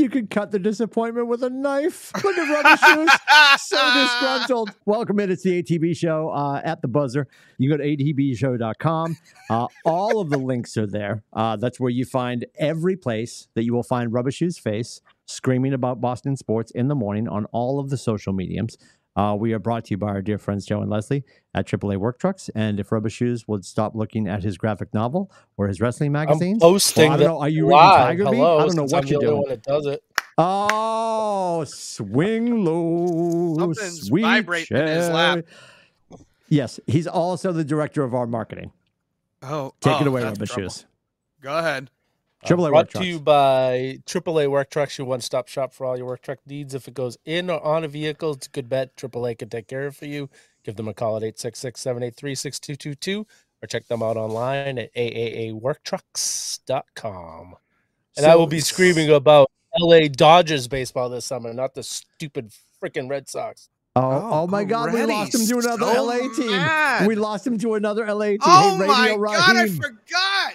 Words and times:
You 0.00 0.08
could 0.08 0.30
cut 0.30 0.50
the 0.50 0.58
disappointment 0.58 1.26
with 1.26 1.44
a 1.44 1.50
knife. 1.50 2.10
Look 2.24 2.38
at 2.38 2.50
rubber 2.50 2.76
shoes. 2.78 3.10
So 3.58 3.76
disgruntled. 3.76 4.70
Welcome 4.86 5.20
in. 5.20 5.30
It's 5.30 5.42
the 5.42 5.62
ATB 5.62 5.96
show 5.96 6.30
uh, 6.30 6.62
at 6.64 6.80
the 6.80 6.88
buzzer. 6.88 7.26
You 7.58 7.68
go 7.68 7.76
to 7.76 7.84
atbshow.com. 7.84 9.16
Uh, 9.50 9.66
all 9.84 10.20
of 10.20 10.30
the 10.30 10.38
links 10.38 10.76
are 10.76 10.86
there. 10.86 11.22
Uh, 11.32 11.56
that's 11.56 11.78
where 11.78 11.90
you 11.90 12.04
find 12.04 12.46
every 12.58 12.96
place 12.96 13.48
that 13.54 13.64
you 13.64 13.74
will 13.74 13.82
find 13.82 14.12
Rubber 14.12 14.30
Shoes 14.30 14.56
Face 14.56 15.02
screaming 15.26 15.74
about 15.74 16.00
Boston 16.00 16.36
sports 16.36 16.70
in 16.70 16.88
the 16.88 16.94
morning 16.94 17.28
on 17.28 17.44
all 17.46 17.78
of 17.78 17.90
the 17.90 17.98
social 17.98 18.32
mediums. 18.32 18.78
Uh, 19.16 19.36
we 19.38 19.52
are 19.52 19.58
brought 19.58 19.84
to 19.86 19.90
you 19.90 19.96
by 19.96 20.08
our 20.08 20.22
dear 20.22 20.38
friends 20.38 20.64
Joe 20.64 20.80
and 20.80 20.90
Leslie 20.90 21.24
at 21.54 21.66
AAA 21.66 21.96
Work 21.96 22.18
Trucks. 22.18 22.48
And 22.54 22.78
if 22.78 22.92
Rubber 22.92 23.10
Shoes 23.10 23.46
would 23.48 23.64
stop 23.64 23.94
looking 23.94 24.28
at 24.28 24.42
his 24.42 24.56
graphic 24.56 24.94
novel 24.94 25.30
or 25.56 25.66
his 25.68 25.80
wrestling 25.80 26.12
magazines, 26.12 26.62
I'm 26.62 26.70
posting 26.70 27.10
Well, 27.10 27.12
I 27.12 27.16
don't 27.16 27.26
know. 27.26 27.40
Are 27.40 27.48
you 27.48 27.64
reading 27.66 27.78
live. 27.78 28.06
Tiger 28.06 28.24
Beat? 28.24 28.40
I 28.40 28.66
don't 28.66 28.76
know 28.76 28.84
what 28.84 28.94
I'm 29.04 29.06
you're 29.08 29.20
doing. 29.20 29.40
one 29.42 29.48
that 29.48 29.62
does 29.62 29.86
it. 29.86 30.02
Oh, 30.38 31.64
swing 31.64 32.64
low, 32.64 33.56
Something's 33.58 34.06
sweet 34.06 34.22
vibrating 34.22 34.76
in 34.76 34.86
his 34.86 35.08
lap. 35.10 35.44
Yes, 36.48 36.80
he's 36.86 37.06
also 37.06 37.52
the 37.52 37.64
director 37.64 38.02
of 38.02 38.14
our 38.14 38.26
marketing. 38.26 38.72
Oh, 39.42 39.74
Take 39.80 39.98
oh, 39.98 40.00
it 40.00 40.06
away, 40.06 40.22
that's 40.22 40.38
Rubber 40.38 40.46
trouble. 40.46 40.62
Shoes. 40.70 40.86
Go 41.42 41.58
ahead. 41.58 41.90
Triple 42.46 42.64
A 42.66 42.68
Uh, 42.68 42.70
brought 42.70 42.78
Work 42.80 42.86
to 42.88 42.92
Trucks. 42.92 43.06
you 43.06 43.20
by 43.20 43.98
AAA 44.06 44.50
Work 44.50 44.70
Trucks, 44.70 44.96
your 44.98 45.06
one-stop 45.06 45.48
shop 45.48 45.72
for 45.74 45.84
all 45.86 45.96
your 45.96 46.06
work 46.06 46.22
truck 46.22 46.38
needs. 46.46 46.74
If 46.74 46.88
it 46.88 46.94
goes 46.94 47.18
in 47.24 47.50
or 47.50 47.62
on 47.62 47.84
a 47.84 47.88
vehicle, 47.88 48.32
it's 48.32 48.46
a 48.46 48.50
good 48.50 48.68
bet. 48.68 48.96
AAA 48.96 49.38
can 49.38 49.48
take 49.50 49.68
care 49.68 49.86
of 49.86 49.94
it 49.94 49.98
for 49.98 50.06
you. 50.06 50.28
Give 50.64 50.76
them 50.76 50.88
a 50.88 50.94
call 50.94 51.16
at 51.16 51.22
866-783-6222 51.22 53.26
or 53.62 53.66
check 53.66 53.86
them 53.88 54.02
out 54.02 54.16
online 54.16 54.78
at 54.78 54.94
aaaworktrucks.com. 54.94 57.54
And 58.16 58.26
I 58.26 58.34
will 58.36 58.46
be 58.46 58.60
screaming 58.60 59.10
about 59.10 59.50
LA 59.78 60.08
Dodgers 60.08 60.66
baseball 60.68 61.08
this 61.08 61.24
summer, 61.24 61.52
not 61.52 61.74
the 61.74 61.82
stupid 61.82 62.52
freaking 62.82 63.08
Red 63.08 63.28
Sox. 63.28 63.68
Oh, 63.96 64.02
Oh, 64.02 64.28
oh 64.42 64.46
my 64.46 64.64
God, 64.64 64.92
we 64.94 65.02
lost 65.04 65.34
him 65.34 65.46
to 65.46 65.58
another 65.58 65.94
So 65.94 66.04
LA 66.04 66.18
team. 66.34 66.50
mad. 66.50 67.06
We 67.06 67.14
lost 67.16 67.46
him 67.46 67.58
to 67.58 67.74
another 67.74 68.06
LA 68.12 68.26
team. 68.30 68.38
Oh 68.42 68.78
hey, 68.78 68.86
my 68.86 69.06
Radio 69.10 69.24
god, 69.24 69.56
I 69.56 69.68
forgot. 69.68 70.54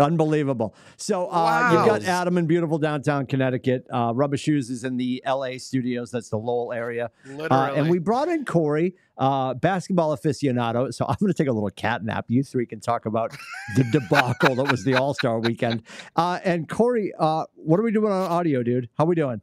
Unbelievable. 0.00 0.74
So 0.96 1.28
uh, 1.28 1.70
you've 1.72 1.86
got 1.86 2.04
Adam 2.04 2.38
in 2.38 2.46
beautiful 2.46 2.78
downtown 2.78 3.26
Connecticut. 3.26 3.86
Uh, 3.92 4.12
Rubber 4.14 4.36
Shoes 4.36 4.70
is 4.70 4.84
in 4.84 4.96
the 4.96 5.22
LA 5.26 5.58
studios. 5.58 6.10
That's 6.10 6.30
the 6.30 6.36
Lowell 6.38 6.72
area. 6.72 7.10
Literally. 7.24 7.48
Uh, 7.50 7.74
and 7.74 7.90
we 7.90 7.98
brought 7.98 8.28
in 8.28 8.44
Corey, 8.44 8.96
uh, 9.18 9.54
basketball 9.54 10.16
aficionado. 10.16 10.92
So 10.92 11.04
I'm 11.08 11.16
going 11.20 11.32
to 11.32 11.36
take 11.36 11.48
a 11.48 11.52
little 11.52 11.70
cat 11.70 12.04
nap. 12.04 12.26
You 12.28 12.42
three 12.42 12.66
can 12.66 12.80
talk 12.80 13.06
about 13.06 13.36
the 13.76 13.84
debacle 13.92 14.54
that 14.56 14.70
was 14.70 14.84
the 14.84 14.94
All 14.94 15.14
Star 15.14 15.38
weekend. 15.38 15.82
Uh, 16.16 16.38
and 16.44 16.68
Corey, 16.68 17.12
uh, 17.18 17.44
what 17.54 17.78
are 17.78 17.82
we 17.82 17.92
doing 17.92 18.10
on 18.12 18.30
audio, 18.30 18.62
dude? 18.62 18.88
How 18.96 19.04
are 19.04 19.08
we 19.08 19.14
doing? 19.14 19.40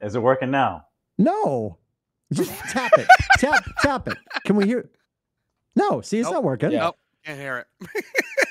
Is 0.00 0.14
it 0.14 0.22
working 0.22 0.50
now? 0.50 0.84
No, 1.18 1.78
just 2.32 2.52
tap 2.70 2.92
it, 2.96 3.08
tap, 3.38 3.64
tap 3.82 4.08
it. 4.08 4.16
Can 4.44 4.54
we 4.54 4.66
hear? 4.66 4.88
No, 5.74 6.00
see, 6.00 6.18
it's 6.18 6.26
Nope. 6.26 6.34
not 6.34 6.44
working. 6.44 6.70
Yeah. 6.70 6.78
Nope, 6.80 6.96
can't 7.24 7.38
hear 7.40 7.58
it. 7.58 8.04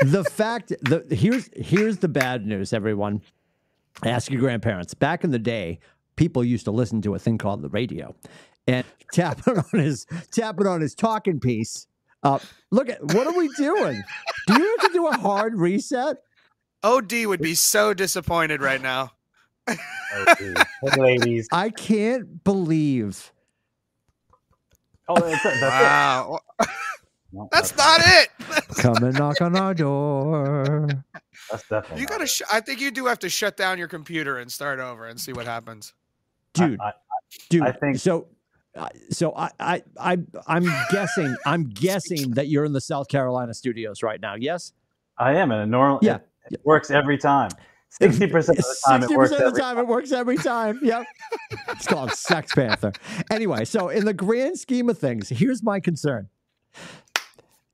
the 0.00 0.24
fact 0.24 0.72
the 0.82 1.06
here's 1.14 1.48
here's 1.56 1.98
the 1.98 2.08
bad 2.08 2.46
news 2.46 2.72
everyone 2.72 3.20
ask 4.04 4.30
your 4.30 4.40
grandparents 4.40 4.94
back 4.94 5.24
in 5.24 5.30
the 5.30 5.38
day 5.38 5.78
people 6.16 6.44
used 6.44 6.64
to 6.64 6.70
listen 6.70 7.00
to 7.02 7.14
a 7.14 7.18
thing 7.18 7.38
called 7.38 7.62
the 7.62 7.68
radio 7.68 8.14
and 8.66 8.84
tapping 9.12 9.58
on 9.58 9.80
his 9.80 10.06
tapping 10.30 10.66
on 10.66 10.80
his 10.80 10.94
talking 10.94 11.40
piece 11.40 11.86
uh 12.22 12.38
look 12.70 12.88
at 12.88 13.02
what 13.14 13.26
are 13.26 13.36
we 13.36 13.48
doing 13.56 14.02
do 14.46 14.54
you 14.60 14.76
have 14.78 14.88
to 14.88 14.92
do 14.92 15.06
a 15.06 15.16
hard 15.16 15.58
reset 15.58 16.16
OD 16.82 17.26
would 17.26 17.40
be 17.40 17.54
so 17.54 17.94
disappointed 17.94 18.60
right 18.60 18.80
now. 18.80 19.10
Oh. 19.68 19.74
Hey, 20.38 20.54
ladies. 20.96 21.48
i 21.50 21.68
can't 21.68 22.44
believe 22.44 23.32
Oh, 25.08 25.20
that's 25.20 25.44
it. 25.44 25.60
That's 25.60 25.62
Wow, 25.62 26.40
it. 26.60 26.68
No, 27.36 27.48
that's 27.52 27.76
not 27.76 28.00
it. 28.02 28.28
come 28.76 28.96
and 29.04 29.18
knock 29.18 29.40
on 29.40 29.56
our 29.56 29.74
door 29.74 30.88
That's 31.50 31.68
definitely. 31.68 32.00
You 32.00 32.06
gotta. 32.06 32.24
it. 32.24 32.28
Sh- 32.30 32.42
I 32.52 32.60
think 32.60 32.80
you 32.80 32.90
do 32.90 33.06
have 33.06 33.18
to 33.20 33.28
shut 33.28 33.56
down 33.56 33.78
your 33.78 33.88
computer 33.88 34.38
and 34.38 34.50
start 34.50 34.80
over 34.80 35.06
and 35.06 35.20
see 35.20 35.32
what 35.32 35.46
happens. 35.46 35.92
dude 36.54 36.80
I, 36.80 36.88
I, 36.88 36.92
dude 37.50 37.62
I 37.62 37.72
think- 37.72 37.98
so 37.98 38.28
so 39.10 39.34
I, 39.34 39.50
I 39.58 39.82
i 39.98 40.18
i'm 40.46 40.70
guessing 40.90 41.34
i'm 41.46 41.64
guessing 41.64 42.32
that 42.32 42.48
you're 42.48 42.66
in 42.66 42.74
the 42.74 42.80
south 42.80 43.08
carolina 43.08 43.54
studios 43.54 44.02
right 44.02 44.20
now 44.20 44.34
yes 44.34 44.74
I 45.18 45.34
am, 45.34 45.50
and 45.50 45.62
a 45.62 45.66
normal. 45.66 45.98
Yeah. 46.02 46.16
It, 46.16 46.22
it 46.52 46.60
works 46.64 46.90
every 46.90 47.18
time. 47.18 47.50
Sixty 47.88 48.26
percent 48.26 48.58
of 48.58 48.64
the 48.64 48.76
time, 48.86 49.02
it 49.02 49.10
works 49.10 49.30
60% 49.32 49.34
of 49.34 49.38
the 49.38 49.46
every 49.46 49.60
time, 49.60 49.78
it 49.78 49.86
works 49.86 50.12
every 50.12 50.36
time. 50.36 50.80
Yep. 50.82 51.06
it's 51.68 51.86
called 51.86 52.10
Sex 52.12 52.52
Panther. 52.52 52.92
Anyway, 53.30 53.64
so 53.64 53.88
in 53.88 54.04
the 54.04 54.12
grand 54.12 54.58
scheme 54.58 54.90
of 54.90 54.98
things, 54.98 55.28
here's 55.28 55.62
my 55.62 55.80
concern. 55.80 56.28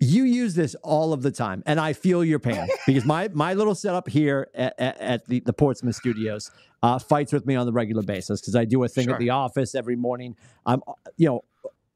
You 0.04 0.24
use 0.24 0.56
this 0.56 0.74
all 0.82 1.12
of 1.12 1.22
the 1.22 1.30
time, 1.30 1.62
and 1.64 1.78
I 1.78 1.92
feel 1.92 2.24
your 2.24 2.40
pain 2.40 2.66
because 2.86 3.04
my 3.04 3.28
my 3.32 3.54
little 3.54 3.76
setup 3.76 4.08
here 4.08 4.48
at, 4.52 4.74
at, 4.78 5.26
the, 5.26 5.38
the 5.40 5.52
Portsmouth 5.52 5.94
studios 5.94 6.50
uh, 6.82 6.98
fights 6.98 7.32
with 7.32 7.46
me 7.46 7.54
on 7.54 7.66
the 7.66 7.72
regular 7.72 8.02
basis 8.02 8.40
because 8.40 8.56
I 8.56 8.64
do 8.64 8.82
a 8.82 8.88
thing 8.88 9.04
Sure. 9.04 9.14
at 9.14 9.20
the 9.20 9.30
office 9.30 9.76
every 9.76 9.94
morning. 9.94 10.34
I'm, 10.66 10.80
you 11.16 11.28
know, 11.28 11.44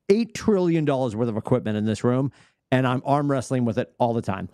eight 0.08 0.34
trillion 0.34 0.84
dollars 0.84 1.16
worth 1.16 1.28
of 1.28 1.36
equipment 1.36 1.76
in 1.76 1.84
this 1.84 2.04
room, 2.04 2.30
and 2.70 2.86
I'm 2.86 3.02
arm 3.04 3.28
wrestling 3.28 3.64
with 3.64 3.76
it 3.76 3.92
all 3.98 4.14
the 4.14 4.22
time 4.22 4.50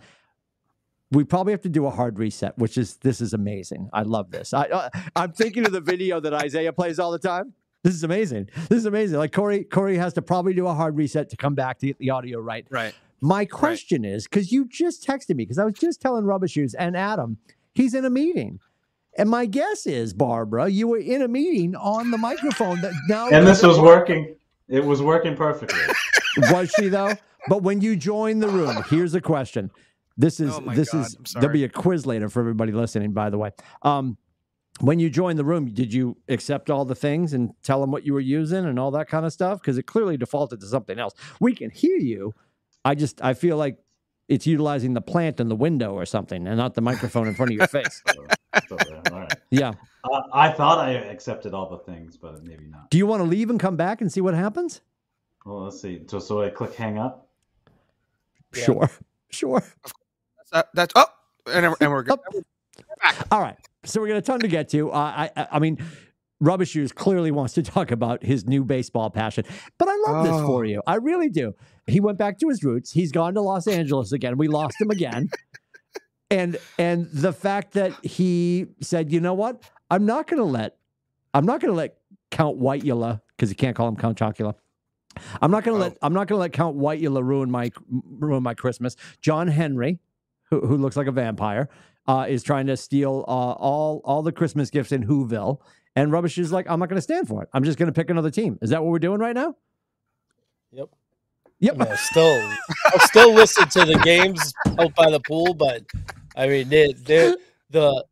we 1.11 1.23
probably 1.23 1.53
have 1.53 1.61
to 1.61 1.69
do 1.69 1.85
a 1.85 1.91
hard 1.91 2.17
reset, 2.17 2.57
which 2.57 2.75
is 2.75 2.95
this 2.97 3.21
is 3.21 3.33
amazing. 3.33 3.87
I 3.93 4.01
love 4.01 4.31
this. 4.31 4.51
I, 4.51 4.63
uh, 4.63 4.89
I'm 5.15 5.31
thinking 5.31 5.63
of 5.63 5.71
the 5.71 5.79
video 5.79 6.19
that 6.19 6.33
Isaiah 6.33 6.73
plays 6.73 6.97
all 6.97 7.11
the 7.11 7.19
time. 7.19 7.53
This 7.83 7.93
is 7.93 8.03
amazing. 8.03 8.49
This 8.69 8.79
is 8.79 8.85
amazing. 8.85 9.19
Like 9.19 9.31
Corey, 9.31 9.63
Corey 9.63 9.97
has 9.97 10.13
to 10.13 10.21
probably 10.21 10.53
do 10.53 10.67
a 10.67 10.73
hard 10.73 10.97
reset 10.97 11.29
to 11.29 11.37
come 11.37 11.53
back 11.53 11.79
to 11.79 11.87
get 11.87 11.99
the 11.99 12.09
audio 12.09 12.39
right. 12.39 12.65
Right. 12.69 12.95
My 13.23 13.45
question 13.45 14.03
is 14.03 14.25
because 14.25 14.51
you 14.51 14.67
just 14.67 15.07
texted 15.07 15.29
me 15.29 15.45
because 15.45 15.57
I 15.57 15.63
was 15.63 15.75
just 15.75 16.01
telling 16.01 16.25
Rubber 16.25 16.49
Shoes 16.49 16.73
and 16.73 16.97
Adam 16.97 17.37
he's 17.73 17.93
in 17.93 18.03
a 18.03 18.09
meeting, 18.09 18.59
and 19.17 19.29
my 19.29 19.45
guess 19.45 19.87
is 19.87 20.13
Barbara, 20.13 20.67
you 20.67 20.89
were 20.89 20.97
in 20.97 21.21
a 21.21 21.29
meeting 21.29 21.73
on 21.73 22.11
the 22.11 22.17
microphone 22.17 22.81
that 22.81 22.91
now 23.07 23.29
And 23.29 23.47
this 23.47 23.63
was 23.63 23.79
working. 23.79 24.35
It 24.67 24.83
was 24.83 25.01
working 25.01 25.37
perfectly. 25.37 25.79
was 26.51 26.69
she 26.71 26.89
though? 26.89 27.13
But 27.47 27.63
when 27.63 27.79
you 27.79 27.95
join 27.95 28.39
the 28.39 28.49
room, 28.49 28.83
here's 28.89 29.15
a 29.15 29.21
question. 29.21 29.71
This 30.17 30.41
is 30.41 30.57
Oh 30.57 30.59
my 30.59 30.75
this 30.75 30.91
God, 30.91 31.05
is 31.05 31.17
there'll 31.35 31.49
be 31.49 31.63
a 31.63 31.69
quiz 31.69 32.05
later 32.05 32.27
for 32.27 32.41
everybody 32.41 32.73
listening. 32.73 33.13
By 33.13 33.29
the 33.29 33.37
way, 33.37 33.51
um, 33.83 34.17
when 34.81 34.99
you 34.99 35.09
joined 35.09 35.39
the 35.39 35.45
room, 35.45 35.73
did 35.73 35.93
you 35.93 36.17
accept 36.27 36.69
all 36.69 36.83
the 36.83 36.93
things 36.93 37.31
and 37.31 37.53
tell 37.63 37.79
them 37.79 37.89
what 37.89 38.05
you 38.05 38.13
were 38.13 38.19
using 38.19 38.65
and 38.65 38.77
all 38.77 38.91
that 38.91 39.07
kind 39.07 39.25
of 39.25 39.31
stuff? 39.31 39.61
Because 39.61 39.77
it 39.77 39.83
clearly 39.83 40.17
defaulted 40.17 40.59
to 40.59 40.67
something 40.67 40.99
else. 40.99 41.13
We 41.39 41.55
can 41.55 41.69
hear 41.69 41.95
you. 41.95 42.33
I 42.85 42.95
just 42.95 43.23
I 43.23 43.33
feel 43.33 43.57
like 43.57 43.77
it's 44.27 44.47
utilizing 44.47 44.93
the 44.93 45.01
plant 45.01 45.39
in 45.39 45.49
the 45.49 45.55
window 45.55 45.93
or 45.93 46.05
something, 46.05 46.47
and 46.47 46.57
not 46.57 46.73
the 46.73 46.81
microphone 46.81 47.27
in 47.27 47.35
front 47.35 47.51
of 47.51 47.57
your 47.57 47.67
face. 47.67 48.01
So, 48.69 48.77
so, 48.87 49.01
all 49.11 49.19
right. 49.21 49.33
Yeah. 49.49 49.73
Uh, 50.03 50.21
I 50.31 50.51
thought 50.51 50.77
I 50.77 50.91
accepted 50.91 51.55
all 51.55 51.67
the 51.67 51.79
things, 51.91 52.17
but 52.17 52.43
maybe 52.43 52.65
not. 52.67 52.91
Do 52.91 52.99
you 52.99 53.07
want 53.07 53.21
to 53.21 53.27
leave 53.27 53.49
and 53.49 53.59
come 53.59 53.75
back 53.75 53.99
and 53.99 54.11
see 54.11 54.21
what 54.21 54.35
happens? 54.35 54.81
Well, 55.43 55.63
let's 55.63 55.81
see. 55.81 56.03
So, 56.05 56.19
so 56.19 56.43
I 56.43 56.49
click 56.49 56.75
hang 56.75 56.99
up. 56.99 57.29
Yeah. 58.55 58.63
Sure. 58.63 58.91
Sure. 59.31 59.63
That, 60.51 60.69
that's 60.75 60.93
oh, 60.95 61.07
and, 61.51 61.75
and 61.81 61.91
we're 61.91 62.03
good. 62.03 62.19
All 63.31 63.41
right. 63.41 63.57
So 63.85 64.01
we 64.01 64.07
got 64.07 64.17
a 64.17 64.21
ton 64.21 64.39
to 64.41 64.47
get 64.47 64.69
to. 64.69 64.91
Uh, 64.91 64.95
I, 64.95 65.31
I, 65.35 65.47
I 65.53 65.59
mean, 65.59 65.83
Rubber 66.43 66.65
Shoes 66.65 66.91
clearly 66.91 67.31
wants 67.31 67.53
to 67.53 67.63
talk 67.75 67.91
about 67.91 68.21
his 68.23 68.45
new 68.45 68.63
baseball 68.65 69.09
passion, 69.09 69.45
but 69.77 69.87
I 69.89 69.95
love 70.07 70.25
this 70.25 70.35
for 70.45 70.59
Oh. 70.65 70.67
you. 70.67 70.81
I 70.85 70.95
really 70.95 71.29
do. 71.29 71.53
He 71.87 71.99
went 71.99 72.17
back 72.17 72.37
to 72.39 72.49
his 72.49 72.63
roots. 72.63 72.91
He's 72.91 73.11
gone 73.11 73.33
to 73.35 73.41
Los 73.41 73.67
Angeles 73.67 74.11
again. 74.11 74.37
We 74.37 74.47
lost 74.47 74.75
him 74.79 74.89
again. 74.91 75.29
and 76.31 76.57
and 76.77 77.07
the 77.11 77.31
fact 77.33 77.73
that 77.73 77.93
he 78.05 78.67
said, 78.81 79.11
you 79.11 79.19
know 79.19 79.33
what? 79.33 79.63
I'm 79.89 80.05
not 80.05 80.27
going 80.27 80.39
to 80.39 80.45
let, 80.49 80.77
I'm 81.33 81.45
not 81.45 81.61
going 81.61 81.71
to 81.71 81.77
let 81.77 81.97
Count 82.31 82.59
Whiteula 82.59 83.21
because 83.35 83.49
you 83.49 83.55
can't 83.55 83.75
call 83.75 83.87
him 83.87 83.95
Count 83.95 84.17
Chocula. 84.17 84.55
I'm 85.41 85.51
not 85.51 85.63
going 85.63 85.77
to 85.79 85.85
Oh. 85.85 85.87
let 85.89 85.97
I'm 86.01 86.13
not 86.13 86.27
going 86.27 86.37
to 86.37 86.41
let 86.41 86.53
Count 86.53 86.75
Whiteula 86.77 87.23
ruin 87.23 87.49
my 87.51 87.71
ruin 88.19 88.43
my 88.43 88.53
Christmas. 88.53 88.95
John 89.21 89.47
Henry, 89.47 89.99
who, 90.49 90.61
who 90.65 90.75
looks 90.77 90.97
like 90.97 91.07
a 91.07 91.11
vampire, 91.11 91.69
uh, 92.07 92.25
is 92.27 92.43
trying 92.43 92.65
to 92.67 92.75
steal 92.77 93.23
uh, 93.27 93.31
all 93.31 94.01
all 94.03 94.23
the 94.23 94.31
Christmas 94.31 94.69
gifts 94.69 94.91
in 94.91 95.05
Whoville. 95.05 95.59
And 95.95 96.11
Rubbish 96.11 96.37
is 96.37 96.51
like, 96.51 96.65
I'm 96.69 96.79
not 96.79 96.89
going 96.89 96.97
to 96.97 97.01
stand 97.03 97.27
for 97.27 97.43
it. 97.43 97.49
I'm 97.53 97.63
just 97.63 97.77
going 97.77 97.87
to 97.87 97.93
pick 97.93 98.09
another 98.09 98.31
team. 98.31 98.57
Is 98.61 98.71
that 98.71 98.81
what 98.83 98.91
we're 98.91 98.99
doing 98.99 99.19
right 99.19 99.35
now? 99.35 99.55
Yep. 100.71 100.89
Yep. 101.59 101.75
Yeah, 101.77 101.95
still, 101.95 102.51
I'll 102.87 102.99
still 103.07 103.33
listen 103.33 103.69
to 103.69 103.85
the 103.85 103.99
games 104.03 104.53
out 104.79 104.93
by 104.95 105.09
the 105.11 105.19
pool, 105.19 105.53
but 105.53 105.83
I 106.35 106.47
mean, 106.47 106.67
they 106.67 106.91
they 106.93 107.35
the 107.69 108.03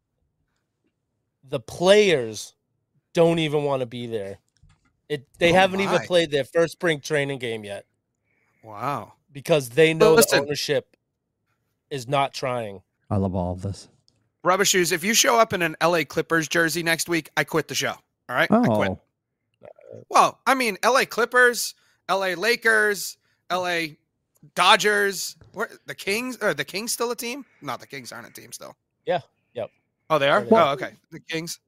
the 1.49 1.59
players 1.59 2.53
don't 3.13 3.39
even 3.39 3.63
want 3.63 3.81
to 3.81 3.85
be 3.85 4.07
there. 4.07 4.37
It 5.09 5.27
they 5.39 5.51
Oh 5.51 5.55
haven't 5.55 5.81
even 5.81 5.99
played 6.03 6.31
their 6.31 6.45
first 6.45 6.73
spring 6.73 7.01
training 7.01 7.39
game 7.39 7.65
yet 7.65 7.85
Wow. 8.63 9.13
because 9.33 9.69
they 9.69 9.93
know 9.93 10.11
the 10.11 10.17
listen. 10.17 10.39
ownership 10.39 10.95
is 11.89 12.07
not 12.07 12.33
trying. 12.33 12.81
I 13.09 13.17
love 13.17 13.35
all 13.35 13.51
of 13.51 13.63
this. 13.63 13.89
Rubber 14.43 14.65
shoes. 14.65 14.91
If 14.91 15.03
you 15.03 15.13
show 15.13 15.39
up 15.39 15.53
in 15.53 15.61
an 15.61 15.75
LA 15.81 16.03
Clippers 16.03 16.47
jersey 16.47 16.83
next 16.83 17.07
week, 17.07 17.29
I 17.37 17.43
quit 17.43 17.67
the 17.67 17.75
show. 17.75 17.93
All 18.29 18.35
right. 18.35 18.51
I 18.51 18.65
quit. 18.65 18.89
Oh, 18.91 18.99
Well, 20.09 20.39
I 20.47 20.55
mean, 20.55 20.77
LA 20.83 21.05
Clippers, 21.05 21.75
LA 22.09 22.33
Lakers, 22.37 23.17
LA 23.51 23.81
Dodgers, 24.55 25.35
where, 25.53 25.69
the 25.85 25.93
Kings, 25.95 26.37
are 26.37 26.53
the 26.53 26.65
Kings 26.65 26.91
still 26.93 27.11
a 27.11 27.15
team? 27.15 27.45
Not 27.61 27.79
the 27.79 27.87
Kings 27.87 28.11
aren't 28.11 28.27
a 28.27 28.33
team 28.33 28.51
still. 28.51 28.75
Yeah, 29.05 29.19
yep. 29.53 29.69
Oh, 30.09 30.17
they 30.17 30.29
are. 30.29 30.39
Yeah, 30.43 30.49
they 30.49 30.55
oh, 30.55 30.69
okay. 30.71 30.91
The 31.11 31.19
Kings. 31.19 31.59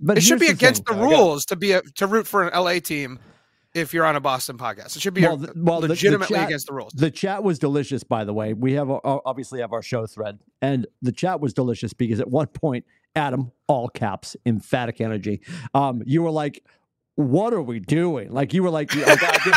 but 0.00 0.16
it 0.16 0.22
should 0.22 0.40
here's 0.40 0.50
be 0.50 0.54
against 0.54 0.86
thing. 0.86 0.96
the 0.96 1.02
rules 1.02 1.44
to 1.46 1.56
be 1.56 1.72
a, 1.72 1.82
to 1.82 2.06
root 2.06 2.26
for 2.26 2.48
an 2.48 2.58
LA 2.58 2.78
team 2.78 3.18
if 3.74 3.92
you're 3.94 4.04
on 4.06 4.16
a 4.16 4.20
Boston 4.20 4.56
podcast. 4.58 4.96
It 4.96 5.02
should 5.02 5.14
be 5.14 5.22
Well, 5.22 5.36
the- 5.36 5.52
well, 5.56 5.80
the- 5.80 5.88
the 5.88 5.92
legitimately 5.92 6.36
chat- 6.36 6.46
against 6.46 6.66
the 6.66 6.72
rules. 6.74 6.92
The 6.94 7.10
chat 7.10 7.42
was 7.44 7.58
delicious, 7.58 8.02
by 8.02 8.24
the 8.24 8.32
way. 8.34 8.52
We 8.54 8.72
have 8.74 8.90
our- 8.90 9.22
obviously 9.24 9.60
have 9.60 9.72
our 9.72 9.82
show 9.82 10.06
thread, 10.06 10.38
and 10.62 10.86
the 11.02 11.12
chat 11.12 11.40
was 11.40 11.52
delicious 11.52 11.92
because 11.92 12.20
at 12.20 12.30
one 12.30 12.46
point, 12.48 12.84
Adam, 13.14 13.52
all 13.66 13.88
caps, 13.88 14.36
emphatic 14.46 15.00
energy. 15.00 15.40
Um, 15.74 16.02
you 16.06 16.22
were 16.22 16.30
like, 16.30 16.64
"What 17.16 17.52
are 17.52 17.62
we 17.62 17.80
doing?" 17.80 18.30
Like 18.32 18.54
you 18.54 18.62
were 18.62 18.70
like, 18.70 18.90
I, 18.96 19.16
could, 19.16 19.54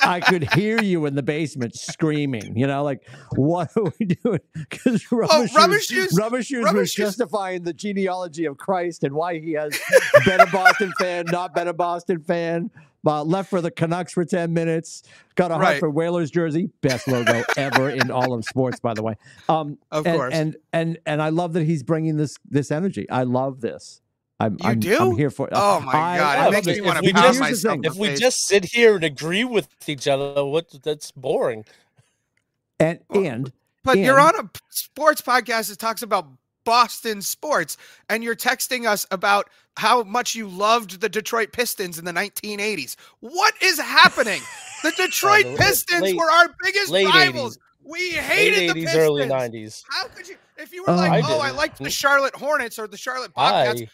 I 0.00 0.20
could 0.28 0.54
hear 0.54 0.80
you 0.80 1.04
in 1.06 1.14
the 1.14 1.22
basement 1.22 1.74
screaming. 1.76 2.56
You 2.56 2.66
know, 2.66 2.82
like, 2.82 3.06
"What 3.36 3.70
are 3.76 3.92
we 3.98 4.06
doing?" 4.06 4.40
Because 4.54 5.04
Oh, 5.12 5.46
Rubber 5.54 5.78
Shoes- 5.80 6.16
Rubber 6.18 6.42
Shoes 6.42 6.64
Rubber 6.64 6.78
was 6.80 6.90
Shoes- 6.92 7.06
justifying 7.16 7.62
the 7.64 7.72
genealogy 7.74 8.46
of 8.46 8.56
Christ 8.56 9.04
and 9.04 9.14
why 9.14 9.38
he 9.40 9.52
has 9.52 9.78
been 10.24 10.40
a 10.40 10.46
Boston 10.46 10.92
fan, 10.98 11.26
not 11.28 11.54
been 11.54 11.68
a 11.68 11.74
Boston 11.74 12.20
fan. 12.20 12.70
Uh, 13.04 13.24
left 13.24 13.50
for 13.50 13.60
the 13.60 13.70
Canucks 13.70 14.12
for 14.12 14.24
10 14.24 14.52
minutes. 14.54 15.02
Got 15.34 15.50
a 15.50 15.54
heart 15.54 15.64
Right. 15.64 15.80
for 15.80 15.90
Whalers 15.90 16.30
jersey. 16.30 16.70
Best 16.82 17.08
logo 17.08 17.42
ever 17.56 17.90
in 17.90 18.10
all 18.12 18.32
of 18.32 18.44
sports, 18.44 18.78
by 18.78 18.94
the 18.94 19.02
way. 19.02 19.14
Um, 19.48 19.78
Of 19.90 20.06
and, 20.06 20.16
course. 20.16 20.34
And 20.34 20.56
and 20.72 20.98
and 21.06 21.20
I 21.20 21.30
love 21.30 21.52
that 21.54 21.64
he's 21.64 21.82
bringing 21.82 22.16
this 22.16 22.36
this 22.48 22.70
energy. 22.70 23.08
I 23.10 23.24
love 23.24 23.60
this. 23.60 24.00
I'm, 24.38 24.54
You 24.54 24.58
I'm, 24.70 24.80
do? 24.80 24.96
I'm 24.98 25.16
here 25.16 25.30
for 25.30 25.46
it. 25.48 25.52
Oh 25.56 25.80
my 25.80 25.92
I- 25.92 26.18
god! 26.18 26.38
I 26.38 26.46
It 26.48 26.50
makes 26.52 26.66
me 26.66 26.80
want 26.80 27.04
to 27.04 27.12
pound 27.12 27.38
myself. 27.38 27.74
thing. 27.74 27.84
If 27.84 27.96
we 27.96 28.14
just 28.14 28.46
sit 28.46 28.64
here 28.66 28.94
and 28.96 29.04
agree 29.04 29.44
with 29.44 29.68
each 29.88 30.06
other, 30.08 30.44
what 30.44 30.70
that's 30.82 31.10
boring. 31.12 31.64
And 32.78 33.00
Well, 33.08 33.24
and 33.24 33.52
But 33.84 33.98
you're 33.98 34.18
on 34.20 34.34
a 34.36 34.50
sports 34.70 35.22
podcast 35.22 35.68
that 35.70 35.78
talks 35.78 36.02
about 36.02 36.28
Boston 36.64 37.22
sports, 37.22 37.76
and 38.08 38.22
you're 38.24 38.36
texting 38.36 38.86
us 38.86 39.06
about 39.10 39.48
how 39.76 40.02
much 40.04 40.34
you 40.34 40.46
loved 40.48 41.00
the 41.00 41.08
Detroit 41.08 41.52
Pistons 41.52 41.98
in 41.98 42.04
the 42.04 42.12
1980s. 42.12 42.96
What 43.20 43.54
is 43.62 43.78
happening? 43.80 44.40
The 44.82 44.90
Detroit 44.96 45.44
the 45.44 45.56
Pistons 45.56 46.02
late- 46.02 46.16
were 46.16 46.30
our 46.30 46.54
biggest 46.62 46.92
rivals. 46.92 47.56
80s. 47.56 47.60
We 47.84 48.10
hated 48.10 48.58
Late 48.58 48.66
the 48.66 48.70
eighties, 48.70 48.84
Pistons. 48.84 49.02
early 49.04 49.26
nineties. 49.26 49.84
How 49.90 50.06
could 50.06 50.28
you? 50.28 50.36
If 50.56 50.72
you 50.72 50.84
were 50.84 50.90
Oh. 50.90 50.94
like, 50.94 51.10
I 51.10 51.20
oh, 51.28 51.40
I 51.40 51.46
didn't. 51.46 51.56
liked 51.56 51.78
the 51.82 51.90
Charlotte 51.90 52.34
Hornets 52.36 52.78
or 52.78 52.86
the 52.86 52.96
Charlotte 52.96 53.34
Bobcats, 53.34 53.82
I 53.82 53.88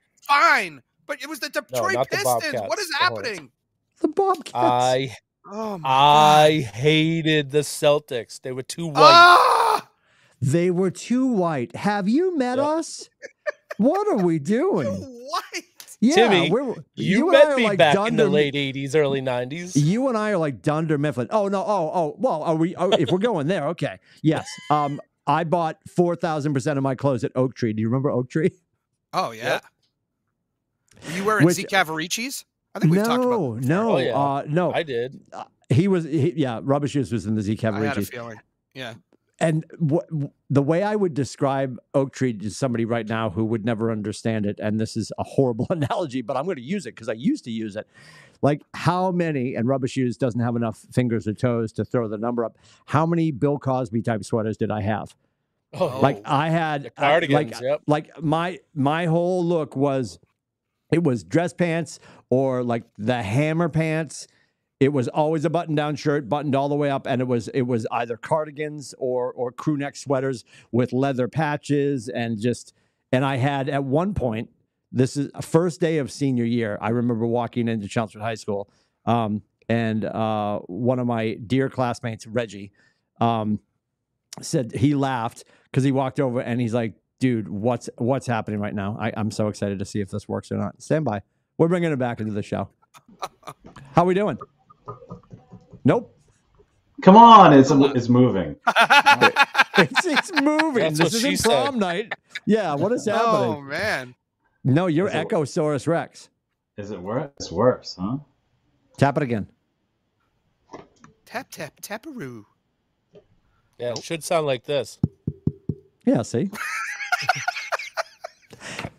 fine. 0.61 0.83
But 1.07 1.23
it 1.23 1.29
was 1.29 1.41
the 1.41 1.49
Detroit 1.49 1.95
not 1.95 2.11
the 2.11 2.17
Pistons. 2.19 2.43
Bobcats, 2.43 2.69
what 2.69 2.79
is 2.79 2.91
happening? 2.99 3.51
the 4.03 4.09
Bobcats. 4.09 4.53
I 4.55 5.17
Oh 5.51 5.79
my 5.79 5.89
I 5.89 6.61
God. 6.67 6.75
hated 6.75 7.51
the 7.51 7.61
Celtics. 7.61 8.39
They 8.43 8.53
were 8.53 8.63
too 8.63 8.89
white. 8.89 8.97
Ah! 8.99 9.58
They 10.41 10.71
were 10.71 10.91
too 10.91 11.27
white. 11.27 11.75
Have 11.77 12.09
you 12.09 12.37
met 12.37 12.59
Yep. 12.59 12.67
us? 12.67 13.09
What 13.77 14.07
are 14.09 14.25
we 14.25 14.39
doing? 14.39 14.87
What? 14.89 15.45
Yeah, 16.01 16.15
Timmy, 16.15 16.49
we're, 16.51 16.75
you, 16.95 17.29
and 17.29 17.37
I 17.37 17.45
met 17.49 17.57
me 17.57 17.65
like 17.65 17.79
back 17.79 17.97
in 18.09 18.15
the 18.17 18.29
late 18.29 18.55
eighties, 18.55 18.95
early 18.95 19.21
nineties. 19.21 19.75
You 19.77 20.07
and 20.09 20.17
I 20.17 20.31
are 20.31 20.39
like 20.39 20.63
Dunder 20.63 20.97
Mifflin. 20.97 21.27
Oh 21.31 21.49
no! 21.49 21.61
Oh 21.67 21.91
oh. 21.93 22.15
Well, 22.19 22.45
are 22.45 22.55
we? 22.55 22.77
Oh, 22.77 22.91
if 22.91 23.11
we're 23.11 23.19
going 23.19 23.49
there, 23.49 23.67
okay. 23.71 23.99
Yes. 24.23 24.49
Um, 24.71 25.01
I 25.27 25.43
bought 25.43 25.79
four 25.89 26.15
thousand 26.15 26.55
percent 26.55 26.77
of 26.77 26.85
my 26.85 26.95
clothes 26.95 27.25
at 27.25 27.33
Oak 27.35 27.55
Tree. 27.57 27.73
Do 27.73 27.81
you 27.83 27.89
remember 27.89 28.11
Oak 28.11 28.31
Tree? 28.31 28.53
Oh 29.13 29.33
yeah. 29.33 29.59
Were 31.07 31.13
you 31.17 31.25
wearing 31.25 31.45
Which- 31.47 31.57
Z 31.57 31.65
Cavariccis? 31.67 32.45
I 32.75 32.79
think 32.81 32.93
we've 32.93 33.03
talked 33.03 33.25
about. 33.25 33.31
No, 33.41 33.55
that 33.57 33.61
before. 33.61 33.69
no, 33.69 33.91
Oh, 33.93 33.97
yeah. 33.99 34.17
uh, 34.17 34.45
no. 34.47 34.73
I 34.73 34.83
did. 34.85 35.21
he 35.69 35.89
was. 35.89 36.05
He, 36.05 36.33
yeah, 36.37 36.61
Rubber 36.63 36.87
Shoes 36.87 37.11
was 37.13 37.27
in 37.27 37.35
the 37.35 37.43
Z 37.43 37.59
I 37.63 37.67
had 37.67 37.75
a 37.75 37.79
Cavariccis. 38.01 38.11
feeling. 38.11 38.41
Yeah. 38.75 38.95
And 39.41 39.65
what 39.79 40.09
the 40.51 40.63
way 40.63 40.83
I 40.83 40.97
would 40.97 41.15
describe 41.15 41.79
Oak 41.95 42.13
Tree 42.13 42.33
to 42.33 42.51
somebody 42.51 42.85
right 42.85 43.07
now 43.07 43.31
who 43.31 43.45
would 43.45 43.65
never 43.65 43.93
understand 43.93 44.47
it, 44.47 44.59
and 44.59 44.81
this 44.81 44.97
is 44.97 45.13
a 45.19 45.23
horrible 45.23 45.67
analogy, 45.71 46.23
but 46.23 46.37
I'm 46.37 46.45
going 46.45 46.57
to 46.57 46.63
use 46.63 46.87
it 46.87 46.95
because 46.95 47.09
I 47.09 47.13
used 47.13 47.45
to 47.45 47.51
use 47.51 47.77
it. 47.77 47.87
Like 48.43 48.63
how 48.75 49.11
many, 49.13 49.55
and 49.55 49.69
Rubber 49.69 49.89
Shoes 49.89 50.17
doesn't 50.17 50.41
have 50.41 50.57
enough 50.57 50.85
fingers 50.93 51.27
or 51.29 51.35
toes 51.35 51.73
to 51.75 51.85
throw 51.85 52.09
the 52.09 52.19
number 52.19 52.45
up. 52.45 52.57
How 52.87 53.07
many 53.07 53.31
Bill 53.31 53.59
Cosby 53.59 54.03
type 54.03 54.25
sweaters 54.25 54.57
did 54.57 54.71
I 54.71 54.83
have? 54.83 55.15
Oh, 55.75 56.01
Like 56.01 56.23
I 56.25 56.49
had 56.49 56.95
cardigans. 56.97 57.53
like 57.53 57.61
yep. 57.61 57.83
like 57.87 58.23
my 58.23 58.59
my 58.75 59.07
whole 59.07 59.45
look 59.45 59.77
was 59.77 60.19
it 60.91 61.05
was 61.05 61.23
dress 61.25 61.53
pants 61.53 62.01
or 62.31 62.65
like 62.65 62.85
the 62.97 63.23
hammer 63.23 63.69
pants 63.69 64.27
it 64.81 64.93
was 64.93 65.09
always 65.09 65.45
a 65.45 65.51
button 65.51 65.75
down 65.75 65.97
shirt 65.97 66.29
buttoned 66.29 66.55
all 66.55 66.69
the 66.69 66.75
way 66.75 66.91
up 66.91 67.07
and 67.07 67.21
it 67.21 67.27
was 67.27 67.49
it 67.49 67.63
was 67.63 67.87
either 67.93 68.17
cardigans 68.17 68.95
or 68.99 69.33
or 69.33 69.51
crew 69.51 69.77
neck 69.77 69.97
sweaters 69.97 70.45
with 70.73 70.93
leather 70.93 71.29
patches 71.29 72.09
and 72.09 72.39
just 72.41 72.73
and 73.13 73.25
i 73.25 73.37
had 73.37 73.69
at 73.69 73.85
one 73.85 74.15
point 74.15 74.51
this 74.93 75.17
is 75.17 75.31
a 75.35 75.43
first 75.43 75.81
day 75.81 75.99
of 75.99 76.11
senior 76.11 76.45
year 76.45 76.79
i 76.81 76.91
remember 76.91 77.27
walking 77.27 77.69
into 77.69 77.89
chelmsford 77.89 78.23
high 78.23 78.35
school 78.35 78.71
um, 79.07 79.43
and 79.71 80.05
uh, 80.05 80.59
one 80.67 80.99
of 80.99 81.07
my 81.07 81.35
dear 81.35 81.69
classmates 81.69 82.27
reggie 82.27 82.73
um, 83.21 83.61
said 84.41 84.73
he 84.73 84.95
laughed 84.95 85.45
because 85.65 85.85
he 85.85 85.93
walked 85.93 86.21
over 86.21 86.41
and 86.41 86.61
he's 86.61 86.75
like, 86.75 86.95
"Dude, 87.21 87.49
what's 87.49 87.89
what's 87.97 88.27
happening 88.27 88.61
right 88.61 88.75
now? 88.75 88.97
I, 88.99 89.13
I'm 89.17 89.31
so 89.31 89.49
excited 89.49 89.79
to 89.79 89.85
see 89.85 90.01
if 90.01 90.11
this 90.11 90.29
works 90.29 90.51
or 90.51 90.57
not. 90.57 90.81
Stand 90.83 91.05
by. 91.05 91.23
We're 91.57 91.69
bringing 91.69 91.93
it 91.93 91.99
back 91.99 92.21
into 92.21 92.33
the 92.33 92.43
show. 92.43 92.69
How 93.93 94.03
are 94.03 94.07
we 94.07 94.15
doing? 94.15 94.39
Nope. 95.85 96.15
Come 97.03 97.17
on, 97.17 97.53
it's 97.53 97.71
it's 97.71 98.09
moving. 98.09 98.57
It's, 99.79 100.05
it's 100.05 100.33
moving. 100.43 100.83
That's 100.83 100.99
this 100.99 101.15
isn't 101.15 101.37
said. 101.37 101.51
prom 101.51 101.79
night. 101.79 102.13
Yeah, 102.47 102.75
what 102.75 102.91
is 102.91 103.07
oh, 103.09 103.13
happening? 103.13 103.57
oh 103.57 103.61
man. 103.61 104.15
No, 104.65 104.89
you're 104.89 105.07
Is 105.07 105.15
it- 105.15 105.29
Echosaurus 105.29 105.87
Rex. 105.87 106.31
Is 106.77 106.91
it 106.91 107.01
worse? 107.01 107.31
It's 107.37 107.53
worse, 107.53 107.97
huh? 107.99 108.17
Tap 108.97 109.17
it 109.19 109.23
again. 109.23 109.47
Tap 111.27 111.49
tap 111.51 111.81
taparoo. 111.81 112.45
Yeah, 113.79 113.93
it 113.93 114.03
should 114.03 114.25
sound 114.25 114.47
like 114.47 114.65
this. 114.65 114.99
Yeah, 116.05 116.23
see. 116.23 116.51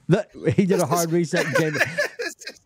the, 0.08 0.26
he 0.56 0.66
did 0.66 0.80
a 0.80 0.86
hard 0.86 1.12
reset 1.12 1.46
and 1.46 1.56
came. 1.56 1.76
is, 1.76 2.36
this, 2.36 2.62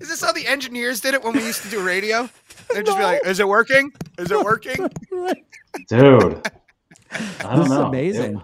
is 0.00 0.08
this 0.08 0.20
how 0.22 0.32
the 0.32 0.46
engineers 0.46 1.00
did 1.00 1.14
it 1.14 1.22
when 1.22 1.34
we 1.34 1.44
used 1.44 1.62
to 1.62 1.68
do 1.68 1.84
radio? 1.84 2.28
They'd 2.72 2.86
just 2.86 2.98
be 2.98 3.04
like, 3.04 3.24
"Is 3.26 3.40
it 3.40 3.48
working? 3.48 3.92
Is 4.18 4.30
it 4.30 4.44
working?" 4.44 4.88
Dude. 5.88 6.48
I 7.10 7.18
don't 7.42 7.56
This 7.58 7.66
is 7.66 7.70
know. 7.72 7.86
amazing. 7.86 8.36
It- 8.36 8.42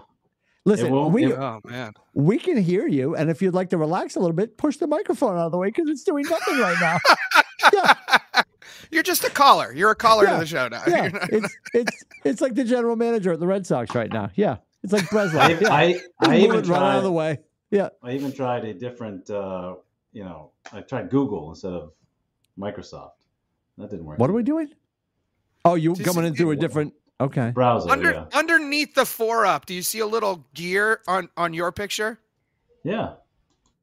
Listen, 0.63 0.91
won't- 0.91 1.11
we 1.13 1.25
it- 1.25 1.37
Oh 1.39 1.59
man. 1.65 1.93
we 2.13 2.37
can 2.37 2.55
hear 2.57 2.87
you, 2.87 3.15
and 3.15 3.31
if 3.31 3.41
you'd 3.41 3.55
like 3.55 3.69
to 3.71 3.77
relax 3.77 4.15
a 4.15 4.19
little 4.19 4.35
bit, 4.35 4.57
push 4.57 4.77
the 4.77 4.85
microphone 4.85 5.35
out 5.35 5.47
of 5.47 5.51
the 5.51 5.57
way 5.57 5.69
because 5.69 5.89
it's 5.89 6.03
doing 6.03 6.23
nothing 6.29 6.59
right 6.59 6.77
now. 6.79 6.97
yeah, 7.73 7.93
You're 8.91 9.01
just 9.01 9.23
a 9.23 9.31
caller. 9.31 9.73
You're 9.73 9.89
a 9.91 9.95
caller 9.95 10.25
Yeah. 10.25 10.33
to 10.33 10.39
the 10.41 10.45
show 10.45 10.67
now. 10.67 10.83
yeah. 10.85 11.07
Not- 11.13 11.29
It's 11.33 11.57
it's 11.73 12.03
it's 12.23 12.41
like 12.41 12.53
the 12.53 12.63
general 12.63 12.95
manager 12.95 13.31
at 13.31 13.39
the 13.39 13.47
Red 13.47 13.65
Sox 13.65 13.95
right 13.95 14.11
now. 14.13 14.29
Yeah, 14.35 14.57
it's 14.83 14.93
like 14.93 15.05
Breslow. 15.05 15.39
I, 15.39 15.49
Yeah. 15.53 15.73
I, 15.73 15.99
I 16.31 16.37
even 16.37 16.59
it 16.59 16.67
right 16.67 16.79
out 16.91 16.97
of 16.97 17.03
the 17.03 17.11
way. 17.11 17.39
Yeah. 17.71 17.89
I 18.03 18.11
even 18.11 18.31
tried 18.31 18.63
a 18.65 18.73
different. 18.75 19.29
Uh, 19.31 19.75
you 20.13 20.23
know, 20.23 20.51
I 20.71 20.81
tried 20.81 21.09
Google 21.09 21.49
instead 21.49 21.73
of 21.73 21.93
Microsoft. 22.59 23.11
That 23.81 23.89
didn't 23.89 24.05
work. 24.05 24.19
What 24.19 24.29
are 24.29 24.33
we 24.33 24.43
doing? 24.43 24.69
Oh, 25.65 25.75
you 25.75 25.93
Just- 25.95 26.05
coming 26.07 26.25
in 26.25 26.35
through 26.35 26.51
a 26.51 26.55
different? 26.55 26.93
Okay. 27.19 27.51
Browser. 27.51 27.89
Under 27.91 28.11
yeah. 28.13 28.25
underneath 28.33 28.95
the 28.95 29.05
four 29.05 29.45
up, 29.45 29.65
do 29.67 29.73
you 29.75 29.83
see 29.83 29.99
a 29.99 30.07
little 30.07 30.45
gear 30.55 31.01
on 31.07 31.29
on 31.37 31.53
your 31.53 31.71
picture? 31.71 32.19
Yeah. 32.83 33.13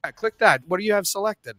Yeah, 0.04 0.10
click 0.12 0.38
that. 0.38 0.62
What 0.66 0.78
do 0.80 0.84
you 0.84 0.92
have 0.92 1.06
selected? 1.06 1.56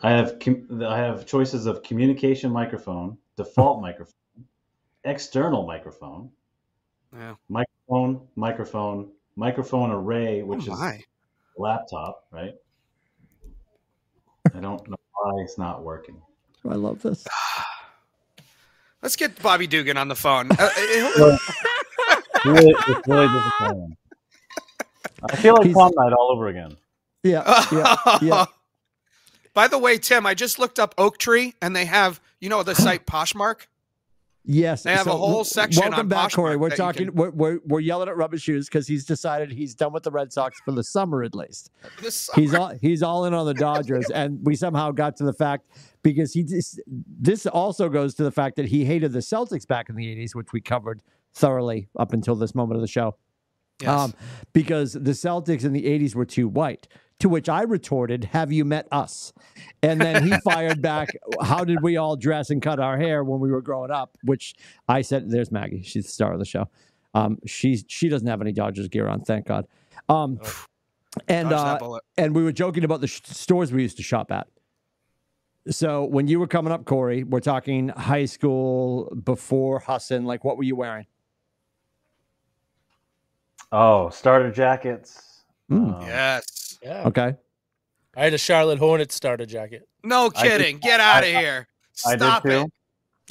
I 0.00 0.10
have 0.10 0.38
com- 0.38 0.82
I 0.84 0.98
have 0.98 1.24
choices 1.26 1.64
of 1.66 1.82
communication 1.82 2.50
microphone, 2.50 3.16
default 3.36 3.80
microphone, 3.88 4.14
external 5.04 5.66
microphone, 5.66 6.30
Yeah. 7.14 7.36
microphone, 7.48 8.26
microphone, 8.36 9.12
microphone 9.36 9.90
array, 9.92 10.42
oh 10.42 10.46
which 10.46 10.68
oh 10.68 10.72
is 10.72 10.78
my. 10.78 11.02
laptop, 11.56 12.26
right? 12.30 12.54
I 14.54 14.60
don't 14.60 14.86
know 14.88 14.96
why 15.14 15.42
it's 15.42 15.56
not 15.56 15.82
working. 15.82 16.20
I 16.68 16.74
love 16.74 17.02
this. 17.02 17.26
Let's 19.02 19.16
get 19.16 19.40
Bobby 19.42 19.66
Dugan 19.66 19.96
on 19.96 20.08
the 20.08 20.14
phone. 20.14 20.48
Uh, 20.52 20.56
uh, 20.58 21.36
really, 22.44 22.74
it's 22.88 23.08
really 23.08 23.28
disappointing. 23.28 23.96
I 25.30 25.36
feel 25.36 25.54
like 25.54 25.64
He's- 25.66 25.74
prom 25.74 25.92
night 25.96 26.12
all 26.12 26.30
over 26.32 26.48
again. 26.48 26.76
Yeah. 27.24 27.64
Yeah. 27.72 27.96
Yeah. 28.20 28.44
By 29.54 29.68
the 29.68 29.78
way, 29.78 29.98
Tim, 29.98 30.24
I 30.26 30.34
just 30.34 30.58
looked 30.58 30.78
up 30.78 30.94
Oak 30.98 31.18
Tree, 31.18 31.54
and 31.60 31.76
they 31.76 31.84
have 31.84 32.20
you 32.40 32.48
know 32.48 32.62
the 32.62 32.74
site 32.74 33.06
Poshmark. 33.06 33.66
Yes, 34.44 34.82
They 34.82 34.92
have 34.92 35.06
a 35.06 35.12
whole 35.12 35.44
section 35.44 35.80
Welcome 35.82 36.00
on 36.00 36.08
back, 36.08 36.32
Corey. 36.32 36.56
We're 36.56 36.70
talking. 36.70 37.06
can- 37.06 37.14
We're, 37.14 37.30
we're 37.30 37.58
we're 37.64 37.80
yelling 37.80 38.08
at 38.08 38.16
rubber 38.16 38.38
shoes 38.38 38.66
because 38.68 38.88
he's 38.88 39.04
decided 39.04 39.52
he's 39.52 39.74
done 39.74 39.92
with 39.92 40.02
the 40.02 40.10
Red 40.10 40.32
Sox 40.32 40.60
for 40.64 40.72
the 40.72 40.82
summer 40.82 41.22
at 41.22 41.34
least. 41.34 41.70
This 42.00 42.28
He's 42.34 42.52
all 42.52 42.72
he's 42.80 43.02
all 43.04 43.24
in 43.24 43.34
on 43.34 43.46
the 43.46 43.54
Dodgers, 43.54 44.10
and 44.14 44.44
we 44.44 44.56
somehow 44.56 44.90
got 44.90 45.16
to 45.18 45.24
the 45.24 45.32
fact 45.32 45.68
because 46.02 46.32
he 46.32 46.42
just 46.42 46.80
this 46.88 47.46
also 47.46 47.88
goes 47.88 48.14
to 48.16 48.24
the 48.24 48.32
fact 48.32 48.56
that 48.56 48.66
he 48.66 48.84
hated 48.84 49.12
the 49.12 49.20
Celtics 49.20 49.66
back 49.66 49.88
in 49.88 49.94
the 49.94 50.06
'80s, 50.06 50.34
which 50.34 50.52
we 50.52 50.60
covered 50.60 51.02
thoroughly 51.34 51.88
up 51.96 52.12
until 52.12 52.34
this 52.34 52.52
moment 52.54 52.76
of 52.76 52.80
the 52.82 52.88
show. 52.88 53.14
Yes. 53.80 53.88
Um, 53.90 54.14
because 54.52 54.92
the 54.92 55.12
Celtics 55.12 55.64
in 55.64 55.72
the 55.72 55.82
80s 55.84 56.14
were 56.14 56.24
too 56.26 56.46
white. 56.46 56.86
To 57.22 57.28
which 57.28 57.48
I 57.48 57.62
retorted, 57.62 58.24
Have 58.32 58.50
you 58.50 58.64
met 58.64 58.88
us? 58.90 59.32
And 59.80 60.00
then 60.00 60.24
he 60.24 60.32
fired 60.44 60.82
back, 60.82 61.08
How 61.40 61.62
did 61.62 61.80
we 61.80 61.96
all 61.96 62.16
dress 62.16 62.50
and 62.50 62.60
cut 62.60 62.80
our 62.80 62.98
hair 62.98 63.22
when 63.22 63.38
we 63.38 63.52
were 63.52 63.62
growing 63.62 63.92
up? 63.92 64.18
Which 64.24 64.56
I 64.88 65.02
said, 65.02 65.30
There's 65.30 65.52
Maggie. 65.52 65.84
She's 65.84 66.06
the 66.06 66.10
star 66.10 66.32
of 66.32 66.40
the 66.40 66.44
show. 66.44 66.68
Um, 67.14 67.38
she's 67.46 67.84
she 67.86 68.08
doesn't 68.08 68.26
have 68.26 68.40
any 68.40 68.50
Dodgers 68.50 68.88
gear 68.88 69.06
on, 69.06 69.20
thank 69.20 69.46
God. 69.46 69.68
Um, 70.08 70.40
and 71.28 71.52
uh, 71.52 71.78
and 72.18 72.34
we 72.34 72.42
were 72.42 72.50
joking 72.50 72.82
about 72.82 73.00
the 73.00 73.06
sh- 73.06 73.20
stores 73.22 73.72
we 73.72 73.82
used 73.82 73.98
to 73.98 74.02
shop 74.02 74.32
at. 74.32 74.48
So 75.70 76.04
when 76.04 76.26
you 76.26 76.40
were 76.40 76.48
coming 76.48 76.72
up, 76.72 76.86
Corey, 76.86 77.22
we're 77.22 77.38
talking 77.38 77.90
high 77.90 78.24
school 78.24 79.14
before 79.22 79.78
Husson. 79.78 80.24
Like, 80.24 80.42
what 80.42 80.56
were 80.56 80.64
you 80.64 80.74
wearing? 80.74 81.06
Oh, 83.70 84.10
starter 84.10 84.50
jackets. 84.50 85.44
Mm. 85.70 85.94
Um, 85.94 86.02
yes. 86.02 86.61
Yeah. 86.82 87.04
Okay. 87.06 87.34
I 88.16 88.24
had 88.24 88.34
a 88.34 88.38
Charlotte 88.38 88.78
Hornets 88.78 89.14
starter 89.14 89.46
jacket. 89.46 89.88
No 90.04 90.30
I 90.36 90.42
did- 90.42 90.50
kidding. 90.58 90.78
Get 90.78 91.00
out 91.00 91.22
of 91.22 91.28
here. 91.30 91.68
I 92.06 92.16
Stop 92.16 92.42
did 92.42 92.50
too. 92.50 92.60
it. 92.62 92.70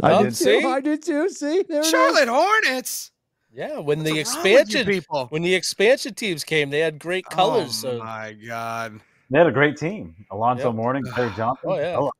I 0.03 0.13
Oh, 0.13 0.23
did 0.23 0.35
see? 0.35 0.61
too. 0.61 0.67
I 0.67 0.79
did 0.79 1.03
too. 1.03 1.29
See, 1.29 1.63
there. 1.67 1.83
Charlotte 1.83 2.27
Hornets. 2.29 3.11
Yeah, 3.53 3.79
when 3.79 4.03
the 4.03 4.13
What's 4.13 4.33
wrong 4.35 4.43
with 4.43 4.45
you 4.45 4.51
expansion 4.61 4.85
people. 4.87 5.25
when 5.27 5.41
the 5.41 5.53
expansion 5.53 6.13
teams 6.13 6.43
came, 6.45 6.69
they 6.69 6.79
had 6.79 6.97
great 6.99 7.25
colors. 7.25 7.83
Oh 7.83 7.97
so 7.97 7.99
my 7.99 8.31
god. 8.47 9.01
They 9.29 9.37
had 9.37 9.47
a 9.47 9.51
great 9.51 9.75
team. 9.77 10.15
Alonzo 10.31 10.67
Yep. 10.67 10.75
Mourning, 10.75 11.03
Clay 11.03 11.29
Johnson. 11.37 11.69
Oh, 11.69 11.77
yeah. 11.77 11.95
Hello. 11.95 12.11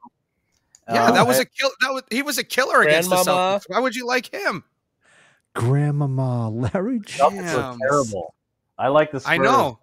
Yeah, 0.89 1.05
Uh, 1.05 1.11
that 1.13 1.27
was 1.27 1.39
I- 1.39 1.43
a 1.43 1.45
kill. 1.45 1.69
That 1.81 1.93
was 1.93 2.03
he 2.11 2.21
was 2.21 2.37
a 2.37 2.43
killer 2.43 2.81
against 2.81 3.09
the 3.09 3.15
Celtics. 3.15 3.63
Why 3.67 3.79
would 3.79 3.95
you 3.95 4.05
like 4.05 4.31
him? 4.33 4.63
Grandmama 5.53 6.49
Larry. 6.49 6.99
Celtics 6.99 7.53
were 7.55 7.61
Damn. 7.61 7.79
terrible. 7.79 8.33
I 8.77 8.87
like 8.89 9.11
the 9.11 9.19
Spurs. 9.19 9.31
I 9.33 9.37
know. 9.37 9.79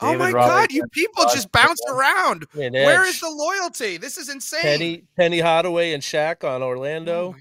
Oh 0.00 0.16
my 0.16 0.30
Robinson, 0.30 0.40
god, 0.40 0.72
you 0.72 0.86
people 0.92 1.24
Rod 1.24 1.34
just 1.34 1.50
bounce 1.52 1.80
around. 1.88 2.46
I 2.54 2.58
mean, 2.58 2.72
they 2.72 2.84
Where 2.84 3.00
had 3.04 3.08
is 3.08 3.20
the 3.20 3.28
loyalty? 3.30 3.96
This 3.96 4.16
is 4.16 4.28
insane. 4.28 4.60
Penny 4.62 5.02
Penny 5.16 5.40
Hardaway 5.40 5.92
and 5.92 6.02
Shaq 6.02 6.44
on 6.44 6.62
Oh 6.62 6.66
Orlando? 6.66 7.34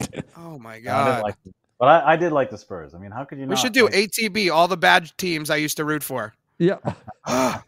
my, 0.00 0.22
oh 0.36 0.58
my 0.58 0.80
God! 0.80 0.92
I 1.00 1.04
didn't 1.04 1.16
god. 1.16 1.22
like 1.22 1.42
them. 1.44 1.54
But 1.78 1.86
I, 1.88 2.12
I 2.12 2.16
did 2.16 2.32
like 2.32 2.50
the 2.50 2.56
Spurs. 2.58 2.94
I 2.94 2.98
mean, 2.98 3.10
how 3.10 3.24
could 3.24 3.38
you 3.38 3.44
we 3.44 3.50
not? 3.50 3.58
should 3.58 3.72
do 3.72 3.84
like- 3.86 3.94
ATB, 3.94 4.50
all 4.50 4.68
the 4.68 4.76
bad 4.76 5.10
teams 5.18 5.50
I 5.50 5.56
used 5.56 5.76
to 5.76 5.84
root 5.84 6.02
for. 6.02 6.34
Yeah. 6.58 6.78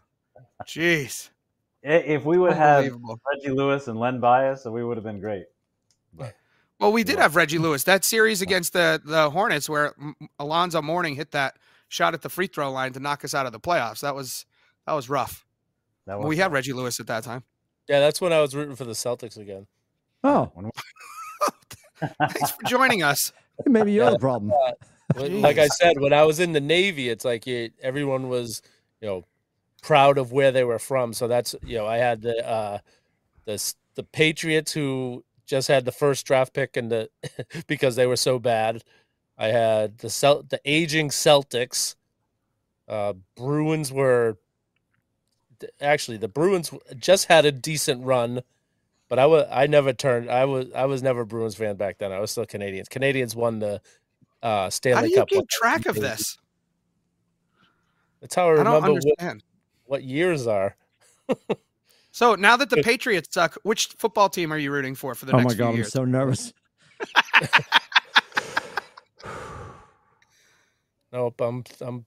Jeez. 0.64 1.30
If 1.82 2.24
we 2.24 2.38
would 2.38 2.54
have 2.54 2.84
Reggie 2.84 3.50
Lewis 3.54 3.86
and 3.88 3.98
Len 3.98 4.18
Bias, 4.20 4.64
we 4.64 4.82
would 4.82 4.96
have 4.96 5.04
been 5.04 5.20
great. 5.20 5.46
Well, 6.78 6.92
we 6.92 7.04
did 7.04 7.18
have 7.18 7.36
Reggie 7.36 7.58
Lewis. 7.58 7.84
That 7.84 8.04
series 8.04 8.42
against 8.42 8.72
the 8.74 9.00
the 9.04 9.30
Hornets, 9.30 9.68
where 9.68 9.94
Alonzo 10.38 10.82
Mourning 10.82 11.14
hit 11.16 11.30
that 11.30 11.56
shot 11.88 12.14
at 12.14 12.22
the 12.22 12.28
free 12.28 12.46
throw 12.46 12.70
line 12.70 12.92
to 12.94 13.00
knock 13.00 13.24
us 13.24 13.34
out 13.34 13.46
of 13.46 13.52
the 13.52 13.60
playoffs. 13.60 14.00
That 14.00 14.14
was 14.14 14.46
that 14.86 14.92
was 14.92 15.08
rough. 15.08 15.44
That 16.06 16.18
But 16.18 16.26
we 16.28 16.36
had 16.36 16.52
Reggie 16.52 16.72
Lewis 16.72 17.00
at 17.00 17.06
that 17.08 17.24
time. 17.24 17.42
Yeah, 17.88 18.00
that's 18.00 18.20
when 18.20 18.32
I 18.32 18.40
was 18.40 18.54
rooting 18.54 18.76
for 18.76 18.84
the 18.84 18.92
Celtics 18.92 19.36
again. 19.36 19.66
Oh, 20.24 20.50
Thanks 22.18 22.50
for 22.50 22.62
joining 22.66 23.02
us. 23.02 23.32
maybe 23.66 23.92
you're 23.92 24.10
the 24.10 24.18
problem. 24.18 24.52
When- 25.14 25.40
Like 25.40 25.58
I 25.58 25.68
said, 25.68 25.98
when 26.00 26.12
I 26.12 26.24
was 26.24 26.40
in 26.40 26.52
the 26.52 26.60
Navy, 26.60 27.08
it's 27.08 27.24
like 27.24 27.46
it, 27.46 27.72
everyone 27.80 28.28
was, 28.28 28.60
you 29.00 29.08
know, 29.08 29.24
proud 29.82 30.18
of 30.18 30.32
where 30.32 30.50
they 30.52 30.64
were 30.64 30.78
from. 30.80 31.12
So 31.12 31.28
that's 31.28 31.54
you 31.64 31.76
know, 31.76 31.86
I 31.86 31.96
had 31.98 32.22
the 32.22 32.46
uh, 32.46 32.78
the 33.44 33.74
the 33.94 34.02
Patriots 34.02 34.72
who 34.72 35.24
just 35.46 35.68
had 35.68 35.84
the 35.84 35.92
first 35.92 36.26
draft 36.26 36.52
pick 36.52 36.76
and 36.76 36.90
the 36.90 37.08
because 37.66 37.96
they 37.96 38.06
were 38.06 38.16
so 38.16 38.38
bad. 38.38 38.82
I 39.38 39.48
had 39.48 39.98
the 39.98 40.10
Cel- 40.10 40.42
the 40.42 40.60
aging 40.64 41.10
Celtics. 41.10 41.94
Uh, 42.88 43.14
Bruins 43.36 43.92
were 43.92 44.38
actually 45.80 46.16
the 46.16 46.28
Bruins 46.28 46.70
just 46.98 47.26
had 47.26 47.44
a 47.44 47.52
decent 47.52 48.04
run, 48.04 48.42
but 49.08 49.18
I 49.18 49.26
was 49.26 49.46
I 49.50 49.66
never 49.66 49.92
turned 49.92 50.30
I 50.30 50.44
was 50.44 50.66
I 50.74 50.84
was 50.86 51.02
never 51.02 51.22
a 51.22 51.26
Bruins 51.26 51.54
fan 51.56 51.76
back 51.76 51.98
then. 51.98 52.12
I 52.12 52.20
was 52.20 52.30
still 52.30 52.46
Canadiens. 52.46 52.88
Canadiens 52.88 53.34
won 53.34 53.58
the 53.58 53.80
uh, 54.42 54.70
Stanley 54.70 54.96
How 54.96 55.02
do 55.02 55.10
you 55.10 55.16
Cup. 55.16 55.28
keep 55.28 55.36
one 55.36 55.46
track 55.50 55.86
of 55.86 55.96
this? 55.96 56.38
That's 58.20 58.34
how 58.34 58.46
I 58.46 58.50
I 58.50 58.52
remember 58.52 58.92
what, 58.94 58.96
understand. 58.96 59.42
what 59.84 60.02
years 60.02 60.46
are. 60.46 60.76
So 62.12 62.34
now 62.34 62.56
that 62.56 62.70
the 62.70 62.78
Patriots 62.78 63.28
suck, 63.30 63.58
which 63.62 63.88
football 63.98 64.30
team 64.30 64.50
are 64.50 64.56
you 64.56 64.72
rooting 64.72 64.94
for 64.94 65.14
for 65.14 65.26
the 65.26 65.34
Oh 65.34 65.36
next 65.36 65.44
Oh 65.44 65.48
my 65.50 65.54
few 65.54 65.64
god, 65.64 65.68
I'm 65.68 65.76
years? 65.76 65.92
so 65.92 66.04
nervous. 66.06 66.54
Nope, 71.16 71.40
I'm 71.40 71.64
I'm 71.80 72.04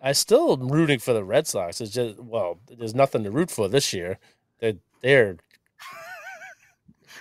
I 0.00 0.12
still 0.12 0.52
am 0.52 0.68
rooting 0.68 1.00
for 1.00 1.12
the 1.12 1.24
Red 1.24 1.48
Sox. 1.48 1.80
It's 1.80 1.90
just 1.90 2.16
well, 2.20 2.60
there's 2.70 2.94
nothing 2.94 3.24
to 3.24 3.30
root 3.32 3.50
for 3.50 3.66
this 3.66 3.92
year. 3.92 4.20
They're 4.60 4.74
they're 5.00 5.36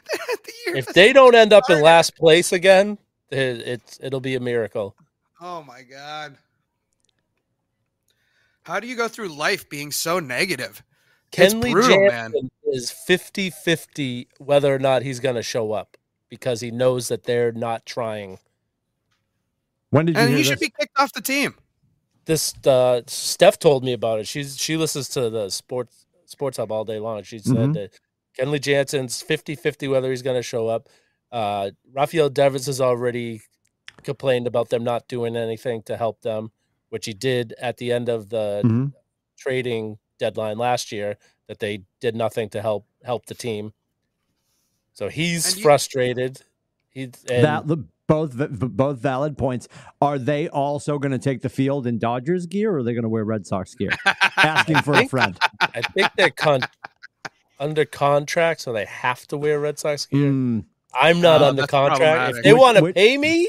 The 0.13 0.77
if 0.77 0.85
they 0.93 1.11
don't 1.11 1.33
end 1.33 1.51
up 1.51 1.63
in 1.67 1.81
last 1.81 2.15
place 2.15 2.51
again, 2.51 2.99
it, 3.31 3.37
it's 3.37 3.99
it'll 4.03 4.19
be 4.19 4.35
a 4.35 4.39
miracle. 4.39 4.95
oh 5.41 5.63
my 5.63 5.81
god. 5.81 6.37
How 8.61 8.79
do 8.79 8.85
you 8.85 8.95
go 8.95 9.07
through 9.07 9.29
life 9.29 9.67
being 9.67 9.91
so 9.91 10.19
negative? 10.19 10.83
It's 11.33 11.55
Kenley 11.55 11.71
brutal, 11.71 12.05
man. 12.05 12.33
Jansen 12.33 12.51
is 12.65 12.93
50-50 13.09 14.27
whether 14.37 14.75
or 14.75 14.77
not 14.77 15.01
he's 15.01 15.19
going 15.19 15.33
to 15.37 15.41
show 15.41 15.71
up 15.71 15.97
because 16.29 16.61
he 16.61 16.69
knows 16.69 17.07
that 17.07 17.23
they're 17.23 17.51
not 17.51 17.87
trying. 17.87 18.37
When 19.91 20.05
did 20.07 20.15
you 20.15 20.21
And 20.21 20.29
hear 20.29 20.37
he 20.37 20.43
this? 20.43 20.49
should 20.49 20.59
be 20.59 20.73
kicked 20.77 20.97
off 20.99 21.13
the 21.13 21.21
team. 21.21 21.55
This 22.25 22.53
uh, 22.65 23.01
Steph 23.07 23.59
told 23.59 23.83
me 23.83 23.93
about 23.93 24.19
it. 24.19 24.27
She's 24.27 24.57
she 24.57 24.77
listens 24.77 25.09
to 25.09 25.29
the 25.29 25.49
sports 25.49 26.05
sports 26.25 26.57
hub 26.57 26.71
all 26.71 26.85
day 26.85 26.99
long. 26.99 27.23
She 27.23 27.39
said 27.39 27.55
Mhm. 27.55 27.73
that 27.73 27.99
Kenley 28.37 28.59
Jansen's 28.61 29.21
50-50 29.21 29.87
whether 29.89 30.09
he's 30.09 30.21
going 30.21 30.37
to 30.37 30.43
show 30.43 30.67
up. 30.67 30.87
Uh, 31.31 31.71
Rafael 31.93 32.29
Devers 32.29 32.65
has 32.67 32.79
already 32.79 33.41
complained 34.03 34.47
about 34.47 34.69
them 34.69 34.83
not 34.83 35.07
doing 35.07 35.35
anything 35.35 35.81
to 35.83 35.97
help 35.97 36.21
them, 36.21 36.51
which 36.89 37.05
he 37.05 37.13
did 37.13 37.53
at 37.59 37.77
the 37.77 37.91
end 37.91 38.07
of 38.09 38.29
the 38.29 38.61
Mhm. 38.63 38.93
trading 39.37 39.97
deadline 40.17 40.57
last 40.57 40.91
year. 40.91 41.17
That 41.47 41.59
they 41.59 41.83
did 41.99 42.15
nothing 42.15 42.49
to 42.51 42.61
help 42.61 42.85
help 43.03 43.25
the 43.25 43.35
team. 43.35 43.73
So 44.93 45.09
he's 45.09 45.47
And 45.47 45.57
you- 45.57 45.63
frustrated. 45.63 46.41
He's 46.91 47.11
and 47.29 47.43
that 47.43 47.67
the, 47.67 47.77
both 48.11 48.33
v- 48.33 48.47
v- 48.49 48.67
both 48.67 48.99
valid 48.99 49.37
points. 49.37 49.67
Are 50.01 50.19
they 50.19 50.49
also 50.49 50.99
going 50.99 51.13
to 51.13 51.17
take 51.19 51.41
the 51.41 51.49
field 51.49 51.87
in 51.87 51.97
Dodgers 51.97 52.45
gear, 52.45 52.71
or 52.73 52.77
are 52.79 52.83
they 52.83 52.93
going 52.93 53.03
to 53.03 53.09
wear 53.09 53.23
Red 53.23 53.45
Sox 53.47 53.73
gear? 53.75 53.91
Asking 54.37 54.81
for 54.81 54.93
a 54.95 55.07
friend. 55.07 55.37
I 55.61 55.81
think 55.81 56.09
they're 56.17 56.29
con- 56.29 56.61
under 57.59 57.85
contract, 57.85 58.59
so 58.61 58.73
they 58.73 58.85
have 58.85 59.25
to 59.27 59.37
wear 59.37 59.59
Red 59.59 59.79
Sox 59.79 60.05
gear. 60.07 60.29
Mm, 60.29 60.65
I'm 60.93 61.21
not 61.21 61.41
Oh, 61.41 61.45
under 61.45 61.65
contract. 61.67 62.37
If 62.37 62.43
they 62.43 62.53
want 62.53 62.77
to 62.77 62.91
pay 62.93 63.17
me 63.17 63.47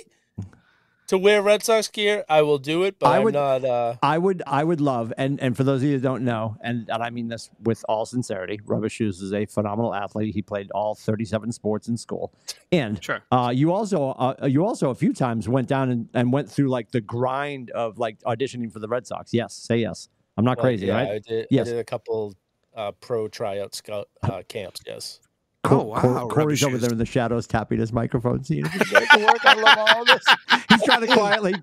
to 1.13 1.19
wear 1.19 1.43
Red 1.43 1.63
Sox 1.63 1.89
gear, 1.89 2.25
I 2.29 2.43
will 2.43 2.59
do 2.59 2.83
it. 2.83 2.99
But 2.99 3.07
I 3.09 3.19
I'm 3.19 3.25
would- 3.25 3.35
not. 3.35 3.65
Uh, 3.65 3.97
I 4.03 4.19
would 4.19 4.43
I 4.47 4.65
would 4.65 4.81
love 4.81 5.13
and 5.19 5.39
and 5.41 5.57
for 5.57 5.63
those 5.65 5.83
of 5.83 5.89
you 5.89 5.99
that 5.99 6.03
don't 6.03 6.25
know, 6.25 6.57
and, 6.63 6.89
and 6.89 7.03
I 7.03 7.11
mean 7.11 7.29
this 7.29 7.51
with 7.63 7.85
all 7.89 8.05
sincerity, 8.07 8.59
Rubber 8.65 8.89
Shoes 8.89 9.21
is 9.21 9.33
a 9.33 9.47
phenomenal 9.47 9.95
athlete. 9.95 10.35
He 10.35 10.43
played 10.43 10.71
all 10.73 10.95
37 10.95 11.53
sports 11.53 11.89
in 11.89 11.97
school, 11.97 12.33
and 12.73 13.03
Sure. 13.05 13.23
uh, 13.31 13.53
you 13.55 13.73
also 13.73 14.11
uh, 14.11 14.47
you 14.47 14.65
also 14.67 14.91
a 14.91 14.95
few 14.95 15.13
times 15.13 15.49
went 15.49 15.69
down 15.69 15.91
and, 15.91 16.09
and 16.15 16.33
went 16.33 16.51
through 16.51 16.69
like 16.69 16.91
the 16.91 17.01
grind 17.01 17.71
of 17.71 17.99
like 17.99 18.19
auditioning 18.23 18.73
for 18.73 18.79
the 18.79 18.89
Red 18.89 19.07
Sox. 19.07 19.33
Yes, 19.35 19.55
say 19.55 19.77
yes. 19.77 20.09
I'm 20.37 20.45
not 20.47 20.57
well, 20.57 20.65
crazy, 20.65 20.87
yeah, 20.87 20.95
right? 20.95 21.09
I 21.11 21.19
did. 21.19 21.47
Yes. 21.51 21.67
I 21.69 21.71
did 21.73 21.79
a 21.81 21.85
couple 21.85 22.35
uh, 22.75 22.93
pro 22.93 23.29
tryout 23.29 23.75
scout 23.75 24.09
uh, 24.23 24.43
camps. 24.49 24.81
Yes. 24.87 25.21
Co- 25.65 25.81
Oh, 25.81 25.85
wow, 25.85 26.01
Co- 26.01 26.29
Corey's 26.29 26.63
over 26.65 26.77
there 26.77 26.91
in 26.91 26.99
the 26.99 27.07
shadows 27.07 27.47
tapping 27.47 27.79
his 27.79 27.93
microphone. 27.93 28.43
Seeing 28.43 28.67
if 28.67 28.81
it's 28.81 28.93
making 28.93 29.23
work. 29.25 29.45
I 29.45 29.55
love 29.55 29.79
all 29.79 30.05
this. 30.07 30.25
He's 30.69 30.83
trying 30.83 31.03
to 31.03 31.07
quietly, 31.15 31.55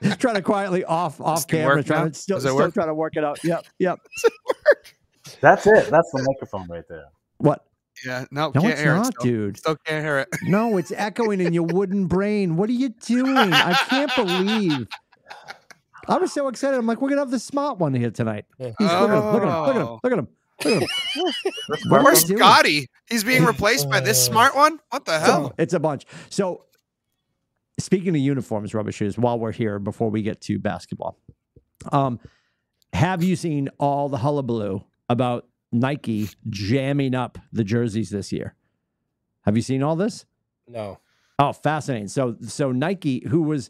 he's 0.00 0.16
trying 0.16 0.36
to 0.36 0.42
quietly 0.42 0.84
off 0.84 1.20
off 1.20 1.46
camera, 1.46 1.82
trying 1.84 2.10
to 2.12 2.18
still, 2.18 2.36
Does 2.36 2.44
still 2.44 2.56
work? 2.56 2.72
trying 2.74 2.88
to 2.88 2.94
work 2.94 3.16
it 3.16 3.24
out. 3.24 3.38
Yep, 3.44 3.66
yep. 3.78 3.98
That's 5.40 5.66
it. 5.66 5.90
That's 5.90 6.10
the 6.12 6.22
microphone 6.26 6.66
right 6.68 6.84
there. 6.88 7.04
What? 7.38 7.64
Yeah, 8.04 8.24
no, 8.30 8.52
No, 8.54 8.60
can't 8.60 8.72
it's 8.72 8.80
hear 8.80 8.94
not, 8.94 9.08
it. 9.08 9.14
Still. 9.20 9.24
dude. 9.24 9.56
still 9.58 9.76
can't 9.84 10.04
hear 10.04 10.18
it. 10.18 10.28
No, 10.44 10.76
it's 10.76 10.92
echoing 10.92 11.40
in 11.40 11.52
your 11.52 11.64
wooden 11.64 12.06
brain. 12.06 12.56
What 12.56 12.68
are 12.68 12.74
you 12.74 12.90
doing? 12.90 13.36
I 13.52 13.72
can't 13.88 14.14
believe. 14.14 14.86
I 16.08 16.18
was 16.18 16.32
so 16.32 16.48
excited. 16.48 16.78
I'm 16.78 16.86
like, 16.86 17.00
we're 17.00 17.08
gonna 17.08 17.20
have 17.22 17.30
the 17.30 17.38
smart 17.38 17.78
one 17.78 17.92
here 17.94 18.10
tonight. 18.10 18.44
Yeah. 18.58 18.72
He's, 18.78 18.88
look 18.90 19.10
at 19.10 19.18
him. 19.18 19.32
Look 19.32 19.42
at 19.42 19.48
him. 19.48 19.48
Look 19.48 19.48
at 19.48 19.48
him. 19.48 19.52
Oh. 19.52 19.64
Look 19.66 19.76
at 19.76 19.80
him. 19.80 19.98
Look 20.04 20.12
at 20.12 20.18
him. 20.20 20.28
That's 20.62 20.86
What 21.88 22.02
Where's 22.02 22.24
are 22.24 22.26
we 22.26 22.28
doing? 22.28 22.38
Scotty? 22.38 22.90
He's 23.08 23.24
being 23.24 23.44
replaced 23.44 23.88
by 23.88 24.00
this 24.00 24.22
smart 24.24 24.56
one? 24.56 24.78
What 24.90 25.04
the 25.04 25.18
hell? 25.18 25.54
It's 25.58 25.74
a 25.74 25.80
bunch. 25.80 26.06
So, 26.28 26.64
speaking 27.78 28.10
of 28.10 28.16
uniforms, 28.16 28.74
rubber 28.74 28.92
shoes, 28.92 29.18
while 29.18 29.38
we're 29.38 29.52
here, 29.52 29.78
before 29.78 30.10
we 30.10 30.22
get 30.22 30.40
to 30.42 30.58
basketball, 30.58 31.18
um, 31.92 32.18
have 32.92 33.22
you 33.22 33.36
seen 33.36 33.68
all 33.78 34.08
the 34.08 34.18
hullabaloo 34.18 34.82
about 35.08 35.46
Nike 35.72 36.28
jamming 36.48 37.14
up 37.14 37.38
the 37.52 37.64
jerseys 37.64 38.10
this 38.10 38.32
year? 38.32 38.54
Have 39.42 39.56
you 39.56 39.62
seen 39.62 39.82
all 39.82 39.96
this? 39.96 40.24
No. 40.66 40.98
Oh, 41.38 41.52
fascinating. 41.52 42.08
So, 42.08 42.36
so 42.40 42.72
Nike, 42.72 43.22
who 43.28 43.42
was 43.42 43.68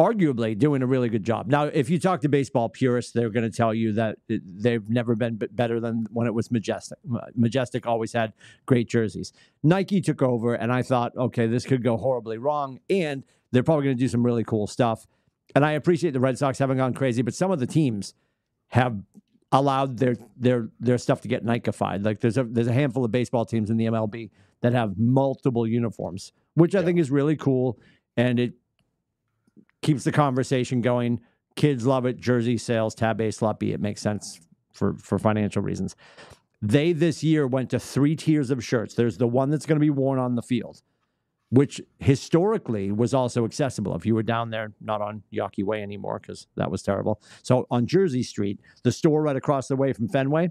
arguably 0.00 0.56
doing 0.56 0.80
a 0.80 0.86
really 0.86 1.10
good 1.10 1.24
job. 1.24 1.46
Now, 1.46 1.64
if 1.64 1.90
you 1.90 1.98
talk 1.98 2.22
to 2.22 2.28
baseball 2.28 2.70
purists, 2.70 3.12
they're 3.12 3.28
going 3.28 3.48
to 3.48 3.54
tell 3.54 3.74
you 3.74 3.92
that 3.92 4.16
they've 4.28 4.88
never 4.88 5.14
been 5.14 5.38
better 5.52 5.78
than 5.78 6.06
when 6.10 6.26
it 6.26 6.32
was 6.32 6.50
Majestic. 6.50 6.98
Majestic 7.34 7.86
always 7.86 8.14
had 8.14 8.32
great 8.64 8.88
jerseys. 8.88 9.34
Nike 9.62 10.00
took 10.00 10.22
over, 10.22 10.54
and 10.54 10.72
I 10.72 10.80
thought, 10.80 11.14
okay, 11.16 11.46
this 11.46 11.66
could 11.66 11.84
go 11.84 11.98
horribly 11.98 12.38
wrong, 12.38 12.80
and 12.88 13.24
they're 13.52 13.62
probably 13.62 13.84
going 13.84 13.96
to 13.98 14.02
do 14.02 14.08
some 14.08 14.24
really 14.24 14.42
cool 14.42 14.66
stuff. 14.66 15.06
And 15.54 15.66
I 15.66 15.72
appreciate 15.72 16.12
the 16.12 16.20
Red 16.20 16.38
Sox 16.38 16.58
haven't 16.58 16.78
gone 16.78 16.94
crazy, 16.94 17.20
but 17.20 17.34
some 17.34 17.50
of 17.50 17.58
the 17.58 17.66
teams 17.66 18.14
have 18.68 19.02
allowed 19.52 19.98
their 19.98 20.14
their 20.36 20.68
their 20.78 20.96
stuff 20.96 21.20
to 21.22 21.28
get 21.28 21.44
Nike-fied. 21.44 22.04
Like 22.04 22.20
there's 22.20 22.38
a 22.38 22.44
there's 22.44 22.68
a 22.68 22.72
handful 22.72 23.04
of 23.04 23.10
baseball 23.10 23.44
teams 23.44 23.68
in 23.68 23.76
the 23.76 23.86
MLB 23.86 24.30
that 24.62 24.72
have 24.72 24.96
multiple 24.96 25.66
uniforms, 25.66 26.32
which 26.54 26.74
I 26.74 26.82
think 26.82 26.98
is 26.98 27.10
really 27.10 27.36
cool, 27.36 27.78
and 28.16 28.38
it 28.38 28.54
keeps 29.82 30.04
the 30.04 30.12
conversation 30.12 30.80
going. 30.80 31.20
Kids 31.56 31.86
love 31.86 32.06
it. 32.06 32.18
Jersey 32.18 32.56
sales, 32.58 32.94
tab 32.94 33.20
A, 33.20 33.30
slot 33.32 33.58
B. 33.58 33.72
It 33.72 33.80
makes 33.80 34.00
sense 34.00 34.40
for 34.72 34.94
for 34.94 35.18
financial 35.18 35.62
reasons. 35.62 35.96
They 36.62 36.92
this 36.92 37.24
year 37.24 37.46
went 37.46 37.70
to 37.70 37.80
three 37.80 38.14
tiers 38.16 38.50
of 38.50 38.62
shirts. 38.64 38.94
There's 38.94 39.16
the 39.18 39.26
one 39.26 39.50
that's 39.50 39.66
going 39.66 39.76
to 39.76 39.84
be 39.84 39.90
worn 39.90 40.18
on 40.18 40.34
the 40.34 40.42
field, 40.42 40.82
which 41.48 41.80
historically 41.98 42.92
was 42.92 43.14
also 43.14 43.44
accessible 43.46 43.96
if 43.96 44.04
you 44.04 44.14
were 44.14 44.22
down 44.22 44.50
there, 44.50 44.72
not 44.80 45.00
on 45.00 45.22
Yawkey 45.32 45.64
Way 45.64 45.82
anymore 45.82 46.18
because 46.20 46.46
that 46.56 46.70
was 46.70 46.82
terrible. 46.82 47.20
So 47.42 47.66
on 47.70 47.86
Jersey 47.86 48.22
Street, 48.22 48.60
the 48.84 48.92
store 48.92 49.22
right 49.22 49.36
across 49.36 49.68
the 49.68 49.76
way 49.76 49.92
from 49.94 50.08
Fenway, 50.08 50.50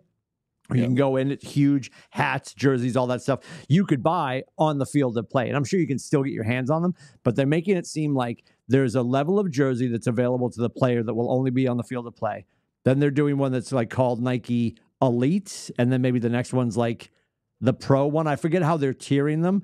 you 0.71 0.77
Yeah. 0.77 0.85
can 0.85 0.95
go 0.95 1.15
in, 1.15 1.31
it's 1.31 1.45
huge 1.51 1.91
hats, 2.09 2.53
jerseys, 2.55 2.97
all 2.97 3.07
that 3.07 3.21
stuff. 3.21 3.39
You 3.69 3.85
could 3.85 4.01
buy 4.03 4.43
on 4.57 4.79
the 4.79 4.85
field 4.87 5.15
of 5.17 5.29
play, 5.29 5.47
and 5.47 5.55
I'm 5.55 5.63
sure 5.63 5.79
you 5.79 5.87
can 5.87 5.99
still 5.99 6.23
get 6.23 6.33
your 6.33 6.43
hands 6.43 6.69
on 6.71 6.81
them. 6.81 6.95
But 7.23 7.35
they're 7.35 7.45
making 7.47 7.77
it 7.77 7.85
seem 7.87 8.15
like 8.15 8.43
there's 8.69 8.95
a 8.95 9.01
level 9.01 9.39
of 9.39 9.51
jersey 9.51 9.87
that's 9.87 10.07
available 10.07 10.49
to 10.49 10.61
the 10.61 10.69
player 10.69 11.03
that 11.03 11.13
will 11.13 11.31
only 11.31 11.51
be 11.51 11.67
on 11.67 11.75
the 11.75 11.83
field 11.83 12.07
of 12.07 12.15
play. 12.15 12.45
Then 12.85 12.99
they're 12.99 13.11
doing 13.11 13.37
one 13.37 13.51
that's 13.51 13.71
like 13.71 13.89
called 13.89 14.21
Nike 14.21 14.77
Elite, 15.01 15.71
and 15.77 15.91
then 15.91 16.01
maybe 16.01 16.19
the 16.19 16.29
next 16.29 16.53
one's 16.53 16.77
like 16.77 17.11
the 17.59 17.73
Pro 17.73 18.07
one. 18.07 18.27
I 18.27 18.35
forget 18.35 18.61
how 18.61 18.77
they're 18.77 18.93
tiering 18.93 19.41
them. 19.41 19.63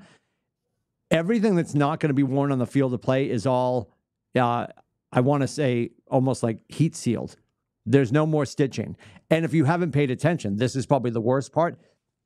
Everything 1.12 1.56
that's 1.56 1.76
not 1.76 2.00
going 2.00 2.10
to 2.10 2.16
be 2.16 2.24
worn 2.24 2.52
on 2.52 2.58
the 2.58 2.66
field 2.66 2.94
of 2.94 3.02
play 3.02 3.30
is 3.30 3.46
all, 3.46 3.92
uh, 4.36 4.68
I 5.12 5.22
want 5.22 5.42
to 5.42 5.48
say, 5.48 5.92
almost 6.08 6.42
like 6.42 6.60
heat 6.68 6.96
sealed. 6.96 7.38
There's 7.86 8.12
no 8.12 8.26
more 8.26 8.46
stitching. 8.46 8.98
And 9.30 9.46
if 9.46 9.54
you 9.54 9.66
haven't 9.66 9.92
paid 9.92 10.10
attention, 10.10 10.58
this 10.58 10.76
is 10.76 10.88
probably 10.88 11.12
the 11.12 11.22
worst 11.22 11.54
part. 11.54 11.80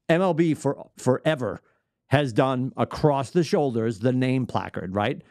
MLB 0.09 0.57
for 0.57 0.89
forever 0.97 1.61
has 2.07 2.31
done 2.31 2.71
across 2.77 3.31
the 3.31 3.43
shoulders 3.43 3.99
the 3.99 4.13
name 4.13 4.45
placard, 4.45 4.95
right? 4.95 5.21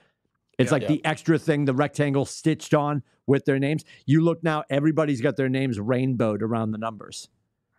It's 0.58 0.68
Yeah. 0.70 0.72
like 0.72 0.82
Yeah. 0.82 0.88
the 0.88 1.04
extra 1.04 1.38
thing, 1.38 1.64
the 1.64 1.74
rectangle 1.74 2.24
stitched 2.24 2.74
on 2.74 3.02
with 3.26 3.44
their 3.44 3.58
names. 3.58 3.84
You 4.06 4.22
look 4.22 4.42
now, 4.42 4.64
everybody's 4.70 5.20
got 5.20 5.36
their 5.36 5.48
names 5.48 5.78
rainbowed 5.78 6.42
around 6.42 6.72
the 6.72 6.78
numbers. 6.78 7.28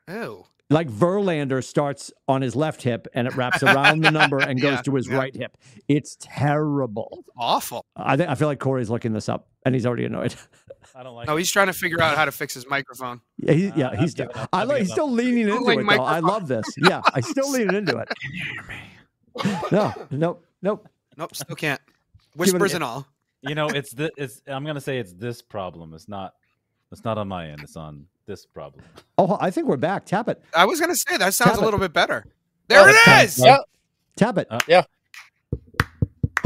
Oh. 0.07 0.45
Like 0.71 0.87
Verlander 0.87 1.63
starts 1.63 2.11
on 2.27 2.43
his 2.43 2.55
left 2.55 2.83
hip 2.83 3.07
and 3.15 3.27
it 3.27 3.35
wraps 3.35 3.63
around 3.63 4.03
the 4.03 4.11
number 4.11 4.37
and 4.37 4.61
goes 4.61 4.73
Yeah, 4.73 4.81
to 4.83 4.95
his 4.95 5.07
yeah. 5.07 5.17
right 5.17 5.35
hip. 5.35 5.57
It's 5.87 6.15
terrible. 6.19 7.25
Awful. 7.35 7.83
I 7.95 8.15
think 8.15 8.29
I 8.29 8.35
feel 8.35 8.47
like 8.47 8.59
Corey's 8.59 8.89
looking 8.91 9.11
this 9.13 9.27
up 9.29 9.47
and 9.65 9.73
he's 9.73 9.85
already 9.87 10.05
annoyed. 10.05 10.35
I 10.95 11.01
don't 11.03 11.15
like. 11.15 11.27
No, 11.27 11.35
he's 11.37 11.51
trying 11.51 11.67
to 11.67 11.73
figure 11.73 12.01
out 12.01 12.15
how 12.17 12.25
to 12.25 12.31
fix 12.31 12.53
his 12.53 12.67
microphone. 12.67 13.21
Yeah, 13.37 13.53
he, 13.53 13.69
Uh, 13.69 13.73
yeah, 13.75 13.89
I've 13.89 13.99
he's. 13.99 14.13
given 14.13 14.35
up. 14.35 14.49
I 14.53 14.63
like. 14.63 14.81
He's 14.81 14.91
still 14.91 15.09
leaning 15.11 15.47
into 15.49 15.53
Googling 15.53 15.91
it 15.91 15.97
though. 15.97 16.03
I 16.03 16.19
love 16.19 16.47
this. 16.47 16.65
Yeah, 16.77 17.01
I 17.13 17.19
still 17.21 17.49
leaning 17.51 17.75
into 17.75 17.97
it. 17.97 18.07
Can 18.09 18.31
you 18.33 18.43
hear 18.45 18.63
me? 18.63 19.59
No, 19.71 19.93
nope, 20.11 20.45
nope. 20.61 20.87
Nope, 21.17 21.35
still 21.35 21.55
can't. 21.55 21.81
Whispers 22.35 22.73
and 22.73 22.83
all. 22.83 23.07
You 23.41 23.55
know, 23.55 23.67
it's 23.69 23.93
this. 23.93 24.09
It's. 24.17 24.41
I'm 24.47 24.65
gonna 24.65 24.81
say 24.81 24.97
it's 24.99 25.13
this 25.13 25.41
problem. 25.41 25.93
It's 25.93 26.07
not. 26.07 26.33
It's 26.91 27.03
not 27.03 27.17
on 27.17 27.27
my 27.27 27.47
end. 27.47 27.61
It's 27.61 27.75
on 27.77 28.05
this 28.25 28.45
problem. 28.45 28.83
Oh, 29.17 29.37
I 29.39 29.49
think 29.51 29.67
we're 29.67 29.77
back. 29.77 30.05
Tap 30.05 30.27
it. 30.27 30.43
I 30.55 30.65
was 30.65 30.79
gonna 30.79 30.95
say 30.95 31.17
that 31.17 31.33
sounds 31.33 31.51
Tap 31.51 31.59
a 31.59 31.61
it. 31.61 31.65
little 31.65 31.79
bit 31.79 31.93
better. 31.93 32.25
There 32.67 32.81
Oh, 32.81 32.87
it 32.87 32.95
that's 33.05 33.37
is. 33.37 33.45
Yeah. 33.45 33.57
Tap 34.17 34.37
it. 34.37 34.47
Uh, 34.49 34.59
Yeah. 34.67 34.83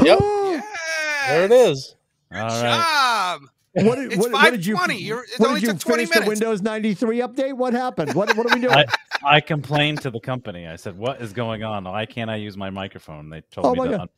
Yep. 0.04 0.20
Yes. 0.20 1.28
There 1.30 1.46
it 1.46 1.52
is. 1.52 1.96
All 2.34 2.50
Good 2.50 2.56
right. 2.56 2.62
job. 2.62 3.42
What 3.76 3.96
did, 3.96 4.12
It's 4.14 4.18
what, 4.18 4.32
what 4.34 4.52
did 4.52 4.66
you? 4.66 4.76
5:20. 4.76 5.00
You're- 5.02 5.22
it 5.24 5.40
what 5.40 5.48
only 5.50 5.62
did 5.62 5.68
you 5.68 5.74
took 5.74 5.82
20 5.82 6.06
finish 6.06 6.24
the. 6.26 6.30
Windows 6.30 6.62
93 6.62 7.20
update? 7.22 7.54
What 7.54 7.74
happened? 7.74 8.14
What 8.14 8.36
What 8.38 8.46
are 8.52 8.54
we 8.56 8.62
doing? 8.62 8.74
I, 8.76 8.86
I 9.26 9.42
complained 9.42 10.02
to 10.02 10.12
the 10.12 10.20
company. 10.20 10.68
I 10.68 10.76
said, 10.76 10.96
"What 10.98 11.22
is 11.22 11.34
going 11.34 11.64
on? 11.64 11.86
Why 11.86 12.06
can't 12.06 12.30
I 12.30 12.36
use 12.36 12.56
my 12.56 12.70
microphone?" 12.70 13.30
They 13.30 13.42
told 13.50 13.66
Oh 13.66 13.72
me 13.74 13.78
my 13.80 13.86
to 13.86 13.92
God. 13.92 14.02
un- 14.02 14.10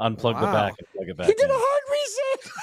unplug 0.00 0.38
the 0.40 0.46
back 0.46 0.74
and 0.78 0.88
plug 0.94 1.08
it 1.08 1.16
back. 1.16 1.26
he 1.26 1.32
did 1.34 1.44
in. 1.44 1.50
a 1.50 1.54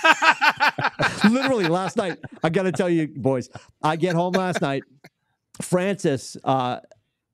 hard 0.03 0.91
reset. 1.23 1.31
Literally 1.31 1.67
last 1.67 1.97
night. 1.97 2.17
I 2.43 2.49
got 2.49 2.63
to 2.63 2.71
tell 2.71 2.89
you, 2.89 3.07
boys. 3.07 3.49
I 3.81 3.95
get 3.95 4.15
home 4.15 4.33
last 4.33 4.61
night. 4.61 4.83
Francis. 5.61 6.37
Uh, 6.43 6.79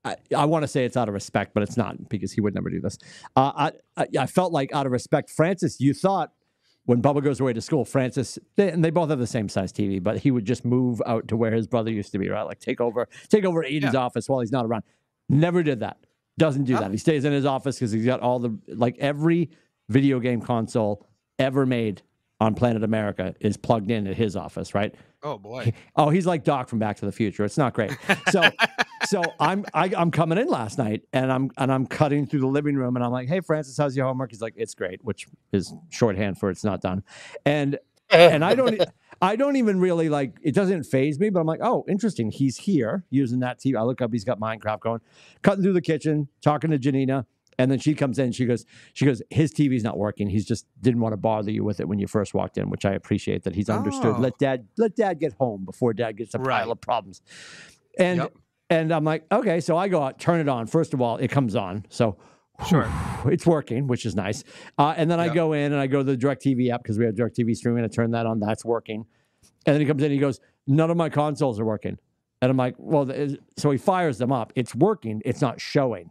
I, 0.04 0.16
I 0.36 0.44
want 0.46 0.62
to 0.64 0.68
say 0.68 0.84
it's 0.84 0.96
out 0.96 1.08
of 1.08 1.14
respect, 1.14 1.54
but 1.54 1.62
it's 1.62 1.76
not 1.76 2.08
because 2.08 2.32
he 2.32 2.40
would 2.40 2.54
never 2.54 2.70
do 2.70 2.80
this. 2.80 2.98
Uh, 3.36 3.52
I, 3.54 3.72
I 3.96 4.06
I 4.20 4.26
felt 4.26 4.52
like 4.52 4.72
out 4.74 4.86
of 4.86 4.92
respect, 4.92 5.30
Francis. 5.30 5.78
You 5.80 5.94
thought 5.94 6.32
when 6.86 7.00
Bubba 7.00 7.22
goes 7.22 7.38
away 7.38 7.52
to 7.52 7.60
school, 7.60 7.84
Francis, 7.84 8.36
they, 8.56 8.68
and 8.70 8.84
they 8.84 8.90
both 8.90 9.10
have 9.10 9.20
the 9.20 9.26
same 9.28 9.48
size 9.48 9.72
TV, 9.72 10.02
but 10.02 10.18
he 10.18 10.32
would 10.32 10.44
just 10.44 10.64
move 10.64 11.00
out 11.06 11.28
to 11.28 11.36
where 11.36 11.52
his 11.52 11.68
brother 11.68 11.92
used 11.92 12.10
to 12.12 12.18
be, 12.18 12.28
right? 12.28 12.42
Like 12.42 12.58
take 12.58 12.80
over, 12.80 13.06
take 13.28 13.44
over 13.44 13.62
Aiden's 13.62 13.94
office 13.94 14.28
while 14.28 14.40
he's 14.40 14.50
not 14.50 14.66
around. 14.66 14.82
Never 15.28 15.62
did 15.62 15.78
that. 15.80 15.98
Doesn't 16.36 16.64
do 16.64 16.76
Oh. 16.76 16.80
that. 16.80 16.90
He 16.90 16.96
stays 16.96 17.24
in 17.24 17.32
his 17.32 17.44
office 17.44 17.76
because 17.76 17.92
he's 17.92 18.04
got 18.04 18.18
all 18.20 18.40
the 18.40 18.58
like 18.66 18.96
every 18.98 19.50
video 19.92 20.18
game 20.18 20.40
console 20.40 21.06
ever 21.38 21.66
made 21.66 22.02
on 22.40 22.54
planet 22.54 22.82
America 22.82 23.34
is 23.40 23.56
plugged 23.56 23.90
in 23.90 24.06
at 24.08 24.16
his 24.16 24.34
office, 24.34 24.74
right? 24.74 24.94
Oh 25.22 25.38
boy. 25.38 25.72
Oh, 25.94 26.10
he's 26.10 26.26
like 26.26 26.42
Doc 26.42 26.68
from 26.68 26.80
Back 26.80 26.96
to 26.96 27.06
the 27.06 27.12
Future. 27.12 27.44
It's 27.44 27.56
not 27.56 27.72
great. 27.74 27.96
So, 28.30 28.42
so 29.04 29.22
I'm 29.38 29.64
I, 29.72 29.92
I'm 29.96 30.10
coming 30.10 30.38
in 30.38 30.48
last 30.48 30.78
night, 30.78 31.02
and 31.12 31.30
I'm 31.30 31.50
and 31.56 31.72
I'm 31.72 31.86
cutting 31.86 32.26
through 32.26 32.40
the 32.40 32.48
living 32.48 32.74
room, 32.74 32.96
and 32.96 33.04
I'm 33.04 33.12
like, 33.12 33.28
"Hey, 33.28 33.40
Francis, 33.40 33.76
how's 33.76 33.96
your 33.96 34.06
homework?" 34.06 34.32
He's 34.32 34.40
like, 34.40 34.54
"It's 34.56 34.74
great," 34.74 35.04
which 35.04 35.28
is 35.52 35.72
shorthand 35.90 36.38
for 36.38 36.50
"it's 36.50 36.64
not 36.64 36.80
done," 36.80 37.04
and 37.46 37.78
and 38.10 38.44
I 38.44 38.54
don't 38.56 38.82
I 39.22 39.36
don't 39.36 39.56
even 39.56 39.78
really 39.78 40.08
like 40.08 40.36
it 40.42 40.54
doesn't 40.54 40.82
phase 40.84 41.20
me, 41.20 41.30
but 41.30 41.38
I'm 41.38 41.46
like, 41.46 41.60
"Oh, 41.62 41.84
interesting. 41.88 42.32
He's 42.32 42.56
here 42.56 43.04
using 43.10 43.38
that 43.40 43.60
TV." 43.60 43.78
I 43.78 43.82
look 43.82 44.02
up, 44.02 44.12
he's 44.12 44.24
got 44.24 44.40
Minecraft 44.40 44.80
going, 44.80 45.00
cutting 45.42 45.62
through 45.62 45.74
the 45.74 45.80
kitchen, 45.80 46.28
talking 46.42 46.70
to 46.72 46.78
Janina. 46.78 47.26
And 47.58 47.70
then 47.70 47.78
she 47.78 47.94
comes 47.94 48.18
in. 48.18 48.32
She 48.32 48.46
goes. 48.46 48.64
She 48.94 49.04
goes. 49.04 49.22
His 49.30 49.52
TV's 49.52 49.84
not 49.84 49.98
working. 49.98 50.28
He's 50.28 50.46
just 50.46 50.66
didn't 50.80 51.00
want 51.00 51.12
to 51.12 51.16
bother 51.18 51.50
you 51.50 51.64
with 51.64 51.80
it 51.80 51.88
when 51.88 51.98
you 51.98 52.06
first 52.06 52.32
walked 52.34 52.56
in, 52.58 52.70
which 52.70 52.84
I 52.84 52.92
appreciate 52.92 53.42
that 53.44 53.54
he's 53.54 53.68
understood. 53.68 54.14
Oh. 54.16 54.20
Let 54.20 54.38
dad 54.38 54.66
let 54.78 54.96
dad 54.96 55.18
get 55.20 55.34
home 55.34 55.64
before 55.64 55.92
dad 55.92 56.16
gets 56.16 56.34
a 56.34 56.38
Right. 56.38 56.60
pile 56.62 56.72
of 56.72 56.80
problems. 56.80 57.20
And 57.98 58.18
Yep. 58.20 58.34
and 58.70 58.92
I'm 58.92 59.04
like, 59.04 59.26
okay, 59.30 59.60
so 59.60 59.76
I 59.76 59.88
go 59.88 60.02
out, 60.02 60.18
turn 60.18 60.40
it 60.40 60.48
on. 60.48 60.66
First 60.66 60.94
of 60.94 61.00
all, 61.02 61.18
it 61.18 61.28
comes 61.30 61.54
on, 61.54 61.84
so 61.90 62.16
Sure. 62.68 62.88
it's 63.26 63.46
working, 63.46 63.86
which 63.86 64.06
is 64.06 64.14
nice. 64.16 64.44
Uh, 64.78 64.94
and 64.96 65.10
then 65.10 65.20
I 65.20 65.28
go 65.32 65.52
in 65.52 65.72
and 65.72 65.80
I 65.80 65.86
go 65.86 65.98
to 65.98 66.04
the 66.04 66.16
Directv 66.16 66.70
app 66.70 66.82
because 66.82 66.98
we 66.98 67.04
have 67.04 67.14
Directv 67.14 67.54
streaming. 67.56 67.84
I 67.84 67.88
turn 67.88 68.12
that 68.12 68.24
on. 68.26 68.40
That's 68.40 68.64
working. 68.64 69.04
And 69.66 69.74
then 69.74 69.80
he 69.80 69.86
comes 69.86 70.00
in. 70.02 70.06
and 70.06 70.14
He 70.14 70.18
goes, 70.20 70.40
none 70.66 70.90
of 70.90 70.96
my 70.96 71.08
consoles 71.10 71.60
are 71.60 71.64
working. 71.64 71.98
And 72.40 72.50
I'm 72.50 72.56
like, 72.56 72.74
well, 72.78 73.06
so 73.56 73.70
he 73.70 73.78
fires 73.78 74.18
them 74.18 74.32
up. 74.32 74.52
It's 74.56 74.74
working. 74.74 75.22
It's 75.24 75.40
not 75.40 75.60
showing. 75.60 76.10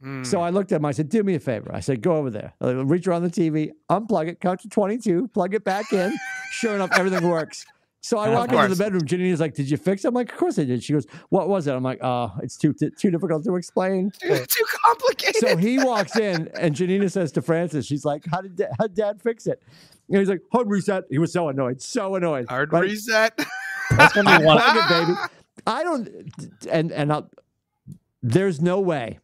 Hmm. 0.00 0.24
So 0.24 0.40
I 0.40 0.50
looked 0.50 0.72
at 0.72 0.76
him. 0.76 0.84
I 0.86 0.92
said, 0.92 1.08
"Do 1.08 1.22
me 1.22 1.34
a 1.34 1.40
favor." 1.40 1.70
I 1.74 1.80
said, 1.80 2.00
"Go 2.00 2.16
over 2.16 2.30
there, 2.30 2.54
reach 2.60 3.06
around 3.06 3.22
the 3.22 3.30
TV, 3.30 3.70
unplug 3.90 4.28
it, 4.28 4.40
count 4.40 4.60
to 4.60 4.68
twenty-two, 4.68 5.28
plug 5.28 5.54
it 5.54 5.64
back 5.64 5.92
in." 5.92 6.16
sure 6.52 6.74
enough, 6.74 6.90
everything 6.92 7.28
works. 7.28 7.66
So 8.02 8.16
I 8.18 8.28
walk 8.34 8.50
into 8.50 8.68
the 8.68 8.76
bedroom. 8.76 9.04
Janina's 9.04 9.40
like, 9.40 9.54
"Did 9.54 9.70
you 9.70 9.76
fix 9.76 10.04
it?" 10.04 10.08
I'm 10.08 10.14
like, 10.14 10.32
"Of 10.32 10.38
course 10.38 10.58
I 10.58 10.64
did." 10.64 10.82
She 10.82 10.94
goes, 10.94 11.06
"What 11.28 11.48
was 11.50 11.66
it?" 11.66 11.72
I'm 11.72 11.82
like, 11.82 11.98
"Oh, 12.02 12.32
it's 12.42 12.56
too 12.56 12.72
too 12.72 13.10
difficult 13.10 13.44
to 13.44 13.56
explain." 13.56 14.10
too, 14.20 14.44
too 14.46 14.64
complicated. 14.86 15.36
So 15.36 15.56
he 15.56 15.78
walks 15.78 16.16
in, 16.16 16.48
and 16.54 16.74
Janina 16.74 17.10
says 17.10 17.30
to 17.32 17.42
Francis, 17.42 17.84
"She's 17.84 18.04
like, 18.04 18.24
how 18.30 18.40
did 18.40 18.56
da- 18.56 18.72
how 18.78 18.86
did 18.86 18.96
Dad 18.96 19.20
fix 19.20 19.46
it?" 19.46 19.62
And 20.08 20.18
he's 20.18 20.30
like, 20.30 20.40
"Hard 20.50 20.70
reset." 20.70 21.04
He 21.10 21.18
was 21.18 21.32
so 21.32 21.48
annoyed, 21.50 21.82
so 21.82 22.14
annoyed. 22.14 22.48
Hard 22.48 22.72
right? 22.72 22.84
reset. 22.84 23.38
That's 23.90 24.14
gonna 24.14 24.38
be 24.38 24.44
one. 24.46 24.58
It, 24.58 24.88
baby. 24.88 25.18
I 25.66 25.82
don't, 25.82 26.08
and 26.70 26.90
and 26.92 27.12
I'll, 27.12 27.30
there's 28.22 28.62
no 28.62 28.80
way 28.80 29.18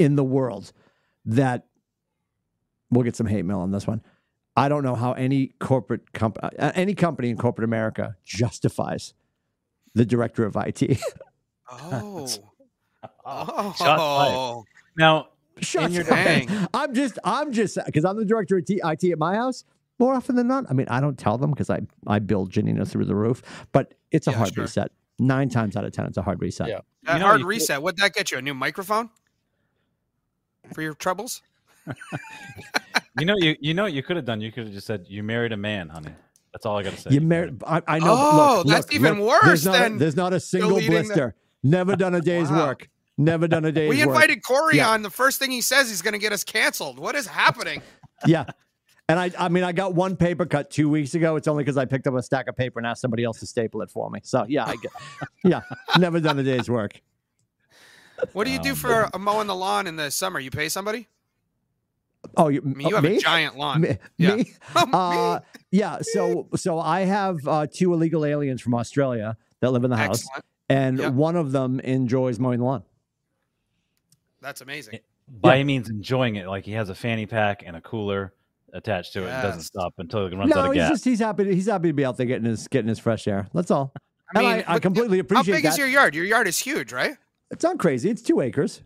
in 0.00 0.16
the 0.16 0.24
world 0.24 0.72
that 1.24 1.66
we'll 2.90 3.04
get 3.04 3.14
some 3.14 3.26
hate 3.26 3.44
mail 3.44 3.60
on 3.60 3.70
this 3.70 3.86
one. 3.86 4.02
I 4.56 4.68
don't 4.68 4.82
know 4.82 4.94
how 4.96 5.12
any 5.12 5.48
corporate 5.60 6.12
company, 6.12 6.48
uh, 6.58 6.72
any 6.74 6.94
company 6.94 7.30
in 7.30 7.36
corporate 7.36 7.64
America 7.64 8.16
justifies 8.24 9.14
the 9.94 10.04
director 10.04 10.44
of 10.44 10.56
IT. 10.56 11.00
Oh. 11.72 12.26
Oh, 13.24 13.74
Shots 13.78 13.82
oh. 14.02 14.64
fired. 14.64 14.64
Now, 14.96 15.28
Shut 15.60 15.84
In 15.84 15.92
your 15.92 16.02
defense. 16.02 16.50
I'm 16.74 16.92
just, 16.94 17.16
I'm 17.22 17.52
just, 17.52 17.78
because 17.86 18.04
I'm 18.04 18.16
the 18.16 18.24
director 18.24 18.56
of 18.58 18.64
T- 18.64 18.80
IT 18.82 19.04
at 19.04 19.18
my 19.18 19.36
house. 19.36 19.64
More 20.00 20.14
often 20.14 20.34
than 20.34 20.48
not, 20.48 20.64
I 20.68 20.72
mean, 20.72 20.86
I 20.88 21.00
don't 21.00 21.16
tell 21.16 21.38
them 21.38 21.50
because 21.50 21.70
I, 21.70 21.80
I 22.08 22.18
build 22.18 22.50
Janina 22.50 22.86
through 22.86 23.04
the 23.04 23.14
roof, 23.14 23.40
but 23.70 23.94
it's 24.10 24.26
a 24.26 24.30
Yeah, 24.32 24.36
hard 24.38 24.54
sure. 24.54 24.64
reset. 24.64 24.90
Nine 25.20 25.48
times 25.48 25.76
out 25.76 25.84
of 25.84 25.92
ten, 25.92 26.06
it's 26.06 26.16
a 26.16 26.22
hard 26.22 26.40
reset. 26.40 26.68
Yeah. 26.68 26.80
That 27.04 27.12
You 27.14 27.18
know, 27.20 27.26
hard 27.26 27.40
you- 27.42 27.46
reset. 27.46 27.80
What'd 27.82 28.00
that 28.00 28.14
get 28.14 28.32
you? 28.32 28.38
A 28.38 28.42
new 28.42 28.54
microphone 28.54 29.10
for 30.74 30.82
your 30.82 30.94
troubles? 30.94 31.42
you 33.18 33.26
know, 33.26 33.34
you 33.38 33.56
you 33.60 33.74
know, 33.74 33.84
what 33.84 33.92
you 33.92 34.02
could 34.02 34.16
have 34.16 34.24
done. 34.24 34.40
You 34.40 34.52
could 34.52 34.64
have 34.64 34.72
just 34.72 34.86
said, 34.86 35.06
"You 35.08 35.22
married 35.22 35.52
a 35.52 35.56
man, 35.56 35.88
honey." 35.88 36.10
That's 36.52 36.66
all 36.66 36.76
I 36.78 36.82
got 36.82 36.94
to 36.94 37.00
say. 37.00 37.10
You 37.10 37.20
married. 37.20 37.62
I, 37.66 37.80
I 37.86 37.98
know. 38.00 38.06
Oh, 38.08 38.54
look, 38.58 38.66
that's 38.66 38.86
look, 38.86 38.94
even 38.94 39.20
look, 39.20 39.28
worse 39.42 39.44
There's 39.44 39.66
not, 39.66 39.90
a, 39.92 39.94
there's 39.98 40.16
not 40.16 40.32
a 40.32 40.40
single 40.40 40.70
deleting 40.70 40.90
the- 40.90 41.02
blister. 41.04 41.34
Never 41.62 41.94
done 41.94 42.14
a 42.14 42.20
day's 42.20 42.50
Wow. 42.50 42.66
work. 42.68 42.88
Never 43.18 43.46
done 43.46 43.64
a 43.66 43.72
day's 43.72 43.88
work. 43.88 43.96
We 43.98 44.04
work. 44.06 44.14
invited 44.16 44.42
Corey 44.42 44.76
Yeah. 44.78 44.90
on. 44.90 45.02
The 45.02 45.10
first 45.10 45.38
thing 45.38 45.50
he 45.52 45.60
says, 45.60 45.88
he's 45.88 46.02
going 46.02 46.12
to 46.12 46.18
get 46.18 46.32
us 46.32 46.42
canceled. 46.42 46.98
What 46.98 47.14
is 47.14 47.26
happening? 47.26 47.82
Yeah. 48.26 48.44
And 49.08 49.18
I, 49.18 49.30
I 49.38 49.48
mean, 49.48 49.64
I 49.64 49.72
got 49.72 49.94
one 49.94 50.14
paper 50.14 50.44
cut 50.44 50.70
two 50.70 50.90
weeks 50.90 51.14
ago. 51.14 51.36
It's 51.36 51.48
only 51.48 51.64
because 51.64 51.78
I 51.78 51.86
picked 51.86 52.06
up 52.06 52.12
a 52.14 52.22
stack 52.22 52.48
of 52.48 52.56
paper 52.56 52.78
and 52.78 52.86
asked 52.86 53.00
somebody 53.00 53.24
else 53.24 53.40
to 53.40 53.46
staple 53.46 53.80
it 53.80 53.90
for 53.90 54.10
me. 54.10 54.20
So 54.22 54.44
yeah, 54.46 54.66
I 54.66 54.76
get, 54.76 54.92
yeah, 55.42 55.62
never 55.98 56.20
done 56.20 56.38
a 56.38 56.42
day's 56.42 56.68
work. 56.68 57.00
What 58.32 58.44
do 58.44 58.50
you 58.50 58.60
do 58.60 58.70
Um, 58.70 58.76
for 58.76 59.10
a 59.14 59.18
mowing 59.18 59.46
the 59.46 59.54
lawn 59.54 59.86
in 59.86 59.96
the 59.96 60.10
summer? 60.10 60.38
You 60.40 60.50
pay 60.50 60.68
somebody? 60.68 61.08
Oh, 62.36 62.48
you, 62.48 62.60
I 62.64 62.68
mean, 62.68 62.88
you 62.88 62.94
have 62.94 63.04
me? 63.04 63.16
a 63.16 63.20
giant 63.20 63.56
lawn. 63.56 63.80
Me? 63.80 63.96
Yeah. 64.18 64.36
me? 64.36 64.52
Oh. 64.76 65.32
Uh, 65.32 65.40
yeah. 65.70 65.98
So, 66.02 66.48
so 66.54 66.78
I 66.78 67.00
have 67.00 67.38
uh, 67.46 67.66
two 67.72 67.92
illegal 67.94 68.24
aliens 68.24 68.60
from 68.60 68.74
Australia 68.74 69.36
that 69.60 69.70
live 69.72 69.84
in 69.84 69.90
the 69.90 69.96
house, 69.96 70.22
Excellent. 70.26 70.44
and 70.68 70.98
Yep. 70.98 71.12
one 71.14 71.36
of 71.36 71.52
them 71.52 71.80
enjoys 71.80 72.38
mowing 72.38 72.58
the 72.58 72.64
lawn. 72.66 72.82
That's 74.40 74.60
amazing. 74.60 75.00
By 75.28 75.56
Yeah. 75.56 75.64
means 75.64 75.88
enjoying 75.90 76.36
it, 76.36 76.46
like 76.46 76.64
he 76.64 76.72
has 76.72 76.88
a 76.88 76.94
fanny 76.94 77.26
pack 77.26 77.62
and 77.66 77.76
a 77.76 77.80
cooler 77.80 78.32
attached 78.72 79.12
to 79.14 79.24
it. 79.26 79.30
and 79.30 79.42
doesn't 79.42 79.62
stop 79.62 79.94
until 79.98 80.26
it 80.26 80.34
runs 80.34 80.52
out 80.52 80.56
no, 80.56 80.64
of 80.70 80.72
he's 80.74 80.82
gas. 80.82 80.90
just 80.90 81.04
he's 81.04 81.18
happy. 81.20 81.44
To, 81.44 81.54
he's 81.54 81.66
happy 81.66 81.88
to 81.88 81.92
be 81.94 82.04
out 82.04 82.16
there 82.16 82.26
getting 82.26 82.44
his 82.46 82.68
getting 82.68 82.88
his 82.88 82.98
fresh 82.98 83.26
air. 83.28 83.48
That's 83.54 83.70
all. 83.70 83.92
I 84.34 84.38
and 84.38 84.46
mean, 84.48 84.64
I, 84.66 84.70
I 84.70 84.74
but 84.74 84.82
completely 84.82 85.18
how 85.18 85.22
appreciate 85.22 85.54
big 85.56 85.64
that. 85.64 85.72
is 85.72 85.78
your 85.78 85.88
yard? 85.88 86.14
Your 86.14 86.24
yard 86.24 86.46
is 86.48 86.58
huge, 86.58 86.92
right? 86.92 87.16
It's 87.50 87.64
not 87.64 87.78
crazy. 87.78 88.10
It's 88.10 88.22
two 88.22 88.40
acres. 88.40 88.82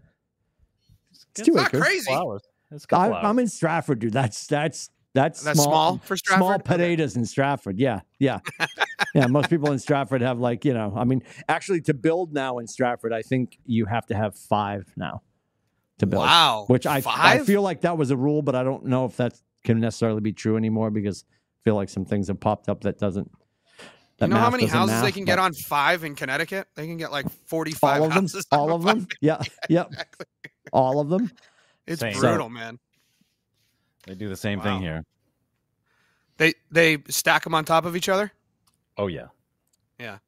It's 1.10 1.26
It's 1.36 1.46
two 1.48 1.54
not 1.54 1.68
acres. 1.68 1.80
crazy. 1.82 2.06
Flowers. 2.06 2.42
It's 2.70 2.84
a 2.90 2.96
I, 2.96 3.08
couple 3.08 3.28
I'm 3.28 3.38
in 3.38 3.48
Stratford, 3.48 3.98
dude. 4.00 4.12
That's 4.12 4.46
that's 4.46 4.90
that's 5.12 5.42
That's 5.42 5.62
small 5.62 5.98
for 5.98 6.16
Small 6.16 6.38
Stratford? 6.48 6.60
Okay. 6.60 6.72
potatoes 6.76 7.16
in 7.16 7.24
Stratford. 7.24 7.78
Yeah, 7.78 8.00
yeah, 8.18 8.40
yeah. 9.14 9.26
Most 9.28 9.48
people 9.48 9.70
in 9.70 9.78
Stratford 9.78 10.22
have 10.22 10.40
like 10.40 10.64
you 10.64 10.74
know. 10.74 10.92
I 10.96 11.04
mean, 11.04 11.22
actually, 11.48 11.82
to 11.82 11.94
build 11.94 12.32
now 12.32 12.58
in 12.58 12.66
Stratford, 12.66 13.12
I 13.12 13.22
think 13.22 13.58
you 13.64 13.84
have 13.86 14.06
to 14.06 14.14
have 14.16 14.34
five 14.36 14.92
now 14.96 15.22
to 15.98 16.06
build. 16.06 16.24
Wow. 16.24 16.64
Which 16.66 16.84
I 16.86 17.00
I 17.06 17.38
feel 17.40 17.62
like 17.62 17.82
that 17.82 17.96
was 17.96 18.10
a 18.10 18.16
rule, 18.16 18.42
but 18.42 18.56
I 18.56 18.64
don't 18.64 18.86
know 18.86 19.04
if 19.04 19.16
that 19.18 19.34
can 19.62 19.78
necessarily 19.78 20.20
be 20.20 20.32
true 20.32 20.56
anymore 20.56 20.90
because 20.90 21.24
I 21.30 21.60
feel 21.62 21.76
like 21.76 21.88
some 21.90 22.04
things 22.04 22.26
have 22.26 22.40
popped 22.40 22.68
up 22.68 22.80
that 22.80 22.98
doesn't. 22.98 23.30
That 24.18 24.26
you 24.28 24.34
know 24.34 24.40
how 24.40 24.50
many 24.50 24.64
doesn't 24.64 24.78
houses 24.78 25.02
they 25.02 25.10
can 25.12 25.24
get 25.24 25.38
on 25.38 25.52
five 25.54 26.04
in 26.04 26.14
Connecticut? 26.14 26.68
They 26.76 26.86
can 26.86 26.96
get 26.96 27.10
like 27.10 27.26
45 27.46 27.82
All 28.00 28.06
of 28.06 28.12
them. 28.14 28.22
houses. 28.22 28.46
All 28.52 28.72
of 28.72 28.82
five. 28.84 28.96
them. 29.00 29.08
Yeah. 29.20 29.40
Yep. 29.68 29.88
Exactly. 29.90 30.26
All 30.72 31.00
of 31.00 31.08
them. 31.08 31.30
It's 31.86 32.00
Same. 32.00 32.16
brutal, 32.18 32.48
man. 32.48 32.78
They 34.06 34.14
do 34.14 34.28
the 34.28 34.36
same 34.36 34.58
Wow. 34.58 34.64
thing 34.64 34.80
here. 34.82 35.04
They 36.36 36.54
they 36.70 36.98
stack 37.08 37.44
them 37.44 37.54
on 37.54 37.64
top 37.64 37.84
of 37.84 37.96
each 37.96 38.08
other. 38.08 38.32
Oh 38.96 39.06
yeah. 39.08 39.26
Yeah. 39.98 40.18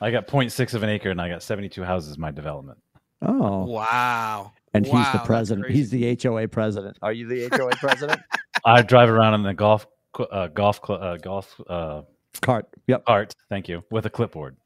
I 0.00 0.10
got 0.10 0.26
0.6 0.26 0.74
of 0.74 0.82
an 0.82 0.88
acre 0.88 1.10
and 1.10 1.20
I 1.20 1.28
got 1.28 1.42
72 1.42 1.82
houses 1.84 2.14
in 2.16 2.20
my 2.20 2.30
development. 2.30 2.78
Oh. 3.22 3.64
Wow. 3.66 4.52
And 4.72 4.86
Wow, 4.86 4.98
he's 5.02 5.12
the 5.12 5.26
president. 5.26 5.70
He's 5.70 5.90
the 5.90 6.18
HOA 6.20 6.48
president. 6.48 6.96
Are 7.02 7.12
you 7.12 7.26
the 7.26 7.48
HOA 7.54 7.70
president? 7.76 8.20
I 8.64 8.80
drive 8.82 9.10
around 9.10 9.34
in 9.34 9.42
the 9.42 9.52
golf 9.54 9.86
cl- 10.16 10.28
uh, 10.32 10.46
golf 10.48 10.80
uh, 10.88 11.16
golf 11.18 11.54
uh, 11.68 12.02
Cart. 12.40 12.66
Yep. 12.86 13.04
cart. 13.06 13.34
Thank 13.48 13.68
you 13.68 13.84
with 13.90 14.06
a 14.06 14.10
clipboard. 14.10 14.56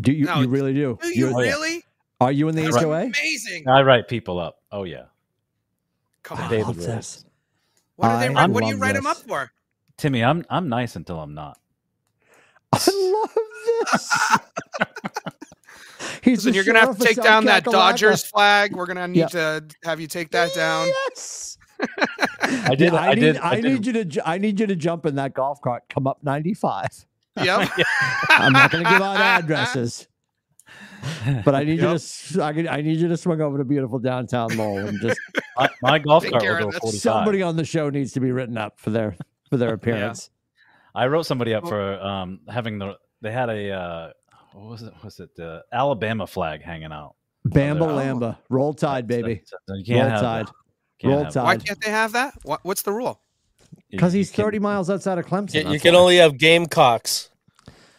Do 0.00 0.12
you? 0.12 0.26
No, 0.26 0.40
you 0.40 0.48
really 0.48 0.74
do? 0.74 0.98
Do 1.02 1.08
you 1.18 1.26
Oh, 1.34 1.40
yeah. 1.40 1.50
really? 1.50 1.84
Are 2.20 2.32
you 2.32 2.48
in 2.48 2.56
the 2.56 2.62
That's 2.62 2.76
HOA? 2.82 3.02
amazing. 3.04 3.68
I 3.68 3.82
write 3.82 4.08
people 4.08 4.38
up. 4.38 4.58
Oh 4.72 4.84
yeah. 4.84 5.04
Come 6.22 6.38
on. 6.38 6.50
David 6.50 6.66
love 6.66 6.76
this. 6.76 7.24
What, 7.96 8.12
do 8.12 8.18
they 8.28 8.34
I 8.34 8.46
what 8.46 8.62
do 8.62 8.66
you 8.68 8.74
love 8.74 8.82
write 8.82 8.94
them 8.94 9.06
up 9.06 9.16
for? 9.18 9.50
Timmy, 9.96 10.22
I'm 10.24 10.44
I'm 10.50 10.68
nice 10.68 10.96
until 10.96 11.20
I'm 11.20 11.34
not. 11.34 11.58
I 12.72 12.78
love 12.90 13.30
this. 13.92 14.18
He's 16.22 16.38
Listen, 16.44 16.54
you're 16.54 16.64
gonna 16.64 16.80
have 16.80 16.98
to 16.98 17.04
take 17.04 17.16
South 17.16 17.24
down 17.24 17.44
that 17.46 17.64
Dodgers 17.64 18.24
flag. 18.24 18.74
We're 18.74 18.86
gonna 18.86 19.08
need 19.08 19.20
Yeah. 19.20 19.26
to 19.28 19.64
have 19.84 20.00
you 20.00 20.06
take 20.06 20.30
that 20.32 20.54
down. 20.54 20.88
Yes. 21.10 21.47
I 22.42 22.74
did. 22.74 22.92
Yeah, 22.92 22.98
I, 23.00 23.14
need, 23.14 23.20
did. 23.20 23.36
I, 23.38 23.50
I, 23.50 23.60
did. 23.60 23.64
need 23.64 23.86
you 23.86 24.04
to. 24.04 24.28
I 24.28 24.38
need 24.38 24.60
you 24.60 24.66
to 24.66 24.76
jump 24.76 25.06
in 25.06 25.14
that 25.16 25.34
golf 25.34 25.60
cart. 25.60 25.84
Come 25.88 26.06
up 26.06 26.18
95. 26.22 26.86
Yep. 27.40 27.70
I'm 28.30 28.52
not 28.52 28.72
going 28.72 28.82
to 28.82 28.90
give 28.90 29.00
out 29.00 29.16
addresses, 29.20 30.08
but 31.44 31.54
I 31.54 31.62
need 31.62 31.74
you 31.74 31.82
to. 31.82 31.86
Yep. 31.86 31.94
s- 31.94 32.36
I, 32.36 32.52
can- 32.52 32.66
I 32.68 32.80
need 32.80 32.98
you 32.98 33.06
to 33.06 33.16
swing 33.16 33.40
over 33.40 33.58
to 33.58 33.64
beautiful 33.64 34.00
downtown 34.00 34.56
Lowell 34.56 34.88
and 34.88 35.00
just 35.00 35.20
My, 35.56 35.68
my 35.82 35.98
golf 36.00 36.24
cart 36.28 36.42
will 36.42 36.58
go 36.58 36.70
this. 36.72 36.78
45. 36.80 37.00
somebody 37.00 37.42
on 37.42 37.54
the 37.54 37.64
show 37.64 37.90
needs 37.90 38.12
to 38.14 38.20
be 38.20 38.32
written 38.32 38.58
up 38.58 38.80
for 38.80 38.90
their 38.90 39.16
for 39.48 39.56
their 39.56 39.72
appearance. 39.74 40.30
I 40.96 41.06
wrote 41.06 41.26
somebody 41.26 41.54
up 41.54 41.68
for 41.68 42.00
um, 42.02 42.40
having 42.48 42.78
the. 42.80 42.96
They 43.20 43.30
had 43.30 43.50
a. 43.50 43.70
Uh, 43.70 44.10
what 44.54 44.66
was 44.70 44.82
it? 44.82 44.92
Was 45.04 45.20
it 45.20 45.30
the 45.36 45.62
Alabama 45.72 46.26
flag 46.26 46.62
hanging 46.62 46.90
out? 46.90 47.14
Bamba 47.46 47.82
Oh. 47.82 47.96
Lamba, 47.96 48.36
roll 48.48 48.74
tide, 48.74 49.06
baby, 49.06 49.42
So- 49.44 49.56
so 49.68 49.74
you 49.76 49.84
can't 49.84 50.00
roll 50.00 50.10
have 50.10 50.20
tide. 50.20 50.46
that. 50.48 50.52
Can't 50.98 51.12
Roll 51.12 51.24
have 51.24 51.32
that. 51.34 51.44
Why 51.44 51.56
can't 51.56 51.80
they 51.80 51.90
have 51.90 52.12
that? 52.12 52.34
What, 52.42 52.60
what's 52.64 52.82
the 52.82 52.92
rule? 52.92 53.20
Because 53.90 54.12
he's 54.12 54.30
can't- 54.30 54.46
30 54.46 54.58
miles 54.58 54.90
outside 54.90 55.18
of 55.18 55.26
Clemson. 55.26 55.64
You, 55.66 55.72
you 55.72 55.80
can 55.80 55.94
why. 55.94 56.00
only 56.00 56.16
have 56.16 56.36
Gamecocks. 56.38 57.30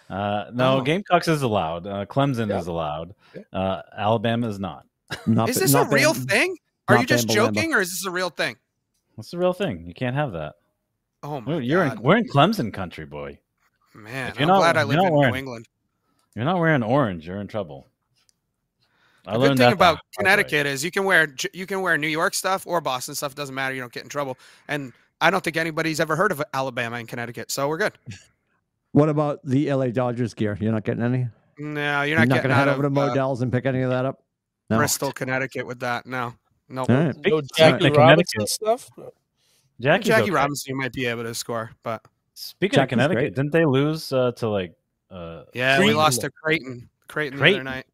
Uh, 0.09 0.45
no, 0.53 0.77
Oh. 0.77 0.81
Gamecocks 0.81 1.27
is 1.27 1.41
allowed. 1.43 1.85
Uh, 1.87 2.05
Clemson 2.05 2.49
Yeah. 2.49 2.59
is 2.59 2.67
allowed. 2.67 3.13
Uh, 3.53 3.81
Alabama 3.95 4.47
is 4.47 4.59
not. 4.59 4.85
Not 5.27 5.49
Is 5.49 5.55
ba- 5.57 5.61
this 5.61 5.73
a 5.73 5.77
not 5.83 5.93
real 5.93 6.13
Bam- 6.13 6.27
thing? 6.27 6.57
Are 6.87 6.95
not 6.95 7.01
you 7.01 7.07
just 7.07 7.27
Bamba 7.27 7.31
Lamba. 7.31 7.55
joking, 7.55 7.73
or 7.73 7.81
is 7.81 7.89
this 7.91 8.05
a 8.05 8.11
real 8.11 8.29
thing? 8.29 8.55
That's 9.17 9.31
the 9.31 9.37
real 9.37 9.53
thing. 9.53 9.85
You 9.87 9.93
can't 9.93 10.15
have 10.15 10.31
that. 10.33 10.55
Oh 11.23 11.41
my 11.41 11.55
We're, 11.55 11.61
you're 11.61 11.87
god, 11.87 11.97
in, 11.97 12.03
we're 12.03 12.17
in 12.17 12.27
Clemson 12.27 12.71
country, 12.73 13.05
boy. 13.05 13.37
man! 13.95 14.29
if 14.29 14.35
you're 14.39 14.43
I'm 14.43 14.47
not- 14.49 14.59
glad 14.59 14.77
I 14.77 14.83
live 14.83 14.97
in 14.99 15.03
not 15.13 15.29
New 15.29 15.35
England. 15.35 15.65
You're 16.35 16.45
not 16.45 16.59
wearing 16.59 16.83
orange. 16.83 17.27
You're 17.27 17.41
in 17.41 17.47
trouble. 17.47 17.87
I 19.29 19.33
The 19.33 19.39
good 19.39 19.47
thing 19.49 19.57
that 19.57 19.73
about 19.73 19.85
hard 19.85 19.95
way. 19.97 20.01
Connecticut 20.17 20.65
is 20.65 20.83
you 20.83 20.91
can 20.91 21.05
wear 21.05 21.33
you 21.53 21.65
can 21.65 21.81
wear 21.81 21.97
New 21.97 22.07
York 22.07 22.33
stuff 22.33 22.65
or 22.65 22.81
Boston 22.81 23.15
stuff. 23.15 23.35
Doesn't 23.35 23.53
matter. 23.55 23.75
You 23.75 23.81
don't 23.81 23.93
get 23.93 24.03
in 24.03 24.09
trouble. 24.09 24.37
And 24.67 24.91
I 25.21 25.29
don't 25.29 25.43
think 25.43 25.57
anybody's 25.57 25.99
ever 25.99 26.15
heard 26.15 26.31
of 26.31 26.41
Alabama 26.53 26.95
and 26.97 27.07
Connecticut, 27.07 27.51
so 27.51 27.67
we're 27.67 27.77
good. 27.77 27.93
What 28.91 29.07
about 29.07 29.45
the 29.45 29.71
LA 29.71 29.89
Dodgers 29.89 30.33
gear? 30.33 30.57
You're 30.59 30.71
not 30.71 30.83
getting 30.83 31.03
any? 31.03 31.27
No, 31.59 32.01
you're 32.01 32.07
You're 32.07 32.19
not, 32.19 32.27
not 32.27 32.35
getting 32.37 32.41
going 32.41 32.49
to 32.49 32.55
head 32.55 32.67
out 32.69 32.77
over 32.79 32.87
of 32.87 32.93
to 32.95 32.99
uh, 33.01 33.05
Modell's 33.05 33.43
and 33.43 33.51
pick 33.51 33.67
any 33.67 33.81
of 33.81 33.91
that 33.91 34.03
up? 34.03 34.23
No. 34.71 34.77
Bristol, 34.77 35.11
Connecticut 35.11 35.67
with 35.67 35.79
that. 35.81 36.07
No, 36.07 36.33
no. 36.69 36.81
All 36.81 36.95
right. 36.95 37.13
Speak- 37.13 37.31
No 37.31 37.41
Jackie 37.55 37.87
of 37.89 37.95
Robinson 37.95 38.25
Connecticut, 38.47 38.49
stuff. 38.49 38.89
Jackie's 39.79 40.07
Jackie 40.07 40.23
okay. 40.23 40.31
Robinson, 40.31 40.71
you 40.71 40.75
might 40.75 40.91
be 40.91 41.05
able 41.05 41.21
to 41.21 41.35
score, 41.35 41.69
but 41.83 42.03
Speaking 42.33 42.77
Jackie's 42.77 42.83
of 42.83 42.89
Connecticut, 42.89 43.21
great. 43.21 43.35
didn't 43.35 43.51
they 43.51 43.65
lose 43.65 44.11
uh, 44.11 44.31
to 44.31 44.49
like? 44.49 44.73
Uh, 45.11 45.43
yeah, 45.53 45.79
we 45.79 45.93
lost 45.93 46.21
to 46.21 46.31
Creighton. 46.31 46.89
Creighton, 47.07 47.37
the 47.37 47.41
Creighton. 47.41 47.67
other 47.67 47.75
night. 47.75 47.85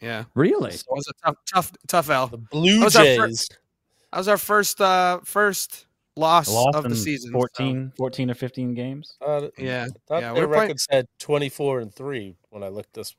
Yeah, 0.00 0.24
Really? 0.34 0.70
so 0.72 0.84
it 0.90 0.96
was 0.96 1.08
a 1.08 1.26
tough, 1.26 1.36
tough, 1.52 1.72
tough 1.88 2.10
L. 2.10 2.26
The 2.28 2.36
Blue 2.38 2.80
Those 2.80 2.96
are 2.96 3.04
fir- 3.04 3.26
Jays. 3.28 3.48
That 4.12 4.18
was 4.18 4.28
our 4.28 4.38
first, 4.38 4.80
uh 4.80 5.20
first 5.24 5.86
loss, 6.16 6.48
lost 6.48 6.76
of 6.76 6.84
the 6.84 6.90
in 6.90 6.96
season. 6.96 7.30
so- 7.30 7.38
14, 7.38 7.92
14 7.96 8.30
or 8.30 8.34
15 8.34 8.74
games. 8.74 9.16
Uh, 9.20 9.48
Yeah, 9.58 9.86
I 9.86 9.88
thought 10.06 10.22
yeah, 10.22 10.32
their 10.34 10.46
we're 10.46 10.54
playing- 10.54 10.62
record 10.68 10.80
said 10.80 11.06
24 11.18 11.80
and 11.80 11.92
3 11.94 12.36
when 12.50 12.62
I 12.62 12.68
looked 12.68 12.92
this 12.94 13.14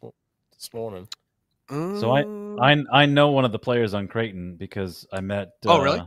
this 0.53 0.73
morning. 0.73 1.07
So 1.69 2.11
I- 2.11 2.23
Mm, 2.23 2.85
I 2.91 3.01
I 3.03 3.05
know 3.05 3.29
one 3.31 3.45
of 3.45 3.51
the 3.51 3.59
players 3.59 3.93
on 3.93 4.07
Creighton 4.07 4.55
because 4.55 5.05
I 5.13 5.21
met. 5.21 5.51
Oh, 5.67 5.81
really? 5.81 5.99
uh, 5.99 6.05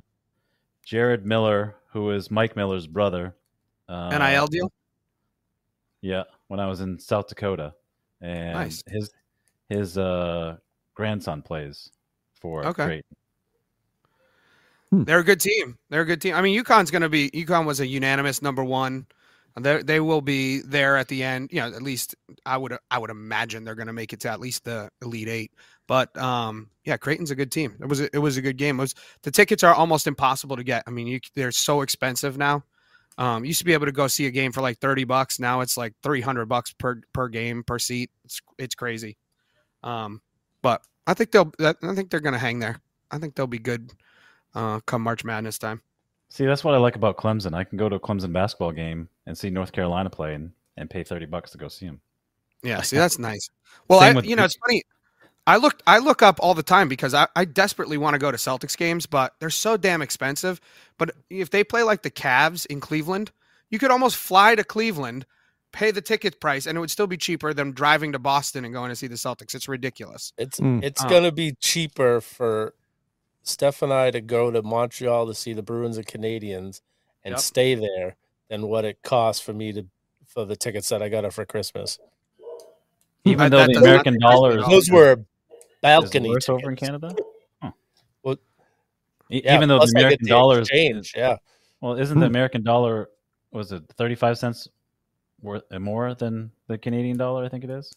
Jared 0.84 1.24
Miller, 1.24 1.76
who 1.92 2.10
is 2.10 2.30
Mike 2.30 2.56
Miller's 2.56 2.86
brother. 2.88 3.36
Uh, 3.88 4.08
NIL 4.18 4.46
deal. 4.48 4.72
Yeah, 6.00 6.24
when 6.48 6.58
I 6.58 6.66
was 6.66 6.80
in 6.80 6.98
South 6.98 7.28
Dakota, 7.28 7.74
and 8.20 8.54
Nice. 8.54 8.82
his 8.88 9.10
his 9.72 9.98
uh, 9.98 10.56
grandson 10.94 11.42
plays 11.42 11.90
for 12.40 12.64
Okay. 12.66 12.84
Creighton. 12.84 13.16
They're 15.06 15.20
a 15.20 15.24
good 15.24 15.40
team. 15.40 15.78
They're 15.88 16.02
a 16.02 16.06
good 16.06 16.20
team. 16.20 16.34
I 16.34 16.42
mean, 16.42 16.62
UConn's 16.62 16.90
going 16.90 17.02
to 17.02 17.08
be. 17.08 17.30
UConn 17.30 17.64
was 17.64 17.80
a 17.80 17.86
unanimous 17.86 18.42
number 18.42 18.62
one. 18.62 19.06
They 19.58 19.82
they 19.82 20.00
will 20.00 20.20
be 20.20 20.60
there 20.60 20.96
at 20.96 21.08
the 21.08 21.22
end. 21.22 21.50
You 21.50 21.60
know, 21.60 21.68
at 21.68 21.82
least 21.82 22.14
I 22.44 22.56
would 22.58 22.76
I 22.90 22.98
would 22.98 23.10
imagine 23.10 23.64
they're 23.64 23.74
going 23.74 23.86
to 23.86 23.92
make 23.92 24.12
it 24.12 24.20
to 24.20 24.30
at 24.30 24.40
least 24.40 24.64
the 24.64 24.90
elite 25.00 25.28
eight. 25.28 25.52
But 25.86 26.16
um, 26.18 26.68
yeah, 26.84 26.96
Creighton's 26.98 27.30
a 27.30 27.34
good 27.34 27.50
team. 27.50 27.76
It 27.80 27.86
was 27.86 28.00
a, 28.00 28.08
it 28.14 28.18
was 28.18 28.36
a 28.36 28.42
good 28.42 28.56
game. 28.56 28.78
It 28.78 28.82
was 28.82 28.94
the 29.22 29.30
tickets 29.30 29.62
are 29.62 29.74
almost 29.74 30.06
impossible 30.06 30.56
to 30.56 30.64
get. 30.64 30.84
I 30.86 30.90
mean, 30.90 31.06
you, 31.06 31.20
they're 31.34 31.52
so 31.52 31.80
expensive 31.80 32.36
now. 32.36 32.62
Um, 33.18 33.44
used 33.44 33.58
to 33.58 33.64
be 33.66 33.74
able 33.74 33.86
to 33.86 33.92
go 33.92 34.08
see 34.08 34.26
a 34.26 34.30
game 34.30 34.52
for 34.52 34.62
like 34.62 34.78
thirty 34.78 35.04
bucks. 35.04 35.38
Now 35.38 35.60
it's 35.60 35.76
like 35.76 35.94
three 36.02 36.22
hundred 36.22 36.46
bucks 36.46 36.72
per 36.72 37.00
per 37.12 37.28
game 37.28 37.62
per 37.62 37.78
seat. 37.78 38.10
It's 38.24 38.40
it's 38.58 38.74
crazy. 38.74 39.16
Um, 39.82 40.20
but 40.62 40.82
I 41.06 41.14
think 41.14 41.32
they'll. 41.32 41.52
I 41.60 41.94
think 41.94 42.10
they're 42.10 42.20
going 42.20 42.34
to 42.34 42.38
hang 42.38 42.58
there. 42.58 42.80
I 43.10 43.18
think 43.18 43.34
they'll 43.34 43.46
be 43.46 43.58
good 43.58 43.90
uh, 44.54 44.80
come 44.80 45.02
March 45.02 45.24
Madness 45.24 45.58
time. 45.58 45.82
See, 46.28 46.46
that's 46.46 46.64
what 46.64 46.74
I 46.74 46.78
like 46.78 46.96
about 46.96 47.18
Clemson. 47.18 47.54
I 47.54 47.64
can 47.64 47.76
go 47.76 47.88
to 47.88 47.96
a 47.96 48.00
Clemson 48.00 48.32
basketball 48.32 48.72
game 48.72 49.08
and 49.26 49.36
see 49.36 49.50
North 49.50 49.72
Carolina 49.72 50.08
play 50.08 50.34
and, 50.34 50.52
and 50.76 50.88
pay 50.88 51.04
thirty 51.04 51.26
bucks 51.26 51.50
to 51.50 51.58
go 51.58 51.68
see 51.68 51.86
them. 51.86 52.00
Yeah, 52.62 52.80
see, 52.82 52.96
that's 52.96 53.18
nice. 53.18 53.50
Well, 53.88 54.00
I, 54.00 54.12
with 54.12 54.24
you 54.24 54.36
know, 54.36 54.44
it's 54.44 54.56
funny. 54.56 54.82
I 55.46 55.56
look, 55.56 55.82
I 55.86 55.98
look 55.98 56.22
up 56.22 56.38
all 56.40 56.54
the 56.54 56.62
time 56.62 56.88
because 56.88 57.14
I, 57.14 57.26
I 57.34 57.44
desperately 57.44 57.98
want 57.98 58.14
to 58.14 58.18
go 58.18 58.30
to 58.30 58.36
Celtics 58.36 58.76
games, 58.76 59.06
but 59.06 59.34
they're 59.40 59.50
so 59.50 59.76
damn 59.76 60.00
expensive. 60.00 60.60
But 60.98 61.16
if 61.28 61.50
they 61.50 61.64
play 61.64 61.82
like 61.82 62.02
the 62.02 62.12
Cavs 62.12 62.64
in 62.66 62.78
Cleveland, 62.80 63.32
you 63.68 63.80
could 63.80 63.90
almost 63.90 64.16
fly 64.16 64.54
to 64.54 64.62
Cleveland, 64.62 65.26
pay 65.72 65.90
the 65.90 66.00
ticket 66.02 66.38
price, 66.40 66.66
and 66.66 66.76
it 66.76 66.80
would 66.80 66.90
still 66.90 67.06
be 67.06 67.16
cheaper 67.16 67.52
than 67.54 67.72
driving 67.72 68.12
to 68.12 68.18
Boston 68.18 68.64
and 68.64 68.72
going 68.74 68.90
to 68.90 68.96
see 68.96 69.06
the 69.06 69.14
Celtics. 69.16 69.54
It's 69.54 69.68
ridiculous. 69.68 70.32
It's 70.38 70.60
Mm. 70.60 70.82
it's 70.84 71.02
Oh. 71.04 71.08
gonna 71.08 71.32
be 71.32 71.52
cheaper 71.52 72.20
for 72.20 72.74
Steph 73.42 73.82
and 73.82 73.92
I 73.92 74.10
to 74.10 74.20
go 74.20 74.50
to 74.50 74.62
Montreal 74.62 75.26
to 75.26 75.34
see 75.34 75.52
the 75.52 75.62
Bruins 75.62 75.96
and 75.96 76.06
Canadiens 76.06 76.80
and 77.24 77.32
Yep. 77.32 77.40
stay 77.40 77.74
there 77.74 78.16
than 78.48 78.68
what 78.68 78.84
it 78.84 79.02
costs 79.02 79.42
for 79.42 79.52
me 79.52 79.72
to 79.72 79.86
for 80.26 80.44
the 80.44 80.56
tickets 80.56 80.88
that 80.88 81.02
I 81.02 81.08
got 81.08 81.24
her 81.24 81.30
for 81.30 81.44
Christmas. 81.44 81.98
Even 83.24 83.50
That- 83.50 83.66
though 83.68 83.72
the 83.72 83.78
American 83.78 84.14
interest 84.14 84.14
me 84.14 84.18
dollar 84.32 84.50
at 84.52 84.58
is, 84.58 84.64
all. 84.64 84.70
Those 84.70 84.90
were 84.90 85.12
is 85.12 85.18
balcony 85.80 86.28
worse 86.28 86.48
over 86.48 86.70
in. 86.70 86.76
Canada. 86.76 87.14
Huh. 87.62 87.72
Well, 88.22 88.36
Yeah, 89.28 89.56
even 89.56 89.68
though 89.68 89.78
the 89.78 89.92
American 89.96 90.24
the 90.24 90.28
dollar 90.30 90.60
is 90.60 91.12
yeah. 91.14 91.36
well, 91.80 91.98
isn't 91.98 92.18
the 92.18 92.26
Hmm. 92.26 92.32
American 92.32 92.62
dollar 92.62 93.10
was 93.52 93.72
it 93.72 93.82
thirty 93.96 94.14
five 94.14 94.38
cents 94.38 94.68
worth 94.68 94.81
more 95.42 96.14
than 96.14 96.50
the 96.68 96.78
Canadian 96.78 97.16
dollar? 97.16 97.44
I 97.44 97.48
think 97.48 97.64
it 97.64 97.70
is. 97.70 97.86
Is 97.86 97.94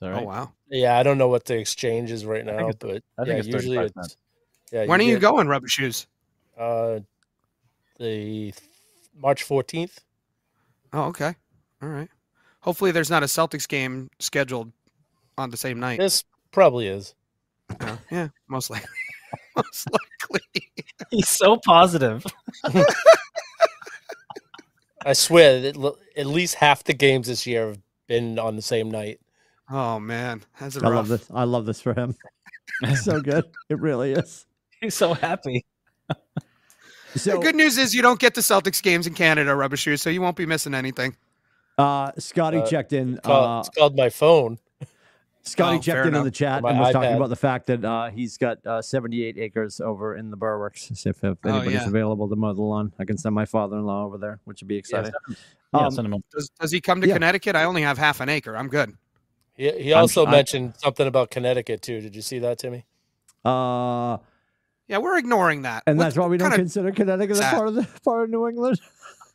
that 0.00 0.10
right? 0.10 0.22
Oh 0.22 0.26
wow! 0.26 0.52
Yeah, 0.68 0.98
I 0.98 1.02
don't 1.02 1.18
know 1.18 1.28
what 1.28 1.44
the 1.44 1.58
exchange 1.58 2.10
is 2.10 2.24
right 2.24 2.44
think 2.44 2.56
now, 2.56 2.68
it's- 2.68 2.76
but 2.78 3.02
I 3.18 3.24
think 3.24 3.34
yeah, 3.34 3.38
it's 3.38 3.48
usually 3.48 3.78
it's 3.78 4.16
yeah. 4.72 4.86
When 4.86 5.00
are 5.00 5.04
you 5.04 5.14
get, 5.14 5.22
going, 5.22 5.48
Rubber 5.48 5.68
Shoes? 5.68 6.06
Uh, 6.58 7.00
the 7.98 8.54
March 9.16 9.42
fourteenth. 9.42 10.00
Oh, 10.92 11.04
okay. 11.04 11.34
All 11.82 11.88
right. 11.88 12.08
Hopefully, 12.60 12.90
there's 12.90 13.10
not 13.10 13.22
a 13.22 13.26
Celtics 13.26 13.68
game 13.68 14.10
scheduled 14.18 14.72
on 15.36 15.50
the 15.50 15.56
same 15.56 15.80
night. 15.80 15.98
This 15.98 16.24
probably 16.52 16.86
is. 16.86 17.14
Yeah, 17.80 17.96
yeah 18.10 18.28
most 18.48 18.70
likely. 18.70 18.88
most 19.56 19.88
likely. 19.90 20.70
He's 21.10 21.28
so 21.28 21.58
positive. 21.64 22.24
I 25.04 25.12
swear, 25.14 25.60
that 25.60 25.94
at 26.16 26.26
least 26.26 26.54
half 26.56 26.84
the 26.84 26.94
games 26.94 27.26
this 27.28 27.46
year 27.46 27.68
have 27.68 27.78
been 28.06 28.38
on 28.38 28.56
the 28.56 28.62
same 28.62 28.90
night. 28.90 29.20
Oh 29.70 29.98
man, 30.00 30.42
that's 30.60 30.76
I 30.76 30.80
rough. 30.80 30.94
love 30.94 31.08
this. 31.08 31.26
I 31.32 31.44
love 31.44 31.66
this 31.66 31.80
for 31.80 31.94
him. 31.94 32.14
It's 32.82 33.04
so 33.04 33.20
good. 33.20 33.44
It 33.68 33.78
really 33.80 34.12
is. 34.12 34.44
He's 34.80 34.94
so 34.94 35.14
happy. 35.14 35.64
So, 37.14 37.32
the 37.32 37.38
good 37.38 37.54
news 37.54 37.76
is 37.78 37.94
you 37.94 38.00
don't 38.02 38.18
get 38.18 38.34
the 38.34 38.40
Celtics 38.40 38.82
games 38.82 39.06
in 39.06 39.14
Canada, 39.14 39.54
Rubber 39.54 39.76
Shoes, 39.76 40.00
so 40.02 40.08
you 40.10 40.22
won't 40.22 40.36
be 40.36 40.46
missing 40.46 40.74
anything. 40.74 41.14
uh, 41.78 42.10
Scotty 42.18 42.58
Uh, 42.58 42.66
checked 42.66 42.92
in. 42.92 43.14
It's 43.14 43.20
called, 43.26 43.46
Uh, 43.48 43.60
it's 43.60 43.68
called 43.68 43.96
my 43.96 44.08
phone. 44.08 44.58
Scotty 45.44 45.78
Oh, 45.78 45.82
fair 45.82 45.94
checked 45.96 45.98
in 46.06 46.08
in 46.08 46.14
enough. 46.14 46.24
the 46.24 46.30
chat 46.30 46.62
My 46.62 46.70
and 46.70 46.78
was 46.78 46.92
talking 46.92 47.14
about 47.16 47.28
the 47.28 47.36
fact 47.36 47.66
that 47.66 47.84
uh, 47.84 48.10
he's 48.10 48.38
got 48.38 48.64
uh, 48.64 48.80
78 48.80 49.36
acres 49.38 49.80
over 49.80 50.14
in 50.16 50.30
the 50.30 50.36
Burworks. 50.36 50.96
So 50.96 51.10
if, 51.10 51.24
if 51.24 51.38
Oh, 51.44 51.48
anybody's 51.48 51.72
yeah. 51.74 51.86
available 51.88 52.28
to 52.28 52.36
mow 52.36 52.52
the 52.54 52.62
lawn, 52.62 52.92
I 53.00 53.04
can 53.04 53.18
send 53.18 53.34
my 53.34 53.44
father-in-law 53.44 54.04
over 54.04 54.18
there, 54.18 54.38
which 54.44 54.60
would 54.62 54.68
be 54.68 54.74
Yeah, 54.76 54.78
exciting. 54.78 55.12
send 55.12 55.36
him, 55.36 55.36
yeah, 55.74 55.80
Um, 55.86 55.90
send 55.90 56.06
him 56.06 56.12
a- 56.14 56.18
Does, 56.32 56.50
does 56.60 56.70
he 56.70 56.80
come 56.80 57.00
to 57.00 57.08
Yeah. 57.08 57.14
Connecticut? 57.14 57.56
I 57.56 57.64
only 57.64 57.82
have 57.82 57.98
half 57.98 58.20
an 58.20 58.28
acre. 58.28 58.56
I'm 58.56 58.68
good. 58.68 58.92
He, 59.54 59.70
he 59.82 59.92
I'm- 59.92 60.02
also 60.02 60.26
I- 60.26 60.30
mentioned 60.30 60.74
something 60.76 61.06
about 61.08 61.30
Connecticut 61.30 61.82
too. 61.82 62.00
Did 62.00 62.14
you 62.14 62.22
see 62.22 62.38
that, 62.38 62.58
Timmy? 62.58 62.86
Uh, 63.44 64.18
Yeah, 64.86 64.98
we're 64.98 65.18
ignoring 65.18 65.62
that. 65.62 65.82
and 65.88 65.98
What- 65.98 66.04
that's 66.04 66.16
why 66.16 66.26
we 66.28 66.36
don't 66.36 66.50
kinda- 66.50 66.62
consider 66.62 66.92
Connecticut 66.92 67.38
a 67.38 67.42
part 67.42 67.66
of 67.68 67.74
the 67.74 67.88
part 68.04 68.24
of 68.24 68.30
New 68.30 68.46
England. 68.48 68.80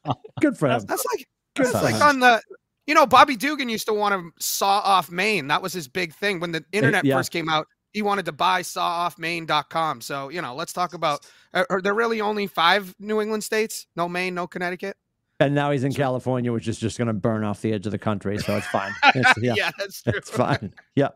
Good 0.40 0.58
for 0.58 0.68
him. 0.70 0.80
That's 0.88 1.04
like 1.14 1.28
Good 1.56 1.66
that's 1.66 1.84
like 1.84 2.02
on 2.02 2.20
the. 2.22 2.42
You 2.88 2.94
know, 2.94 3.06
Bobby 3.06 3.36
Dugan 3.36 3.70
used 3.70 3.86
to 3.88 3.94
want 3.94 4.14
to 4.14 4.32
saw 4.44 4.80
off 4.80 5.12
Maine. 5.12 5.48
That 5.48 5.62
was 5.62 5.74
his 5.74 5.88
big 5.88 6.14
thing 6.14 6.40
when 6.40 6.54
the 6.54 6.64
internet 6.72 7.04
yeah. 7.06 7.18
first 7.18 7.32
came 7.32 7.50
out. 7.50 7.68
He 7.92 8.02
wanted 8.02 8.26
to 8.26 8.32
buy 8.32 8.62
sawoffmaine.com. 8.62 10.02
So, 10.02 10.30
you 10.30 10.42
know, 10.42 10.56
let's 10.56 10.72
talk 10.72 10.94
about 10.94 11.26
are, 11.54 11.82
there 11.82 11.94
really 11.94 12.22
only 12.22 12.48
five 12.48 12.96
New 13.00 13.22
England 13.22 13.44
states? 13.44 13.88
No 13.96 14.08
Maine, 14.08 14.36
no 14.36 14.48
Connecticut? 14.48 14.96
And 15.40 15.54
now 15.54 15.72
he's 15.72 15.84
in 15.84 15.94
California, 15.94 16.52
which 16.52 16.68
is 16.68 16.80
just 16.80 16.98
going 16.98 17.08
to 17.08 17.14
burn 17.14 17.44
off 17.44 17.62
the 17.62 17.74
edge 17.74 17.86
of 17.86 17.92
the 17.92 17.98
country. 17.98 18.38
So 18.40 18.56
it's 18.56 18.68
fine. 18.68 18.94
It's, 19.16 19.34
yeah, 19.42 19.72
that's 19.78 20.02
true. 20.04 20.14
it's 20.16 20.30
fine. 20.30 20.74
Yeah. 20.96 21.10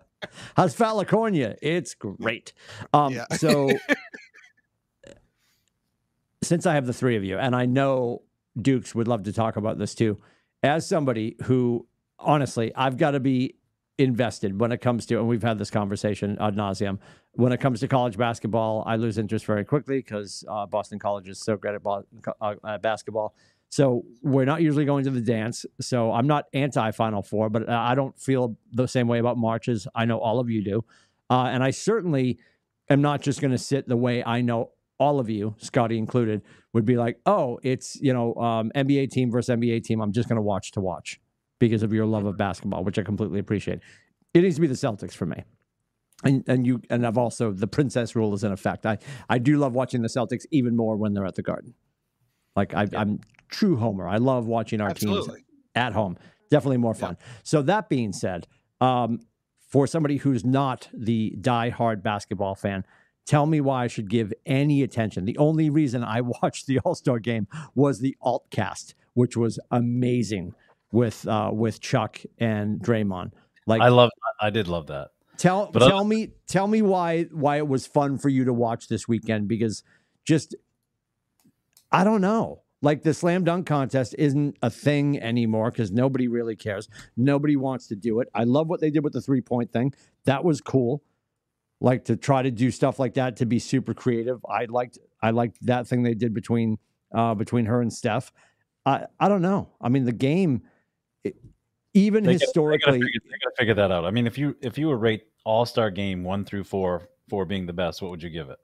How's 0.56 0.76
California? 0.76 1.56
It's 1.62 1.96
great. 1.96 2.54
Um, 2.94 3.14
Yeah. 3.14 3.26
so 3.38 3.70
since 6.44 6.66
I 6.66 6.76
have 6.76 6.86
the 6.86 6.94
three 6.94 7.16
of 7.16 7.24
you, 7.24 7.38
and 7.38 7.56
I 7.56 7.66
know 7.66 8.24
Dukes 8.60 8.94
would 8.94 9.08
love 9.08 9.24
to 9.24 9.34
talk 9.34 9.56
about 9.56 9.78
this 9.78 9.96
too, 9.96 10.18
as 10.63 10.88
somebody 10.88 11.36
who 11.43 11.88
honestly, 12.19 12.71
I've 12.76 12.97
got 12.97 13.12
to 13.12 13.19
be 13.19 13.56
invested 13.97 14.60
when 14.60 14.71
it 14.71 14.80
comes 14.80 15.06
to, 15.08 15.17
and 15.17 15.28
we've 15.28 15.43
had 15.43 15.58
this 15.58 15.69
conversation 15.69 16.38
ad 16.39 16.56
nauseum. 16.56 17.00
When 17.34 17.52
it 17.52 17.60
comes 17.60 17.80
to 17.82 17.88
college 17.88 18.17
basketball, 18.17 18.84
I 18.86 18.95
lose 18.95 19.17
interest 19.17 19.45
very 19.45 19.63
quickly 19.63 19.97
because 19.97 20.43
uh, 20.50 20.65
Boston 20.65 21.00
College 21.00 21.30
is 21.30 21.39
so 21.39 21.56
great 21.56 21.76
at, 21.76 21.84
ball, 21.84 22.04
uh, 22.41 22.78
basketball. 22.80 23.36
So 23.69 24.04
we're 24.21 24.45
not 24.45 24.62
usually 24.62 24.84
going 24.84 25.06
to 25.06 25.12
the 25.12 25.21
dance. 25.21 25.65
So 25.80 26.12
I'm 26.12 26.28
not 26.28 26.45
anti 26.54 26.91
Final 26.91 27.21
Four, 27.21 27.50
but 27.50 27.69
I 27.69 27.95
don't 27.95 28.17
feel 28.19 28.58
the 28.74 28.88
same 28.88 29.08
way 29.08 29.19
about 29.19 29.38
marches. 29.38 29.88
I 29.95 30.06
know 30.06 30.19
all 30.19 30.39
of 30.39 30.50
you 30.50 30.63
do, 30.63 30.84
uh, 31.30 31.45
and 31.45 31.63
I 31.63 31.71
certainly 31.71 32.38
am 32.89 33.02
not 33.02 33.21
just 33.21 33.39
going 33.39 33.52
to 33.52 33.58
sit 33.58 33.88
the 33.88 33.95
way 33.95 34.24
I 34.24 34.41
know 34.41 34.71
all 35.02 35.20
of 35.20 35.32
you, 35.32 35.56
Scotty 35.58 35.98
included, 35.98 36.44
would 36.74 36.86
be 36.86 36.96
like, 36.96 37.20
oh, 37.26 37.60
it's 37.64 38.00
you 38.00 38.14
know 38.14 38.36
um, 38.36 38.72
NBA 38.76 39.10
team 39.10 39.32
versus 39.32 39.54
NBA 39.58 39.84
team. 39.84 40.00
I'm 40.00 40.12
just 40.12 40.30
going 40.30 40.38
to 40.38 40.44
watch 40.44 40.72
to 40.74 40.80
watch 40.80 41.20
because 41.60 41.82
of 41.82 41.92
your 41.92 42.06
love 42.06 42.26
of 42.26 42.38
basketball, 42.38 42.84
which 42.84 43.00
I 43.00 43.02
completely 43.02 43.40
appreciate. 43.40 43.80
It 44.36 44.42
needs 44.42 44.56
to 44.56 44.62
be 44.62 44.68
the 44.68 44.76
Celtics 44.76 45.14
for 45.14 45.26
me. 45.26 45.44
And, 46.24 46.44
and 46.48 46.68
you 46.68 46.84
and 46.92 47.06
I've 47.06 47.18
also 47.18 47.52
the 47.52 47.66
princess 47.66 48.16
rule 48.16 48.32
is 48.36 48.44
in 48.44 48.52
effect. 48.52 48.86
I, 48.86 49.00
I 49.28 49.40
do 49.40 49.58
love 49.58 49.74
watching 49.74 50.04
the 50.04 50.08
Celtics 50.08 50.46
even 50.52 50.78
more 50.78 50.96
when 50.96 51.14
they're 51.16 51.26
at 51.26 51.34
the 51.34 51.42
Garden. 51.42 51.74
Like 52.56 52.76
I, 52.76 52.88
I'm 52.96 53.22
true 53.50 53.78
homer. 53.78 54.08
I 54.08 54.18
love 54.18 54.46
watching 54.46 54.82
our 54.82 54.94
teams 54.94 55.28
at 55.74 55.94
home. 55.94 56.16
Definitely 56.52 56.78
more 56.78 56.94
fun. 56.94 57.18
So 57.42 57.64
that 57.64 57.90
being 57.90 58.14
said, 58.14 58.46
um, 58.82 59.22
for 59.68 59.88
somebody 59.88 60.18
who's 60.18 60.46
not 60.46 60.90
the 60.94 61.36
die-hard 61.42 62.04
basketball 62.04 62.56
fan, 62.56 62.84
tell 63.26 63.46
me 63.46 63.62
why 63.62 63.84
I 63.84 63.88
should 63.88 64.10
give 64.10 64.34
any 64.46 64.84
attention. 64.84 65.26
The 65.26 65.38
only 65.38 65.70
reason 65.70 66.04
I 66.04 66.22
watched 66.42 66.68
the 66.68 66.80
All 66.80 66.96
Star 66.96 67.20
game 67.20 67.48
was 67.76 68.00
the 68.00 68.16
alt 68.22 68.46
cast, 68.50 68.96
which 69.14 69.38
was 69.38 69.60
amazing 69.72 70.54
with 70.92 71.28
uh, 71.28 71.52
with 71.54 71.80
Chuck 71.80 72.20
and 72.40 72.80
Draymond. 72.80 73.32
Like 73.68 73.82
I 73.82 73.90
love. 73.90 74.10
I 74.40 74.50
did 74.50 74.68
love 74.68 74.88
that. 74.88 75.10
Tell 75.38 75.70
But 75.72 75.88
tell 75.88 76.04
me 76.04 76.34
tell 76.48 76.68
me 76.68 76.82
why 76.82 77.24
why 77.24 77.58
it 77.58 77.68
was 77.68 77.88
fun 77.88 78.18
for 78.18 78.30
you 78.30 78.46
to 78.46 78.54
watch 78.54 78.88
this 78.88 79.08
weekend 79.08 79.48
because 79.48 79.84
just 80.26 80.56
I 81.92 82.04
don't 82.04 82.22
know. 82.22 82.62
Like 82.84 83.04
the 83.04 83.14
slam 83.14 83.44
dunk 83.44 83.68
contest 83.68 84.16
isn't 84.18 84.58
a 84.64 84.70
thing 84.70 85.20
anymore 85.20 85.70
because 85.70 85.92
nobody 85.92 86.28
really 86.28 86.56
cares. 86.56 86.90
Nobody 87.16 87.56
wants 87.56 87.88
to 87.88 87.96
do 87.96 88.20
it. 88.22 88.28
I 88.34 88.44
love 88.44 88.68
what 88.68 88.82
they 88.82 88.90
did 88.90 89.04
with 89.04 89.14
the 89.14 89.22
three 89.22 89.42
point 89.42 89.72
thing. 89.72 89.94
That 90.26 90.44
was 90.44 90.62
cool. 90.62 91.04
Like 91.84 92.06
to 92.06 92.15
try 92.15 92.44
to 92.44 92.52
do 92.52 92.72
stuff 92.72 93.00
like 93.00 93.15
that 93.15 93.38
to 93.38 93.46
be 93.46 93.60
super 93.60 93.94
creative. 93.94 94.39
I 94.48 94.65
liked 94.65 95.00
I 95.22 95.32
liked 95.32 95.58
that 95.65 95.88
thing 95.88 96.04
they 96.04 96.13
did 96.13 96.34
between 96.34 96.78
uh 97.13 97.34
between 97.34 97.65
her 97.65 97.82
and 97.82 97.91
Steph. 97.91 98.32
I 98.86 99.08
I 99.20 99.28
don't 99.28 99.41
know. 99.41 99.67
I 99.82 99.89
mean 99.89 100.06
the 100.06 100.12
game 100.13 100.62
it, 101.24 101.36
even 101.94 102.24
They 102.24 102.34
gotta- 102.34 102.38
they 102.38 102.38
gotta 102.38 102.46
historically 102.46 102.91
figure- 103.02 103.22
they 103.26 103.38
gotta 103.44 103.56
figure 103.58 103.74
that 103.74 103.91
out. 103.91 104.06
I 104.06 104.12
mean, 104.12 104.28
if 104.28 104.38
you 104.38 104.56
if 104.62 104.78
you 104.78 104.88
were 104.88 104.98
rate 104.98 105.24
All 105.44 105.65
Star 105.65 105.89
Game 105.89 106.24
one 106.24 106.46
through 106.46 106.63
four, 106.65 107.10
four 107.28 107.46
being 107.46 107.65
the 107.65 107.74
best, 107.74 108.02
what 108.02 108.12
would 108.12 108.22
you 108.22 108.30
give 108.30 108.50
it? 108.50 108.60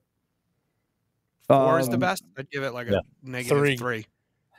Four 1.47 1.79
is 1.79 1.87
the 1.87 1.93
um, 1.95 1.99
best. 2.01 2.23
I'd 2.37 2.49
give 2.51 2.63
it 2.63 2.71
like 2.73 2.87
yeah. 2.87 2.97
a 2.97 3.29
negative 3.29 3.57
Three. 3.57 3.77
three. 3.77 4.05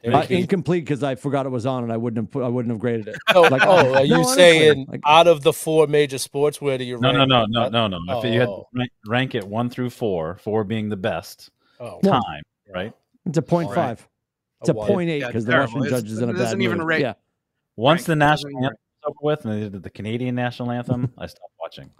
There 0.03 0.15
Uh, 0.15 0.27
incomplete 0.29 0.85
because 0.85 1.03
I 1.03 1.17
forgot 1.17 1.45
it 1.45 1.49
was 1.49 1.67
on 1.67 1.83
and 1.83 1.93
I 1.93 1.97
wouldn't 1.97 2.25
have 2.27 2.31
put, 2.31 2.45
I 2.45 2.49
wouldn't 2.49 2.71
have 2.71 2.79
graded 2.79 3.09
it. 3.09 3.17
Oh, 3.35 3.43
like- 3.43 3.63
oh, 3.67 3.83
No, 3.83 3.95
are 3.97 4.05
you 4.05 4.15
honestly, 4.15 4.35
saying 4.37 4.87
like- 4.89 5.01
out 5.05 5.27
of 5.27 5.43
the 5.43 5.53
four 5.53 5.87
major 5.89 6.19
sports, 6.19 6.61
where 6.61 6.79
do 6.79 6.85
you 6.85 6.99
No, 7.01 7.13
rank? 7.13 7.29
no, 7.29 7.45
no, 7.47 7.65
it? 7.65 7.73
no, 7.73 7.89
no, 7.89 7.99
no. 8.07 8.19
If 8.21 8.25
you 8.33 8.39
had 8.39 8.49
Oh. 8.49 8.69
rank, 8.73 8.91
rank 9.07 9.35
it 9.35 9.45
one 9.47 9.69
through 9.71 9.91
four, 9.91 10.37
four 10.37 10.63
being 10.65 10.89
the 10.89 10.97
best 10.97 11.51
Oh, 11.81 11.99
One. 12.03 12.23
time, 12.23 12.43
right? 12.73 12.93
It's 13.27 13.39
a 13.39 13.43
point 13.43 13.69
All 13.69 13.75
five. 13.75 14.07
It's 14.61 14.69
a 14.69 14.73
one. 14.73 14.87
point 14.89 15.11
eight 15.11 15.19
Yeah, 15.21 15.27
because 15.29 15.45
the. 15.45 15.57
Russian 15.59 15.85
It's- 15.85 16.01
judge 16.03 16.11
is 16.11 16.19
in 16.21 16.29
a 16.29 16.33
bad 16.33 16.39
doesn't 16.39 16.63
even 16.63 16.79
mood. 16.79 16.87
rate. 16.87 17.01
Yeah, 17.01 17.15
Once 17.77 18.03
Right, 18.03 18.07
the 18.07 18.17
national 18.17 18.57
anthem 18.65 18.79
was 19.05 19.11
over 19.11 19.19
with 19.23 19.45
and 19.45 19.55
they 19.55 19.69
did 19.69 19.83
the 19.83 19.91
Canadian 19.91 20.35
national 20.35 20.71
anthem, 20.71 21.13
I 21.19 21.27
stopped 21.27 21.53
watching. 21.61 21.91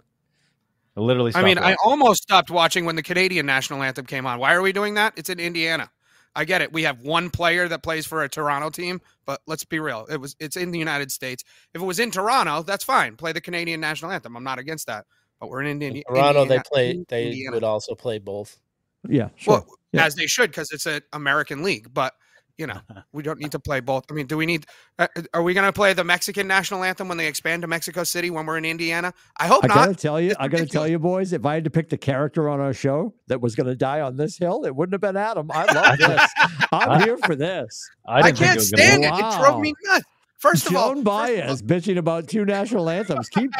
I 0.97 1.01
literally 1.01 1.29
I 1.29 1.31
stopped 1.31 1.45
mean, 1.45 1.57
I 1.57 1.75
almost 1.85 2.23
stopped 2.23 2.49
watching 2.49 2.83
when 2.85 2.95
the 2.95 3.03
Canadian 3.03 3.45
national 3.45 3.83
anthem 3.83 4.05
came 4.05 4.25
on. 4.25 4.39
Why 4.39 4.53
are 4.53 4.61
we 4.61 4.71
doing 4.73 4.95
that? 4.95 5.13
It's 5.15 5.29
in 5.29 5.39
Indiana. 5.39 5.91
I 6.39 6.45
get 6.45 6.61
it. 6.61 6.71
We 6.71 6.83
have 6.83 7.01
one 7.01 7.29
player 7.29 7.67
that 7.67 7.83
plays 7.83 8.05
for 8.05 8.23
a 8.23 8.29
Toronto 8.29 8.69
team, 8.69 9.01
but 9.25 9.41
let's 9.45 9.65
be 9.65 9.79
real. 9.79 10.05
It 10.09 10.17
was 10.21 10.37
it's 10.39 10.55
in 10.55 10.71
the 10.71 10.79
United 10.79 11.11
States. 11.11 11.43
If 11.73 11.81
it 11.81 11.85
was 11.85 11.99
in 11.99 12.11
Toronto, 12.11 12.63
that's 12.63 12.83
fine. 12.85 13.17
Play 13.17 13.33
the 13.33 13.41
Canadian 13.41 13.81
national 13.81 14.11
anthem. 14.11 14.37
I'm 14.37 14.43
not 14.45 14.57
against 14.57 14.87
that. 14.87 15.05
but 15.41 15.49
we're 15.49 15.61
in 15.61 15.67
Indiana. 15.67 15.95
In 15.97 16.03
Toronto, 16.15 16.45
they 16.45 16.59
play. 16.71 17.03
They 17.09 17.25
Indiana. 17.27 17.55
would 17.55 17.63
also 17.65 17.93
play 17.95 18.19
both. 18.19 18.57
Yeah, 19.07 19.29
sure. 19.35 19.53
Well, 19.55 19.67
Yeah. 19.91 20.05
as 20.05 20.15
they 20.15 20.27
should, 20.27 20.49
because 20.51 20.71
it's 20.71 20.85
an 20.85 21.01
American 21.13 21.61
league. 21.63 21.93
But 21.93 22.13
you 22.59 22.67
know, 22.67 22.79
we 23.13 23.23
don't 23.23 23.39
need 23.39 23.51
to 23.53 23.59
play 23.59 23.79
both. 23.79 24.03
I 24.11 24.13
mean, 24.13 24.27
do 24.27 24.37
we 24.37 24.45
need? 24.45 24.65
Uh, 24.99 25.07
are 25.33 25.41
we 25.41 25.53
going 25.53 25.65
to 25.65 25.73
play 25.73 25.93
the 25.93 26.03
Mexican 26.03 26.47
national 26.47 26.83
anthem 26.83 27.07
when 27.07 27.17
they 27.17 27.27
expand 27.27 27.61
to 27.63 27.67
Mexico 27.67 28.03
City 28.03 28.29
when 28.29 28.45
we're 28.45 28.57
in 28.57 28.65
Indiana? 28.65 29.13
I 29.39 29.47
hope 29.47 29.63
I 29.63 29.67
not. 29.67 29.77
I 29.77 29.85
gotta 29.85 29.95
tell 29.95 30.19
you, 30.19 30.31
It's 30.31 30.39
I 30.39 30.47
gotta 30.49 30.65
tell 30.67 30.87
you, 30.87 30.99
boys, 30.99 31.33
if 31.33 31.45
I 31.45 31.53
had 31.55 31.63
to 31.63 31.69
pick 31.69 31.89
the 31.89 31.97
character 31.97 32.49
on 32.49 32.59
our 32.59 32.73
show 32.73 33.13
that 33.27 33.41
was 33.41 33.55
gonna 33.55 33.75
die 33.75 34.01
on 34.01 34.17
this 34.17 34.37
hill, 34.37 34.65
it 34.65 34.75
wouldn't 34.75 34.93
have 34.93 35.01
been 35.01 35.17
Adam. 35.17 35.49
I 35.51 35.65
love 35.73 35.97
this. 35.97 36.29
I'm 36.71 37.01
here 37.01 37.17
for 37.25 37.35
this. 37.35 37.89
I, 38.05 38.19
I 38.19 38.31
can't 38.31 38.41
it 38.41 38.45
gonna 38.47 38.59
stand 38.61 39.01
be- 39.01 39.07
it. 39.07 39.13
It 39.13 39.39
drove 39.39 39.61
me 39.61 39.73
nuts. 39.85 40.05
First 40.37 40.67
of 40.67 40.75
all, 40.75 40.89
Joan 40.95 41.03
first 41.03 41.07
all- 41.07 41.27
Baez 41.47 41.61
bitching 41.61 41.97
about 41.97 42.27
two 42.27 42.45
national 42.45 42.89
anthems. 42.89 43.27
Keep. 43.29 43.51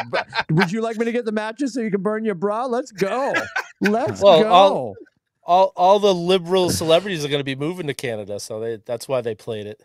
would 0.50 0.70
you 0.72 0.80
like 0.80 0.96
me 0.96 1.04
to 1.06 1.12
get 1.12 1.24
the 1.24 1.32
matches 1.32 1.74
so 1.74 1.80
you 1.80 1.90
can 1.90 2.02
burn 2.02 2.24
your 2.24 2.34
bra? 2.34 2.66
Let's 2.66 2.92
go. 2.92 3.34
Let's 3.80 4.22
Well, 4.22 4.42
go. 4.42 4.48
I'll- 4.52 4.94
All 5.42 5.72
all 5.76 5.98
the 5.98 6.14
liberal 6.14 6.70
celebrities 6.70 7.24
are 7.24 7.28
going 7.28 7.40
to 7.40 7.44
be 7.44 7.56
moving 7.56 7.86
to 7.86 7.94
Canada, 7.94 8.38
so 8.38 8.60
they, 8.60 8.76
that's 8.84 9.08
why 9.08 9.20
they 9.20 9.34
played 9.34 9.66
it. 9.66 9.82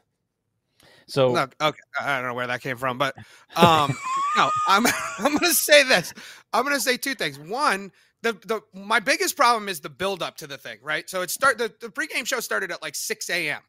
So 1.07 1.33
No, 1.33 1.47
okay, 1.61 1.79
I 1.99 2.19
don't 2.19 2.29
know 2.29 2.33
where 2.33 2.47
that 2.47 2.61
came 2.61 2.77
from, 2.77 2.97
but 2.97 3.15
um, 3.55 3.95
no, 4.37 4.49
I'm 4.67 4.85
I'm 5.19 5.31
going 5.31 5.39
to 5.39 5.53
say 5.53 5.83
this. 5.83 6.13
I'm 6.53 6.63
going 6.63 6.75
to 6.75 6.81
say 6.81 6.97
two 6.97 7.15
things. 7.15 7.39
One, 7.39 7.91
the 8.21 8.33
the 8.33 8.61
my 8.73 8.99
biggest 8.99 9.37
problem 9.37 9.69
is 9.69 9.79
the 9.79 9.89
build 9.89 10.23
up 10.23 10.37
to 10.37 10.47
the 10.47 10.57
thing, 10.57 10.79
right? 10.81 11.09
So 11.09 11.21
it 11.21 11.29
start 11.29 11.57
the, 11.57 11.71
the 11.79 11.87
pregame 11.87 12.25
show 12.25 12.39
started 12.39 12.71
at 12.71 12.81
like 12.81 12.95
6 12.95 13.29
a.m. 13.29 13.61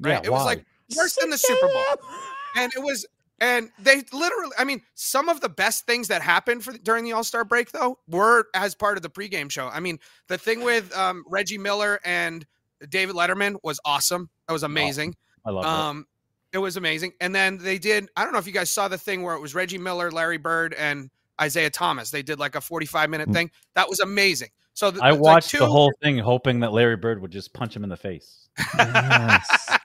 Right? 0.00 0.12
Yeah, 0.12 0.20
it 0.24 0.32
was 0.32 0.44
like 0.44 0.64
worse 0.96 1.16
than 1.16 1.30
the 1.30 1.38
Super 1.38 1.68
Bowl, 1.68 2.08
and 2.56 2.72
it 2.76 2.82
was. 2.82 3.06
And 3.42 3.70
they 3.78 4.02
literally, 4.12 4.52
I 4.56 4.62
mean, 4.64 4.80
some 4.94 5.28
of 5.28 5.40
the 5.40 5.48
best 5.48 5.84
things 5.84 6.06
that 6.08 6.22
happened 6.22 6.62
for 6.64 6.72
during 6.78 7.04
the 7.04 7.12
All 7.12 7.24
Star 7.24 7.44
break, 7.44 7.72
though, 7.72 7.98
were 8.08 8.46
as 8.54 8.74
part 8.76 8.96
of 8.96 9.02
the 9.02 9.10
pregame 9.10 9.50
show. 9.50 9.66
I 9.66 9.80
mean, 9.80 9.98
the 10.28 10.38
thing 10.38 10.62
with 10.62 10.96
um, 10.96 11.24
Reggie 11.28 11.58
Miller 11.58 11.98
and 12.04 12.46
David 12.88 13.16
Letterman 13.16 13.56
was 13.64 13.80
awesome. 13.84 14.30
That 14.46 14.52
was 14.52 14.62
amazing. 14.62 15.16
I 15.44 15.50
love 15.50 15.64
it. 15.64 15.68
Um, 15.68 16.06
it 16.52 16.58
was 16.58 16.76
amazing. 16.76 17.14
And 17.20 17.34
then 17.34 17.58
they 17.58 17.78
did. 17.78 18.08
I 18.16 18.22
don't 18.22 18.32
know 18.32 18.38
if 18.38 18.46
you 18.46 18.52
guys 18.52 18.70
saw 18.70 18.86
the 18.86 18.96
thing 18.98 19.22
where 19.22 19.34
it 19.34 19.40
was 19.40 19.54
Reggie 19.56 19.78
Miller, 19.78 20.12
Larry 20.12 20.38
Bird, 20.38 20.72
and 20.74 21.10
Isaiah 21.40 21.70
Thomas. 21.70 22.10
They 22.12 22.22
did 22.22 22.38
like 22.38 22.54
a 22.54 22.60
forty-five 22.60 23.10
minute 23.10 23.28
Mm. 23.28 23.32
thing. 23.34 23.50
That 23.74 23.88
was 23.88 23.98
amazing. 23.98 24.50
So 24.74 24.90
th- 24.92 25.02
I 25.02 25.10
like 25.10 25.20
watched 25.20 25.50
two- 25.50 25.58
the 25.58 25.66
whole 25.66 25.90
thing 26.00 26.16
hoping 26.18 26.60
that 26.60 26.72
Larry 26.72 26.96
Bird 26.96 27.20
would 27.20 27.32
just 27.32 27.52
punch 27.52 27.74
him 27.74 27.82
in 27.82 27.90
the 27.90 27.96
face. 27.96 28.48
Yes. 28.78 29.78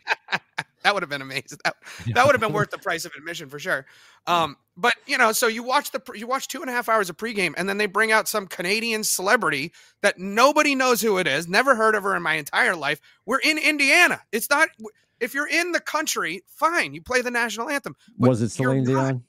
That 0.88 0.93
would 0.93 1.04
have 1.04 1.10
been 1.10 1.21
amazing. 1.21 1.60
That, 1.65 1.76
that 2.13 2.26
would 2.26 2.32
have 2.34 2.39
been 2.39 2.54
worth 2.54 2.69
the 2.71 2.78
price 2.78 3.04
of 3.04 3.12
admission 3.17 3.50
for 3.50 3.60
sure. 3.60 3.86
Um, 4.26 4.56
but 4.78 4.93
you 5.06 5.17
know, 5.17 5.34
so 5.34 5.47
you 5.47 5.62
watch 5.62 5.91
the 5.91 6.02
you 6.15 6.26
watch 6.28 6.47
two 6.47 6.62
and 6.62 6.69
a 6.69 6.73
half 6.73 6.88
hours 6.88 7.10
of 7.10 7.17
pregame, 7.17 7.54
and 7.58 7.67
then 7.67 7.78
they 7.78 7.88
bring 7.88 8.13
out 8.13 8.30
some 8.30 8.47
Canadian 8.47 9.04
celebrity 9.04 9.73
that 10.02 10.17
nobody 10.17 10.76
knows 10.76 11.02
who 11.02 11.17
it 11.17 11.28
is. 11.28 11.45
Never 11.45 11.76
heard 11.76 11.93
of 11.93 12.04
her 12.04 12.15
in 12.15 12.23
my 12.23 12.36
entire 12.36 12.73
life. 12.73 13.02
We're 13.26 13.39
in 13.39 13.58
Indiana. 13.58 14.21
It's 14.32 14.50
not. 14.50 14.69
If 15.19 15.34
you're 15.34 15.50
in 15.50 15.73
the 15.73 15.82
country, 15.82 16.43
fine. 16.47 16.93
You 16.93 17.02
play 17.02 17.21
the 17.21 17.32
national 17.32 17.69
anthem. 17.69 17.97
Was 18.17 18.41
it 18.41 18.58
you're 18.58 18.71
Celine 18.71 18.84
not- 18.86 19.08
Dion? 19.10 19.23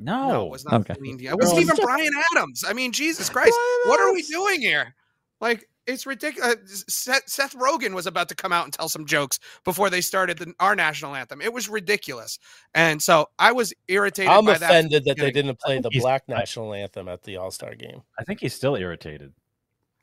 No, 0.00 0.28
No, 0.30 0.46
it 0.46 0.50
was 0.50 0.64
not 0.64 0.80
Okay. 0.80 0.94
Celine 0.94 1.16
Dion. 1.18 1.34
It 1.34 1.36
wasn't 1.36 1.54
Well, 1.54 1.62
even 1.62 1.76
just- 1.76 1.82
Bryan 1.86 2.12
Adams. 2.34 2.64
I 2.66 2.72
mean, 2.72 2.90
Jesus 2.90 3.28
Christ, 3.34 3.54
what 3.86 4.00
are 4.00 4.12
we 4.12 4.22
doing 4.22 4.60
here? 4.60 4.96
Like, 5.40 5.68
it's 5.88 6.06
ridiculous. 6.06 6.84
Seth, 6.88 7.28
Seth 7.28 7.56
Rogen 7.56 7.94
was 7.94 8.06
about 8.06 8.28
to 8.28 8.36
come 8.36 8.52
out 8.52 8.64
and 8.64 8.72
tell 8.72 8.88
some 8.88 9.06
jokes 9.06 9.40
before 9.64 9.90
they 9.90 10.00
started 10.00 10.38
the, 10.38 10.54
our 10.60 10.76
national 10.76 11.16
anthem. 11.16 11.40
It 11.40 11.52
was 11.52 11.68
ridiculous, 11.68 12.38
and 12.74 13.02
so 13.02 13.28
I 13.38 13.50
was 13.50 13.74
irritated. 13.88 14.30
I'm 14.30 14.44
by 14.44 14.58
that. 14.58 14.70
offended 14.70 15.04
that 15.06 15.16
they 15.16 15.32
didn't 15.32 15.58
play 15.58 15.80
the 15.80 15.90
black 15.90 16.28
national 16.28 16.72
anthem 16.74 17.08
at 17.08 17.24
the 17.24 17.36
All 17.38 17.50
Star 17.50 17.74
game. 17.74 18.02
I 18.18 18.22
think 18.24 18.38
he's 18.40 18.54
still 18.54 18.76
irritated. 18.76 19.32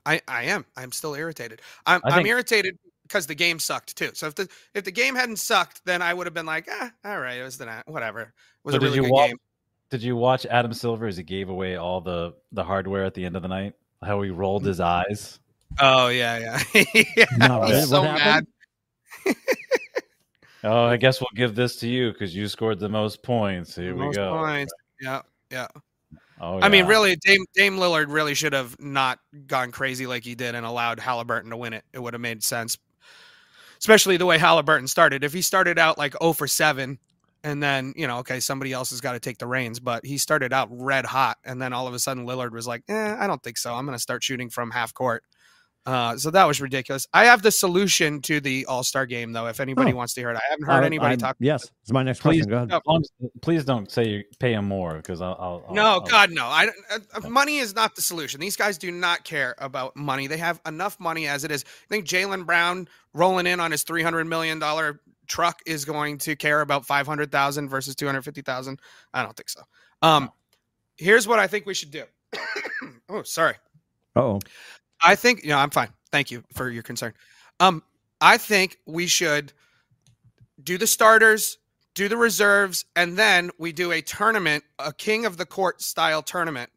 I, 0.04 0.20
I 0.28 0.42
am. 0.44 0.66
I'm 0.76 0.92
still 0.92 1.14
irritated. 1.14 1.62
I'm, 1.86 2.00
I 2.04 2.18
I'm 2.18 2.26
irritated 2.26 2.78
because 3.04 3.26
the 3.26 3.34
game 3.34 3.58
sucked 3.58 3.96
too. 3.96 4.10
So 4.14 4.26
if 4.28 4.34
the 4.34 4.48
if 4.74 4.84
the 4.84 4.92
game 4.92 5.14
hadn't 5.14 5.38
sucked, 5.38 5.80
then 5.84 6.02
I 6.02 6.12
would 6.14 6.26
have 6.26 6.34
been 6.34 6.46
like, 6.46 6.68
ah, 6.70 6.90
all 7.04 7.18
right, 7.20 7.38
it 7.38 7.42
was 7.44 7.56
the 7.58 7.66
na- 7.66 7.82
whatever. 7.86 8.20
It 8.20 8.28
was 8.64 8.72
So 8.74 8.76
a 8.76 8.80
did 8.80 8.86
really 8.86 8.96
you 8.96 9.02
good 9.04 9.10
watch- 9.12 9.28
game. 9.30 9.36
Did 9.88 10.02
you 10.02 10.16
watch 10.16 10.46
Adam 10.46 10.72
Silver 10.72 11.06
as 11.06 11.16
he 11.16 11.22
gave 11.22 11.48
away 11.48 11.76
all 11.76 12.00
the 12.00 12.34
the 12.52 12.64
hardware 12.64 13.04
at 13.04 13.14
the 13.14 13.24
end 13.24 13.36
of 13.36 13.42
the 13.42 13.48
night? 13.48 13.74
How 14.02 14.20
he 14.22 14.30
rolled 14.30 14.64
his 14.64 14.80
eyes. 14.80 15.38
Oh 15.80 16.08
yeah, 16.08 16.38
yeah. 16.74 16.84
yeah. 17.16 17.24
No, 17.38 17.64
He's 17.64 17.88
so 17.88 18.02
happened? 18.02 18.46
mad. 19.26 19.36
Oh, 20.64 20.84
I 20.86 20.96
guess 20.96 21.20
we'll 21.20 21.28
give 21.34 21.54
this 21.54 21.76
to 21.76 21.88
you 21.88 22.10
because 22.12 22.34
you 22.34 22.48
scored 22.48 22.80
the 22.80 22.88
most 22.88 23.22
points. 23.22 23.76
Here 23.76 23.94
we 23.94 24.06
Most 24.06 24.16
go. 24.16 24.36
points. 24.36 24.72
Yeah, 25.00 25.22
yeah. 25.50 25.68
Oh, 26.40 26.58
yeah. 26.58 26.64
I 26.64 26.68
mean, 26.68 26.86
really, 26.86 27.14
Dame 27.16 27.44
Dame 27.54 27.76
Lillard 27.76 28.06
really 28.08 28.34
should 28.34 28.52
have 28.52 28.74
not 28.80 29.20
gone 29.46 29.70
crazy 29.70 30.06
like 30.06 30.24
he 30.24 30.34
did 30.34 30.54
and 30.54 30.66
allowed 30.66 30.98
Halliburton 30.98 31.50
to 31.50 31.56
win 31.56 31.72
it. 31.72 31.84
It 31.92 32.00
would 32.00 32.14
have 32.14 32.20
made 32.20 32.42
sense, 32.42 32.76
especially 33.78 34.16
the 34.16 34.26
way 34.26 34.38
Halliburton 34.38 34.88
started. 34.88 35.22
If 35.22 35.32
he 35.32 35.40
started 35.40 35.78
out 35.78 35.98
like 35.98 36.14
0 36.20 36.32
for 36.32 36.48
7, 36.48 36.98
and 37.44 37.62
then 37.62 37.92
you 37.96 38.08
know, 38.08 38.18
okay, 38.18 38.40
somebody 38.40 38.72
else 38.72 38.90
has 38.90 39.00
got 39.00 39.12
to 39.12 39.20
take 39.20 39.38
the 39.38 39.46
reins, 39.46 39.78
but 39.78 40.04
he 40.04 40.18
started 40.18 40.52
out 40.52 40.68
red 40.72 41.04
hot, 41.06 41.36
and 41.44 41.62
then 41.62 41.72
all 41.72 41.86
of 41.86 41.94
a 41.94 41.98
sudden 42.00 42.26
Lillard 42.26 42.50
was 42.50 42.66
like, 42.66 42.82
eh, 42.88 43.16
I 43.16 43.28
don't 43.28 43.42
think 43.42 43.56
so. 43.56 43.72
I'm 43.72 43.86
going 43.86 43.96
to 43.96 44.02
start 44.02 44.24
shooting 44.24 44.50
from 44.50 44.72
half 44.72 44.92
court. 44.92 45.22
Uh, 45.86 46.16
so 46.16 46.30
that 46.32 46.44
was 46.46 46.60
ridiculous. 46.60 47.06
I 47.14 47.26
have 47.26 47.42
the 47.42 47.50
solution 47.52 48.20
to 48.22 48.40
the 48.40 48.66
All 48.66 48.82
Star 48.82 49.06
game, 49.06 49.32
though. 49.32 49.46
If 49.46 49.60
anybody 49.60 49.92
Oh. 49.92 49.96
wants 49.96 50.14
to 50.14 50.20
hear 50.20 50.30
it, 50.30 50.36
I 50.36 50.40
haven't 50.50 50.66
heard 50.66 50.82
Uh, 50.82 50.86
anybody 50.86 51.10
I'm- 51.10 51.18
talk. 51.18 51.36
Yes, 51.38 51.70
it's 51.82 51.92
my 51.92 52.02
next 52.02 52.20
Please- 52.20 52.44
question. 52.44 52.50
Go 52.50 52.56
ahead. 52.56 52.68
No. 52.70 52.80
Long 52.86 53.04
please 53.40 53.64
don't 53.64 53.90
say 53.90 54.08
you 54.08 54.24
pay 54.40 54.52
him 54.54 54.64
more 54.66 54.96
because 54.96 55.20
I'll. 55.20 55.36
I'll, 55.38 55.64
I'll- 55.68 55.74
No, 55.74 55.82
I'll- 55.84 56.00
God, 56.00 56.30
no. 56.32 56.44
I 56.46 56.66
uh, 56.90 56.98
uh, 57.14 57.28
money 57.28 57.58
is 57.58 57.74
not 57.74 57.94
the 57.94 58.02
solution. 58.02 58.40
These 58.40 58.56
guys 58.56 58.78
do 58.78 58.90
not 58.90 59.22
care 59.24 59.54
about 59.58 59.94
money. 59.96 60.26
They 60.26 60.38
have 60.38 60.60
enough 60.66 60.98
money 60.98 61.28
as 61.28 61.44
it 61.44 61.50
is. 61.52 61.64
I 61.64 61.86
think 61.88 62.04
Jaylen 62.06 62.44
Brown 62.44 62.88
rolling 63.14 63.46
in 63.46 63.60
on 63.60 63.70
his 63.70 63.84
three 63.84 64.02
hundred 64.02 64.24
million 64.26 64.58
dollar 64.58 65.00
truck 65.28 65.60
is 65.66 65.84
going 65.84 66.18
to 66.18 66.34
care 66.36 66.60
about 66.62 66.84
five 66.84 67.06
hundred 67.06 67.30
thousand 67.30 67.68
versus 67.68 67.94
two 67.94 68.06
hundred 68.06 68.22
fifty 68.22 68.42
thousand. 68.42 68.80
I 69.14 69.22
don't 69.22 69.36
think 69.36 69.48
so. 69.48 69.62
Um, 70.02 70.30
here's 70.96 71.28
what 71.28 71.38
I 71.38 71.46
think 71.46 71.64
we 71.64 71.74
should 71.74 71.90
do. 71.92 72.04
oh, 73.08 73.22
sorry. 73.22 73.54
Oh, 74.14 74.40
I 75.02 75.14
think 75.14 75.42
you 75.42 75.50
know 75.50 75.58
I'm 75.58 75.70
fine. 75.70 75.88
Thank 76.10 76.30
you 76.30 76.44
for 76.54 76.70
your 76.70 76.82
concern. 76.82 77.12
Um, 77.60 77.82
I 78.20 78.38
think 78.38 78.78
we 78.86 79.06
should 79.06 79.52
do 80.62 80.78
the 80.78 80.86
starters, 80.86 81.58
do 81.94 82.08
the 82.08 82.16
reserves, 82.16 82.84
and 82.94 83.16
then 83.16 83.50
we 83.58 83.72
do 83.72 83.92
a 83.92 84.00
tournament, 84.00 84.64
a 84.78 84.92
king 84.92 85.26
of 85.26 85.36
the 85.36 85.46
court 85.46 85.82
style 85.82 86.22
tournament, 86.22 86.70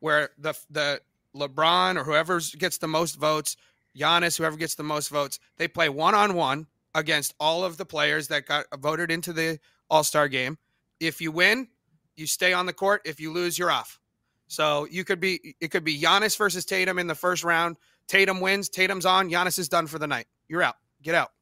where 0.00 0.30
the 0.38 0.54
the 0.70 1.00
LeBron 1.36 1.96
or 1.96 2.04
whoever 2.04 2.40
gets 2.58 2.78
the 2.78 2.88
most 2.88 3.16
votes, 3.16 3.56
Giannis, 3.96 4.38
whoever 4.38 4.56
gets 4.56 4.74
the 4.74 4.82
most 4.82 5.08
votes, 5.08 5.38
they 5.56 5.68
play 5.68 5.88
one 5.88 6.14
on 6.14 6.34
one 6.34 6.66
against 6.94 7.34
all 7.38 7.64
of 7.64 7.76
the 7.76 7.84
players 7.84 8.28
that 8.28 8.46
got 8.46 8.66
voted 8.78 9.10
into 9.10 9.32
the 9.32 9.58
All 9.90 10.04
Star 10.04 10.28
game. 10.28 10.58
If 11.00 11.20
you 11.20 11.30
win, 11.30 11.68
you 12.16 12.26
stay 12.26 12.52
on 12.52 12.66
the 12.66 12.72
court. 12.72 13.02
If 13.04 13.20
you 13.20 13.32
lose, 13.32 13.58
you're 13.58 13.70
off. 13.70 14.00
So 14.48 14.86
you 14.90 15.04
could 15.04 15.20
be 15.20 15.54
it 15.60 15.70
could 15.70 15.84
be 15.84 16.00
Giannis 16.00 16.36
versus 16.36 16.64
Tatum 16.64 16.98
in 16.98 17.06
the 17.06 17.14
first 17.14 17.44
round. 17.44 17.76
Tatum 18.08 18.40
wins, 18.40 18.68
Tatum's 18.68 19.06
on, 19.06 19.30
Giannis 19.30 19.58
is 19.58 19.68
done 19.68 19.86
for 19.86 19.98
the 19.98 20.06
night. 20.06 20.26
You're 20.48 20.62
out. 20.62 20.76
Get 21.02 21.14
out. 21.14 21.32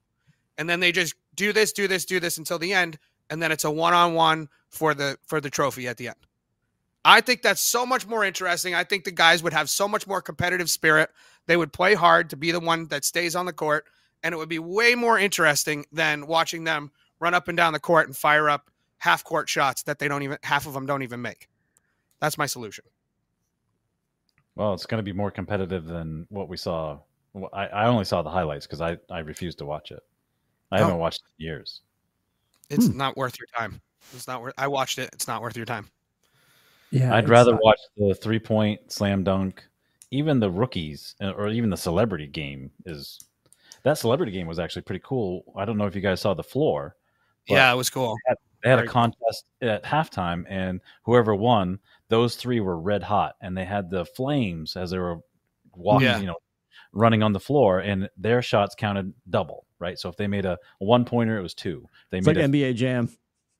And 0.58 0.68
then 0.68 0.80
they 0.80 0.90
just 0.90 1.14
do 1.34 1.52
this, 1.52 1.72
do 1.72 1.86
this, 1.86 2.04
do 2.04 2.18
this 2.18 2.38
until 2.38 2.58
the 2.58 2.72
end, 2.72 2.98
and 3.30 3.40
then 3.40 3.52
it's 3.52 3.64
a 3.64 3.70
one-on-one 3.70 4.48
for 4.68 4.92
the 4.94 5.16
for 5.26 5.40
the 5.40 5.50
trophy 5.50 5.86
at 5.86 5.96
the 5.96 6.08
end. 6.08 6.16
I 7.04 7.20
think 7.20 7.42
that's 7.42 7.60
so 7.60 7.86
much 7.86 8.06
more 8.06 8.24
interesting. 8.24 8.74
I 8.74 8.82
think 8.82 9.04
the 9.04 9.12
guys 9.12 9.40
would 9.42 9.52
have 9.52 9.70
so 9.70 9.86
much 9.86 10.08
more 10.08 10.20
competitive 10.20 10.68
spirit. 10.68 11.10
They 11.46 11.56
would 11.56 11.72
play 11.72 11.94
hard 11.94 12.30
to 12.30 12.36
be 12.36 12.50
the 12.50 12.58
one 12.58 12.88
that 12.88 13.04
stays 13.04 13.36
on 13.36 13.46
the 13.46 13.52
court, 13.52 13.86
and 14.24 14.34
it 14.34 14.38
would 14.38 14.48
be 14.48 14.58
way 14.58 14.96
more 14.96 15.16
interesting 15.16 15.86
than 15.92 16.26
watching 16.26 16.64
them 16.64 16.90
run 17.20 17.34
up 17.34 17.46
and 17.46 17.56
down 17.56 17.72
the 17.72 17.78
court 17.78 18.08
and 18.08 18.16
fire 18.16 18.50
up 18.50 18.70
half 18.98 19.22
court 19.22 19.48
shots 19.48 19.84
that 19.84 20.00
they 20.00 20.08
don't 20.08 20.24
even 20.24 20.38
half 20.42 20.66
of 20.66 20.72
them 20.72 20.86
don't 20.86 21.02
even 21.02 21.22
make. 21.22 21.48
That's 22.20 22.36
my 22.36 22.46
solution. 22.46 22.84
Well, 24.56 24.74
it's 24.74 24.86
going 24.86 24.98
to 24.98 25.02
be 25.04 25.12
more 25.12 25.30
competitive 25.30 25.84
than 25.84 26.26
what 26.30 26.48
we 26.48 26.56
saw. 26.56 26.98
Well, 27.34 27.50
I, 27.52 27.66
I 27.68 27.86
only 27.86 28.04
saw 28.04 28.22
the 28.22 28.30
highlights 28.30 28.66
because 28.66 28.80
I, 28.80 28.96
I 29.10 29.20
refused 29.20 29.58
to 29.58 29.66
watch 29.66 29.90
it. 29.92 30.02
I 30.72 30.78
Oh. 30.80 30.84
haven't 30.84 30.98
watched 30.98 31.20
it 31.22 31.42
in 31.42 31.46
years. 31.46 31.82
It's 32.70 32.86
Hmm. 32.88 32.96
not 32.96 33.16
worth 33.16 33.38
your 33.38 33.46
time. 33.56 33.80
It's 34.14 34.26
not 34.26 34.42
worth. 34.42 34.54
I 34.58 34.66
watched 34.66 34.98
it. 34.98 35.10
It's 35.12 35.28
not 35.28 35.42
worth 35.42 35.56
your 35.56 35.66
time. 35.66 35.88
yeah. 36.90 37.14
I'd 37.14 37.28
rather 37.28 37.52
not- 37.52 37.62
watch 37.62 37.78
the 37.96 38.14
three 38.14 38.38
point 38.38 38.90
slam 38.90 39.22
dunk, 39.24 39.62
even 40.10 40.40
the 40.40 40.50
rookies 40.50 41.14
uh, 41.20 41.30
or 41.32 41.48
even 41.48 41.70
the 41.70 41.76
celebrity 41.76 42.26
game 42.26 42.70
is. 42.86 43.20
That 43.82 43.98
celebrity 43.98 44.32
game 44.32 44.48
was 44.48 44.58
actually 44.58 44.82
pretty 44.82 45.02
cool. 45.04 45.44
I 45.56 45.64
don't 45.64 45.78
know 45.78 45.86
if 45.86 45.94
you 45.94 46.00
guys 46.00 46.20
saw 46.20 46.34
the 46.34 46.42
floor. 46.42 46.96
Yeah, 47.48 47.72
it 47.72 47.76
was 47.76 47.88
cool. 47.90 48.16
They 48.64 48.70
had 48.70 48.76
Very 48.78 48.88
a 48.88 48.90
cool. 48.90 48.92
contest 49.02 49.44
at 49.62 49.84
halftime, 49.84 50.44
and 50.48 50.80
whoever 51.04 51.36
won, 51.36 51.78
those 52.08 52.36
three 52.36 52.60
were 52.60 52.78
red 52.78 53.02
hot, 53.02 53.34
and 53.40 53.56
they 53.56 53.64
had 53.64 53.90
the 53.90 54.04
flames 54.04 54.76
as 54.76 54.90
they 54.90 54.98
were 54.98 55.18
walking, 55.74 56.06
Yeah. 56.06 56.18
you 56.20 56.26
know, 56.26 56.36
running 56.92 57.22
on 57.22 57.32
the 57.32 57.40
floor, 57.40 57.80
and 57.80 58.08
their 58.16 58.42
shots 58.42 58.74
counted 58.74 59.12
double, 59.28 59.66
right? 59.78 59.98
So 59.98 60.08
if 60.08 60.16
they 60.16 60.26
made 60.26 60.44
a 60.46 60.58
one 60.78 61.04
pointer, 61.04 61.38
it 61.38 61.42
was 61.42 61.54
two. 61.54 61.88
They 62.10 62.18
It's 62.18 62.26
made 62.26 62.36
like 62.36 62.44
a, 62.44 62.48
NBA 62.48 62.74
Jam. 62.74 63.08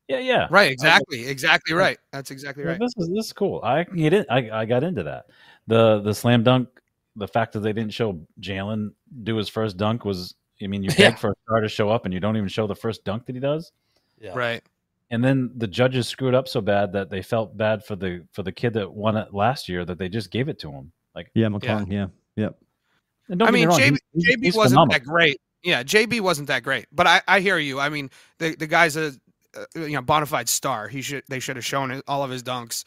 Yeah, 0.09 0.21
yeah. 0.21 0.47
Right, 0.51 0.71
exactly, 0.71 1.27
exactly 1.27 1.75
right. 1.75 1.99
That's 2.13 2.31
exactly 2.31 2.63
Yeah, 2.63 2.71
right. 2.71 2.79
This 2.81 2.93
is 2.97 3.09
this 3.09 3.27
is 3.27 3.33
cool. 3.33 3.61
I 3.65 3.83
can 3.85 3.97
get 3.97 4.13
it. 4.13 4.27
I, 4.31 4.51
I 4.51 4.65
got 4.65 4.85
into 4.85 5.03
that. 5.03 5.27
The 5.67 6.01
the 6.01 6.15
slam 6.15 6.43
dunk. 6.45 6.69
The 7.17 7.27
fact 7.27 7.55
that 7.55 7.61
they 7.61 7.73
didn't 7.73 7.93
show 7.95 8.21
Jaylen 8.41 8.91
do 9.25 9.37
his 9.37 9.49
first 9.49 9.77
dunk 9.77 10.05
was. 10.05 10.35
I 10.63 10.69
mean, 10.69 10.83
you 10.85 10.89
beg 10.97 10.99
Yeah. 10.99 11.15
for 11.17 11.31
a 11.31 11.35
star 11.45 11.61
to 11.61 11.69
show 11.69 11.89
up, 11.91 12.05
and 12.05 12.15
you 12.15 12.21
don't 12.21 12.37
even 12.37 12.49
show 12.49 12.67
the 12.69 12.77
first 12.77 13.05
dunk 13.05 13.27
that 13.27 13.35
he 13.35 13.41
does. 13.41 13.73
Yeah. 14.21 14.33
Right. 14.35 14.63
And 15.11 15.23
then 15.25 15.53
the 15.57 15.69
judges 15.69 16.09
screwed 16.09 16.35
up 16.35 16.49
so 16.49 16.61
bad 16.61 16.93
that 16.95 17.11
they 17.11 17.23
felt 17.23 17.57
bad 17.57 17.85
for 17.85 17.95
the 17.97 18.27
for 18.33 18.43
the 18.43 18.51
kid 18.53 18.75
that 18.75 18.93
won 18.93 19.17
it 19.17 19.33
last 19.33 19.69
year 19.69 19.85
that 19.85 19.99
they 19.99 20.09
just 20.09 20.31
gave 20.31 20.49
it 20.49 20.59
to 20.61 20.71
him. 20.73 20.91
Like, 21.15 21.31
Yeah, 21.35 21.47
McClung. 21.47 21.91
Yeah. 21.93 22.07
Yep. 22.37 22.59
and 23.29 23.39
don't 23.39 23.49
I 23.49 23.53
get 23.53 23.55
me 23.55 23.67
mean, 23.67 23.77
JB, 23.79 23.83
he's- 23.91 24.01
he's- 24.15 24.37
JB 24.37 24.45
he's 24.45 24.57
wasn't 24.57 24.73
phenomenal. 24.75 24.99
that 24.99 25.05
great. 25.05 25.41
Yeah, 25.63 25.83
JB 25.83 26.21
wasn't 26.21 26.49
that 26.49 26.63
great. 26.63 26.87
But 26.93 27.07
I, 27.07 27.23
I 27.27 27.41
hear 27.41 27.59
you. 27.59 27.79
I 27.81 27.89
mean, 27.89 28.11
the 28.39 28.55
the 28.57 28.67
guy's 28.67 28.97
a, 28.97 29.13
a 29.55 29.81
you 29.81 29.91
know 29.95 30.03
bona 30.03 30.27
fide 30.27 30.49
star. 30.49 30.87
He 30.89 31.03
should 31.03 31.23
they 31.29 31.39
should 31.41 31.57
have 31.57 31.65
shown 31.65 32.03
all 32.09 32.23
of 32.25 32.31
his 32.31 32.43
dunks, 32.43 32.85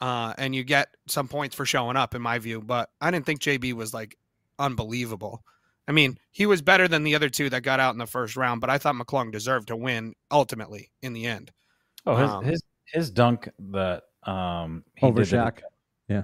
uh, 0.00 0.34
and 0.38 0.54
you 0.54 0.64
get 0.64 0.88
some 1.06 1.28
points 1.28 1.54
for 1.54 1.64
showing 1.66 1.96
up, 1.96 2.14
in 2.14 2.20
my 2.22 2.38
view. 2.38 2.60
But 2.60 2.90
I 3.00 3.10
didn't 3.10 3.24
think 3.26 3.40
JB 3.40 3.74
was 3.74 3.92
like 3.94 4.16
unbelievable. 4.58 5.42
I 5.88 5.92
mean, 5.92 6.18
he 6.30 6.44
was 6.46 6.60
better 6.62 6.86
than 6.86 7.02
the 7.02 7.14
other 7.14 7.30
two 7.30 7.48
that 7.50 7.62
got 7.62 7.80
out 7.80 7.94
in 7.94 7.98
the 7.98 8.06
first 8.06 8.36
round. 8.36 8.60
But 8.60 8.68
I 8.70 8.76
thought 8.78 8.94
McClung 8.94 9.32
deserved 9.32 9.68
to 9.68 9.76
win 9.76 10.14
ultimately 10.30 10.90
in 11.02 11.14
the 11.14 11.26
end. 11.26 11.50
Oh, 12.06 12.14
his, 12.16 12.30
Um, 12.30 12.44
his 12.44 12.62
his 12.92 13.10
dunk 13.10 13.48
that 13.70 14.04
um 14.24 14.84
he 14.96 15.06
Over 15.06 15.24
did 15.24 15.30
that 15.30 15.56
Shaq. 15.56 15.62
yeah, 16.08 16.22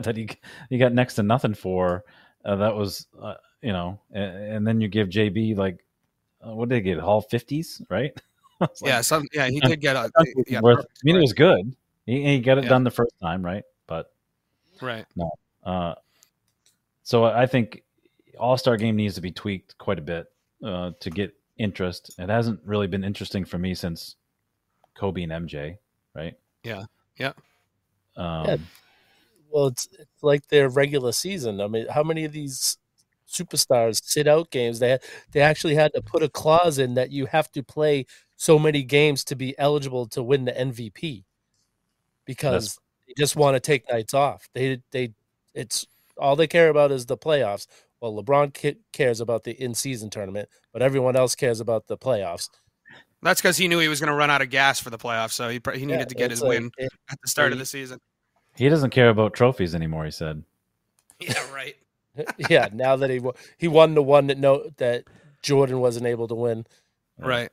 that 0.00 0.16
he 0.16 0.28
he 0.70 0.78
got 0.78 0.92
next 0.92 1.14
to 1.16 1.22
nothing 1.22 1.54
for. 1.54 2.04
Uh, 2.44 2.56
that 2.56 2.74
was 2.74 3.06
uh, 3.20 3.34
you 3.60 3.72
know, 3.72 4.00
and, 4.12 4.54
and 4.54 4.66
then 4.66 4.80
you 4.80 4.88
give 4.88 5.08
JB 5.08 5.56
like 5.56 5.84
uh, 6.46 6.54
what 6.54 6.68
did 6.68 6.76
they 6.76 6.80
get? 6.80 7.00
All 7.00 7.20
fifties, 7.20 7.82
right? 7.90 8.12
Like, 8.60 8.70
yeah, 8.84 9.00
some 9.00 9.26
yeah 9.32 9.48
he 9.48 9.58
did 9.58 9.80
get 9.80 9.96
a 9.96 10.10
yeah, 10.46 10.60
worth- 10.60 10.76
perfect 10.76 10.98
I 11.02 11.04
mean, 11.04 11.16
it 11.16 11.20
was 11.22 11.32
good. 11.32 11.74
He, 12.04 12.22
he 12.24 12.40
got 12.40 12.58
it 12.58 12.64
Yeah. 12.64 12.68
done 12.70 12.84
the 12.84 12.90
first 12.90 13.14
time, 13.22 13.42
right? 13.42 13.64
But 13.86 14.12
right. 14.82 15.06
uh, 15.64 15.94
so 17.02 17.24
I 17.24 17.46
think 17.46 17.82
All 18.40 18.56
Star 18.56 18.76
Game 18.76 18.96
needs 18.96 19.14
to 19.14 19.20
be 19.20 19.30
tweaked 19.30 19.76
quite 19.78 19.98
a 19.98 20.02
bit 20.02 20.26
uh, 20.64 20.92
to 21.00 21.10
get 21.10 21.34
interest. 21.58 22.14
It 22.18 22.28
hasn't 22.28 22.60
really 22.64 22.86
been 22.86 23.04
interesting 23.04 23.44
for 23.44 23.58
me 23.58 23.74
since 23.74 24.16
Kobe 24.94 25.22
and 25.22 25.32
MJ, 25.32 25.76
right? 26.14 26.34
Yeah. 26.64 26.84
Yeah. 27.18 27.32
Um, 28.16 28.44
Yeah. 28.46 28.56
Well, 29.50 29.66
it's, 29.66 29.88
it's 29.98 30.22
like 30.22 30.46
their 30.48 30.68
regular 30.68 31.10
season. 31.10 31.60
I 31.60 31.66
mean, 31.66 31.86
how 31.88 32.04
many 32.04 32.24
of 32.24 32.32
these 32.32 32.78
superstars 33.28 34.02
sit 34.04 34.28
out 34.28 34.50
games? 34.50 34.78
They 34.78 34.98
they 35.32 35.40
actually 35.40 35.74
had 35.74 35.92
to 35.94 36.02
put 36.02 36.22
a 36.22 36.28
clause 36.28 36.78
in 36.78 36.94
that 36.94 37.10
you 37.10 37.26
have 37.26 37.50
to 37.52 37.62
play 37.62 38.06
so 38.36 38.58
many 38.58 38.84
games 38.84 39.24
to 39.24 39.34
be 39.34 39.58
eligible 39.58 40.06
to 40.06 40.22
win 40.22 40.44
the 40.44 40.52
MVP 40.52 41.24
because 42.24 42.78
they 43.06 43.14
just 43.18 43.34
want 43.34 43.56
to 43.56 43.60
take 43.60 43.90
nights 43.90 44.14
off. 44.14 44.48
They 44.54 44.82
they 44.92 45.14
it's 45.52 45.84
all 46.16 46.36
they 46.36 46.46
care 46.46 46.68
about 46.68 46.92
is 46.92 47.06
the 47.06 47.16
playoffs. 47.16 47.66
Well, 48.00 48.14
LeBron 48.22 48.54
ca- 48.54 48.78
cares 48.92 49.20
about 49.20 49.44
the 49.44 49.52
in 49.52 49.74
season 49.74 50.08
tournament, 50.10 50.48
but 50.72 50.82
everyone 50.82 51.16
else 51.16 51.34
cares 51.34 51.60
about 51.60 51.86
the 51.86 51.96
playoffs. 51.98 52.48
That's 53.22 53.40
because 53.42 53.58
he 53.58 53.68
knew 53.68 53.78
he 53.78 53.88
was 53.88 54.00
going 54.00 54.08
to 54.08 54.14
run 54.16 54.30
out 54.30 54.40
of 54.40 54.48
gas 54.48 54.80
for 54.80 54.88
the 54.90 54.96
playoffs, 54.98 55.32
so 55.32 55.48
he 55.50 55.60
pr- 55.60 55.72
he 55.72 55.84
needed 55.84 56.00
Yeah, 56.00 56.04
to 56.06 56.14
get 56.14 56.30
his 56.30 56.40
like- 56.40 56.48
win 56.48 56.70
it- 56.78 56.90
at 57.10 57.18
the 57.22 57.28
start 57.28 57.52
of 57.52 57.58
the 57.58 57.66
season. 57.66 57.98
he 58.56 58.68
doesn't 58.68 58.90
care 58.90 59.10
about 59.10 59.34
trophies 59.34 59.74
anymore. 59.74 60.04
He 60.06 60.10
said. 60.10 60.42
Yeah, 61.18 61.52
right. 61.52 61.74
yeah, 62.50 62.68
now 62.72 62.96
that 62.96 63.10
he 63.10 63.18
wo- 63.20 63.34
he 63.58 63.68
won 63.68 63.94
the 63.94 64.02
one 64.02 64.26
that 64.28 64.38
no 64.38 64.70
that 64.78 65.04
Jordan 65.42 65.80
wasn't 65.80 66.06
able 66.06 66.26
to 66.28 66.34
win. 66.34 66.66
Right. 67.18 67.50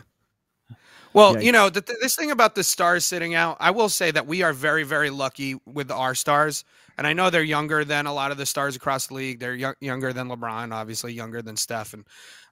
Well, 1.17 1.41
you 1.41 1.51
know, 1.51 1.69
the, 1.69 1.81
this 2.01 2.15
thing 2.15 2.31
about 2.31 2.55
the 2.55 2.63
stars 2.63 3.05
sitting 3.05 3.33
out, 3.33 3.57
I 3.59 3.71
will 3.71 3.89
say 3.89 4.11
that 4.11 4.27
we 4.27 4.43
are 4.43 4.53
very, 4.53 4.83
very 4.83 5.09
lucky 5.09 5.55
with 5.65 5.91
our 5.91 6.13
stars. 6.13 6.63
And 6.97 7.05
I 7.07 7.13
know 7.13 7.29
they're 7.29 7.43
younger 7.43 7.83
than 7.83 8.05
a 8.05 8.13
lot 8.13 8.31
of 8.31 8.37
the 8.37 8.45
stars 8.45 8.75
across 8.75 9.07
the 9.07 9.15
league. 9.15 9.39
They're 9.39 9.55
yo- 9.55 9.73
younger 9.81 10.13
than 10.13 10.29
LeBron, 10.29 10.73
obviously 10.73 11.13
younger 11.13 11.41
than 11.41 11.57
Steph. 11.57 11.93
And 11.93 12.05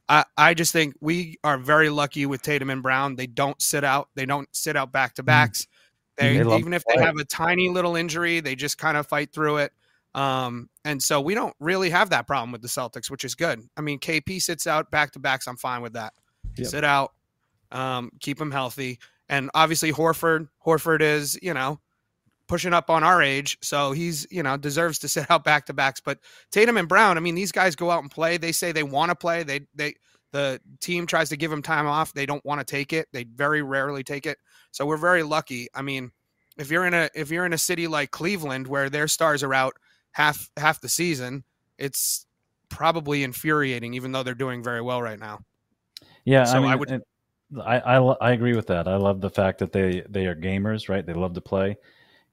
I, 0.09 0.25
I 0.37 0.53
just 0.53 0.71
think 0.71 0.95
we 0.99 1.37
are 1.43 1.57
very 1.57 1.89
lucky 1.89 2.25
with 2.25 2.41
Tatum 2.41 2.69
and 2.69 2.83
Brown. 2.83 3.15
They 3.15 3.27
don't 3.27 3.59
sit 3.61 3.83
out. 3.83 4.09
They 4.15 4.25
don't 4.25 4.47
sit 4.51 4.75
out 4.75 4.91
back 4.91 5.15
to 5.15 5.23
backs. 5.23 5.67
They, 6.17 6.37
They 6.37 6.57
even 6.57 6.73
if 6.73 6.83
they 6.85 7.01
have 7.01 7.17
a 7.17 7.25
tiny 7.25 7.69
little 7.69 7.95
injury, 7.95 8.39
they 8.39 8.55
just 8.55 8.77
kind 8.77 8.97
of 8.97 9.07
fight 9.07 9.33
through 9.33 9.57
it. 9.57 9.73
Um, 10.13 10.69
and 10.85 11.03
so 11.03 11.19
we 11.19 11.35
don't 11.35 11.53
really 11.59 11.89
have 11.89 12.11
that 12.11 12.25
problem 12.25 12.51
with 12.51 12.61
the 12.61 12.69
Celtics, 12.69 13.11
which 13.11 13.25
is 13.25 13.35
good. 13.35 13.61
I 13.75 13.81
mean, 13.81 13.99
KP 13.99 14.41
sits 14.41 14.65
out 14.65 14.89
back 14.89 15.11
to 15.11 15.19
backs. 15.19 15.45
I'm 15.45 15.57
fine 15.57 15.81
with 15.81 15.93
that. 15.93 16.13
Yep. 16.55 16.67
Sit 16.67 16.83
out, 16.85 17.11
um, 17.75 18.09
keep 18.19 18.39
him 18.41 18.51
healthy, 18.51 18.99
and 19.29 19.51
obviously 19.53 19.91
Horford. 19.91 20.47
Horford 20.65 21.01
is 21.01 21.37
you 21.41 21.53
know 21.53 21.79
pushing 22.47 22.73
up 22.73 22.89
on 22.91 23.03
our 23.03 23.21
age, 23.21 23.57
so 23.61 23.91
he's 23.91 24.25
you 24.31 24.41
know 24.43 24.57
deserves 24.57 24.99
to 24.99 25.07
sit 25.15 25.29
out 25.29 25.43
back 25.43 25.65
to 25.67 25.73
backs. 25.73 26.01
But 26.03 26.19
Tatum 26.51 26.77
and 26.77 26.87
Brown, 26.87 27.17
I 27.17 27.21
mean, 27.21 27.35
these 27.35 27.51
guys 27.51 27.75
go 27.75 27.91
out 27.91 28.01
and 28.01 28.09
play. 28.11 28.37
They 28.37 28.51
say 28.51 28.71
they 28.71 28.83
want 28.83 29.09
to 29.09 29.15
play. 29.15 29.43
They 29.43 29.61
they 29.75 29.95
the 30.31 30.59
team 30.81 31.05
tries 31.05 31.29
to 31.29 31.37
give 31.37 31.51
them 31.51 31.61
time 31.61 31.87
off. 31.87 32.13
They 32.13 32.25
don't 32.25 32.43
want 32.45 32.59
to 32.59 32.65
take 32.65 32.91
it. 32.93 33.07
They 33.13 33.23
very 33.23 33.61
rarely 33.61 34.03
take 34.03 34.25
it. 34.25 34.37
So 34.71 34.85
we're 34.85 34.97
very 34.97 35.23
lucky. 35.23 35.69
I 35.73 35.81
mean, 35.81 36.11
if 36.57 36.69
you're 36.71 36.85
in 36.85 36.93
a 36.93 37.09
if 37.15 37.29
you're 37.31 37.45
in 37.45 37.53
a 37.53 37.57
city 37.57 37.87
like 37.87 38.11
Cleveland 38.11 38.67
where 38.67 38.89
their 38.89 39.07
stars 39.07 39.43
are 39.43 39.53
out 39.53 39.73
half 40.11 40.49
half 40.57 40.81
the 40.81 40.89
season, 40.89 41.43
it's 41.77 42.25
probably 42.69 43.23
infuriating, 43.23 43.93
even 43.93 44.11
though 44.11 44.23
they're 44.23 44.33
doing 44.33 44.61
very 44.63 44.81
well 44.81 45.01
right 45.01 45.19
now. 45.19 45.39
Yeah, 46.25 46.43
So 46.45 46.57
I 46.57 46.59
mean, 46.59 46.71
I 46.71 46.75
would- 46.75 46.91
and 46.91 47.03
I, 47.63 47.79
I 47.79 47.97
I 47.97 48.31
agree 48.31 48.55
with 48.55 48.67
that. 48.67 48.87
I 48.87 48.95
love 48.95 49.21
the 49.21 49.29
fact 49.29 49.59
that 49.59 49.71
they 49.71 50.03
they 50.09 50.25
are 50.25 50.35
gamers, 50.35 50.89
right? 50.89 51.05
They 51.05 51.13
love 51.13 51.33
to 51.33 51.41
play. 51.41 51.77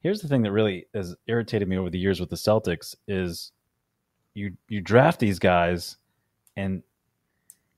Here's 0.01 0.21
the 0.21 0.29
thing 0.29 0.43
that 0.43 0.53
really 0.53 0.87
has 0.95 1.15
irritated 1.27 1.69
me 1.69 1.77
over 1.79 1.91
the 1.91 1.99
years 1.99 2.19
with 2.19 2.31
the 2.31 2.37
Celtics 2.37 2.95
is 3.07 3.53
you 4.35 4.57
you 4.69 4.81
draft 4.81 5.21
these 5.21 5.39
guys, 5.39 5.97
and 6.57 6.83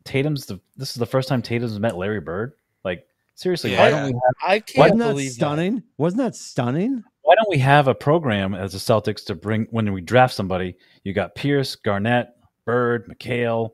Tatum's 0.04 0.46
the 0.46 0.60
this 0.76 0.90
is 0.90 0.96
the 0.96 1.06
first 1.06 1.28
time 1.28 1.42
Tatum's 1.42 1.78
met 1.80 1.96
Larry 1.96 2.20
Bird. 2.20 2.52
Like 2.84 3.06
seriously, 3.34 3.76
why 3.76 3.90
don't 3.90 4.04
we 4.06 4.12
have, 4.12 4.34
I 4.50 4.60
can't 4.60 4.78
Wasn't 4.78 4.98
that 5.00 5.08
believe 5.10 5.30
that. 5.30 5.34
stunning? 5.34 5.82
Wasn't 5.98 6.22
that 6.22 6.36
stunning? 6.36 7.04
why 7.22 7.34
don't 7.34 7.48
we 7.48 7.58
have 7.58 7.88
a 7.88 7.94
program 7.94 8.54
as 8.54 8.72
the 8.72 8.78
Celtics 8.78 9.24
to 9.24 9.34
bring 9.34 9.66
when 9.70 9.90
we 9.92 10.00
draft 10.02 10.34
somebody? 10.34 10.76
You 11.04 11.14
got 11.14 11.34
Pierce, 11.34 11.74
Garnett, 11.74 12.28
Bird, 12.66 13.08
McHale, 13.08 13.70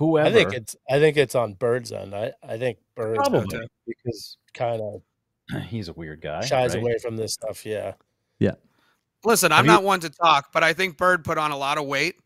whoever. 0.00 0.28
I 0.28 0.32
think 0.32 0.52
it's 0.52 0.74
I 0.90 0.98
think 0.98 1.16
it's 1.16 1.36
on 1.36 1.54
Bird's 1.54 1.92
end. 1.92 2.14
I, 2.14 2.32
I 2.42 2.58
think 2.58 2.78
Bird 2.96 3.14
probably 3.16 3.60
because 3.86 4.36
kind 4.52 4.82
of 4.82 5.62
he's 5.68 5.86
a 5.88 5.92
weird 5.92 6.20
guy. 6.20 6.40
shies 6.44 6.74
right? 6.74 6.82
away 6.82 6.98
from 7.00 7.16
this 7.16 7.34
stuff. 7.34 7.64
Yeah. 7.64 7.92
Yeah. 8.40 8.54
Listen, 9.24 9.52
I'm 9.52 9.64
you- 9.66 9.70
not 9.70 9.84
one 9.84 10.00
to 10.00 10.10
talk, 10.10 10.50
but 10.52 10.64
I 10.64 10.72
think 10.72 10.96
Bird 10.96 11.24
put 11.24 11.38
on 11.38 11.52
a 11.52 11.56
lot 11.56 11.78
of 11.78 11.86
weight. 11.86 12.16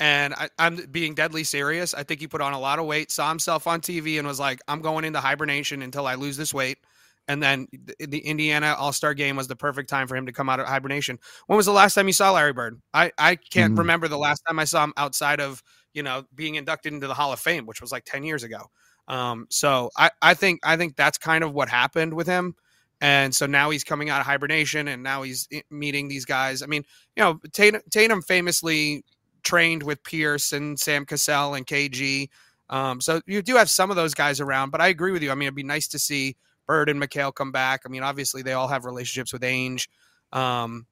And 0.00 0.32
I, 0.34 0.48
I'm 0.60 0.76
being 0.92 1.14
deadly 1.16 1.42
serious. 1.42 1.92
I 1.92 2.04
think 2.04 2.20
he 2.20 2.28
put 2.28 2.40
on 2.40 2.52
a 2.52 2.60
lot 2.60 2.78
of 2.78 2.86
weight, 2.86 3.10
saw 3.10 3.28
himself 3.30 3.66
on 3.66 3.80
TV, 3.80 4.16
and 4.20 4.28
was 4.28 4.38
like, 4.38 4.60
I'm 4.68 4.80
going 4.80 5.04
into 5.04 5.18
hibernation 5.18 5.82
until 5.82 6.06
I 6.06 6.14
lose 6.14 6.36
this 6.36 6.54
weight. 6.54 6.78
And 7.26 7.42
then 7.42 7.66
the, 7.72 8.06
the 8.06 8.18
Indiana 8.20 8.76
All 8.78 8.92
Star 8.92 9.12
game 9.12 9.34
was 9.34 9.48
the 9.48 9.56
perfect 9.56 9.90
time 9.90 10.06
for 10.06 10.14
him 10.14 10.26
to 10.26 10.32
come 10.32 10.48
out 10.48 10.60
of 10.60 10.66
hibernation. 10.68 11.18
When 11.48 11.56
was 11.56 11.66
the 11.66 11.72
last 11.72 11.94
time 11.94 12.06
you 12.06 12.12
saw 12.12 12.30
Larry 12.30 12.52
Bird? 12.52 12.80
I, 12.94 13.10
I 13.18 13.34
can't 13.34 13.74
Mhm. 13.74 13.78
remember 13.78 14.06
the 14.06 14.16
last 14.18 14.42
time 14.46 14.60
I 14.60 14.64
saw 14.64 14.84
him 14.84 14.92
outside 14.96 15.40
of, 15.40 15.64
you 15.94 16.02
know, 16.02 16.24
being 16.34 16.56
inducted 16.56 16.92
into 16.92 17.06
the 17.06 17.14
Hall 17.14 17.32
of 17.32 17.40
Fame, 17.40 17.66
which 17.66 17.80
was 17.80 17.92
like 17.92 18.04
10 18.04 18.22
years 18.22 18.42
ago. 18.42 18.70
Um, 19.08 19.46
so 19.50 19.90
I, 19.96 20.10
I 20.20 20.34
think 20.34 20.60
I 20.62 20.76
think 20.76 20.96
that's 20.96 21.18
kind 21.18 21.42
of 21.42 21.54
what 21.54 21.68
happened 21.68 22.14
with 22.14 22.26
him. 22.26 22.54
And 23.00 23.34
so 23.34 23.46
now 23.46 23.70
he's 23.70 23.84
coming 23.84 24.10
out 24.10 24.20
of 24.20 24.26
hibernation 24.26 24.88
and 24.88 25.02
now 25.02 25.22
he's 25.22 25.48
meeting 25.70 26.08
these 26.08 26.24
guys. 26.24 26.62
I 26.62 26.66
mean, 26.66 26.84
you 27.16 27.22
know, 27.22 27.40
Tatum, 27.52 27.80
Tatum 27.90 28.22
famously 28.22 29.04
trained 29.42 29.82
with 29.84 30.02
Pierce 30.02 30.52
and 30.52 30.78
Sam 30.78 31.06
Cassell 31.06 31.54
and 31.54 31.66
KG. 31.66 32.28
Um, 32.70 33.00
so 33.00 33.20
you 33.26 33.40
do 33.40 33.56
have 33.56 33.70
some 33.70 33.90
of 33.90 33.96
those 33.96 34.14
guys 34.14 34.40
around, 34.40 34.70
but 34.70 34.80
I 34.80 34.88
agree 34.88 35.12
with 35.12 35.22
you. 35.22 35.30
I 35.30 35.34
mean, 35.34 35.46
it'd 35.46 35.54
be 35.54 35.62
nice 35.62 35.88
to 35.88 35.98
see 35.98 36.36
Bird 36.66 36.88
and 36.88 37.00
McHale 37.00 37.32
come 37.32 37.52
back. 37.52 37.82
I 37.86 37.88
mean, 37.88 38.02
obviously 38.02 38.42
they 38.42 38.52
all 38.52 38.68
have 38.68 38.84
relationships 38.84 39.32
with 39.32 39.42
Ainge. 39.42 39.86
Um, 40.32 40.86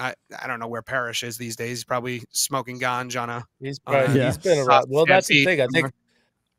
I, 0.00 0.14
I 0.42 0.46
don't 0.46 0.58
know 0.58 0.66
where 0.68 0.82
Parish 0.82 1.22
is 1.22 1.36
these 1.36 1.54
days. 1.56 1.68
He's 1.78 1.84
probably 1.84 2.22
smoking 2.30 2.80
ganja 2.80 3.20
on 3.22 3.30
a 3.30 3.44
He's 3.60 3.78
probably, 3.78 4.18
Yeah. 4.18 4.26
he's 4.26 4.38
been 4.38 4.58
around. 4.58 4.86
Well, 4.88 5.04
that's 5.06 5.28
the 5.28 5.44
thing. 5.44 5.60
I 5.60 5.66
think 5.68 5.92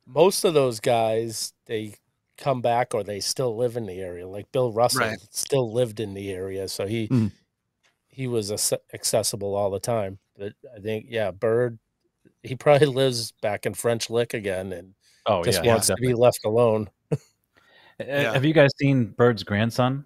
most 0.06 0.44
of 0.46 0.54
those 0.54 0.80
guys 0.80 1.52
they 1.66 1.96
come 2.38 2.62
back 2.62 2.94
or 2.94 3.04
they 3.04 3.20
still 3.20 3.58
live 3.58 3.78
in 3.78 3.86
the 3.86 4.00
area. 4.00 4.28
Like 4.28 4.52
Bill 4.52 4.72
Russell 4.72 5.02
Right. 5.02 5.20
still 5.32 5.74
lived 5.74 6.00
in 6.00 6.14
the 6.14 6.32
area, 6.32 6.68
so 6.68 6.86
he 6.88 7.08
Mm. 7.08 7.32
he 8.10 8.28
was 8.28 8.52
accessible 8.94 9.56
all 9.56 9.70
the 9.72 9.80
time. 9.80 10.20
But 10.38 10.54
I 10.76 10.80
think 10.80 11.08
yeah, 11.10 11.32
Bird 11.32 11.80
he 12.44 12.56
probably 12.56 12.88
lives 13.02 13.32
back 13.42 13.66
in 13.66 13.74
French 13.74 14.10
Lick 14.10 14.34
again 14.34 14.72
and 14.74 14.94
Oh 15.26 15.44
just 15.44 15.64
yeah, 15.64 15.72
wants 15.72 15.88
to 15.88 15.96
be 15.96 16.14
left 16.14 16.40
alone. 16.46 16.90
Yeah. 18.00 18.34
Have 18.34 18.44
you 18.46 18.54
guys 18.54 18.72
seen 18.80 19.06
Bird's 19.06 19.44
grandson? 19.44 20.06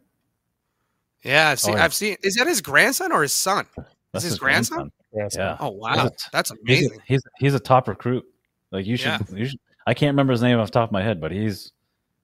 Yeah, 1.26 1.50
I've 1.50 1.60
seen. 1.60 1.74
Oh, 1.74 1.78
yeah. 1.78 1.84
I've 1.84 1.94
seen. 1.94 2.16
Is 2.24 2.36
that 2.36 2.48
his 2.48 2.62
grandson 2.62 3.12
or 3.12 3.22
his 3.24 3.34
son? 3.34 3.66
That's 4.14 4.24
his 4.24 4.40
grandson? 4.40 4.92
Grandson. 5.14 5.42
Yeah. 5.42 5.58
Oh 5.60 5.70
wow, 5.72 6.08
a- 6.08 6.12
that's 6.32 6.52
He's 6.66 6.84
a, 6.84 6.86
amazing. 6.86 7.00
he's 7.06 7.22
he's 7.40 7.54
a 7.54 7.60
top 7.60 7.88
recruit. 7.88 8.26
Like 8.72 8.86
you 8.86 8.96
should, 8.98 9.08
Yeah. 9.08 9.20
you 9.34 9.46
should. 9.46 9.60
I 9.88 9.94
can't 9.94 10.12
remember 10.14 10.32
his 10.32 10.42
name 10.42 10.58
off 10.60 10.68
the 10.68 10.72
top 10.74 10.90
of 10.90 10.94
my 10.94 11.02
head, 11.04 11.20
but 11.20 11.32
he's 11.32 11.72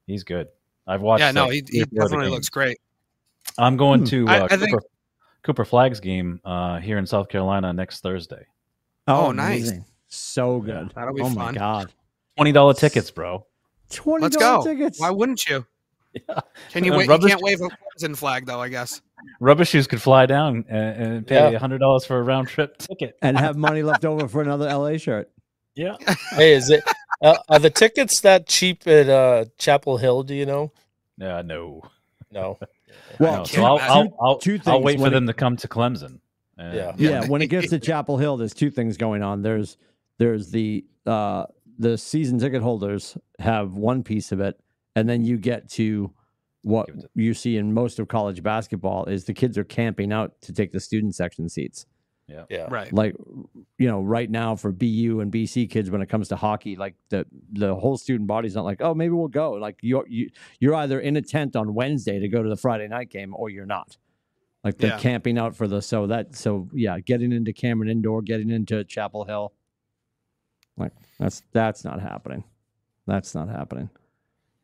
he's 0.08 0.24
good. 0.24 0.48
I've 0.88 1.02
watched. 1.02 1.22
yeah, 1.22 1.32
no, 1.32 1.50
he, 1.50 1.64
he 1.70 1.82
or 1.82 1.86
four 1.86 1.86
of 1.86 1.90
the 1.90 2.00
definitely 2.16 2.30
looks 2.30 2.50
great. 2.50 2.78
I'm 3.58 3.76
going 3.78 4.02
Hmm. 4.02 4.06
to 4.08 4.28
I- 4.28 4.40
uh, 4.40 4.48
I 4.52 4.58
think- 4.58 4.72
Cooper, 4.72 4.86
Cooper 5.44 5.66
Flagg's 5.66 6.00
game 6.00 6.40
uh, 6.46 6.80
here 6.80 6.98
in 6.98 7.06
South 7.06 7.28
Carolina 7.30 7.74
next 7.74 8.02
Thursday. 8.02 8.46
Oh, 9.08 9.32
nice. 9.32 9.62
amazing. 9.62 9.86
So 10.10 10.60
good. 10.60 10.92
That'll 10.96 11.14
be 11.14 11.22
oh 11.22 11.30
my 11.30 11.52
god. 11.54 11.92
Twenty 12.38 12.52
dollar 12.52 12.74
tickets, 12.74 13.10
bro. 13.12 13.46
Twenty 13.90 14.24
Let's 14.28 14.64
tickets. 14.66 15.00
Why 15.00 15.10
wouldn't 15.10 15.48
you? 15.48 15.66
Yeah. 16.14 16.40
Can 16.72 16.84
you 16.84 16.94
Uh, 16.94 16.98
wait? 16.98 17.10
You 17.10 17.20
can't 17.28 17.42
wave 17.42 17.62
a 17.62 17.70
Clemson 17.70 18.18
flag 18.18 18.46
though. 18.46 18.60
I 18.62 18.68
guess. 18.70 19.02
Rubber 19.40 19.64
shoes 19.66 19.88
could 19.88 20.02
fly 20.02 20.26
down 20.26 20.66
and, 20.68 21.04
and 21.04 21.28
pay 21.28 21.52
Yeah. 21.52 21.58
hundred 21.60 21.80
dollars 21.80 22.06
for 22.06 22.18
a 22.18 22.22
round 22.24 22.48
trip 22.50 22.78
ticket. 22.78 23.18
and 23.22 23.38
have 23.38 23.56
money 23.56 23.82
left 23.84 24.04
over 24.04 24.28
for 24.28 24.42
another 24.42 24.68
LA 24.68 24.98
shirt. 24.98 25.30
Yeah. 25.76 25.96
Hey, 26.32 26.54
is 26.54 26.70
it? 26.70 26.84
Uh, 27.22 27.38
are 27.50 27.60
the 27.60 27.70
tickets 27.70 28.22
that 28.22 28.48
cheap 28.48 28.86
at 28.88 29.08
uh, 29.08 29.46
Chapel 29.58 29.98
Hill? 29.98 30.24
Do 30.24 30.34
you 30.36 30.46
know? 30.46 30.72
Yeah. 31.18 31.42
No. 31.44 31.84
No. 32.32 32.58
Well, 33.20 33.38
no. 33.40 33.44
So 33.44 33.64
I'll 33.64 33.78
I'll, 33.80 34.18
I'll, 34.22 34.38
two 34.38 34.60
I'll 34.66 34.82
wait 34.82 35.00
for 35.00 35.08
it- 35.08 35.12
them 35.12 35.28
to 35.28 35.34
come 35.34 35.56
to 35.58 35.68
Clemson. 35.68 36.20
And- 36.58 36.74
Yeah. 36.76 36.94
yeah, 36.98 37.26
when 37.28 37.42
it 37.42 37.48
gets 37.48 37.70
to 37.70 37.80
Chapel 37.90 38.18
Hill, 38.18 38.38
there's 38.38 38.54
two 38.54 38.70
things 38.72 38.98
going 38.98 39.22
on. 39.22 39.42
There's 39.42 39.78
there's 40.18 40.50
the 40.52 40.86
uh 41.06 41.46
the 41.78 41.98
season 41.98 42.38
ticket 42.40 42.62
holders 42.62 43.18
have 43.40 43.74
one 43.74 44.04
piece 44.04 44.32
of 44.32 44.40
it, 44.40 44.60
and 44.96 45.08
then 45.10 45.24
you 45.24 45.38
get 45.38 45.70
to 45.72 46.12
what 46.64 46.88
Give 46.88 46.96
it 46.98 47.02
to- 47.02 47.10
you 47.16 47.34
see 47.34 47.58
in 47.58 47.74
most 47.74 48.00
of 48.00 48.08
college 48.08 48.44
basketball 48.44 49.06
is 49.06 49.26
the 49.26 49.34
kids 49.34 49.58
are 49.58 49.64
camping 49.64 50.12
out 50.14 50.40
to 50.42 50.54
take 50.54 50.72
the 50.72 50.80
student 50.80 51.16
section 51.16 51.50
seats. 51.50 51.86
Yeah. 52.50 52.68
Right. 52.70 52.94
Like 52.94 53.14
you 53.78 53.88
know, 53.90 54.02
right 54.02 54.30
now 54.32 54.56
for 54.56 54.72
BU 54.72 55.20
and 55.20 55.30
BC 55.34 55.70
kids 55.70 55.92
when 55.92 56.02
it 56.02 56.08
comes 56.08 56.30
to 56.30 56.38
hockey, 56.38 56.78
like 56.78 56.96
the 57.10 57.26
the 57.52 57.76
whole 57.76 57.98
student 57.98 58.26
body's 58.28 58.56
not 58.56 58.64
like, 58.64 58.82
oh, 58.82 58.94
maybe 58.94 59.10
we'll 59.14 59.28
go. 59.28 59.52
Like 59.54 59.80
you're 59.82 60.06
you 60.08 60.30
you're 60.60 60.76
either 60.76 61.02
in 61.02 61.18
a 61.18 61.22
tent 61.22 61.58
on 61.58 61.74
Wednesday 61.74 62.20
to 62.20 62.30
go 62.30 62.42
to 62.42 62.48
the 62.48 62.56
Friday 62.56 62.88
night 62.88 63.10
game 63.10 63.34
or 63.36 63.50
you're 63.50 63.66
not. 63.66 63.98
Like 64.64 64.78
they're 64.78 64.92
Yeah. 64.92 65.00
camping 65.00 65.38
out 65.38 65.58
for 65.58 65.68
the 65.68 65.82
so 65.82 66.08
that 66.08 66.34
so 66.36 66.70
yeah, 66.74 67.00
getting 67.02 67.34
into 67.34 67.52
Cameron 67.52 67.90
Indoor, 67.90 68.22
getting 68.22 68.50
into 68.50 68.86
Chapel 68.86 69.26
Hill. 69.26 69.52
Like 70.78 70.94
that's 71.20 71.42
that's 71.52 71.84
not 71.84 72.00
happening. 72.00 72.46
That's 73.08 73.36
not 73.36 73.50
happening. 73.50 73.90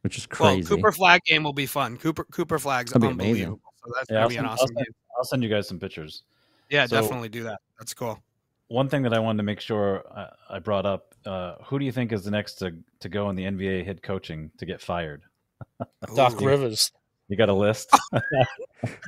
Which 0.07 0.17
is 0.19 0.27
Well, 0.39 0.53
crazy. 0.55 0.67
Cooper 0.69 0.93
Flagg 0.93 1.21
game 1.25 1.43
will 1.43 1.51
be 1.51 1.65
fun. 1.65 1.97
Cooper 1.97 2.23
Cooper 2.31 2.57
Flagg's 2.59 2.93
That'd 2.93 3.09
amazing. 3.11 3.29
unbelievable. 3.29 3.61
So 3.85 3.91
that's 3.93 4.09
Yeah, 4.09 4.13
gonna 4.15 4.21
I'll 4.23 4.29
be 4.29 4.35
an 4.35 4.37
send- 4.37 4.47
I'll 4.47 4.53
awesome 4.53 4.67
send- 4.67 4.77
game. 4.77 4.93
I'll 5.17 5.23
send 5.25 5.43
you 5.43 5.49
guys 5.49 5.67
some 5.67 5.79
pictures. 5.79 6.23
Yeah, 6.69 6.85
so- 6.85 7.01
definitely 7.01 7.27
do 7.29 7.43
that. 7.43 7.59
That's 7.77 7.93
cool. 7.93 8.21
One 8.69 8.87
thing 8.87 9.03
that 9.03 9.13
I 9.13 9.19
wanted 9.19 9.37
to 9.37 9.43
make 9.43 9.59
sure 9.59 10.03
I, 10.15 10.55
I 10.55 10.59
brought 10.59 10.85
up: 10.85 11.13
uh, 11.25 11.55
who 11.65 11.77
do 11.79 11.83
you 11.85 11.91
think 11.91 12.13
is 12.13 12.23
the 12.23 12.31
next 12.31 12.55
to, 12.55 12.73
to 13.01 13.09
go 13.09 13.29
in 13.29 13.35
the 13.35 13.43
NBA 13.43 13.85
head 13.85 14.01
coaching 14.01 14.49
to 14.59 14.65
get 14.65 14.81
fired? 14.81 15.23
Doc 16.15 16.41
Ooh. 16.41 16.45
Rivers. 16.47 16.91
You 17.27 17.35
got 17.35 17.49
a 17.49 17.53
list? 17.53 17.89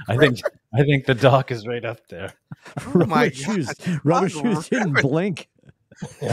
I 0.09 0.17
think 0.17 0.39
I 0.73 0.83
think 0.83 1.05
the 1.05 1.13
doc 1.15 1.51
is 1.51 1.65
right 1.65 1.85
up 1.85 2.05
there. 2.09 2.33
Oh 2.87 3.05
my 3.05 3.23
rubber 3.23 3.31
shoes, 3.31 3.67
God. 3.73 3.99
rubber 4.03 4.27
shoes 4.29 4.67
didn't 4.67 4.91
Rivers. 4.93 5.01
blink. 5.09 5.49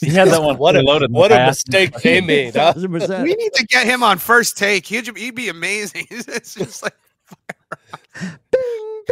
He 0.00 0.08
had 0.10 0.28
that 0.28 0.42
one 0.42 0.56
What 0.58 0.76
a 0.76 0.80
loaded. 0.82 1.10
in 1.10 1.14
what 1.14 1.30
a 1.32 1.46
mistake 1.46 1.92
they 2.02 2.20
made. 2.20 2.54
Huh? 2.56 2.72
1000%. 2.76 3.22
We 3.22 3.34
need 3.34 3.52
to 3.54 3.66
get 3.66 3.86
him 3.86 4.02
on 4.02 4.18
first 4.18 4.56
take. 4.56 4.86
He'd, 4.86 5.14
he'd 5.16 5.34
be 5.34 5.48
amazing. 5.48 6.06
it's 6.10 6.54
just 6.54 6.82
like, 6.82 6.94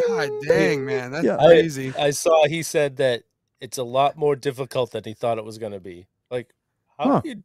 God 0.06 0.30
dang, 0.46 0.84
man, 0.84 1.10
that's 1.12 1.24
Yeah. 1.24 1.36
Crazy. 1.36 1.92
I 1.98 2.10
saw 2.10 2.46
he 2.46 2.62
said 2.62 2.96
that 2.98 3.22
it's 3.60 3.78
a 3.78 3.82
lot 3.82 4.16
more 4.16 4.36
difficult 4.36 4.92
than 4.92 5.04
he 5.04 5.14
thought 5.14 5.38
it 5.38 5.44
was 5.44 5.58
going 5.58 5.72
to 5.72 5.80
be. 5.80 6.06
Like, 6.30 6.48
how 6.98 7.04
Huh. 7.04 7.20
do 7.22 7.28
you, 7.30 7.42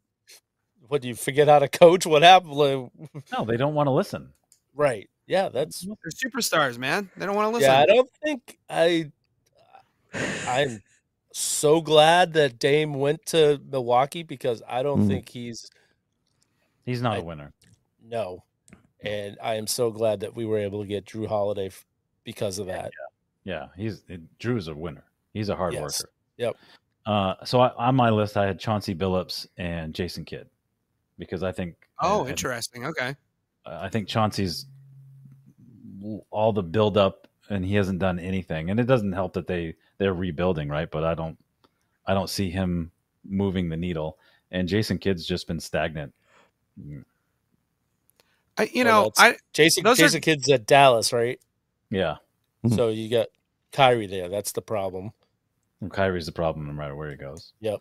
what 0.88 1.02
do 1.02 1.08
you 1.08 1.16
forget 1.16 1.48
how 1.48 1.60
to 1.60 1.68
coach? 1.68 2.06
What 2.06 2.22
happened? 2.24 2.54
Like, 2.54 2.89
No, 3.32 3.46
they 3.46 3.58
don't 3.58 3.74
want 3.74 3.88
to 3.88 3.91
listen. 3.91 4.30
right. 4.76 5.10
Yeah, 5.26 5.48
that's 5.50 5.80
They're 5.80 5.96
superstars, 6.32 6.78
man. 6.78 7.10
They 7.16 7.26
don't 7.26 7.36
want 7.36 7.48
to 7.48 7.58
listen. 7.58 7.72
yeah. 7.72 7.80
I 7.80 7.86
don't 7.86 8.10
think 8.22 8.58
I. 8.70 9.10
I'm 10.46 10.82
so 11.36 11.82
glad 11.82 12.34
that 12.34 12.60
Dame 12.60 12.94
went 12.94 13.26
to 13.28 13.60
Milwaukee 13.70 14.22
because 14.24 14.62
I 14.68 14.84
don't 14.84 15.06
Mm. 15.06 15.08
think 15.08 15.30
he's 15.30 15.70
He's 16.86 17.02
not 17.02 17.14
I- 17.14 17.18
a 17.18 17.24
winner. 17.24 17.54
no, 18.02 18.44
and 19.02 19.38
I 19.42 19.56
am 19.56 19.68
so 19.68 19.90
glad 19.92 20.20
that 20.22 20.36
we 20.36 20.46
were 20.46 20.60
able 20.60 20.82
to 20.82 20.88
get 20.88 21.06
Jrue 21.06 21.28
Holiday 21.28 21.68
f- 21.68 21.86
because 22.24 22.60
of 22.60 22.68
that. 22.68 22.92
Yeah, 23.44 23.54
yeah. 23.54 23.68
he's 23.76 24.04
Jrue's 24.40 24.68
a 24.68 24.76
winner. 24.76 25.04
He's 25.34 25.50
a 25.50 25.56
hard 25.56 25.74
Yes. 25.74 25.82
worker. 26.04 26.12
Yep. 26.38 26.56
Uh, 27.06 27.36
so 27.46 27.60
I, 27.62 27.70
on 27.88 27.96
my 27.96 28.10
list, 28.12 28.38
I 28.38 28.46
had 28.46 28.60
Chauncey 28.60 28.94
Billups 28.96 29.48
and 29.58 29.94
Jason 29.96 30.24
Kidd 30.26 30.48
because 31.18 31.42
I 31.44 31.52
think 31.52 31.76
oh, 32.00 32.22
and- 32.22 32.30
interesting. 32.30 32.86
Okay. 32.86 33.16
uh, 33.66 33.80
I 33.82 33.90
think 33.90 34.08
Chauncey's 34.08 34.68
all 36.30 36.54
the 36.54 36.64
build 36.64 36.98
up 36.98 37.28
and 37.50 37.64
he 37.66 37.76
hasn't 37.76 38.00
done 38.00 38.20
anything. 38.20 38.70
And 38.70 38.80
it 38.80 38.86
doesn't 38.86 39.14
help 39.14 39.34
that 39.34 39.48
they 39.48 39.76
they're 40.04 40.14
rebuilding, 40.14 40.68
right? 40.68 40.91
But 40.91 41.06
I 41.06 41.16
don't 41.16 41.38
I 42.06 42.14
don't 42.14 42.30
see 42.30 42.49
him 42.49 42.91
moving 43.24 43.70
the 43.70 43.78
needle. 43.78 44.18
And 44.51 44.68
Jason 44.68 44.97
Kidd's 44.97 45.26
just 45.26 45.47
been 45.47 45.62
stagnant. 45.62 46.14
I, 48.58 48.70
you 48.74 48.84
know, 48.84 49.04
that's- 49.18 49.36
I 49.36 49.38
Jason, 49.54 49.86
Those 49.86 49.99
are- 49.99 50.04
Jason 50.04 50.20
Kidd's 50.22 50.51
at 50.51 50.66
Dallas, 50.66 51.14
right? 51.14 51.39
Yeah. 51.89 52.18
Mhm. 52.66 52.76
So 52.76 52.89
you 52.89 53.10
got 53.10 53.28
Kyrie 53.72 54.08
there. 54.08 54.28
That's 54.28 54.51
the 54.51 54.62
problem. 54.62 55.14
And 55.80 55.91
Kyrie's 55.91 56.26
the 56.26 56.32
problem 56.34 56.68
no 56.68 56.74
matter 56.74 56.95
where 56.95 57.10
he 57.10 57.16
goes. 57.16 57.54
Yep. 57.62 57.80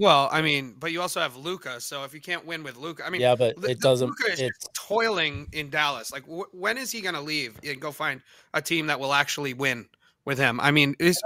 Well, 0.00 0.28
I 0.30 0.42
mean, 0.42 0.74
but 0.78 0.92
you 0.92 1.00
also 1.00 1.18
have 1.20 1.36
Luka. 1.36 1.80
So 1.80 2.04
if 2.04 2.12
you 2.12 2.20
can't 2.20 2.44
win 2.44 2.62
with 2.62 2.76
Luka, 2.76 3.06
I 3.06 3.10
mean, 3.10 3.22
yeah, 3.22 3.34
but 3.34 3.54
it 3.64 3.80
doesn't. 3.80 4.08
Luka 4.08 4.32
is 4.32 4.40
It's 4.40 4.66
toiling 4.74 5.48
in 5.52 5.70
Dallas. 5.70 6.12
Like, 6.12 6.24
wh- 6.24 6.52
when 6.54 6.76
is 6.78 6.90
he 6.90 7.00
going 7.00 7.14
to 7.14 7.22
leave 7.22 7.58
and 7.64 7.80
go 7.80 7.90
find 7.90 8.20
a 8.52 8.60
team 8.60 8.88
that 8.88 9.00
will 9.00 9.14
actually 9.14 9.54
win 9.54 9.88
with 10.28 10.38
him? 10.38 10.60
I 10.60 10.70
mean, 10.70 10.94
his, 11.00 11.20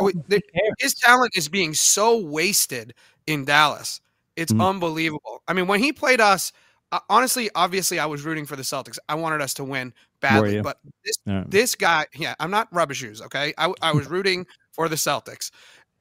his 0.78 0.94
talent 0.94 1.36
is 1.36 1.48
being 1.48 1.74
so 1.74 2.16
wasted 2.16 2.94
in 3.26 3.44
Dallas. 3.44 4.00
It's 4.36 4.53
Mm. 4.53 4.68
unbelievable. 4.70 5.42
I 5.46 5.53
mean, 5.53 5.66
when 5.66 5.80
he 5.80 5.92
played 5.92 6.20
us, 6.20 6.53
uh, 6.92 7.00
honestly, 7.11 7.50
obviously, 7.55 7.98
I 7.98 8.07
was 8.07 8.22
rooting 8.22 8.46
for 8.46 8.55
the 8.55 8.62
Celtics. 8.62 8.98
I 9.09 9.14
wanted 9.16 9.40
us 9.40 9.55
to 9.55 9.64
win 9.64 9.92
badly, 10.20 10.55
but 10.62 10.78
this 11.05 11.16
this 11.48 11.74
guy, 11.74 12.07
yeah, 12.14 12.34
I'm 12.38 12.50
not 12.50 12.68
rubber 12.72 12.94
shoes, 12.94 13.20
okay? 13.22 13.53
I, 13.59 13.72
I 13.82 13.92
was 13.92 14.07
rooting 14.16 14.46
for 14.70 14.88
the 14.88 14.96
Celtics, 14.96 15.50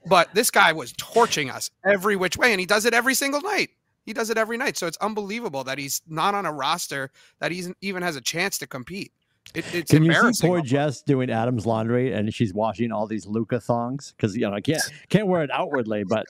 but 0.06 0.34
this 0.36 0.52
guy 0.52 0.72
was 0.72 0.94
torching 0.98 1.50
us 1.50 1.72
every 1.84 2.16
which 2.16 2.38
way, 2.38 2.52
and 2.52 2.60
he 2.60 2.66
does 2.66 2.86
it 2.86 2.94
every 2.94 3.16
single 3.16 3.42
night. 3.42 3.72
He 4.06 4.14
does 4.14 4.30
it 4.30 4.38
every 4.38 4.58
night, 4.58 4.78
so 4.78 4.88
it's 4.88 4.98
unbelievable 4.98 5.64
that 5.64 5.78
he's 5.78 6.02
not 6.08 6.36
on 6.36 6.46
a 6.46 6.52
roster 6.54 7.12
that 7.40 7.52
he 7.52 7.66
even 7.82 8.04
has 8.04 8.16
a 8.16 8.22
chance 8.22 8.58
to 8.60 8.68
compete. 8.68 9.12
It, 9.54 9.66
it's 9.74 9.92
Can 9.92 10.04
you 10.04 10.14
see 10.34 10.48
poor 10.48 10.58
almost. 10.58 10.70
Jess 10.72 11.02
doing 11.02 11.30
Adam's 11.30 11.66
laundry 11.66 12.14
and 12.14 12.34
she's 12.34 12.54
washing 12.54 12.92
all 12.92 13.06
these 13.08 13.26
Luka 13.28 13.60
thongs 13.60 14.14
because 14.16 14.36
you 14.36 14.42
know 14.50 14.54
I 14.54 14.62
can't 14.62 14.82
can't 15.10 15.28
wear 15.28 15.44
it 15.44 15.52
outwardly, 15.52 16.04
but 16.08 16.26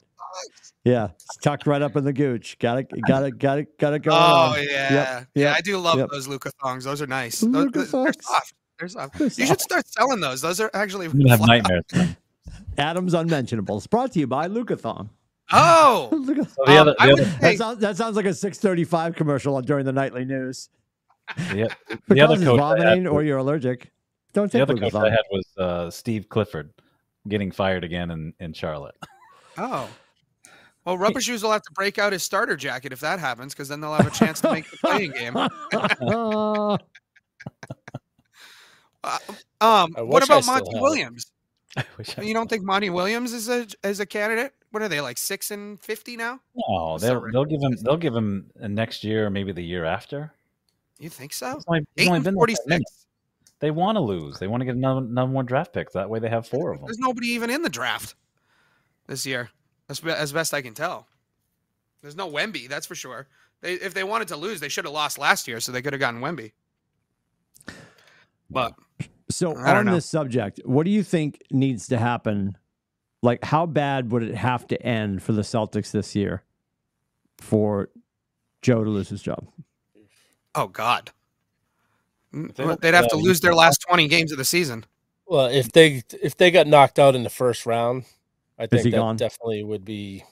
yeah, 0.84 1.09
it's 1.14 1.38
tucked 1.43 1.68
right 1.68 1.82
up 1.82 1.95
in 1.95 2.03
the 2.03 2.14
gooch. 2.14 2.57
Got 2.59 2.80
it, 2.80 2.88
got 3.07 3.24
it, 3.24 3.38
got 3.38 3.59
it, 3.59 3.78
got 3.78 3.93
it 3.93 3.99
going 4.03 4.18
Oh 4.18 4.53
on. 4.57 4.64
yeah, 4.64 4.93
yeah. 4.93 5.24
yep, 5.36 5.55
I 5.57 5.62
do 5.62 5.78
love 5.78 5.99
yep. 5.99 6.09
those 6.09 6.28
Luka 6.28 6.51
thongs. 6.64 6.86
Those 6.86 7.01
are 7.01 7.07
nice. 7.07 7.39
The 7.41 7.47
Those, 7.47 7.66
Luka 7.66 7.80
those- 7.80 7.91
they're 7.91 8.03
thongs. 8.14 8.26
soft. 8.26 8.53
They're 8.80 8.88
soft. 8.88 9.18
They're 9.20 9.28
You 9.28 9.45
should 9.45 9.62
start 9.62 9.88
selling 9.88 10.20
those. 10.22 10.41
Those 10.41 10.59
are 10.59 10.72
actually. 10.74 11.05
I'm 11.07 11.20
have 11.28 11.41
nightmares. 11.41 11.84
Adam's 12.78 13.14
Unmentionables, 13.14 13.86
brought 13.88 14.14
to 14.14 14.20
you 14.20 14.26
by 14.28 14.47
Luka 14.47 14.76
Thong. 14.78 15.09
Oh, 15.51 16.09
Luka- 16.14 16.45
So 16.45 16.64
the 16.66 16.72
Um, 16.72 16.78
other, 16.88 16.95
the 16.97 17.12
other, 17.14 17.24
that, 17.41 17.57
sounds, 17.57 17.80
that 17.82 17.97
sounds 17.97 18.16
like 18.16 18.26
a 18.26 18.34
635 18.34 19.16
commercial 19.16 19.62
during 19.62 19.86
the 19.86 19.91
nightly 19.91 20.26
news. 20.26 20.70
the, 21.38 21.75
the 21.89 21.97
Because 22.07 22.23
other 22.23 22.34
it's 22.36 22.43
coach 22.43 22.59
I 22.59 22.69
had 22.69 22.77
vomiting 22.79 23.03
was- 23.05 23.11
or 23.11 23.23
you're 23.23 23.38
allergic. 23.39 23.91
Don't 24.34 24.51
the 24.51 24.59
take 24.59 24.61
other 24.63 24.73
Luka 24.75 24.86
coach 24.86 24.93
Thong. 24.93 25.05
I 25.05 25.09
had 25.09 25.23
was 25.29 25.45
uh, 25.57 25.89
Steve 25.91 26.29
Clifford 26.29 26.71
getting 27.27 27.51
fired 27.51 27.84
again 27.84 28.11
in, 28.11 28.34
in 28.39 28.53
Charlotte. 28.53 28.95
Oh. 29.57 29.89
Well, 30.84 30.97
Rubber 30.97 31.21
Shoes 31.21 31.43
will 31.43 31.51
have 31.51 31.61
to 31.61 31.71
break 31.73 31.99
out 31.99 32.11
his 32.11 32.23
starter 32.23 32.55
jacket 32.55 32.91
if 32.91 33.01
that 33.01 33.19
happens, 33.19 33.53
because 33.53 33.67
then 33.67 33.82
they'll 33.82 33.93
have 33.93 34.07
a 34.07 34.09
chance 34.09 34.41
to 34.41 34.51
make 34.51 34.67
the 34.71 34.77
playing 34.77 35.11
game. 35.11 35.38
Uh, 39.03 39.17
um, 39.61 39.91
what 39.97 40.23
about 40.23 40.45
Monty 40.45 40.73
had. 40.73 40.82
Williams? 40.82 41.32
I 41.77 41.84
wish 41.97 42.17
I 42.17 42.21
You 42.21 42.34
don't 42.34 42.49
think 42.49 42.63
Monty 42.63 42.89
Williams 42.89 43.34
is 43.34 43.49
a 43.49 43.65
is 43.84 43.99
a 43.99 44.05
candidate? 44.05 44.53
What 44.71 44.84
are 44.84 44.88
they 44.88 45.01
like 45.01 45.17
six 45.17 45.51
and 45.51 45.79
fifty 45.79 46.15
now? 46.17 46.39
No, 46.55 46.97
they'll, 46.99 47.21
they'll 47.32 47.45
give 47.45 47.61
him 47.61 47.75
they'll 47.84 47.97
give 47.97 48.15
him 48.15 48.51
next 48.59 49.03
year 49.03 49.25
or 49.25 49.29
maybe 49.29 49.51
the 49.51 49.63
year 49.63 49.86
after. 49.86 50.34
You 51.02 51.10
think 51.10 51.34
so? 51.34 51.56
It's 51.58 51.66
only, 51.68 51.80
it's 51.80 51.89
Eight 51.97 52.08
only 52.08 52.18
and 52.18 52.24
been 52.24 52.34
there 52.36 52.39
forty 52.39 52.54
for 52.56 52.62
a 52.66 52.70
minute. 52.70 52.88
six. 52.88 53.08
They 53.60 53.72
want 53.72 53.95
to 53.95 53.99
lose. 54.02 54.39
They 54.39 54.47
want 54.47 54.62
to 54.62 54.66
get 54.66 54.76
another, 54.76 55.02
another 55.02 55.32
more 55.32 55.43
draft 55.43 55.74
picks. 55.74 55.93
That 55.93 56.10
way 56.10 56.20
they 56.20 56.30
have 56.30 56.47
four 56.47 56.72
of 56.72 56.80
them. 56.80 56.86
There's 56.88 56.99
nobody 56.99 57.28
even 57.28 57.49
in 57.49 57.62
the 57.64 57.70
draft 57.70 58.16
this 59.08 59.26
year, 59.26 59.49
as, 59.89 59.99
be- 59.99 60.12
as 60.12 60.32
best 60.32 60.54
I 60.54 60.62
can 60.62 60.74
tell. 60.74 61.08
There's 62.02 62.16
no 62.16 62.30
Wemby, 62.32 62.70
that's 62.70 62.86
for 62.88 62.95
sure. 62.95 63.28
They, 63.62 63.74
if 63.74 63.93
they 63.93 64.04
wanted 64.04 64.28
to 64.30 64.36
lose, 64.36 64.60
they 64.60 64.70
should 64.70 64.86
have 64.86 64.93
lost 64.93 65.18
last 65.20 65.47
year, 65.47 65.60
so 65.60 65.72
they 65.72 65.82
could 65.82 65.93
have 65.93 65.99
gotten 65.99 66.22
Wemby. 66.22 66.54
But 68.49 68.74
So 69.30 69.56
I 69.56 69.68
don't 69.68 69.78
on 69.78 69.86
know. 69.88 69.95
this 69.95 70.06
subject, 70.08 70.60
what 70.66 70.84
do 70.84 70.91
you 70.91 71.04
think 71.04 71.41
needs 71.52 71.88
to 71.89 71.97
happen? 71.97 72.58
Like, 73.22 73.43
how 73.43 73.66
bad 73.68 74.12
would 74.12 74.24
it 74.24 74.36
have 74.36 74.66
to 74.68 74.82
end 74.84 75.22
for 75.22 75.34
the 75.34 75.43
Celtics 75.43 75.91
this 75.91 76.16
year 76.16 76.43
for 77.39 77.89
Joe 78.64 78.84
to 78.84 78.89
lose 78.89 79.10
his 79.10 79.22
job? 79.22 79.47
Oh 80.56 80.68
god, 80.68 81.12
Mm, 82.34 82.56
they 82.56 82.64
well, 82.64 82.70
don't- 82.76 82.82
They'd 82.82 82.93
have 82.93 83.10
to 83.10 83.18
lose 83.18 83.41
their 83.41 83.54
last 83.54 83.82
20 83.88 84.08
games 84.08 84.32
of 84.32 84.38
the 84.38 84.45
season. 84.45 84.86
Well, 85.26 85.47
if 85.47 85.72
they 85.72 86.02
if 86.22 86.36
they 86.38 86.49
got 86.52 86.66
knocked 86.68 86.97
out 86.99 87.14
in 87.16 87.24
the 87.24 87.30
first 87.30 87.66
round, 87.66 88.06
I 88.58 88.68
think 88.68 88.84
that 88.84 88.91
gone? 88.91 89.18
definitely 89.18 89.64
would 89.64 89.84
be. 89.86 90.24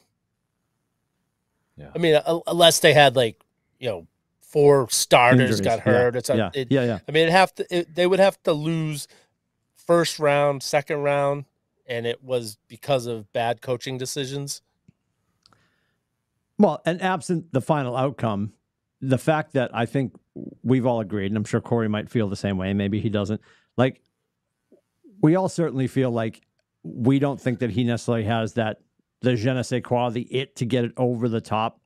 Yeah. 1.77 1.89
I 1.95 1.97
mean, 1.97 2.15
uh, 2.15 2.39
unless 2.47 2.79
they 2.79 2.93
had 2.93 3.15
like 3.15 3.39
you 3.79 3.89
know 3.89 4.07
four 4.41 4.87
starters 4.89 5.41
Injuries, 5.41 5.61
got 5.61 5.77
yeah, 5.79 5.93
hurt, 5.93 6.15
it's 6.15 6.29
a, 6.29 6.35
yeah, 6.37 6.49
it, 6.53 6.67
yeah, 6.71 6.83
yeah. 6.83 6.99
I 7.07 7.11
mean, 7.11 7.27
it 7.27 7.31
have 7.31 7.53
to. 7.55 7.65
It, 7.69 7.95
they 7.95 8.07
would 8.07 8.19
have 8.19 8.41
to 8.43 8.51
lose 8.53 9.07
first 9.75 10.19
round, 10.19 10.63
second 10.63 10.97
round, 10.99 11.45
and 11.87 12.05
it 12.05 12.21
was 12.23 12.57
because 12.67 13.05
of 13.05 13.31
bad 13.31 13.61
coaching 13.61 13.97
decisions. 13.97 14.61
Well, 16.57 16.81
and 16.85 17.01
absent 17.01 17.53
the 17.53 17.61
final 17.61 17.95
outcome, 17.95 18.51
the 19.01 19.17
fact 19.17 19.53
that 19.53 19.71
I 19.73 19.85
think 19.85 20.13
we've 20.63 20.85
all 20.85 20.99
agreed, 20.99 21.27
and 21.27 21.37
I'm 21.37 21.43
sure 21.45 21.61
Corey 21.61 21.87
might 21.87 22.09
feel 22.09 22.27
the 22.27 22.35
same 22.35 22.57
way, 22.57 22.69
and 22.69 22.77
maybe 22.77 22.99
he 22.99 23.09
doesn't. 23.09 23.41
Like, 23.77 24.01
we 25.21 25.35
all 25.35 25.49
certainly 25.49 25.87
feel 25.87 26.11
like 26.11 26.41
we 26.83 27.19
don't 27.19 27.39
think 27.39 27.59
that 27.59 27.69
he 27.69 27.83
necessarily 27.83 28.23
has 28.25 28.53
that 28.53 28.81
the 29.21 29.35
je 29.35 29.53
ne 29.53 29.63
sais 29.63 29.81
quoi, 29.83 30.09
the 30.09 30.21
it 30.23 30.55
to 30.57 30.65
get 30.65 30.85
it 30.85 30.91
over 30.97 31.27
the 31.27 31.41
top. 31.41 31.79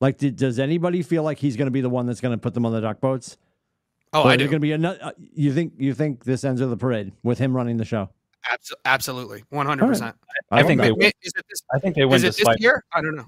Like, 0.00 0.18
did, 0.18 0.36
does 0.36 0.58
anybody 0.58 1.02
feel 1.02 1.22
like 1.22 1.38
he's 1.38 1.56
going 1.56 1.66
to 1.66 1.72
be 1.72 1.80
the 1.82 1.90
one 1.90 2.06
that's 2.06 2.20
going 2.20 2.32
to 2.32 2.38
put 2.38 2.54
them 2.54 2.64
on 2.66 2.72
the 2.72 2.80
duck 2.80 3.00
boats? 3.00 3.36
Oh, 4.12 4.22
Or 4.24 4.28
I 4.28 4.36
do. 4.36 4.44
going 4.44 4.52
to 4.54 4.60
be 4.60 4.72
another? 4.72 4.98
Uh, 5.00 5.10
you 5.18 5.52
think 5.54 5.74
you 5.78 5.94
think 5.94 6.24
this 6.24 6.42
ends 6.42 6.60
of 6.60 6.70
the 6.70 6.76
parade 6.76 7.12
with 7.22 7.38
him 7.38 7.54
running 7.54 7.76
the 7.76 7.84
show? 7.84 8.08
Abso- 8.50 8.72
absolutely. 8.84 9.44
100%. 9.52 10.14
I 10.50 10.62
think 10.62 10.80
they 10.80 10.90
know. 10.90 10.96
Is 11.22 11.32
it 11.36 11.44
this, 11.48 11.62
I 11.72 11.78
think 11.78 11.94
they 11.94 12.04
win 12.04 12.16
is 12.16 12.24
it 12.24 12.44
this 12.44 12.60
year? 12.60 12.82
I 12.92 13.02
don't 13.02 13.14
know. 13.14 13.26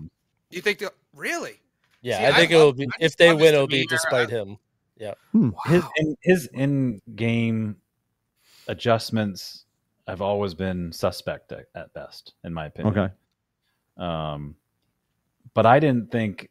You 0.50 0.60
think 0.60 0.78
they'll 0.78 0.90
really? 1.14 1.60
Yeah, 2.02 2.18
See, 2.18 2.24
I 2.24 2.28
I 2.28 2.32
think 2.32 2.50
it 2.50 2.56
will 2.56 2.72
be 2.72 2.88
if 3.00 3.16
they 3.16 3.32
win. 3.32 3.54
It'll 3.54 3.66
be 3.66 3.84
demeanor. 3.84 3.88
despite 3.90 4.30
him. 4.30 4.58
Yeah. 4.96 5.14
His 5.66 5.82
Wow. 5.82 5.90
in, 5.96 6.16
his 6.22 6.46
in 6.52 7.00
game 7.16 7.76
adjustments 8.68 9.64
have 10.06 10.20
always 10.20 10.54
been 10.54 10.92
suspect 10.92 11.52
at, 11.52 11.66
at 11.74 11.92
best, 11.94 12.34
in 12.44 12.52
my 12.52 12.66
opinion. 12.66 12.98
Okay. 12.98 13.14
Um, 13.96 14.56
but 15.54 15.66
I 15.66 15.78
didn't 15.80 16.10
think 16.10 16.50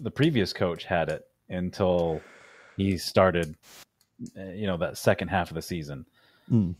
the 0.00 0.10
previous 0.10 0.52
coach 0.52 0.84
had 0.84 1.08
it 1.08 1.26
until 1.48 2.20
he 2.76 2.96
started, 2.98 3.56
uh, 4.38 4.42
you 4.52 4.66
know, 4.66 4.76
that 4.78 4.96
second 4.96 5.28
half 5.28 5.50
of 5.50 5.54
the 5.54 5.62
season. 5.62 6.06
Hmm. 6.48 6.72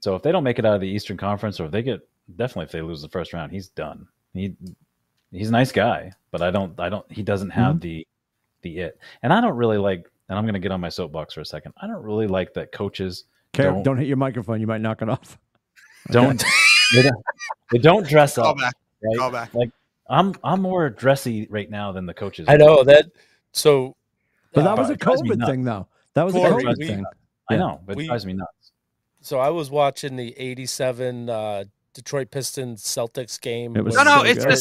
So 0.00 0.14
if 0.14 0.22
they 0.22 0.32
don't 0.32 0.44
make 0.44 0.58
it 0.58 0.66
out 0.66 0.74
of 0.74 0.80
the 0.80 0.88
Eastern 0.88 1.16
Conference, 1.16 1.58
or 1.60 1.66
if 1.66 1.70
they 1.72 1.82
get 1.82 2.00
definitely 2.36 2.64
if 2.64 2.72
they 2.72 2.82
lose 2.82 3.02
the 3.02 3.08
first 3.08 3.32
round, 3.32 3.50
he's 3.52 3.68
done. 3.68 4.06
He 4.34 4.54
he's 5.32 5.48
a 5.48 5.52
nice 5.52 5.72
guy, 5.72 6.12
but 6.30 6.42
I 6.42 6.50
don't 6.50 6.78
I 6.80 6.88
don't 6.88 7.10
he 7.10 7.22
doesn't 7.22 7.50
have 7.50 7.76
Mm-hmm. 7.76 7.80
the 7.80 8.06
the 8.62 8.78
it, 8.78 8.98
and 9.22 9.32
I 9.32 9.40
don't 9.40 9.56
really 9.56 9.78
like. 9.78 10.06
And 10.28 10.38
I'm 10.38 10.44
going 10.44 10.54
to 10.54 10.60
get 10.60 10.70
on 10.70 10.80
my 10.80 10.90
soapbox 10.90 11.34
for 11.34 11.40
a 11.40 11.44
second. 11.44 11.72
I 11.82 11.88
don't 11.88 12.04
really 12.04 12.28
like 12.28 12.54
that 12.54 12.70
coaches 12.70 13.24
Care, 13.52 13.72
Don't- 13.72 13.82
don't, 13.82 13.98
hit 13.98 14.06
your 14.06 14.16
microphone. 14.16 14.60
You 14.60 14.68
might 14.68 14.80
knock 14.80 15.02
it 15.02 15.08
off. 15.08 15.36
don't 16.12 16.40
they 16.94 17.02
don't, 17.02 17.24
they 17.72 17.78
don't 17.78 18.06
dress 18.06 18.36
Call 18.36 18.46
up. 18.50 18.58
back. 18.58 18.74
Right? 19.02 19.18
Call 19.18 19.32
back. 19.32 19.52
Like 19.54 19.70
I'm 20.08 20.34
I'm 20.44 20.62
more 20.62 20.88
dressy 20.88 21.48
right 21.50 21.68
now 21.68 21.90
than 21.90 22.06
the 22.06 22.14
coaches. 22.14 22.46
I 22.48 22.56
know 22.56 22.84
that. 22.84 23.06
So, 23.52 23.96
But 24.52 24.62
that 24.62 24.74
uh, 24.74 24.76
was 24.76 24.90
a 24.90 24.92
it 24.92 25.00
COVID 25.00 25.44
thing, 25.46 25.64
though. 25.64 25.88
That 26.14 26.22
was 26.24 26.34
a 26.36 26.38
Corey, 26.38 26.62
COVID 26.64 26.78
we- 26.78 26.86
thing. 26.86 27.04
I 27.50 27.54
Yeah. 27.54 27.58
know, 27.60 27.80
but 27.84 27.96
We- 27.96 28.04
it 28.04 28.06
drives 28.06 28.24
me 28.24 28.34
nuts. 28.34 28.70
so 29.20 29.40
I 29.40 29.48
was 29.50 29.68
watching 29.68 30.14
the 30.14 30.32
'87 30.38 31.28
uh, 31.28 31.64
Detroit 31.94 32.30
Pistons 32.30 32.82
Celtics 32.82 33.40
game. 33.40 33.76
It 33.76 33.84
was 33.84 33.94
No, 33.94 34.04
when- 34.04 34.06
no, 34.06 34.22
it's 34.22 34.44
good. 34.44 34.52
the 34.52 34.56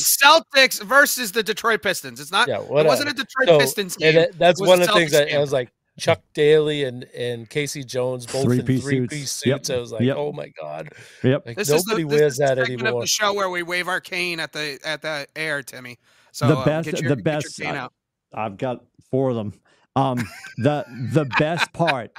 Celtics 0.62 0.82
versus 0.84 1.32
the 1.32 1.44
Detroit 1.44 1.82
Pistons. 1.84 2.20
It's 2.20 2.32
not. 2.32 2.48
yeah, 2.48 2.62
it 2.62 2.68
wasn't 2.70 3.10
a 3.10 3.14
Detroit 3.14 3.48
So, 3.48 3.60
Pistons 3.60 3.96
and 3.96 4.02
game. 4.02 4.18
it- 4.18 4.38
that's 4.40 4.60
It 4.62 4.68
one 4.68 4.82
of 4.82 4.88
the 4.88 4.94
things 4.94 5.12
that 5.12 5.32
I 5.34 5.38
was 5.40 5.52
like 5.54 5.70
Chuck 6.00 6.22
Daly 6.34 6.86
and 6.86 7.04
and 7.16 7.50
K.C. 7.50 7.84
Jones 7.84 8.26
both 8.26 8.46
in 8.46 8.50
Three-piece 8.52 8.82
three 8.84 8.98
suits. 9.08 9.14
piece 9.14 9.46
Yep. 9.46 9.70
I 9.70 9.78
was 9.80 9.92
like, 9.92 10.02
Yep. 10.02 10.16
oh 10.18 10.32
my 10.32 10.50
god, 10.60 10.90
Yep. 11.24 11.46
like 11.46 11.58
This 11.58 11.70
nobody 11.70 12.04
is 12.04 12.10
the, 12.10 12.16
wears 12.16 12.32
is 12.34 12.38
that 12.40 12.58
segment 12.58 12.70
anymore. 12.82 12.94
of 12.94 13.02
the 13.02 13.08
show 13.08 13.34
where 13.34 13.50
we 13.50 13.64
wave 13.64 13.88
our 13.90 14.00
cane 14.00 14.40
at 14.40 14.54
the 14.54 14.80
at 14.86 15.02
the 15.02 15.28
air, 15.36 15.62
Timmy. 15.62 16.00
So 16.32 16.48
The 16.48 16.58
um, 16.58 16.64
best- 16.66 16.86
get 16.90 17.02
your, 17.02 17.10
the 17.10 17.16
get 17.18 17.24
best- 17.26 17.60
your 17.60 17.68
cane 17.68 17.76
uh, 17.76 17.84
out. 17.84 17.94
I've 18.34 18.58
got 18.58 18.84
four 19.12 19.30
of 19.30 19.36
them. 19.36 19.54
Um, 19.96 20.20
the 20.58 20.86
the 21.12 21.26
best 21.38 21.74
part 21.74 22.12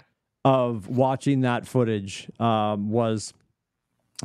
of 0.44 0.88
watching 0.88 1.40
that 1.42 1.66
footage 1.66 2.28
um, 2.38 2.90
was 2.90 3.32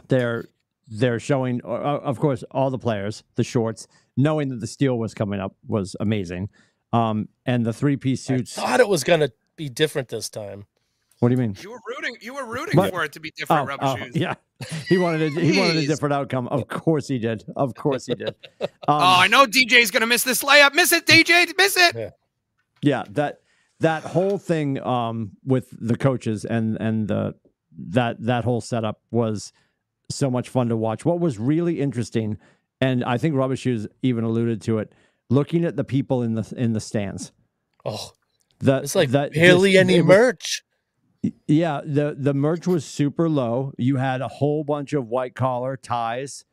they're 0.10 0.46
they're 0.88 1.20
showing, 1.20 1.62
uh, 1.64 1.68
of 1.68 2.20
course, 2.20 2.44
all 2.52 2.70
the 2.70 2.78
players, 2.78 3.24
the 3.36 3.44
shorts, 3.44 3.88
knowing 4.18 4.50
that 4.50 4.60
the 4.60 4.68
steel 4.68 4.98
was 4.98 5.14
coming 5.14 5.40
up 5.40 5.56
was 5.68 5.96
amazing. 6.00 6.50
Um, 6.94 7.28
and 7.46 7.66
the 7.66 7.74
three 7.74 7.98
piece 7.98 8.24
suits. 8.24 8.58
I 8.58 8.62
thought 8.62 8.80
it 8.80 8.88
was 8.88 9.04
gonna 9.04 9.30
be 9.58 9.70
different 9.70 10.08
this 10.10 10.30
time. 10.30 10.66
What 11.20 11.30
do 11.30 11.34
you 11.34 11.42
mean? 11.42 11.56
You 11.62 11.72
were 11.72 11.80
rooting. 11.88 12.18
You 12.22 12.36
were 12.36 12.46
rooting 12.46 12.78
What? 12.78 12.92
for 12.92 13.04
it 13.04 13.14
to 13.14 13.20
be 13.20 13.32
different. 13.32 13.64
Oh, 13.64 13.66
rubber 13.66 13.84
oh, 13.86 13.98
shoes. 13.98 14.16
yeah, 14.16 14.36
he 14.88 14.98
wanted 14.98 15.36
a, 15.36 15.40
he 15.40 15.58
wanted 15.58 15.78
a 15.78 15.88
different 15.88 16.14
outcome. 16.14 16.48
Of 16.50 16.68
course 16.68 17.08
he 17.08 17.18
did. 17.18 17.44
Of 17.56 17.74
course 17.76 18.06
he 18.06 18.16
did. 18.16 18.36
Um, 18.88 19.02
oh, 19.02 19.16
I 19.22 19.28
know 19.28 19.48
DJ's 19.48 19.90
gonna 19.90 20.06
miss 20.06 20.24
this 20.24 20.44
layup. 20.44 20.76
Miss 20.76 20.92
it, 20.94 21.08
DJ. 21.08 21.52
Miss 21.58 21.76
it. 21.76 22.14
yeah 22.84 23.04
that 23.10 23.40
that 23.80 24.04
whole 24.04 24.38
thing 24.38 24.80
um 24.84 25.32
with 25.44 25.68
the 25.72 25.98
coaches 25.98 26.46
and 26.46 26.78
and 26.80 27.08
the 27.08 27.34
that 27.90 28.24
that 28.24 28.44
whole 28.44 28.62
setup 28.62 29.02
was 29.10 29.52
so 30.10 30.30
much 30.30 30.50
fun 30.50 30.70
to 30.70 30.78
watch. 30.78 31.06
What 31.06 31.20
was 31.20 31.38
really 31.40 31.80
interesting 31.82 32.38
and 32.82 33.06
i 33.06 33.18
think 33.18 33.34
rubber 33.36 33.56
shoes 33.56 33.88
even 34.02 34.26
alluded 34.26 34.62
to 34.62 34.80
it 34.80 34.92
looking 35.30 35.64
at 35.64 35.78
the 35.78 35.84
people 35.86 36.22
in 36.22 36.36
the 36.36 36.54
in 36.58 36.74
the 36.74 36.80
stands. 36.82 37.32
Oh, 37.86 38.12
that 38.60 38.84
it's 38.84 38.96
like 38.96 39.10
that 39.10 39.34
barely 39.34 39.72
just- 39.74 39.80
any 39.82 39.96
it 39.96 40.02
was- 40.02 40.08
merch. 40.18 40.64
yeah 41.48 41.82
the 41.86 42.16
the 42.18 42.34
merch 42.34 42.68
was 42.68 42.86
super 42.86 43.30
low. 43.30 43.72
You 43.78 43.96
had 43.98 44.22
a 44.22 44.28
whole 44.28 44.64
bunch 44.64 44.94
of 44.94 45.08
white 45.08 45.36
collar 45.36 45.78
ties 45.78 46.46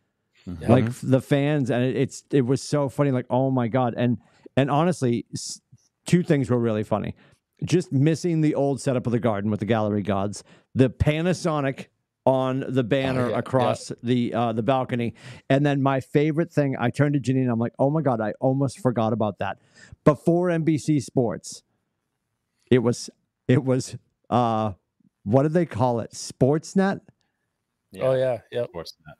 Mhm. 0.49 0.69
like 0.69 0.91
the 1.03 1.21
fans 1.21 1.71
and 1.71 1.85
it, 1.85 1.97
it's 1.97 2.25
it 2.33 2.43
was 2.47 2.61
so 2.63 2.89
funny 2.89 3.11
like 3.11 3.27
oh 3.31 3.51
my 3.51 3.69
god. 3.69 3.95
And 3.97 4.19
and 4.57 4.71
honestly 4.71 5.27
two 6.07 6.23
things 6.23 6.51
were 6.51 6.59
really 6.59 6.83
funny. 6.85 7.15
Just 7.65 7.93
missing 7.93 8.41
the 8.41 8.55
old 8.57 8.81
setup 8.81 9.07
of 9.07 9.13
the 9.13 9.21
garden 9.21 9.51
with 9.51 9.61
the 9.61 9.67
gallery 9.67 10.03
gods 10.03 10.43
the 10.75 10.89
panasonic 10.89 11.87
on 12.25 12.65
the 12.69 12.85
banner 12.85 13.27
Oh, 13.27 13.31
yeah, 13.31 13.39
across 13.39 13.91
the 14.03 14.33
uh 14.35 14.53
the 14.53 14.63
balcony. 14.63 15.15
And 15.51 15.67
then 15.67 15.83
my 15.83 16.01
favorite 16.01 16.53
thing 16.53 16.77
i 16.79 16.89
turned 16.91 17.15
to 17.15 17.21
Janine 17.21 17.51
i'm 17.51 17.59
like 17.59 17.73
oh 17.79 17.91
my 17.91 18.03
god 18.03 18.21
i 18.21 18.33
almost 18.41 18.79
forgot 18.81 19.13
about 19.13 19.39
that. 19.39 19.59
Before 20.05 20.49
nbc 20.49 21.03
sports 21.03 21.63
it 22.71 22.79
was 22.79 23.11
it 23.49 23.65
was 23.65 23.97
uh 24.31 24.73
what 25.25 25.45
did 25.45 25.53
they 25.53 25.67
call 25.67 26.01
it? 26.01 26.13
Sportsnet? 26.13 27.01
Oh 28.01 28.15
yeah, 28.15 28.39
yeah. 28.51 28.65
Sportsnet. 28.75 29.15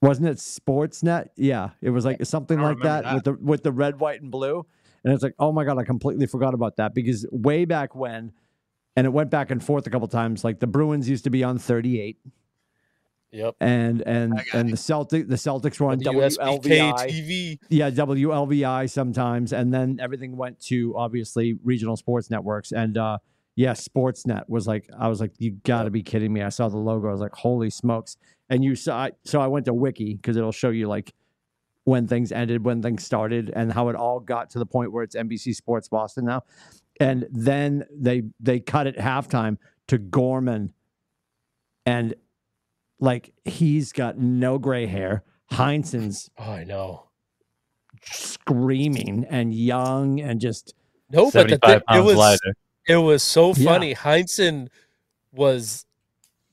wasn't 0.00 0.28
it 0.28 0.36
Sportsnet? 0.38 1.28
Yeah, 1.36 1.70
it 1.80 1.90
was 1.90 2.04
like 2.04 2.24
something 2.24 2.60
like 2.60 2.80
that, 2.80 3.04
remember 3.04 3.14
with 3.14 3.24
the 3.24 3.32
with 3.44 3.62
the 3.62 3.72
red, 3.72 3.98
white, 3.98 4.20
and 4.20 4.30
blue. 4.30 4.66
And 5.04 5.14
it's 5.14 5.22
like, 5.22 5.34
oh 5.38 5.52
my 5.52 5.64
god, 5.64 5.78
I 5.78 5.84
completely 5.84 6.26
forgot 6.26 6.54
about 6.54 6.76
that. 6.76 6.94
Because 6.94 7.26
way 7.30 7.64
back 7.64 7.94
when, 7.94 8.32
and 8.96 9.06
it 9.06 9.10
went 9.10 9.30
back 9.30 9.50
and 9.50 9.62
forth 9.64 9.86
a 9.86 9.90
couple 9.90 10.08
times. 10.08 10.44
Like 10.44 10.60
the 10.60 10.66
Bruins 10.66 11.08
used 11.08 11.24
to 11.24 11.30
be 11.30 11.42
on 11.42 11.58
thirty 11.58 12.00
eight, 12.00 12.18
Yep. 13.30 13.56
and 13.60 14.00
and 14.06 14.32
I 14.34 14.36
got 14.44 14.54
and 14.54 14.72
the 14.72 14.76
Celtic 14.76 15.28
the 15.28 15.34
Celtics 15.36 15.78
were 15.78 15.90
on 15.90 16.00
WSBK 16.00 16.62
WLVI. 16.62 16.94
TV. 17.08 17.58
Yeah, 17.68 17.90
WLVI 17.90 18.88
sometimes, 18.90 19.52
and 19.52 19.72
then 19.72 19.98
everything 20.00 20.36
went 20.36 20.60
to 20.66 20.94
obviously 20.96 21.58
regional 21.62 21.96
sports 21.96 22.30
networks. 22.30 22.72
And 22.72 22.96
uh 22.96 23.18
yeah, 23.54 23.72
Sportsnet 23.72 24.48
was 24.48 24.68
like, 24.68 24.88
I 24.96 25.08
was 25.08 25.20
like, 25.20 25.32
you 25.38 25.50
got 25.64 25.78
to 25.80 25.84
Yep. 25.86 25.92
be 25.92 26.02
kidding 26.04 26.32
me! 26.32 26.42
I 26.42 26.48
saw 26.48 26.68
the 26.68 26.76
logo, 26.76 27.08
I 27.08 27.12
was 27.12 27.20
like, 27.20 27.34
holy 27.34 27.70
smokes! 27.70 28.16
And 28.48 28.62
you 28.64 28.76
saw, 28.76 29.08
so 29.24 29.40
I 29.40 29.48
went 29.48 29.64
to 29.66 29.74
Wiki 29.74 30.14
because 30.14 30.36
it'll 30.36 30.52
show 30.52 30.70
you 30.70 30.86
like 30.86 31.12
when 31.82 32.06
things 32.06 32.30
ended, 32.30 32.64
when 32.64 32.82
things 32.82 33.02
started, 33.04 33.50
and 33.56 33.72
how 33.72 33.88
it 33.88 33.96
all 33.96 34.20
got 34.20 34.48
to 34.50 34.60
the 34.60 34.66
point 34.66 34.92
where 34.92 35.02
it's 35.02 35.16
NBC 35.16 35.56
Sports 35.56 35.88
Boston 35.88 36.24
now. 36.26 36.44
And 37.00 37.26
then 37.32 37.84
they 37.90 38.22
they 38.38 38.60
cut 38.60 38.86
it 38.86 38.96
halftime 38.96 39.58
to 39.88 39.98
Gorman, 39.98 40.72
and 41.84 42.14
like 43.00 43.32
he's 43.44 43.92
got 43.92 44.18
no 44.18 44.58
gray 44.58 44.86
hair. 44.86 45.22
Heinsohn's 45.52 46.30
Oh, 46.38 46.52
I 46.52 46.64
know. 46.64 47.04
screaming 48.02 49.26
and 49.28 49.54
young 49.54 50.20
and 50.20 50.40
just 50.40 50.74
No, 51.10 51.24
but 51.30 51.48
the 51.48 51.58
Seventy-five 51.58 51.82
thing, 51.88 51.98
it 51.98 52.04
was 52.04 52.16
lighter. 52.16 52.54
it 52.86 52.96
was 52.96 53.22
so 53.22 53.54
Yeah. 53.54 53.64
funny. 53.72 53.94
Heinsohn 53.94 54.68
was 55.32 55.86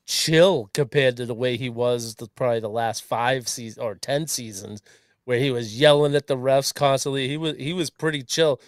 chill 0.05 0.69
compared 0.73 1.17
to 1.17 1.25
the 1.25 1.33
way 1.33 1.57
he 1.57 1.69
was 1.69 2.15
the, 2.15 2.27
probably 2.35 2.59
the 2.59 2.69
last 2.69 3.03
five 3.03 3.47
seasons 3.47 3.83
or 3.83 3.95
ten 3.95 4.27
seasons, 4.27 4.81
where 5.25 5.39
he 5.39 5.51
was 5.51 5.79
yelling 5.79 6.15
at 6.15 6.27
the 6.27 6.37
refs 6.37 6.73
constantly. 6.73 7.27
He 7.27 7.37
was 7.37 7.57
he 7.57 7.73
was 7.73 7.89
pretty 7.89 8.21
chill, 8.23 8.61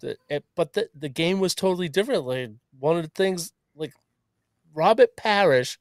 The- 0.00 0.16
it- 0.28 0.44
but 0.54 0.74
the 0.74 0.90
the 0.94 1.08
game 1.08 1.40
was 1.40 1.54
totally 1.54 1.88
different. 1.88 2.24
Like 2.26 2.50
one 2.78 2.96
of 2.96 3.02
the 3.02 3.08
things, 3.14 3.52
like 3.74 3.94
Robert 4.74 5.16
Parish 5.16 5.78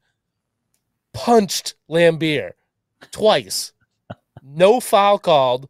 punched 1.19 1.75
Laimbeer 1.89 2.51
twice, 3.11 3.73
no 4.43 4.79
foul 4.79 5.19
called. 5.19 5.67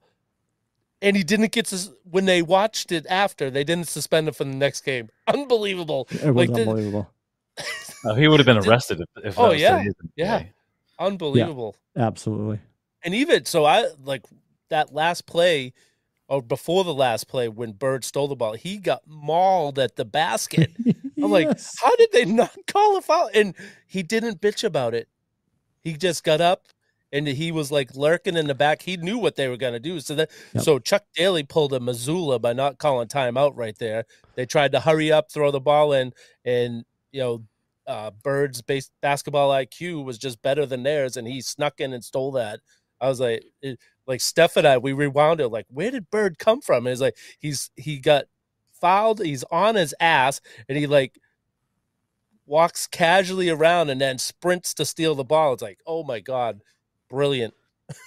And 1.02 1.16
he 1.16 1.24
didn't 1.24 1.54
get 1.54 1.66
to 1.68 1.78
when 2.04 2.26
they 2.26 2.42
watched 2.42 2.92
it 2.92 3.06
after. 3.10 3.50
They 3.50 3.64
didn't 3.64 3.88
suspend 3.88 4.28
him 4.28 4.34
for 4.34 4.44
the 4.44 4.50
next 4.50 4.82
game. 4.82 5.08
Unbelievable. 5.28 6.08
it 6.12 6.34
was 6.34 6.48
Like 6.50 6.54
the- 6.56 6.62
unbelievable. 6.62 7.10
Oh, 8.06 8.16
he 8.16 8.30
would 8.30 8.40
have 8.40 8.46
been 8.46 8.58
arrested 8.58 9.02
if. 9.02 9.26
if 9.26 9.38
oh, 9.38 9.42
that 9.44 9.48
Oh, 9.48 9.52
was 9.52 9.62
yeah. 9.62 9.78
today's 9.80 9.94
Yeah. 10.16 10.44
Unbelievable. 11.00 11.76
Absolutely. 11.98 12.60
And 13.04 13.14
even 13.14 13.44
so, 13.44 13.66
I 13.66 13.88
like 14.04 14.24
that 14.70 14.94
last 14.94 15.26
play 15.26 15.74
or 16.30 16.42
before 16.42 16.84
the 16.86 16.94
last 16.94 17.28
play 17.28 17.50
when 17.50 17.72
Bird 17.74 18.06
stole 18.06 18.28
the 18.30 18.36
ball, 18.38 18.54
he 18.54 18.78
got 18.78 19.02
mauled 19.06 19.80
at 19.80 19.96
the 19.98 20.06
basket. 20.06 20.72
I'm 21.18 21.32
like, 21.32 21.48
how 21.82 21.96
did 21.98 22.12
they 22.14 22.24
not 22.24 22.56
call 22.68 22.98
a 22.98 23.02
foul? 23.02 23.30
And 23.34 23.54
he 23.88 24.02
didn't 24.04 24.40
bitch 24.40 24.64
about 24.64 24.94
it. 24.94 25.10
He 25.84 25.94
just 25.94 26.24
got 26.24 26.42
up 26.42 26.64
and 27.12 27.28
he 27.28 27.52
was 27.52 27.72
like 27.72 27.96
lurking 27.96 28.38
in 28.38 28.48
the 28.48 28.56
back. 28.56 28.82
He 28.82 28.98
knew 28.98 29.18
what 29.18 29.36
they 29.36 29.48
were 29.48 29.58
going 29.58 29.74
to 29.74 29.80
do. 29.80 30.00
So 30.00 30.16
that 30.16 30.30
Yep. 30.54 30.64
so 30.64 30.80
Chuck 30.80 31.04
Daly 31.16 31.44
pulled 31.44 31.74
a 31.74 31.80
Mazzulla 31.80 32.42
by 32.42 32.54
not 32.54 32.78
calling 32.78 33.08
timeout 33.08 33.54
right 33.56 33.78
there. 33.78 34.06
They 34.36 34.46
tried 34.46 34.72
to 34.74 34.80
hurry 34.80 35.12
up, 35.12 35.32
throw 35.32 35.52
the 35.52 35.60
ball 35.60 35.94
in, 35.94 36.14
and 36.46 36.86
you 37.12 37.22
know, 37.22 37.44
uh, 37.88 38.12
Bird's 38.24 38.62
base 38.62 38.92
basketball 39.02 39.50
IQ 39.50 40.06
was 40.06 40.18
just 40.20 40.42
better 40.44 40.66
than 40.66 40.84
theirs, 40.84 41.18
and 41.18 41.28
he 41.28 41.42
snuck 41.42 41.80
in 41.80 41.94
and 41.94 42.04
stole 42.04 42.32
that. 42.34 42.60
I 43.02 43.08
was 43.08 43.20
like, 43.20 43.44
it, 43.62 43.80
like 44.06 44.22
Steph 44.22 44.58
and 44.58 44.68
I, 44.68 44.78
we 44.78 44.94
rewound 44.94 45.42
it. 45.42 45.48
Like, 45.50 45.66
where 45.70 45.90
did 45.90 46.10
Bird 46.12 46.38
come 46.38 46.62
from? 46.62 46.86
And 46.86 46.92
it's 46.92 47.02
like 47.02 47.18
he's 47.40 47.72
he 47.76 47.98
got 47.98 48.26
fouled. 48.80 49.22
He's 49.24 49.44
on 49.52 49.76
his 49.76 49.96
ass, 50.00 50.42
and 50.68 50.78
he 50.78 50.86
like 50.86 51.18
walks 52.50 52.88
casually 52.88 53.50
around 53.50 53.90
and 53.90 54.02
then 54.02 54.18
sprints 54.18 54.74
to 54.74 54.86
steal 54.86 55.16
the 55.16 55.24
ball. 55.24 55.54
It's 55.54 55.62
like, 55.62 55.80
oh 55.86 56.04
my 56.04 56.20
god, 56.20 56.62
brilliant. 57.10 57.54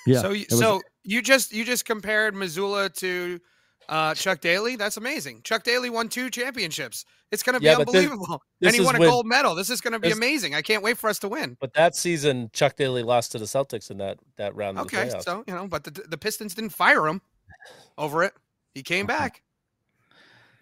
Yeah. 0.07 0.21
so 0.21 0.31
you, 0.33 0.47
was- 0.51 0.59
so 0.59 0.83
you 1.05 1.23
just 1.23 1.53
you 1.53 1.65
just 1.65 1.85
compared 1.85 2.35
Mazzulla 2.35 2.93
to 2.99 3.41
uh, 3.89 4.15
Chuck 4.15 4.41
Daly. 4.41 4.77
That's 4.77 4.97
amazing. 4.97 5.41
Chuck 5.43 5.63
Daly 5.65 5.91
won 5.91 6.09
two 6.09 6.29
championships. 6.31 7.05
It's 7.31 7.43
going 7.43 7.55
to 7.55 7.61
be 7.61 7.67
Yeah, 7.67 7.77
but 7.79 7.87
this- 7.87 8.05
unbelievable. 8.05 8.43
this 8.61 8.69
and 8.69 8.75
he 8.81 8.85
won 8.85 8.97
a 8.97 8.99
when- 9.01 9.09
gold 9.09 9.27
medal. 9.27 9.55
This 9.55 9.71
is 9.71 9.81
going 9.81 9.93
to 9.93 9.99
be 9.99 10.09
this- 10.09 10.17
amazing. 10.19 10.55
I 10.55 10.63
can't 10.63 10.83
wait 10.83 10.99
for 10.99 11.09
us 11.09 11.19
to 11.21 11.29
win. 11.29 11.57
But 11.61 11.75
that 11.75 11.97
season, 11.97 12.51
Chuck 12.53 12.77
Daly 12.77 13.03
lost 13.03 13.33
to 13.33 13.39
the 13.39 13.45
Celtics 13.47 13.91
in 13.91 13.99
that 13.99 14.19
that 14.37 14.55
round 14.55 14.79
of 14.79 14.89
the 14.89 14.99
Okay, 15.01 15.11
so 15.21 15.43
you 15.47 15.55
know, 15.55 15.67
but 15.67 15.85
the 15.85 15.91
the 16.09 16.19
Pistons 16.19 16.55
didn't 16.55 16.71
fire 16.71 17.07
him 17.07 17.21
over 17.97 18.23
it. 18.25 18.35
He 18.75 18.83
came 18.83 19.07
Okay. 19.07 19.15
back. 19.19 19.43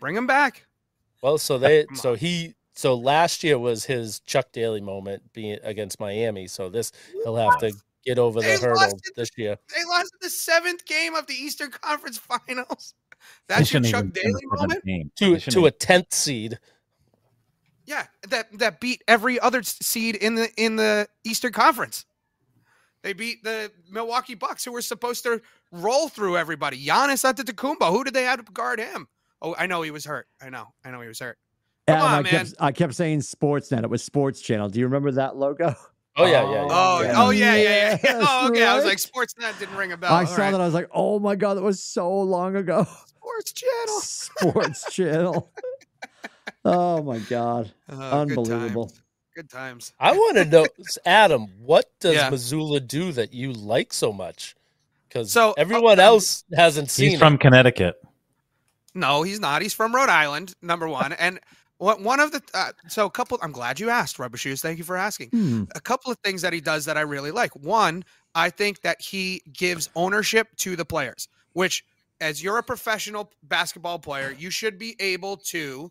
Bring 0.00 0.16
him 0.16 0.26
back. 0.26 0.66
Well, 1.22 1.36
so 1.38 1.58
they 1.58 1.84
so 1.94 2.14
he 2.14 2.54
so 2.74 2.94
last 2.94 3.42
year 3.44 3.58
was 3.58 3.84
his 3.84 4.20
Chuck 4.20 4.52
Daly 4.52 4.80
moment 4.80 5.32
being 5.32 5.58
against 5.62 6.00
Miami. 6.00 6.46
So 6.46 6.68
this 6.68 6.92
he'll 7.24 7.36
have 7.36 7.58
to 7.60 7.72
get 8.04 8.18
over 8.18 8.40
the 8.40 8.46
They 8.46 8.58
hurdle 8.58 8.76
lost 8.76 8.96
it. 9.06 9.14
this 9.16 9.30
year. 9.36 9.56
They 9.74 9.84
lost 9.84 10.12
the 10.20 10.30
seventh 10.30 10.84
game 10.86 11.14
of 11.14 11.26
the 11.26 11.34
Eastern 11.34 11.70
Conference 11.70 12.18
Finals. 12.48 12.94
That's 13.48 13.72
your 13.72 13.82
Chuck 13.82 14.00
even 14.04 14.10
been 14.10 14.26
in 14.26 14.32
Daly 14.32 14.46
moment. 14.82 15.16
To 15.16 15.38
to 15.38 15.66
a 15.66 15.70
tenth 15.70 16.12
seed. 16.14 16.58
Yeah, 17.86 18.06
that 18.28 18.56
that 18.58 18.80
beat 18.80 19.02
every 19.08 19.40
other 19.40 19.62
seed 19.62 20.14
in 20.16 20.36
the 20.36 20.48
in 20.56 20.76
the 20.76 21.08
Eastern 21.24 21.52
Conference. 21.52 22.06
They 23.02 23.14
beat 23.14 23.42
the 23.42 23.72
Milwaukee 23.90 24.34
Bucks, 24.34 24.64
who 24.64 24.72
were 24.72 24.82
supposed 24.82 25.22
to 25.24 25.40
roll 25.72 26.08
through 26.08 26.36
everybody. 26.36 26.84
Giannis 26.84 27.24
Antetokounmpo. 27.24 27.90
Who 27.90 28.04
did 28.04 28.12
they 28.14 28.24
have 28.24 28.44
to 28.44 28.52
guard 28.52 28.78
him? 28.78 29.08
Oh, 29.42 29.54
I 29.58 29.66
know 29.66 29.80
he 29.82 29.90
was 29.90 30.04
hurt. 30.04 30.28
I 30.40 30.50
know. 30.50 30.66
I 30.84 30.90
know 30.90 31.00
he 31.00 31.08
was 31.08 31.18
hurt. 31.18 31.38
Come 31.90 31.98
Adam, 31.98 32.06
on, 32.06 32.12
I 32.14 32.22
man. 32.22 32.30
kept 32.32 32.54
I 32.60 32.72
kept 32.72 32.94
saying 32.94 33.20
Sportsnet. 33.20 33.82
It 33.84 33.90
was 33.90 34.02
Sports 34.02 34.40
Channel. 34.40 34.68
Do 34.68 34.78
you 34.78 34.86
remember 34.86 35.12
that 35.12 35.36
logo? 35.36 35.74
Oh 36.16 36.26
yeah, 36.26 36.42
yeah, 36.42 36.50
yeah. 36.52 36.66
Oh, 36.70 37.00
yeah. 37.02 37.12
oh 37.16 37.30
yeah, 37.30 37.54
yeah, 37.54 37.62
yeah. 37.62 37.98
Yes, 38.04 38.24
oh, 38.28 38.48
okay. 38.48 38.64
I 38.64 38.74
was 38.76 38.84
like, 38.84 38.98
Sportsnet 38.98 39.58
didn't 39.58 39.76
ring 39.76 39.92
a 39.92 39.96
bell. 39.96 40.12
I 40.12 40.20
All 40.22 40.26
saw 40.26 40.36
right. 40.42 40.50
that. 40.50 40.60
I 40.60 40.64
was 40.64 40.74
like, 40.74 40.88
oh 40.92 41.18
my 41.20 41.36
god, 41.36 41.54
that 41.54 41.62
was 41.62 41.82
so 41.82 42.10
long 42.20 42.56
ago. 42.56 42.86
Sports 43.06 43.52
Channel. 43.52 44.00
Sports 44.00 44.84
Channel. 44.92 45.50
Oh 46.64 47.02
my 47.02 47.18
god, 47.20 47.72
Oh, 47.88 47.96
good 48.26 48.38
unbelievable. 48.38 48.86
times. 48.88 49.02
Good 49.36 49.50
times. 49.50 49.92
I 49.98 50.12
want 50.12 50.36
to 50.36 50.44
know, 50.44 50.66
Adam, 51.06 51.46
what 51.60 51.86
does 52.00 52.14
Yeah. 52.16 52.30
Mazzulla 52.30 52.86
do 52.86 53.12
that 53.12 53.32
you 53.32 53.52
like 53.52 53.92
so 53.92 54.12
much? 54.12 54.56
Because 55.08 55.32
So, 55.32 55.54
everyone 55.56 55.94
um, 56.00 56.04
else 56.06 56.44
hasn't 56.54 56.90
seen 56.90 57.10
He's 57.10 57.18
from 57.18 57.34
it. 57.34 57.40
Connecticut. 57.40 58.02
No, 58.94 59.22
he's 59.22 59.38
not. 59.40 59.62
He's 59.62 59.72
from 59.72 59.94
Rhode 59.94 60.08
Island, 60.08 60.54
number 60.60 60.88
one. 60.88 61.12
And 61.12 61.36
what 61.36 61.40
one 61.80 62.20
of 62.20 62.30
the 62.30 62.42
uh, 62.52 62.72
so 62.88 63.06
a 63.06 63.10
couple. 63.10 63.38
I'm 63.42 63.52
glad 63.52 63.80
you 63.80 63.88
asked, 63.88 64.18
Rubber 64.18 64.36
Shoes. 64.36 64.60
Thank 64.60 64.78
you 64.78 64.84
for 64.84 64.96
asking. 64.96 65.30
Hmm. 65.30 65.64
a 65.74 65.80
couple 65.80 66.12
of 66.12 66.18
things 66.18 66.42
that 66.42 66.52
he 66.52 66.60
does 66.60 66.84
that 66.84 66.96
I 66.96 67.00
really 67.00 67.30
like. 67.30 67.56
One, 67.56 68.04
I 68.34 68.50
think 68.50 68.82
that 68.82 69.00
he 69.00 69.42
gives 69.52 69.88
ownership 69.96 70.48
to 70.58 70.76
the 70.76 70.84
players, 70.84 71.28
which, 71.54 71.84
as 72.20 72.42
you're 72.42 72.58
a 72.58 72.62
professional 72.62 73.32
basketball 73.42 73.98
player, 73.98 74.34
you 74.38 74.50
should 74.50 74.78
be 74.78 74.94
able 75.00 75.38
to 75.38 75.90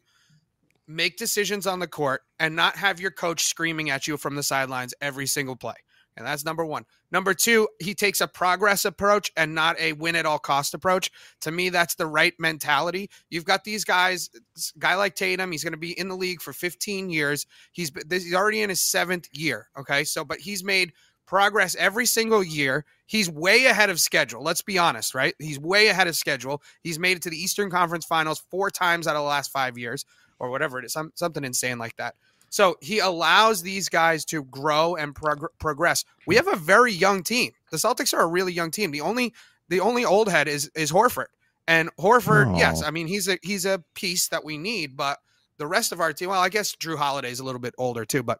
make 0.88 1.18
decisions 1.18 1.68
on 1.68 1.80
the 1.80 1.88
court 1.88 2.22
and 2.40 2.56
not 2.56 2.76
have 2.76 3.00
your 3.00 3.12
coach 3.12 3.46
screaming 3.46 3.90
at 3.90 4.08
you 4.08 4.18
from 4.18 4.36
the 4.36 4.44
sidelines 4.44 4.94
every 5.02 5.26
single 5.28 5.56
play. 5.56 5.76
And 6.20 6.28
that's 6.28 6.44
number 6.44 6.66
one. 6.66 6.86
Number 7.12 7.34
two, 7.34 7.68
he 7.80 7.96
takes 7.96 8.20
a 8.20 8.28
progress 8.28 8.84
approach 8.84 9.32
and 9.38 9.56
not 9.56 9.80
a 9.80 9.94
win 9.94 10.18
at 10.18 10.26
all 10.26 10.38
cost 10.38 10.74
approach. 10.74 11.10
To 11.42 11.52
me, 11.52 11.70
that's 11.70 11.96
the 11.96 12.06
right 12.06 12.34
mentality. 12.38 13.10
You've 13.30 13.46
got 13.46 13.64
these 13.64 13.86
guys, 13.86 14.30
guy 14.78 14.96
like 14.96 15.16
Tatum, 15.16 15.52
he's 15.52 15.64
going 15.64 15.74
to 15.74 15.78
be 15.78 15.98
in 15.98 16.10
the 16.10 16.18
league 16.18 16.42
for 16.42 16.52
15 16.52 17.10
years. 17.10 17.48
He's 17.72 17.92
he's 18.12 18.36
already 18.36 18.62
in 18.62 18.70
his 18.70 18.82
seventh 18.82 19.30
year. 19.32 19.70
Okay, 19.80 20.04
so 20.04 20.26
but 20.26 20.40
he's 20.40 20.64
made 20.64 20.92
progress 21.26 21.76
every 21.76 22.06
single 22.06 22.44
year. 22.44 22.86
He's 23.06 23.30
way 23.30 23.68
ahead 23.68 23.90
of 23.90 24.00
schedule. 24.00 24.44
Let's 24.44 24.62
be 24.62 24.78
honest, 24.78 25.16
right? 25.16 25.36
He's 25.40 25.60
way 25.60 25.88
ahead 25.88 26.08
of 26.08 26.16
schedule. 26.16 26.62
He's 26.84 27.00
made 27.00 27.18
it 27.18 27.24
to 27.24 27.30
the 27.30 27.42
Eastern 27.42 27.70
Conference 27.70 28.04
Finals 28.04 28.44
four 28.52 28.70
times 28.70 29.08
out 29.08 29.16
of 29.16 29.22
the 29.22 29.28
last 29.28 29.52
five 29.52 29.78
years, 29.78 30.06
or 30.40 30.50
whatever 30.50 30.80
it 30.80 30.86
is, 30.86 30.94
some, 30.94 31.12
something 31.16 31.44
insane 31.44 31.78
like 31.78 31.96
that. 31.98 32.16
So 32.50 32.78
he 32.82 33.00
allows 33.00 33.62
these 33.62 33.90
guys 33.90 34.26
to 34.26 34.44
grow 34.44 34.96
and 34.96 35.14
prog- 35.16 35.52
progress. 35.60 36.04
We 36.26 36.36
have 36.36 36.48
a 36.48 36.56
very 36.56 36.92
young 36.94 37.24
team. 37.24 37.52
The 37.72 37.78
Celtics 37.78 38.14
are 38.14 38.22
a 38.22 38.28
really 38.28 38.54
young 38.54 38.72
team. 38.72 38.92
The 38.92 39.02
only 39.02 39.34
the 39.68 39.80
only 39.80 40.04
old 40.06 40.30
head 40.30 40.48
is 40.48 40.70
is 40.76 40.92
Horford. 40.92 41.28
And 41.68 41.96
Horford, 41.98 42.58
yes, 42.58 42.82
Oh. 42.84 42.88
I 42.88 42.92
mean 42.92 43.08
he's 43.08 43.28
a 43.28 43.38
he's 43.44 43.66
a 43.66 43.84
piece 43.94 44.28
that 44.30 44.44
we 44.44 44.58
need, 44.58 44.98
but 44.98 45.20
the 45.58 45.68
rest 45.68 45.92
of 45.92 46.00
our 46.00 46.14
team, 46.14 46.30
well, 46.30 46.42
I 46.42 46.50
guess 46.50 46.76
Jrue 46.76 46.98
Holiday's 46.98 47.40
a 47.40 47.44
little 47.44 47.62
bit 47.62 47.76
older 47.78 48.06
too, 48.06 48.24
but 48.24 48.40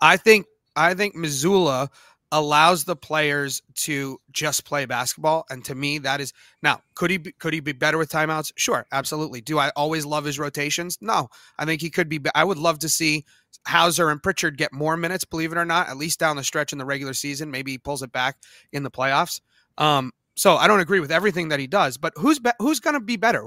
I 0.00 0.16
think 0.16 0.46
I 0.76 0.94
think 0.94 1.16
Mazzulla 1.16 1.88
allows 2.30 2.84
the 2.84 2.96
players 2.96 3.62
to 3.74 4.20
just 4.32 4.64
play 4.64 4.84
basketball, 4.84 5.46
and 5.50 5.64
to 5.64 5.74
me, 5.74 5.98
that 5.98 6.20
is 6.20 6.32
now 6.62 6.82
could 6.94 7.10
he 7.10 7.16
be, 7.16 7.32
could 7.32 7.54
he 7.54 7.60
be 7.60 7.72
better 7.72 7.98
with 7.98 8.10
timeouts? 8.10 8.52
Sure, 8.56 8.86
absolutely. 8.92 9.40
Do 9.40 9.58
I 9.58 9.70
always 9.70 10.04
love 10.04 10.24
his 10.24 10.38
rotations? 10.38 10.98
No, 11.00 11.28
I 11.58 11.64
think 11.64 11.80
he 11.80 11.90
could 11.90 12.08
be. 12.08 12.20
I 12.34 12.44
would 12.44 12.58
love 12.58 12.80
to 12.80 12.88
see 12.88 13.24
Hauser 13.66 14.10
and 14.10 14.22
Pritchard 14.22 14.58
get 14.58 14.72
more 14.72 14.96
minutes, 14.96 15.24
believe 15.24 15.52
it 15.52 15.58
or 15.58 15.64
not, 15.64 15.88
at 15.88 15.96
least 15.96 16.18
down 16.18 16.36
the 16.36 16.44
stretch 16.44 16.72
in 16.72 16.78
the 16.78 16.84
regular 16.84 17.14
season. 17.14 17.50
Maybe 17.50 17.72
he 17.72 17.78
pulls 17.78 18.02
it 18.02 18.12
back 18.12 18.36
in 18.72 18.82
the 18.82 18.90
playoffs. 18.90 19.40
Um, 19.78 20.12
so 20.36 20.56
I 20.56 20.68
don't 20.68 20.80
agree 20.80 21.00
with 21.00 21.10
everything 21.10 21.48
that 21.48 21.60
he 21.60 21.66
does, 21.66 21.96
but 21.96 22.12
who's 22.16 22.38
be- 22.38 22.50
who's 22.58 22.80
going 22.80 22.94
to 22.94 23.00
be 23.00 23.16
better? 23.16 23.46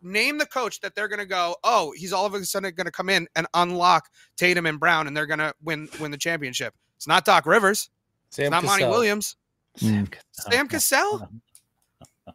Name 0.00 0.38
the 0.38 0.46
coach 0.46 0.80
that 0.80 0.94
they're 0.94 1.08
going 1.08 1.18
to 1.18 1.26
go. 1.26 1.56
Oh, 1.62 1.92
he's 1.94 2.12
all 2.12 2.24
of 2.24 2.32
a 2.32 2.44
sudden 2.44 2.72
going 2.74 2.86
to 2.86 2.92
come 2.92 3.10
in 3.10 3.26
and 3.36 3.46
unlock 3.52 4.08
Tatum 4.36 4.64
and 4.64 4.80
Brown, 4.80 5.06
and 5.06 5.16
they're 5.16 5.26
going 5.26 5.40
to 5.40 5.52
win 5.62 5.88
win 6.00 6.12
the 6.12 6.16
championship. 6.16 6.74
It's 6.96 7.06
not 7.06 7.26
Doc 7.26 7.44
Rivers. 7.44 7.90
Sam 8.30 8.46
It's 8.46 8.50
not 8.50 8.64
Monty 8.64 8.82
Cassell. 8.82 8.90
Williams. 8.90 9.36
Mm. 9.80 10.14
Sam 10.32 10.68
Cassell. 10.68 11.28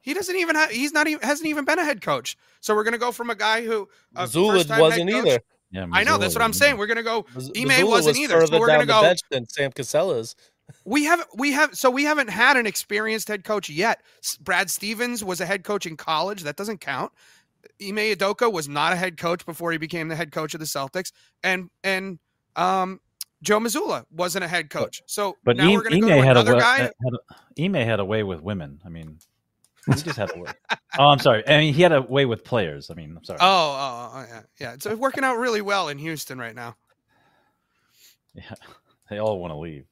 He 0.01 0.13
doesn't 0.13 0.35
even 0.35 0.55
have. 0.55 0.71
He's 0.71 0.93
not 0.93 1.07
even 1.07 1.21
hasn't 1.27 1.47
even 1.47 1.65
been 1.65 1.79
a 1.79 1.83
head 1.83 2.01
coach. 2.01 2.37
So 2.61 2.75
we're 2.75 2.83
going 2.83 2.93
to 2.93 2.99
go 2.99 3.11
from 3.11 3.29
a 3.29 3.35
guy 3.35 3.63
who 3.63 3.87
a 4.15 4.25
Mazzulla 4.25 4.79
wasn't 4.79 5.09
either. 5.09 5.39
Yeah, 5.71 5.87
I 5.91 6.03
know 6.03 6.17
that's 6.17 6.35
what 6.35 6.41
I'm 6.41 6.53
saying. 6.53 6.77
We're 6.77 6.87
going 6.87 6.97
to 6.97 7.03
go. 7.03 7.25
Mis- 7.35 7.49
Ime 7.55 7.69
Mazzulla 7.69 7.89
wasn't 7.89 8.17
was 8.17 8.19
either, 8.19 8.45
so 8.47 8.59
we're 8.59 8.67
gonna 8.67 8.79
the 8.85 8.93
go- 8.93 9.01
bench 9.01 9.19
than 9.29 9.47
Sam 9.47 9.71
Cassell 9.71 10.11
is. 10.11 10.35
We 10.85 11.03
have 11.05 11.25
we 11.35 11.51
have 11.51 11.75
so 11.75 11.89
we 11.89 12.03
haven't 12.03 12.29
had 12.29 12.57
an 12.57 12.65
experienced 12.65 13.27
head 13.27 13.43
coach 13.43 13.69
yet. 13.69 14.01
Brad 14.39 14.69
Stevens 14.69 15.23
was 15.23 15.41
a 15.41 15.45
head 15.45 15.63
coach 15.63 15.85
in 15.85 15.97
college. 15.97 16.43
That 16.43 16.55
doesn't 16.55 16.79
count. 16.79 17.11
Ime 17.81 17.97
Udoka 17.97 18.51
was 18.51 18.67
not 18.67 18.93
a 18.93 18.95
head 18.95 19.17
coach 19.17 19.45
before 19.45 19.71
he 19.71 19.77
became 19.77 20.07
the 20.07 20.15
head 20.15 20.31
coach 20.31 20.53
of 20.53 20.59
the 20.59 20.65
Celtics, 20.65 21.11
and 21.43 21.69
and 21.83 22.19
um, 22.55 22.99
Joe 23.41 23.59
Mazzulla 23.59 24.05
wasn't 24.11 24.45
a 24.45 24.47
head 24.47 24.69
coach. 24.69 25.01
So 25.05 25.37
But 25.43 25.57
now 25.57 25.67
Ime, 25.67 25.73
we're 25.73 25.83
going 25.83 26.01
to 26.01 26.07
go 26.07 26.07
to 26.07 26.23
had 26.23 26.37
a, 26.37 26.41
another 26.41 26.53
wa- 26.55 26.59
guy. 26.59 26.77
had 26.77 26.91
a, 27.13 27.63
Ime 27.63 27.73
had 27.73 27.99
a 27.99 28.05
way 28.05 28.23
with 28.23 28.41
women. 28.41 28.79
I 28.85 28.89
mean, 28.89 29.17
he 29.87 29.93
just 29.93 30.17
had 30.17 30.35
a 30.35 30.39
way. 30.39 30.51
oh, 30.99 31.07
I'm 31.07 31.19
sorry. 31.19 31.47
I 31.47 31.57
mean, 31.57 31.73
he 31.73 31.81
had 31.81 31.91
a 31.91 32.01
way 32.01 32.25
with 32.25 32.43
players. 32.43 32.91
I 32.91 32.93
mean, 32.93 33.15
I'm 33.17 33.23
sorry. 33.23 33.39
Oh, 33.41 33.45
oh, 33.45 34.11
oh, 34.13 34.25
yeah, 34.29 34.41
yeah. 34.59 34.73
It's 34.73 34.85
working 34.85 35.23
out 35.23 35.37
really 35.37 35.61
well 35.61 35.89
in 35.89 35.97
Houston 35.97 36.37
right 36.37 36.55
now. 36.55 36.75
Yeah, 38.35 38.53
they 39.09 39.17
all 39.17 39.39
want 39.39 39.51
to 39.51 39.57
leave. 39.57 39.85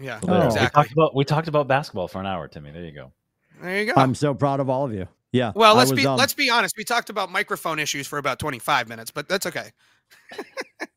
Yeah, 0.00 0.20
So 0.20 0.26
there. 0.26 0.40
We 0.40 0.46
exactly. 0.46 0.82
talked 0.82 0.92
about 0.92 1.14
we 1.14 1.24
talked 1.24 1.48
about 1.48 1.68
basketball 1.68 2.08
for 2.08 2.20
an 2.20 2.26
hour, 2.26 2.48
Timmy. 2.48 2.70
There 2.72 2.84
you 2.84 2.92
go. 2.92 3.12
There 3.60 3.78
you 3.78 3.92
go. 3.92 4.00
I'm 4.00 4.14
so 4.14 4.34
proud 4.34 4.60
of 4.60 4.68
all 4.70 4.84
of 4.84 4.92
you. 4.92 5.06
Yeah. 5.30 5.52
well, 5.54 5.74
let's 5.74 5.90
was, 5.90 6.00
be 6.00 6.06
um, 6.06 6.16
let's 6.16 6.34
be 6.34 6.50
honest. 6.50 6.76
We 6.76 6.84
talked 6.84 7.08
about 7.08 7.30
microphone 7.30 7.78
issues 7.78 8.06
for 8.06 8.18
about 8.18 8.38
25 8.38 8.88
minutes, 8.88 9.10
but 9.10 9.28
that's 9.28 9.46
okay. 9.46 9.70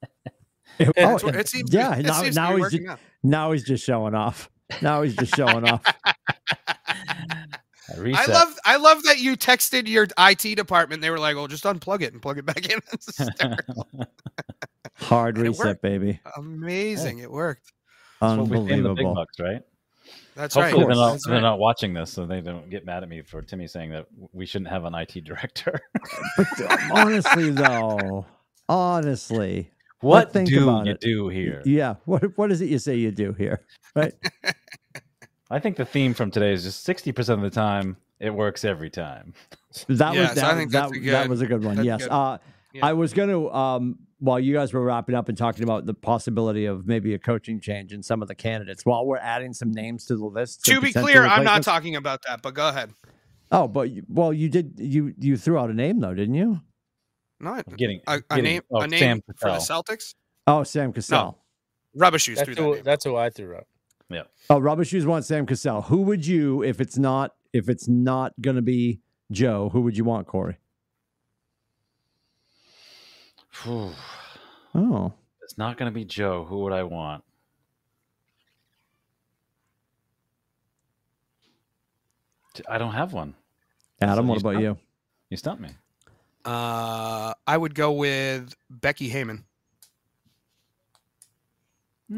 oh, 0.80 1.16
It's- 1.16 1.24
it 1.24 1.48
seems 1.50 1.74
yeah. 1.74 1.96
it 1.96 2.06
Now, 2.06 2.22
seems 2.22 2.36
now 2.36 2.56
he's 2.56 2.72
just, 2.72 2.88
out. 2.88 3.00
now 3.24 3.52
he's 3.52 3.64
just 3.64 3.84
showing 3.84 4.16
off. 4.16 4.50
Now 4.82 5.02
he's 5.04 5.16
just 5.16 5.36
showing 5.36 5.68
off. 5.68 5.84
I 7.88 8.12
I 8.16 8.26
love 8.26 8.60
I 8.66 8.76
love 8.78 9.04
that 9.04 9.20
you 9.20 9.38
texted 9.38 9.88
your 9.88 10.08
IT 10.18 10.56
department. 10.56 11.02
They 11.02 11.12
were 11.12 11.20
like, 11.20 11.36
"Oh, 11.36 11.48
just 11.48 11.64
unplug 11.66 12.02
it 12.02 12.14
and 12.14 12.22
plug 12.22 12.38
it 12.40 12.46
back 12.46 12.66
in." 12.68 12.80
That's 12.92 13.16
hysterical. 13.18 13.88
Hard 14.96 15.38
And 15.38 15.48
reset, 15.48 15.82
baby. 15.82 16.20
Amazing. 16.38 17.20
It 17.20 17.32
worked. 17.32 17.72
That's 18.22 18.38
what 18.40 18.50
the 18.50 18.60
big 18.62 18.72
Unbelievable. 18.74 19.14
bucks, 19.14 19.40
right? 19.40 19.62
That's 20.36 20.56
Hopefully 20.56 20.84
right. 20.84 20.88
they're 20.88 20.96
not, 20.96 21.12
That's 21.12 21.26
they're 21.26 21.36
right. 21.36 21.42
not 21.42 21.60
watching 21.60 21.94
this, 21.94 22.12
so 22.12 22.26
they 22.26 22.42
don't 22.42 22.70
get 22.70 22.86
mad 22.86 23.04
at 23.04 23.10
me 23.10 23.22
for 23.22 23.42
Timmy 23.42 23.68
saying 23.68 23.92
that 23.92 24.08
we 24.34 24.46
shouldn't 24.46 24.70
have 24.70 24.84
an 24.86 24.96
IT 24.96 25.24
director. 25.24 25.80
But 26.38 26.80
honestly, 26.92 27.52
though, 27.52 28.26
honestly, 28.68 29.70
what 30.06 30.32
think 30.34 30.50
do 30.50 30.64
about 30.70 30.86
you 30.86 30.92
it. 30.94 31.00
do 31.02 31.30
here? 31.30 31.62
yeah. 31.66 31.96
What 32.06 32.38
what 32.38 32.52
is 32.52 32.62
it 32.62 32.70
you 32.70 32.80
say 32.80 32.96
you 32.96 33.12
do 33.12 33.34
here? 33.34 33.62
Right? 33.96 34.14
I 35.52 35.60
think 35.60 35.78
the 35.78 35.86
theme 35.86 36.14
from 36.14 36.32
today 36.32 36.52
is 36.54 36.64
just 36.64 36.84
sixty 36.84 37.12
percent 37.12 37.44
of 37.44 37.44
the 37.44 37.56
time 37.56 37.98
it 38.20 38.32
works 38.34 38.66
every 38.66 38.90
time. 38.90 39.34
That 39.88 40.16
Yes, 40.16 40.36
was 40.36 40.44
I 40.44 40.48
that, 40.48 40.58
think 40.58 40.72
that, 40.72 40.90
that's 40.90 40.98
a 40.98 41.10
that 41.12 41.30
was 41.30 41.42
a 41.42 41.46
good 41.46 41.64
one. 41.64 41.84
yes. 41.84 42.02
good. 42.04 42.12
Uh, 42.12 42.38
Yeah. 42.74 42.86
I 42.88 42.94
was 42.94 43.14
going 43.14 43.30
to 43.30 43.50
um, 43.52 44.00
while 44.20 44.40
you 44.40 44.54
guys 44.54 44.74
were 44.74 44.84
wrapping 44.84 45.16
up 45.16 45.30
and 45.30 45.38
talking 45.38 45.64
about 45.64 45.86
the 45.86 45.94
possibility 45.94 46.66
of 46.66 46.88
maybe 46.88 47.14
a 47.14 47.20
coaching 47.20 47.60
change 47.62 47.94
in 47.94 48.02
some 48.04 48.22
of 48.22 48.28
the 48.28 48.36
candidates. 48.36 48.86
While 48.86 49.06
we're 49.06 49.18
adding 49.18 49.54
some 49.54 49.72
names 49.72 50.06
to 50.08 50.18
the 50.18 50.26
list. 50.26 50.66
To 50.66 50.82
be 50.82 50.92
clear, 50.92 51.26
I'm 51.26 51.44
not 51.44 51.64
talking 51.64 51.96
about 51.96 52.22
that, 52.28 52.42
but 52.42 52.54
go 52.54 52.68
ahead. 52.70 52.92
Oh, 53.52 53.68
but 53.68 53.90
well, 54.10 54.34
you 54.34 54.50
did 54.50 54.74
you 54.80 55.14
you 55.20 55.38
threw 55.38 55.58
out 55.58 55.70
a 55.70 55.74
name 55.74 56.00
though, 56.00 56.14
didn't 56.14 56.36
you? 56.36 56.60
Not 57.46 57.64
I'm 57.70 57.76
getting 57.76 58.02
a, 58.08 58.16
a 58.16 58.22
getting- 58.22 58.44
name, 58.44 58.62
oh, 58.72 58.82
a 58.82 58.88
name 58.88 59.00
Sam 59.00 59.22
for 59.22 59.34
the 59.34 59.38
Cassell. 59.60 59.84
Celtics. 59.84 60.16
Oh, 60.48 60.64
Sam 60.64 60.92
Cassell. 60.92 61.38
Rubber 61.96 62.20
shoes 62.20 62.38
That's 62.38 62.46
through 62.48 62.56
that 62.56 62.62
who, 62.62 62.74
name. 62.76 62.84
that's 62.84 63.06
who 63.06 63.16
I 63.16 63.30
threw 63.30 63.56
up. 63.56 63.68
Yeah. 64.10 64.24
Oh, 64.50 64.60
Rubber 64.60 64.84
Shoes 64.86 65.06
wants 65.06 65.28
Sam 65.28 65.46
Cassell. 65.48 65.82
Who 65.84 66.02
would 66.04 66.26
you 66.28 66.62
if 66.64 66.80
it's 66.82 66.98
not 66.98 67.34
if 67.54 67.70
it's 67.70 67.88
not 67.88 68.34
going 68.42 68.56
to 68.56 68.62
be 68.62 69.00
Joe? 69.32 69.70
Who 69.70 69.82
would 69.82 69.98
you 69.98 70.04
want, 70.04 70.28
Corey? 70.28 70.58
Phew. 73.50 73.92
Oh, 74.78 75.14
It's 75.42 75.58
not 75.58 75.78
going 75.78 75.90
to 75.90 75.96
be 75.96 76.04
Joe. 76.04 76.44
Who 76.44 76.60
would 76.64 76.74
I 76.74 76.84
want? 76.84 77.24
I 82.70 82.78
don't 82.78 82.94
have 82.94 83.14
one. 83.14 83.36
Adam, 84.02 84.26
So 84.26 84.30
what 84.30 84.34
you 84.36 84.40
about 84.40 84.62
stumped- 84.62 84.64
you? 84.82 84.86
You 85.30 85.38
stumped 85.38 85.62
me. 85.62 85.70
Uh, 86.46 87.34
I 87.48 87.58
would 87.58 87.74
go 87.76 87.92
with 87.94 88.54
Becky 88.70 89.10
Hammon. 89.10 89.46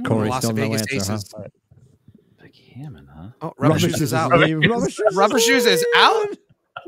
Corey, 0.05 0.27
Las 0.29 0.43
still 0.43 0.53
no 0.53 0.61
Vegas 0.63 0.81
answer, 0.93 1.13
huh? 1.13 1.43
Aces. 1.45 1.51
Becky 2.41 2.73
Hammon, 2.75 3.07
huh? 3.13 3.29
Oh, 3.41 3.53
Rubber, 3.57 3.79
Shoes 3.79 4.01
is 4.01 4.13
out. 4.13 4.37
leaving. 4.37 4.69
Rubber 4.69 4.89
Shoes, 4.89 5.15
Rubber 5.15 5.39
Shoes 5.39 5.65
is 5.65 5.85
out? 5.95 6.27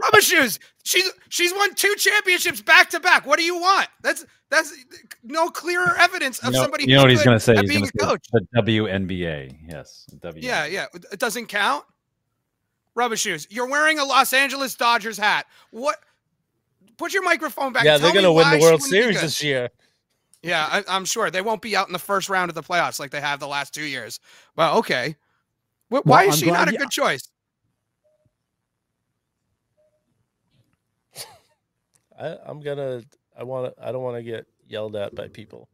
Rubber 0.04 0.22
Shoes. 0.22 0.60
She's 0.84 1.10
she's 1.30 1.54
won 1.54 1.74
two 1.76 1.94
championships 1.98 2.62
back 2.62 2.90
to 2.92 3.00
back. 3.00 3.26
What 3.26 3.40
do 3.40 3.46
you 3.46 3.58
want? 3.60 3.88
That's 4.02 4.26
that's 4.50 4.74
no 5.24 5.50
clearer 5.50 5.96
evidence 5.98 6.40
of 6.40 6.48
You 6.48 6.52
know, 6.54 6.62
somebody. 6.64 6.86
you 6.86 6.96
know 6.96 7.02
what 7.02 7.10
he's 7.12 7.24
going 7.24 7.36
to 7.38 7.40
say? 7.40 7.54
He's 7.56 7.70
being 7.70 7.82
going 7.82 7.90
a 7.90 7.92
to 7.92 8.00
say 8.00 8.06
coach. 8.06 8.48
the 8.52 8.62
WNBA. 8.62 9.58
Yes, 9.68 10.06
W. 10.22 10.46
Yeah, 10.46 10.66
yeah. 10.66 10.86
It 11.12 11.20
doesn't 11.20 11.48
count. 11.48 11.86
Rubber 12.96 13.16
Shoes. 13.16 13.48
You're 13.50 13.70
wearing 13.70 14.00
a 14.00 14.04
Los 14.04 14.34
Angeles 14.34 14.76
Dodgers 14.76 15.18
hat. 15.18 15.46
What? 15.72 16.00
Put 17.00 17.14
your 17.14 17.24
microphone 17.24 17.74
back. 17.74 17.84
yeah, 17.86 17.98
Tell 17.98 18.12
they're 18.12 18.14
gonna 18.22 18.32
win 18.34 18.52
the 18.52 18.60
World 18.60 18.84
Series 18.84 19.20
this 19.22 19.42
year. 19.42 19.70
Yeah, 20.44 20.68
I, 20.70 20.84
I'm 20.88 21.06
sure 21.06 21.32
they 21.32 21.42
won't 21.42 21.62
be 21.62 21.76
out 21.76 21.88
in 21.88 21.94
the 21.94 22.00
first 22.00 22.30
round 22.30 22.50
of 22.50 22.56
the 22.56 22.62
playoffs 22.62 23.00
like 23.00 23.10
they 23.12 23.22
have 23.22 23.40
the 23.40 23.48
last 23.48 23.74
two 23.74 23.84
years. 23.86 24.20
Well, 24.56 24.78
okay. 24.80 25.16
Wh- 25.88 25.94
Well, 25.94 26.02
why 26.04 26.24
is 26.26 26.36
I'm 26.36 26.40
she 26.40 26.46
glad 26.46 26.60
not 26.60 26.68
a 26.70 26.72
you- 26.74 26.78
good 26.78 26.92
choice? 26.92 27.28
I, 32.20 32.38
I'm 32.46 32.60
gonna. 32.60 33.02
I 33.38 33.44
want 33.44 33.76
to. 33.76 33.84
I 33.88 33.92
don't 33.92 34.04
want 34.04 34.18
to 34.18 34.24
get 34.24 34.46
yelled 34.68 34.96
at 34.96 35.16
by 35.16 35.28
people 35.30 35.70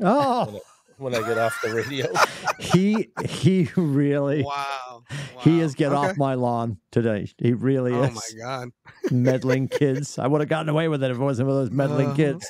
Oh, 0.00 0.60
when 0.98 1.14
I 1.14 1.20
get 1.26 1.38
off 1.38 1.58
the 1.62 1.72
radio. 1.74 2.06
he 2.58 3.08
he 3.26 3.68
really 3.76 4.42
Wow. 4.42 5.02
he 5.40 5.60
is 5.60 5.74
get 5.74 5.92
Okay. 5.92 6.10
off 6.10 6.16
my 6.16 6.34
lawn 6.34 6.78
today. 6.90 7.28
He 7.38 7.52
really 7.52 7.92
Oh 7.92 8.02
is. 8.04 8.10
Oh 8.10 8.14
my 8.14 8.44
god. 8.44 8.68
meddling 9.10 9.68
kids. 9.80 10.18
I 10.18 10.26
would 10.26 10.40
have 10.40 10.48
gotten 10.48 10.68
away 10.68 10.88
with 10.88 11.02
it 11.04 11.10
if 11.10 11.16
it 11.16 11.20
wasn't 11.20 11.48
for 11.48 11.54
those 11.54 11.70
meddling 11.70 12.06
Uh-huh. 12.08 12.16
kids. 12.16 12.48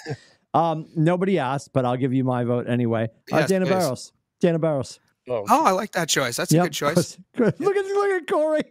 Um, 0.54 0.86
nobody 0.96 1.38
asked, 1.38 1.72
but 1.72 1.84
I'll 1.84 1.96
give 1.98 2.12
you 2.14 2.24
my 2.24 2.44
vote 2.44 2.66
anyway. 2.68 3.08
Uh, 3.30 3.46
Dana 3.46 3.66
please. 3.66 3.70
Barros. 3.72 4.12
Dana 4.40 4.58
Barros. 4.58 5.00
Oh, 5.28 5.44
Oh, 5.48 5.64
I 5.64 5.72
like 5.72 5.92
that 5.92 6.08
choice. 6.08 6.36
That's 6.36 6.52
a 6.52 6.58
good 6.60 6.72
choice. 6.72 7.18
Good. 7.36 7.58
Look 7.60 7.76
at 7.76 7.84
look 7.84 8.22
at 8.22 8.26
Corey 8.28 8.62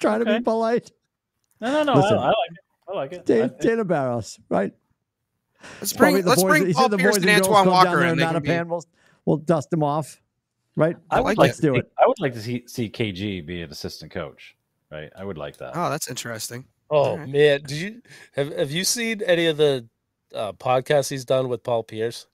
trying 0.00 0.24
to 0.24 0.26
be 0.26 0.40
polite. 0.42 0.90
No, 1.60 1.70
no, 1.70 1.82
no. 1.84 1.92
I, 1.92 1.96
Listen. 1.96 2.18
I 2.18 2.26
like 2.26 2.34
it. 2.50 2.58
I 2.88 2.92
like 2.94 3.12
it. 3.12 3.26
Da- 3.26 3.42
I- 3.44 3.62
Dana 3.62 3.84
Barros, 3.84 4.38
right? 4.50 4.72
Let's 5.80 5.92
Probably 5.94 6.12
bring 6.14 6.24
the 6.24 6.28
let's 6.30 6.42
boys- 6.42 6.60
bring 6.60 6.74
Paul 6.74 6.88
Pierce 6.90 7.16
and 7.16 7.30
Antoine 7.30 7.66
Walker 7.68 7.90
there 7.90 8.02
and 8.02 8.20
they 8.20 8.24
in 8.24 8.30
can 8.32 8.42
be, 8.42 8.48
Mattapan. 8.50 8.82
We'll, 9.26 9.36
we'll 9.36 9.44
dust 9.44 9.72
him 9.72 9.82
off, 9.82 10.20
right? 10.76 10.96
I 11.10 11.20
would 11.20 11.24
like 11.26 11.38
like 11.38 11.48
Let's 11.48 11.56
to 11.58 11.62
do 11.62 11.72
see, 11.74 11.78
it. 11.80 11.92
I 11.98 12.06
would 12.06 12.20
like 12.20 12.32
to 12.34 12.40
see, 12.40 12.64
see 12.66 12.88
KG 12.88 13.44
be 13.44 13.62
an 13.62 13.70
assistant 13.70 14.12
coach. 14.12 14.56
Right. 14.90 15.10
I 15.16 15.24
would 15.24 15.36
like 15.36 15.56
that. 15.58 15.72
Oh, 15.74 15.90
that's 15.90 16.08
interesting. 16.08 16.64
oh 16.90 17.10
Alright. 17.12 17.28
man, 17.28 17.60
did 17.62 17.72
you 17.72 18.02
have 18.36 18.56
Have 18.56 18.70
you 18.70 18.84
seen 18.84 19.20
any 19.26 19.46
of 19.46 19.56
the 19.56 19.86
uh, 20.34 20.52
podcasts 20.52 21.10
he's 21.10 21.24
done 21.24 21.48
with 21.48 21.62
Paul 21.64 21.82
Pierce? 21.82 22.26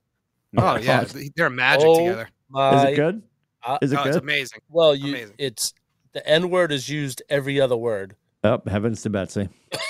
Oh 0.58 0.76
yeah, 0.76 1.04
God. 1.12 1.22
they're 1.34 1.48
magic 1.50 1.86
Oh, 1.88 1.98
together. 1.98 2.28
My, 2.50 2.76
Is 2.84 2.90
it 2.92 2.96
good? 2.96 3.22
I- 3.64 3.78
Is 3.80 3.92
it 3.92 3.98
Oh, 3.98 4.02
it's 4.04 4.16
good? 4.16 4.22
amazing. 4.22 4.60
Well, 4.68 4.94
you 4.94 5.14
Amazing. 5.14 5.34
it's 5.38 5.72
the 6.12 6.26
N 6.28 6.50
word 6.50 6.72
is 6.72 6.88
used 6.90 7.22
every 7.30 7.58
other 7.58 7.76
word. 7.76 8.16
Oh, 8.44 8.60
heavens 8.66 9.00
to 9.02 9.08
Betsy. 9.10 9.48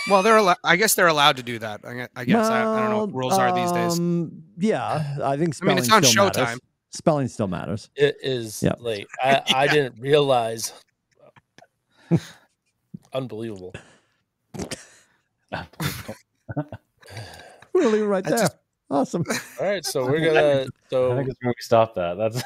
Well, 0.08 0.22
they're 0.22 0.36
al- 0.38 0.56
I 0.62 0.76
guess 0.76 0.94
they're 0.94 1.08
allowed 1.08 1.38
to 1.38 1.42
do 1.42 1.58
that. 1.58 1.80
I 1.84 1.94
gue- 1.94 2.08
I 2.14 2.24
guess 2.26 2.46
I, 2.46 2.60
I 2.60 2.78
don't 2.80 2.90
know 2.90 2.98
what 2.98 3.08
Well, 3.10 3.20
rules 3.30 3.38
are 3.38 3.52
these 3.54 3.72
days. 3.72 3.98
um, 3.98 4.44
Yeah, 4.58 5.16
I 5.24 5.36
think 5.36 5.56
I 5.62 5.64
mean, 5.64 5.78
it's 5.78 5.90
on 5.90 6.04
still 6.04 6.26
Showtime. 6.30 6.36
matters. 6.36 6.60
Spelling 6.92 7.28
still 7.28 7.48
matters. 7.48 7.88
It 7.96 8.16
is 8.22 8.62
Yep. 8.62 8.76
like 8.80 9.06
I, 9.22 9.42
I 9.54 9.66
didn't 9.66 9.98
realize. 10.00 10.72
Unbelievable. 13.12 13.74
We'll 17.72 17.90
leave 17.90 18.02
it 18.02 18.06
right 18.06 18.22
That's 18.24 18.36
there. 18.36 18.48
just- 18.48 18.56
Awesome. 18.90 19.24
All 19.58 19.66
right, 19.66 19.82
so 19.86 20.04
we're 20.04 20.20
gonna 20.20 20.66
so 20.90 21.12
I 21.12 21.16
think 21.16 21.30
it's 21.30 21.38
where 21.40 21.48
we 21.48 21.54
stop 21.62 21.94
that. 21.94 22.18
That's 22.18 22.42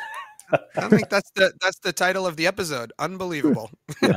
I 0.77 0.89
think 0.89 1.09
that's 1.09 1.29
the 1.33 1.53
that's 1.61 1.81
the 1.81 1.93
title 1.93 2.25
of 2.25 2.37
the 2.37 2.47
episode. 2.47 2.93
Unbelievable. 2.99 3.71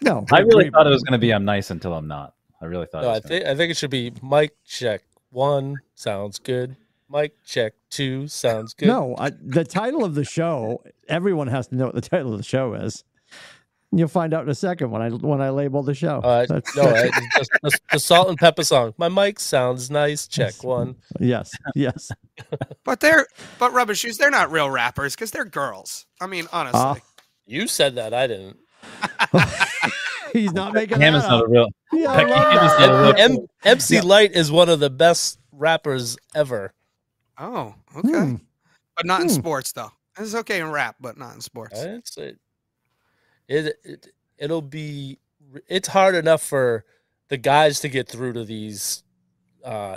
No, 0.00 0.26
I 0.30 0.40
really 0.40 0.68
thought 0.68 0.86
it 0.86 0.90
was 0.90 1.02
going 1.02 1.12
to 1.12 1.18
be 1.18 1.32
I'm 1.32 1.46
nice 1.46 1.70
until 1.70 1.94
I'm 1.94 2.06
not. 2.06 2.34
I 2.60 2.66
really 2.66 2.84
thought. 2.84 3.04
no, 3.04 3.08
it 3.08 3.12
I 3.12 3.14
was 3.14 3.20
gonna 3.22 3.28
think 3.40 3.46
I 3.46 3.56
think 3.56 3.70
it 3.70 3.76
should 3.78 3.90
be 3.90 4.12
mic 4.22 4.52
check 4.66 5.02
one 5.30 5.76
sounds 5.94 6.38
good. 6.38 6.76
Mic 7.14 7.42
check 7.44 7.74
two 7.90 8.26
sounds 8.26 8.74
good. 8.74 8.88
No, 8.88 9.14
I, 9.16 9.30
the 9.30 9.64
title 9.64 10.04
of 10.04 10.14
the 10.16 10.24
show. 10.24 10.82
Everyone 11.08 11.46
has 11.46 11.68
to 11.68 11.76
know 11.76 11.86
what 11.86 11.94
the 11.94 12.00
title 12.00 12.32
of 12.32 12.38
the 12.38 12.44
show 12.44 12.74
is. 12.74 13.04
You'll 13.92 14.08
find 14.08 14.34
out 14.34 14.42
in 14.42 14.48
a 14.48 14.54
second 14.56 14.90
when 14.90 15.00
I 15.00 15.10
when 15.10 15.40
I 15.40 15.50
label 15.50 15.84
the 15.84 15.94
show. 15.94 16.18
Uh, 16.18 16.46
That's- 16.46 16.74
no, 16.76 16.82
I, 16.82 17.10
just, 17.38 17.50
just 17.64 17.80
the 17.92 17.98
Salt-N-Pepa 18.00 18.64
song. 18.66 18.92
My 18.98 19.08
mic 19.08 19.38
sounds 19.38 19.88
nice. 19.88 20.26
Check 20.26 20.64
one. 20.64 20.96
yes, 21.20 21.52
yes. 21.76 22.10
But 22.84 22.98
they're 22.98 23.28
but 23.60 23.72
rubber 23.72 23.94
shoes. 23.94 24.18
They're 24.18 24.30
not 24.30 24.50
real 24.50 24.68
rappers 24.68 25.14
because 25.14 25.30
they're 25.30 25.44
girls. 25.44 26.06
I 26.20 26.26
mean, 26.26 26.48
honestly. 26.52 26.80
Ah. 26.80 26.96
You 27.46 27.68
said 27.68 27.94
that. 27.94 28.12
I 28.12 28.26
didn't. 28.26 28.56
He's 30.32 30.52
not 30.52 30.74
making 30.74 31.00
Hammon's 31.00 31.22
that 31.24 31.30
not 31.30 31.44
a 31.44 31.48
real. 31.48 31.68
Yeah, 31.92 32.10
I 32.10 32.24
love 32.24 32.28
that. 32.28 32.78
not 32.80 32.90
a 32.90 33.02
real- 33.02 33.38
M- 33.40 33.46
MC 33.64 33.94
Yeah. 33.96 34.00
Light 34.02 34.32
is 34.32 34.50
one 34.50 34.68
of 34.68 34.80
the 34.80 34.90
best 34.90 35.38
rappers 35.52 36.16
ever. 36.34 36.72
Oh, 37.38 37.74
okay. 37.96 38.08
Hmm. 38.08 38.34
But 38.96 39.06
not 39.06 39.22
in 39.22 39.28
Hmm. 39.28 39.34
sports 39.34 39.72
though. 39.72 39.90
It's 40.18 40.34
okay 40.34 40.60
in 40.60 40.70
rap, 40.70 40.96
but 41.00 41.18
not 41.18 41.34
in 41.34 41.40
sports. 41.40 41.80
It's 41.80 42.16
it, 42.16 42.38
it, 43.48 43.76
it 43.84 44.06
it'll 44.38 44.62
be 44.62 45.18
it's 45.68 45.88
hard 45.88 46.14
enough 46.14 46.42
for 46.42 46.84
the 47.28 47.36
guys 47.36 47.80
to 47.80 47.88
get 47.88 48.08
through 48.08 48.32
to 48.34 48.44
these 48.44 49.02
uh 49.64 49.96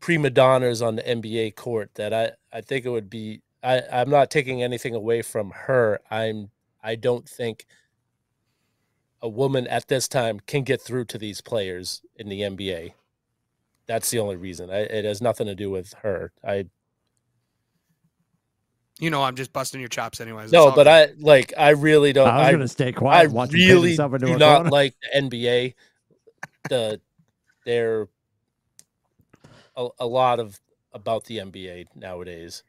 prima 0.00 0.30
donnas 0.30 0.82
on 0.82 0.96
the 0.96 1.02
NBA 1.02 1.54
court 1.56 1.90
that 1.94 2.12
I 2.12 2.32
I 2.52 2.60
think 2.60 2.84
it 2.84 2.90
would 2.90 3.10
be 3.10 3.42
I 3.62 3.82
I'm 3.92 4.10
not 4.10 4.30
taking 4.30 4.62
anything 4.62 4.94
away 4.94 5.22
from 5.22 5.50
her. 5.50 6.00
I'm 6.10 6.50
I 6.82 6.94
don't 6.94 7.28
think 7.28 7.66
a 9.20 9.28
woman 9.28 9.66
at 9.66 9.88
this 9.88 10.08
time 10.08 10.40
can 10.40 10.62
get 10.62 10.80
through 10.80 11.04
to 11.06 11.18
these 11.18 11.40
players 11.40 12.02
in 12.16 12.28
the 12.28 12.42
NBA. 12.42 12.94
That's 13.88 14.10
the 14.10 14.18
only 14.20 14.36
reason. 14.36 14.70
I, 14.70 14.80
it 14.80 15.04
has 15.04 15.20
nothing 15.22 15.46
to 15.48 15.54
do 15.56 15.70
with 15.70 15.92
her. 16.02 16.30
I 16.46 16.66
You 19.00 19.10
know, 19.10 19.22
I'm 19.22 19.34
just 19.34 19.52
busting 19.52 19.80
your 19.80 19.88
chops 19.88 20.20
anyways. 20.20 20.52
No, 20.52 20.66
but 20.70 20.84
good. 20.84 20.86
I 20.88 21.08
like 21.18 21.52
I 21.56 21.70
really 21.70 22.12
don't. 22.12 22.28
I'm 22.28 22.50
going 22.52 22.60
to 22.60 22.68
stay 22.68 22.88
I 22.88 22.92
quiet. 22.92 23.30
watch 23.30 23.48
him 23.50 23.58
paint 23.58 23.70
really 23.70 23.88
himself 23.90 24.18
do 24.18 24.36
not 24.38 24.56
corner. 24.56 24.70
like 24.70 24.94
the 25.00 25.20
NBA. 25.22 25.74
The 26.68 27.00
they're 27.64 28.08
a, 29.76 29.88
a 30.00 30.06
lot 30.06 30.38
of 30.40 30.60
about 30.92 31.24
the 31.24 31.38
NBA 31.38 31.86
nowadays. 31.94 32.62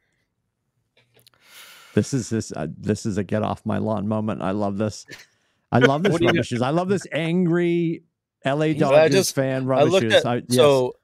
This 1.96 2.14
is 2.14 2.30
this 2.30 2.52
uh, 2.52 2.68
this 2.78 3.06
is 3.06 3.18
a 3.18 3.24
get 3.24 3.42
off 3.44 3.66
my 3.66 3.78
lawn 3.80 4.08
moment. 4.08 4.42
I 4.42 4.52
love 4.52 4.78
this. 4.78 5.06
I 5.72 5.80
love 5.80 6.04
this 6.04 6.14
What 6.14 6.22
rubbishes. 6.24 6.62
I 6.62 6.70
love 6.70 6.88
this 6.88 7.06
angry 7.12 8.04
LA 8.46 8.66
I 8.66 8.74
Dodgers 8.74 9.12
just- 9.12 9.36
fan 9.36 9.70
I 9.70 9.84
looked 9.84 10.04
rubbishes. 10.06 10.14
at 10.14 10.26
I, 10.26 10.36
yes. 10.36 10.56
so 10.56 10.96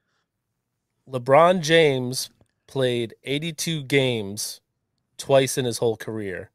LeBron 1.10 1.60
James 1.62 2.30
played 2.66 3.14
82 3.24 3.82
games 3.84 4.60
twice 5.18 5.56
in 5.56 5.64
his 5.64 5.78
whole 5.78 5.96
career. 5.96 6.50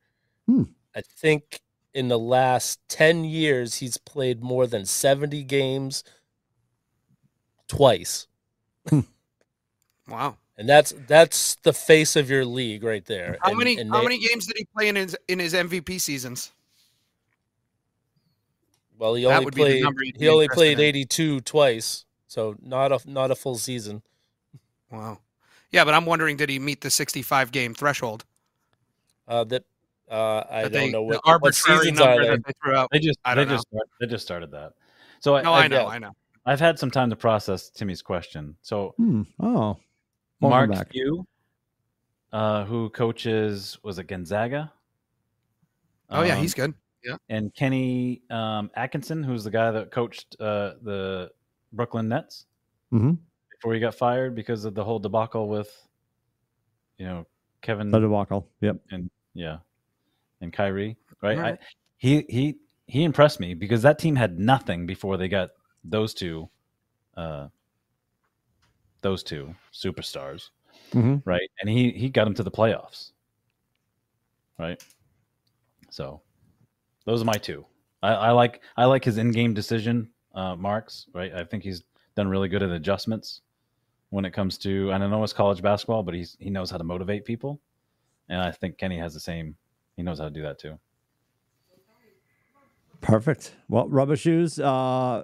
Hmm. 0.45 0.64
I 0.95 1.02
think 1.02 1.62
in 1.93 2.10
the 2.10 2.20
last 2.20 2.80
10 2.89 3.24
years, 3.24 3.76
he's 3.76 3.97
played 3.97 4.41
more 4.41 4.68
than 4.68 4.86
70 4.86 5.43
games 5.43 6.04
twice. 7.68 8.28
Wow. 10.08 10.38
And 10.58 10.68
that's 10.68 10.93
that's 11.08 11.56
the 11.64 11.72
face 11.72 12.18
of 12.18 12.30
your 12.30 12.43
league 12.43 12.84
right 12.84 13.06
there. 13.06 13.38
How 13.41 13.49
And- 13.52 13.58
many 13.60 13.78
and 13.78 13.89
how 13.89 13.99
they- 13.99 14.04
many 14.04 14.20
games 14.28 14.45
did 14.45 14.58
he 14.58 14.66
play 14.76 14.89
in 14.89 14.97
his 14.97 15.16
in 15.30 15.39
his 15.39 15.54
MVP 15.54 16.02
seasons? 16.02 16.52
Well, 18.97 19.14
he 19.16 19.24
That 19.24 19.34
only 19.34 19.45
would 19.45 19.56
be 19.56 19.64
the 19.64 19.82
played 19.93 20.18
he 20.18 20.28
only 20.28 20.45
interested 20.45 20.54
played 20.60 20.80
in. 20.80 20.86
82 20.86 21.39
twice. 21.41 22.06
So 22.28 22.56
not 22.62 22.91
a 22.91 22.99
not 23.10 23.32
a 23.32 23.36
full 23.36 23.56
season. 23.56 24.02
Wow. 24.92 25.20
Yeah, 25.72 25.86
but 25.86 25.94
I'm 25.94 26.06
wondering, 26.06 26.38
did 26.38 26.50
he 26.50 26.60
meet 26.60 26.82
the 26.82 26.89
65 26.89 27.52
game 27.52 27.74
threshold? 27.74 28.26
Uh 29.28 29.44
that 29.46 29.64
uh 30.10 30.44
I 30.50 30.64
That 30.64 30.74
don't 30.74 30.92
know 30.92 31.04
what, 31.04 31.16
what 31.16 31.22
arbitrary 31.26 31.80
seasons 31.80 32.02
are 32.02 32.08
number 32.10 32.24
they. 32.24 32.30
that 32.32 32.46
they 32.46 32.54
threw 32.64 32.76
out. 32.76 32.89
They 32.92 33.00
just 33.00 33.20
I 33.24 33.36
they 33.36 33.46
don't 33.46 33.54
just 33.56 33.68
start, 33.70 33.88
they 34.00 34.08
just 34.08 34.26
started 34.26 34.52
that. 34.52 34.74
So 35.20 35.36
I, 35.36 35.42
No, 35.44 35.54
I, 35.54 35.60
I 35.62 35.68
know, 35.68 35.82
yeah. 35.84 35.88
I 35.88 36.00
know. 36.00 36.12
I've 36.46 36.60
had 36.60 36.78
some 36.80 36.92
time 36.92 37.10
to 37.12 37.16
process 37.16 37.70
Timmy's 37.70 38.02
question. 38.02 38.56
So 38.62 38.94
Hmm. 38.98 39.22
Oh, 39.39 39.78
Welcome 40.42 40.50
Mark 40.50 40.72
back. 40.72 40.92
Hugh, 40.92 41.26
uh, 42.34 42.66
who 42.66 42.89
coaches 42.89 43.78
was 43.84 44.00
it 44.00 44.08
Gonzaga? 44.08 44.74
Oh 46.10 46.24
yeah, 46.24 46.36
Um, 46.36 46.42
he's 46.42 46.54
good. 46.54 46.74
Yeah, 47.04 47.16
and 47.30 47.54
Kenny 47.56 48.22
um, 48.30 48.70
Atkinson, 48.76 49.24
who's 49.24 49.44
the 49.44 49.50
guy 49.52 49.72
that 49.72 49.92
coached 49.92 50.36
uh, 50.39 50.74
the 50.82 51.32
Brooklyn 51.74 52.10
Nets 52.10 52.46
Mhm. 52.92 53.18
Before 53.62 53.76
he 53.76 53.80
got 53.80 53.93
fired 53.93 54.34
because 54.34 54.66
of 54.66 54.74
the 54.74 54.84
whole 54.84 54.97
debacle 54.97 55.47
with, 55.47 55.70
you 56.97 57.05
know, 57.05 57.28
Kevin. 57.62 57.91
the 57.91 57.99
debacle. 57.99 58.47
Yep. 58.62 58.78
And 58.89 59.12
yeah, 59.36 59.57
and 60.41 60.51
Kyrie. 60.51 60.97
Right. 61.22 61.38
All 61.38 61.43
right. 61.43 61.59
I, 61.62 61.66
he 61.97 62.26
he 62.28 62.55
he 62.88 63.03
impressed 63.03 63.39
me 63.39 63.53
because 63.53 63.84
that 63.84 63.99
team 63.99 64.16
had 64.16 64.39
nothing 64.39 64.88
before 64.88 65.16
they 65.16 65.28
got 65.28 65.51
those 65.84 66.16
two, 66.16 66.49
uh, 67.16 67.49
those 69.03 69.22
two 69.22 69.53
superstars. 69.72 70.49
hmm 70.91 71.18
right? 71.24 71.47
And 71.59 71.70
he 71.70 71.91
he 71.91 72.09
got 72.09 72.26
him 72.26 72.34
to 72.34 72.43
the 72.43 72.49
playoffs, 72.49 73.12
right? 74.57 74.84
So 75.91 76.22
those 77.05 77.22
are 77.22 77.26
my 77.26 77.38
two. 77.38 77.64
I, 78.01 78.14
I 78.14 78.32
like 78.32 78.64
I 78.76 78.86
like 78.86 79.05
his 79.05 79.20
in-game 79.20 79.53
decision 79.53 80.09
uh, 80.34 80.55
marks, 80.55 81.05
right? 81.14 81.32
I 81.32 81.43
think 81.43 81.62
he's 81.62 81.84
done 82.16 82.28
really 82.28 82.49
good 82.49 82.64
at 82.64 82.72
adjustments 82.72 83.41
when 84.12 84.24
it 84.24 84.32
comes 84.32 84.57
to. 84.59 84.91
And 84.91 85.03
I 85.03 85.07
know 85.07 85.24
it's 85.24 85.34
college 85.34 85.62
basketball, 85.62 86.03
but 86.03 86.14
he's 86.14 86.38
he 86.39 86.49
knows 86.51 86.70
how 86.70 86.78
to 86.78 86.84
motivate 86.84 87.26
people, 87.26 87.59
and 88.30 88.39
I 88.39 88.51
think 88.51 88.78
Kenny 88.78 88.99
has 88.99 89.14
the 89.14 89.20
same. 89.20 89.55
He 89.97 90.03
knows 90.03 90.20
how 90.20 90.26
to 90.26 90.32
do 90.32 90.43
that 90.43 90.59
too. 90.59 90.78
Perfect. 93.01 93.55
Well, 93.68 93.89
rubber 93.89 94.16
shoes. 94.16 94.59
Uh, 94.59 95.24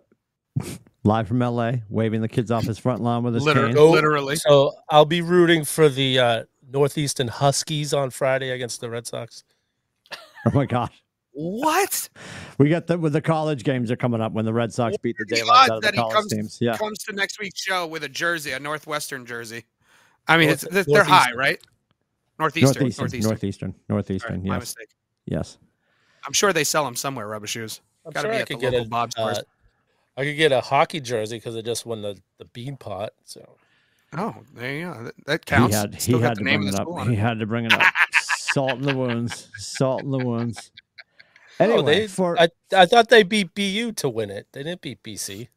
live 1.03 1.27
from 1.27 1.39
LA, 1.39 1.73
waving 1.89 2.21
the 2.21 2.27
kids 2.27 2.51
off 2.51 2.63
his 2.63 2.77
front 2.79 3.01
lawn 3.01 3.23
with 3.23 3.35
his 3.35 3.43
Literally. 3.43 3.73
cane. 3.73 3.91
Literally. 3.91 4.35
So 4.35 4.73
I'll 4.89 5.05
be 5.05 5.21
rooting 5.21 5.63
for 5.63 5.89
the 5.89 6.19
uh 6.19 6.43
Northeastern 6.69 7.29
Huskies 7.29 7.93
on 7.93 8.09
Friday 8.09 8.49
against 8.49 8.81
the 8.81 8.89
Red 8.89 9.07
Sox. 9.07 9.43
Oh 10.45 10.51
my 10.53 10.65
God. 10.65 10.91
What? 11.39 12.09
We 12.57 12.67
got 12.67 12.87
the 12.87 12.97
with 12.97 13.13
the 13.13 13.21
college 13.21 13.63
games 13.63 13.91
are 13.91 13.95
coming 13.95 14.21
up 14.21 14.31
when 14.31 14.43
the 14.43 14.53
Red 14.53 14.73
Sox 14.73 14.97
beat 14.97 15.15
the 15.19 15.23
What 15.23 15.31
are 15.31 15.35
the 15.35 15.35
daylights 15.45 15.69
out 15.69 15.75
of 15.77 15.81
the 15.81 15.85
that 15.87 15.93
he 15.93 15.99
college 15.99 16.13
comes- 16.15 16.31
teams. 16.33 16.57
Yeah. 16.59 16.77
Comes 16.77 16.97
to 17.03 17.13
next 17.13 17.39
week's 17.39 17.61
show 17.61 17.85
with 17.85 18.03
a 18.03 18.09
jersey, 18.09 18.53
a 18.53 18.59
Northwestern 18.59 19.23
jersey. 19.25 19.65
I 20.27 20.37
mean, 20.37 20.47
North- 20.47 20.63
it's, 20.73 20.87
they're 20.91 21.03
high, 21.03 21.31
right? 21.33 21.59
Northeastern. 22.39 22.81
Northeastern. 22.81 23.03
Northeastern. 23.05 23.29
Northeastern. 23.29 23.75
Northeastern. 23.87 24.31
All 24.31 24.37
right, 24.39 24.47
my 24.47 24.55
Yes. 24.55 24.61
mistake. 24.61 24.89
Yes. 25.25 25.57
I'm 26.25 26.33
sure 26.33 26.53
they 26.53 26.63
sell 26.63 26.83
them 26.85 26.95
somewhere. 26.95 27.27
Rubber 27.27 27.45
shoes. 27.47 27.81
I'm 28.05 28.11
Got 28.13 28.21
to 28.21 28.25
sure 28.27 28.31
be 28.31 28.37
I 28.37 28.41
at 28.41 28.47
the 28.47 28.53
could 28.55 28.61
get 28.61 28.73
local 28.73 28.85
a, 28.87 28.89
Bob 28.89 29.11
stores. 29.11 29.37
uh, 29.37 29.41
I 30.17 30.23
could 30.23 30.37
get 30.37 30.51
a 30.51 30.61
hockey 30.61 30.99
jersey 30.99 31.37
because 31.37 31.55
I 31.55 31.61
just 31.61 31.85
won 31.85 32.01
the, 32.01 32.17
the 32.39 32.45
Beanpot. 32.45 33.09
So 33.25 33.57
oh, 34.17 34.35
there 34.55 34.73
you 34.73 34.85
go. 34.91 35.03
That, 35.03 35.13
that 35.27 35.45
counts. 35.45 35.75
He 35.75 35.79
had, 35.81 35.95
he 35.95 36.11
had 36.19 36.31
the 36.31 36.35
to 36.39 36.43
name 36.43 36.61
bring 36.61 36.73
it 36.73 36.79
up. 36.79 37.07
He 37.07 37.15
had 37.15 37.37
to 37.39 37.45
bring 37.45 37.65
it 37.65 37.73
up. 37.73 37.81
Salt 38.53 38.71
in 38.73 38.81
the 38.81 38.95
wounds. 38.97 39.49
Salt 39.57 40.01
in 40.03 40.09
the 40.09 40.17
wounds. 40.17 40.71
Anyway, 41.59 41.79
oh, 41.79 41.81
they, 41.81 42.07
for 42.07 42.39
I, 42.39 42.49
I 42.75 42.85
thought 42.85 43.09
they 43.09 43.23
beat 43.23 43.53
BU 43.55 43.93
to 43.93 44.09
win 44.09 44.29
it. 44.29 44.47
They 44.51 44.63
didn't 44.63 44.81
beat 44.81 45.01
BC. 45.03 45.47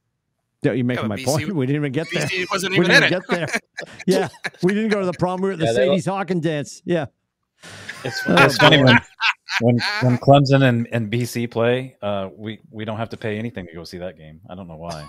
Yeah, 0.62 0.72
you're 0.72 0.84
making 0.84 1.04
but 1.04 1.08
my 1.08 1.16
BC 1.16 1.24
point. 1.26 1.54
We 1.54 1.66
didn't 1.66 1.82
even 1.82 1.92
get 1.92 2.06
there. 2.12 2.26
BC 2.26 2.46
wasn't 2.50 2.72
We 2.72 2.84
even 2.84 2.90
didn't 2.90 3.12
in 3.12 3.12
even 3.12 3.22
it. 3.22 3.28
get 3.28 3.48
there. 3.50 3.60
Yeah, 4.06 4.28
we 4.62 4.74
didn't 4.74 4.90
go 4.90 5.00
to 5.00 5.06
the 5.06 5.12
prom. 5.14 5.40
We 5.40 5.48
were 5.48 5.52
at 5.54 5.58
the 5.58 5.66
Yeah, 5.66 5.72
they- 5.72 5.98
Sadie 5.98 6.10
Hawkins 6.10 6.42
dance. 6.44 6.82
Yeah. 6.84 7.06
It's, 8.04 8.22
Oh, 8.26 8.34
it's 8.44 8.56
funny 8.56 8.82
when 8.82 8.98
when 9.60 9.78
when 10.02 10.16
Clemson 10.18 10.62
and, 10.66 10.88
and 10.92 11.10
BC 11.12 11.50
play, 11.50 11.96
uh, 12.00 12.30
we 12.34 12.60
we 12.70 12.86
don't 12.86 12.96
have 12.96 13.10
to 13.10 13.18
pay 13.18 13.38
anything 13.38 13.66
to 13.66 13.74
go 13.74 13.84
see 13.84 13.98
that 13.98 14.16
game. 14.16 14.40
I 14.48 14.54
don't 14.54 14.68
know 14.68 14.76
why. 14.76 15.06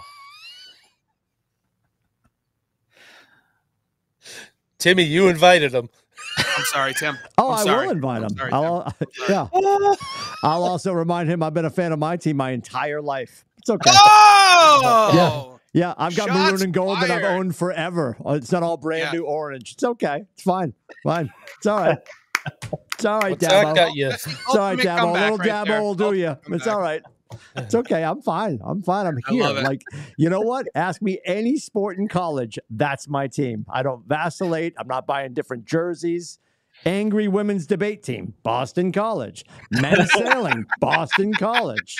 Timmy, 4.77 5.03
you 5.03 5.27
invited 5.27 5.71
them. 5.71 5.89
I'm 6.37 6.63
sorry, 6.65 6.93
Tim. 6.93 7.17
Oh, 7.37 7.51
I'm 7.51 7.67
I 7.67 7.83
will 7.85 7.91
invite 7.91 8.23
him. 8.23 8.29
sorry, 8.29 8.51
I'll, 8.51 8.83
uh, 8.87 8.91
yeah. 9.29 9.47
I'll 10.43 10.63
also 10.63 10.93
remind 10.93 11.29
him 11.29 11.43
I've 11.43 11.53
been 11.53 11.65
a 11.65 11.69
fan 11.69 11.91
of 11.91 11.99
my 11.99 12.17
team 12.17 12.37
my 12.37 12.51
entire 12.51 13.01
life. 13.01 13.45
It's 13.57 13.69
okay. 13.69 13.91
Oh, 13.93 15.59
Yeah, 15.73 15.81
yeah 15.87 15.93
I've 15.97 16.15
got 16.15 16.29
Shots 16.29 16.51
maroon 16.51 16.61
and 16.63 16.73
gold 16.73 16.99
that 17.01 17.11
I've 17.11 17.23
owned 17.23 17.55
forever. 17.55 18.17
Oh, 18.23 18.33
It's 18.33 18.51
not 18.51 18.63
all 18.63 18.77
brand 18.77 19.05
Yeah. 19.13 19.19
new 19.19 19.25
orange. 19.25 19.73
It's 19.73 19.83
okay. 19.83 20.23
It's 20.33 20.43
fine. 20.43 20.73
Fine. 21.03 21.31
It's 21.57 21.65
all 21.67 21.77
right. 21.79 21.97
It's 22.93 23.05
all 23.05 23.19
right, 23.19 23.31
What's 23.31 23.45
that 23.47 23.65
Dabo. 23.67 23.75
got 23.75 23.95
you? 23.95 24.09
It's 24.09 24.27
all 24.47 24.57
right, 24.57 24.71
ultimate 24.71 24.85
Dabo. 24.85 25.09
A 25.09 25.11
little 25.13 25.37
right 25.37 25.47
Dabo 25.49 25.65
there. 25.67 25.81
will 25.81 25.95
do 25.95 26.13
you. 26.13 26.29
It's 26.31 26.43
comeback. 26.47 26.67
all 26.67 26.79
right. 26.81 27.03
It's 27.55 27.75
okay. 27.75 28.03
I'm 28.03 28.21
fine. 28.21 28.59
I'm 28.63 28.81
fine. 28.83 29.05
I'm 29.07 29.17
here. 29.29 29.43
Like, 29.49 29.81
you 30.17 30.29
know 30.29 30.41
what? 30.41 30.67
Ask 30.75 31.01
me 31.01 31.19
any 31.25 31.57
sport 31.57 31.97
in 31.97 32.07
college. 32.07 32.57
That's 32.69 33.07
my 33.07 33.27
team. 33.27 33.65
I 33.69 33.83
don't 33.83 34.05
vacillate. 34.07 34.73
I'm 34.77 34.87
not 34.87 35.05
buying 35.07 35.33
different 35.33 35.65
jerseys. 35.65 36.39
Angry 36.85 37.27
women's 37.27 37.67
debate 37.67 38.01
team, 38.01 38.33
Boston 38.43 38.91
College. 38.91 39.45
Men's 39.71 40.11
sailing, 40.13 40.65
Boston 40.79 41.33
College. 41.33 41.97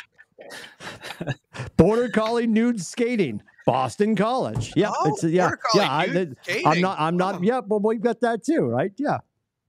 Border 1.77 2.09
collie 2.09 2.47
nude 2.47 2.81
skating, 2.81 3.41
Boston 3.65 4.15
College. 4.15 4.73
Yeah, 4.75 4.91
Oh, 4.91 5.09
it's 5.13 5.23
yeah, 5.23 5.51
yeah. 5.75 5.91
I, 5.93 6.05
nude 6.07 6.35
I'm 6.65 6.81
not. 6.81 6.99
I'm 6.99 7.17
not. 7.17 7.35
Oh. 7.35 7.39
Yeah, 7.41 7.61
but 7.61 7.83
we've 7.83 8.01
got 8.01 8.21
that 8.21 8.43
too, 8.43 8.61
right? 8.61 8.91
Yeah, 8.97 9.19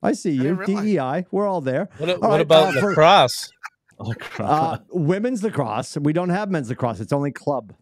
I 0.01 0.13
see 0.13 0.31
you. 0.31 0.55
didn't. 0.65 0.83
DEI, 0.85 1.25
we're 1.31 1.47
all 1.47 1.61
there. 1.61 1.89
What, 1.97 2.09
All 2.09 2.17
what 2.19 2.29
right, 2.29 2.41
about 2.41 2.77
uh, 2.77 2.81
for- 2.81 2.95
lacrosse? 3.99 4.49
Uh, 4.49 4.77
women's 4.89 5.43
lacrosse. 5.43 5.97
We 5.97 6.13
don't 6.13 6.29
have 6.29 6.49
men's 6.51 6.69
lacrosse. 6.69 6.99
It's 6.99 7.13
only 7.13 7.31
club. 7.31 7.73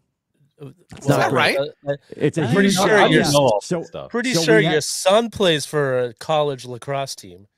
Is 0.60 1.06
that 1.06 1.18
Well, 1.18 1.32
right? 1.32 1.56
uh, 1.58 1.66
uh, 1.88 1.96
It's 2.10 2.38
a 2.38 2.42
I'm 2.44 2.52
pretty 2.54 2.68
huge 2.68 2.76
sure 2.76 2.88
yeah, 2.88 3.06
you're- 3.06 3.24
yeah. 3.24 3.58
So 3.62 3.82
stuff. 3.82 4.10
pretty 4.10 4.32
So 4.34 4.42
sure 4.44 4.62
ha- 4.62 4.70
your 4.72 4.80
son 4.80 5.28
plays 5.30 5.66
for 5.66 5.98
a 5.98 6.14
college 6.14 6.64
lacrosse 6.64 7.16
team. 7.16 7.48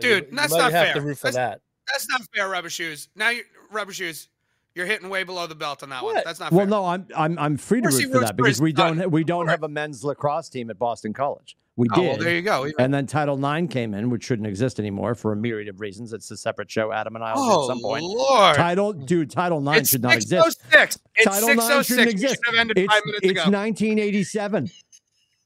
So 0.00 0.08
Dude, 0.08 0.24
you 0.30 0.36
that's 0.36 0.50
might 0.52 0.58
not 0.58 0.72
have 0.72 0.92
fair. 0.94 1.02
root 1.02 1.18
for 1.18 1.30
That's- 1.30 1.34
that. 1.34 1.60
That's 1.92 2.08
not 2.08 2.22
fair, 2.34 2.48
rubber 2.48 2.70
shoes. 2.70 3.08
Now 3.14 3.30
you 3.30 3.42
rubber 3.70 3.92
shoes. 3.92 4.28
You're 4.74 4.86
hitting 4.86 5.10
way 5.10 5.22
below 5.22 5.46
the 5.46 5.54
belt 5.54 5.82
on 5.82 5.90
that 5.90 6.02
one. 6.02 6.14
That's 6.24 6.40
not 6.40 6.48
fair. 6.48 6.58
well, 6.58 6.66
no, 6.66 6.84
I'm 6.86 7.06
I'm 7.14 7.38
I'm 7.38 7.56
free 7.58 7.82
to 7.82 7.88
root 7.88 8.10
for 8.10 8.20
that 8.20 8.36
because 8.36 8.60
we 8.60 8.72
don't 8.72 8.98
son. 8.98 9.10
we 9.10 9.22
don't 9.22 9.48
have 9.48 9.62
a 9.62 9.68
men's 9.68 10.02
lacrosse 10.02 10.48
team 10.48 10.70
at 10.70 10.78
Boston 10.78 11.12
College. 11.12 11.56
We 11.76 11.88
Oh, 11.92 11.94
did. 11.94 12.08
well, 12.08 12.16
there 12.18 12.34
you 12.36 12.42
go. 12.42 12.66
Even- 12.66 12.74
and 12.78 12.92
then 12.92 13.06
Title 13.06 13.42
IX 13.42 13.72
came 13.72 13.94
in, 13.94 14.10
which 14.10 14.24
shouldn't 14.24 14.46
exist 14.46 14.78
anymore 14.78 15.14
for 15.14 15.32
a 15.32 15.36
myriad 15.36 15.68
of 15.68 15.80
reasons. 15.80 16.12
It's 16.12 16.30
a 16.30 16.36
separate 16.36 16.70
show. 16.70 16.92
Adam 16.92 17.16
and 17.16 17.24
I 17.24 17.34
will 17.34 17.46
do 17.46 17.50
oh 17.50 17.62
at 17.62 17.66
some 17.68 17.80
point. 17.80 18.04
Lord! 18.04 18.56
Title, 18.56 18.92
dude, 18.92 19.30
Title 19.30 19.66
IX 19.66 19.78
it's 19.80 19.90
should 19.90 20.02
not 20.02 20.12
oh 20.12 20.16
exist. 20.16 20.60
606. 20.70 20.98
It's 21.16 21.26
oh 21.26 21.30
Title 21.30 21.48
IX 21.48 21.56
606. 21.66 21.86
shouldn't 21.86 22.10
exist. 22.10 22.34
should 22.34 22.54
have 22.54 22.60
ended 22.60 22.78
It's, 22.78 22.92
five 22.92 23.02
minutes 23.06 23.24
it's 23.24 23.30
ago. 23.30 23.40
1987. 23.50 24.70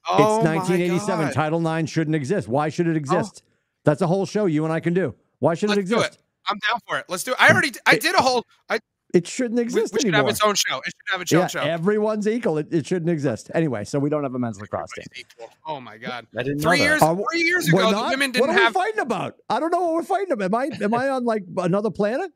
oh 0.08 0.14
it's 0.14 0.44
my 0.44 0.56
1987. 0.56 1.26
God. 1.26 1.32
Title 1.32 1.66
IX 1.76 1.90
shouldn't 1.90 2.16
exist. 2.16 2.48
Why 2.48 2.68
should 2.70 2.88
it 2.88 2.94
oh. 2.94 2.96
exist? 2.96 3.42
That's 3.84 4.02
a 4.02 4.06
whole 4.08 4.26
show 4.26 4.46
you 4.46 4.64
and 4.64 4.72
I 4.72 4.80
can 4.80 4.94
do. 4.94 5.14
Why 5.38 5.54
should 5.54 5.68
Let's 5.68 5.78
it 5.78 5.86
do 5.86 5.94
exist? 5.96 6.14
it. 6.14 6.22
I'm 6.48 6.58
down 6.70 6.80
for 6.88 6.98
it. 6.98 7.04
Let's 7.08 7.22
do 7.22 7.32
it. 7.32 7.36
I 7.40 7.50
already 7.50 7.70
I 7.86 7.96
did 7.98 8.14
a 8.16 8.22
whole. 8.22 8.44
I 8.68 8.80
It 9.14 9.26
shouldn't 9.26 9.56
we, 9.56 9.62
exist 9.62 9.94
we 9.94 10.00
should 10.00 10.08
anymore. 10.08 10.26
have 10.26 10.30
its 10.30 10.40
own 10.42 10.54
show. 10.56 10.78
It 10.78 10.86
should 10.86 11.12
have 11.12 11.20
its 11.22 11.32
own 11.32 11.40
yeah, 11.40 11.46
show. 11.46 11.60
everyone's 11.60 12.26
equal. 12.26 12.58
It, 12.58 12.68
it 12.72 12.86
shouldn't 12.86 13.10
exist. 13.10 13.50
Anyway, 13.54 13.84
so 13.84 13.98
we 13.98 14.10
don't 14.10 14.24
have 14.24 14.34
a 14.34 14.38
men's 14.38 14.60
lacrosse 14.60 14.90
team. 14.96 15.04
Equal. 15.16 15.48
Oh 15.64 15.80
my 15.80 15.96
God! 15.96 16.26
I 16.36 16.42
didn't 16.42 16.58
know 16.58 16.68
Three 16.70 16.78
that. 16.78 16.84
years. 16.84 17.02
Are 17.02 17.16
Three 17.32 17.42
years 17.42 17.68
ago, 17.68 17.90
not? 17.90 18.04
the 18.04 18.10
women 18.10 18.32
didn't 18.32 18.48
have. 18.48 18.48
What 18.48 18.60
are 18.60 18.64
have. 18.64 18.74
we 18.74 18.80
fighting 18.80 19.00
about? 19.00 19.36
I 19.48 19.60
don't 19.60 19.70
know 19.70 19.80
what 19.80 19.94
we're 19.94 20.02
fighting 20.02 20.32
about. 20.32 20.44
Am 20.46 20.54
I 20.54 20.84
am 20.84 20.94
I 20.94 21.08
on 21.08 21.24
like 21.24 21.44
another 21.56 21.90
planet? 21.90 22.32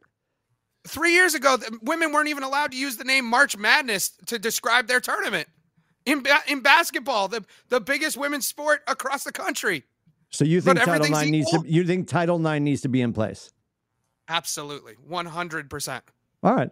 Three 0.86 1.12
years 1.12 1.34
ago, 1.34 1.56
the 1.58 1.78
women 1.82 2.12
weren't 2.12 2.28
even 2.28 2.42
allowed 2.42 2.70
to 2.72 2.78
use 2.78 2.96
the 2.96 3.04
name 3.04 3.26
March 3.26 3.56
Madness 3.58 4.10
to 4.26 4.38
describe 4.38 4.86
their 4.86 5.00
tournament. 5.00 5.46
In 6.06 6.22
ba- 6.22 6.40
in 6.48 6.60
basketball, 6.60 7.28
the 7.28 7.44
the 7.68 7.80
biggest 7.80 8.16
women's 8.16 8.46
sport 8.46 8.80
across 8.86 9.24
the 9.24 9.32
country. 9.32 9.84
So 10.30 10.44
you 10.44 10.62
But 10.62 10.76
think 10.76 10.86
Title 10.86 11.06
everything's 11.06 11.22
IX 11.22 11.30
needs 11.32 11.50
to? 11.50 11.62
You 11.66 11.84
think 11.84 12.08
Title 12.08 12.46
IX 12.46 12.60
needs 12.62 12.80
to 12.82 12.88
be 12.88 13.02
in 13.02 13.12
place? 13.12 13.50
Absolutely, 14.28 14.94
one 15.06 15.26
hundred 15.26 15.68
percent. 15.68 16.04
All 16.43 16.55
right. 16.55 16.70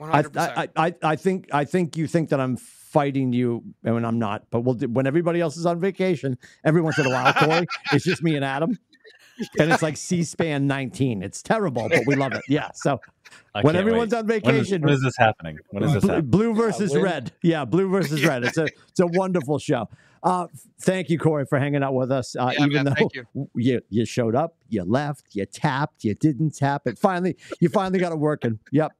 I, 0.00 0.22
100%. 0.22 0.36
I, 0.36 0.68
I, 0.76 0.94
I 1.02 1.16
think 1.16 1.48
I 1.54 1.64
think 1.64 1.96
you 1.96 2.06
think 2.06 2.28
that 2.28 2.38
I'm 2.40 2.56
fighting 2.58 3.32
you, 3.32 3.62
and 3.82 4.06
I'm 4.06 4.18
not. 4.18 4.44
But 4.50 4.60
we'll 4.60 4.74
do, 4.74 4.88
when 4.88 5.06
everybody 5.06 5.40
else 5.40 5.56
is 5.56 5.64
on 5.64 5.80
vacation, 5.80 6.36
every 6.64 6.82
once 6.82 6.98
in 6.98 7.06
a 7.06 7.10
while, 7.10 7.32
Corey, 7.32 7.66
it's 7.92 8.04
just 8.04 8.22
me 8.22 8.36
and 8.36 8.44
Adam, 8.44 8.78
and 9.58 9.72
it's 9.72 9.82
like 9.82 9.96
C-SPAN 9.96 10.66
19. 10.66 11.22
It's 11.22 11.42
terrible, 11.42 11.88
but 11.88 12.02
we 12.06 12.14
love 12.14 12.32
it. 12.34 12.42
Yeah. 12.46 12.70
So 12.74 13.00
I 13.54 13.62
when 13.62 13.74
everyone's 13.74 14.12
wait. 14.12 14.18
on 14.18 14.26
vacation, 14.26 14.82
when 14.82 14.92
is 14.92 15.00
this 15.02 15.16
happening? 15.16 15.58
When 15.70 15.82
is 15.82 15.94
this 15.94 16.02
Blue, 16.02 16.10
happening? 16.12 16.30
blue 16.30 16.54
versus 16.54 16.92
when- 16.92 17.02
red. 17.02 17.32
Yeah, 17.42 17.64
blue 17.64 17.88
versus 17.88 18.22
red. 18.26 18.44
It's 18.44 18.58
a 18.58 18.64
it's 18.90 19.00
a 19.00 19.06
wonderful 19.06 19.58
show. 19.58 19.88
Uh, 20.22 20.46
thank 20.80 21.08
you, 21.10 21.18
Corey, 21.18 21.46
for 21.46 21.58
hanging 21.58 21.82
out 21.82 21.94
with 21.94 22.10
us. 22.10 22.34
Uh, 22.36 22.50
Yeah, 22.52 22.64
even 22.64 22.72
man, 22.72 22.84
though 22.86 22.94
thank 22.94 23.14
you. 23.14 23.24
you 23.54 23.80
you 23.90 24.04
showed 24.04 24.34
up, 24.34 24.56
you 24.68 24.82
left, 24.84 25.26
you 25.34 25.44
tapped, 25.46 26.04
you 26.04 26.14
didn't 26.14 26.56
tap 26.56 26.82
it. 26.86 26.98
Finally, 26.98 27.36
you 27.60 27.68
finally 27.68 27.98
got 27.98 28.12
it 28.12 28.18
working. 28.18 28.58
Yep. 28.72 28.92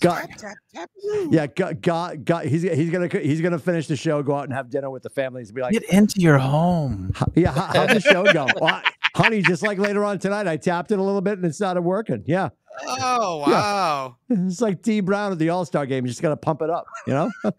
Got, 0.00 0.22
Tap, 0.30 0.38
tap, 0.38 0.56
tap. 0.74 0.90
yeah, 1.28 1.46
got, 1.46 1.82
got, 1.82 2.24
got. 2.24 2.46
He's 2.46 2.62
he's 2.62 2.88
gonna 2.90 3.08
he's 3.08 3.42
gonna 3.42 3.58
finish 3.58 3.86
the 3.88 3.96
show, 3.96 4.22
go 4.22 4.34
out 4.36 4.44
and 4.44 4.54
have 4.54 4.70
dinner 4.70 4.88
with 4.88 5.02
the 5.02 5.10
families, 5.10 5.48
and 5.50 5.56
be 5.56 5.60
like, 5.60 5.72
Get 5.72 5.82
into 5.84 6.18
your 6.18 6.38
home. 6.38 7.12
"H- 7.20 7.28
yeah, 7.36 7.52
how, 7.52 7.66
how'd 7.80 7.90
the 7.90 8.00
show 8.00 8.24
go, 8.32 8.46
well, 8.58 8.74
I- 8.76 8.90
honey? 9.14 9.42
Just 9.42 9.62
like 9.62 9.76
later 9.76 10.02
on 10.02 10.18
tonight, 10.18 10.46
I 10.46 10.56
tapped 10.56 10.92
it 10.92 10.98
a 10.98 11.02
little 11.02 11.20
bit 11.20 11.34
and 11.36 11.44
it 11.44 11.54
started 11.54 11.82
working. 11.82 12.24
Yeah, 12.26 12.48
Oh 12.86 13.44
Yeah. 13.46 13.52
wow! 13.52 14.16
it's 14.30 14.62
like 14.62 14.80
D 14.80 15.00
Brown 15.00 15.32
at 15.32 15.38
the 15.38 15.50
All 15.50 15.66
Star 15.66 15.84
game. 15.84 16.06
You 16.06 16.08
just 16.08 16.22
gotta 16.22 16.38
pump 16.38 16.62
it 16.62 16.70
up, 16.70 16.86
you 17.06 17.12
know. 17.12 17.30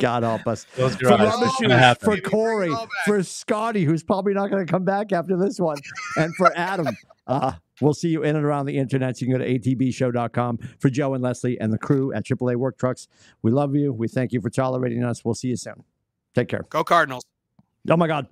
God 0.00 0.22
help 0.22 0.46
us. 0.46 0.64
Close 0.74 1.00
your 1.00 1.10
For 1.10 1.22
eyes. 1.22 1.56
Shoes, 1.58 1.96
for 2.00 2.20
Corey, 2.20 2.68
it 2.68 2.72
all 2.72 2.86
back. 2.86 2.90
for 3.04 3.22
Scotty, 3.22 3.84
who's 3.84 4.02
probably 4.02 4.34
not 4.34 4.50
going 4.50 4.64
to 4.64 4.70
come 4.70 4.84
back 4.84 5.12
after 5.12 5.36
this 5.36 5.58
one, 5.60 5.78
and 6.16 6.34
for 6.36 6.52
Adam. 6.56 6.86
Uh, 7.26 7.52
we'll 7.80 7.94
see 7.94 8.08
you 8.08 8.24
in 8.24 8.34
and 8.34 8.44
around 8.44 8.66
the 8.66 8.76
internet. 8.76 9.20
You 9.20 9.28
can 9.28 9.38
go 9.38 9.44
to 9.44 9.58
atbshow.com 9.58 10.58
for 10.80 10.90
Joe 10.90 11.14
and 11.14 11.22
Leslie 11.22 11.60
and 11.60 11.72
the 11.72 11.78
crew 11.78 12.12
at 12.12 12.24
AAA 12.24 12.56
Work 12.56 12.76
Trucks. 12.76 13.06
We 13.42 13.52
love 13.52 13.76
you. 13.76 13.92
We 13.92 14.08
thank 14.08 14.32
you 14.32 14.40
for 14.40 14.50
tolerating 14.50 15.04
us. 15.04 15.24
We'll 15.24 15.34
see 15.34 15.46
you 15.46 15.56
soon. 15.56 15.84
Take 16.34 16.48
care. 16.48 16.64
Go 16.70 16.82
Cardinals. 16.82 17.22
Oh 17.88 17.96
my 17.96 18.08
God. 18.08 18.26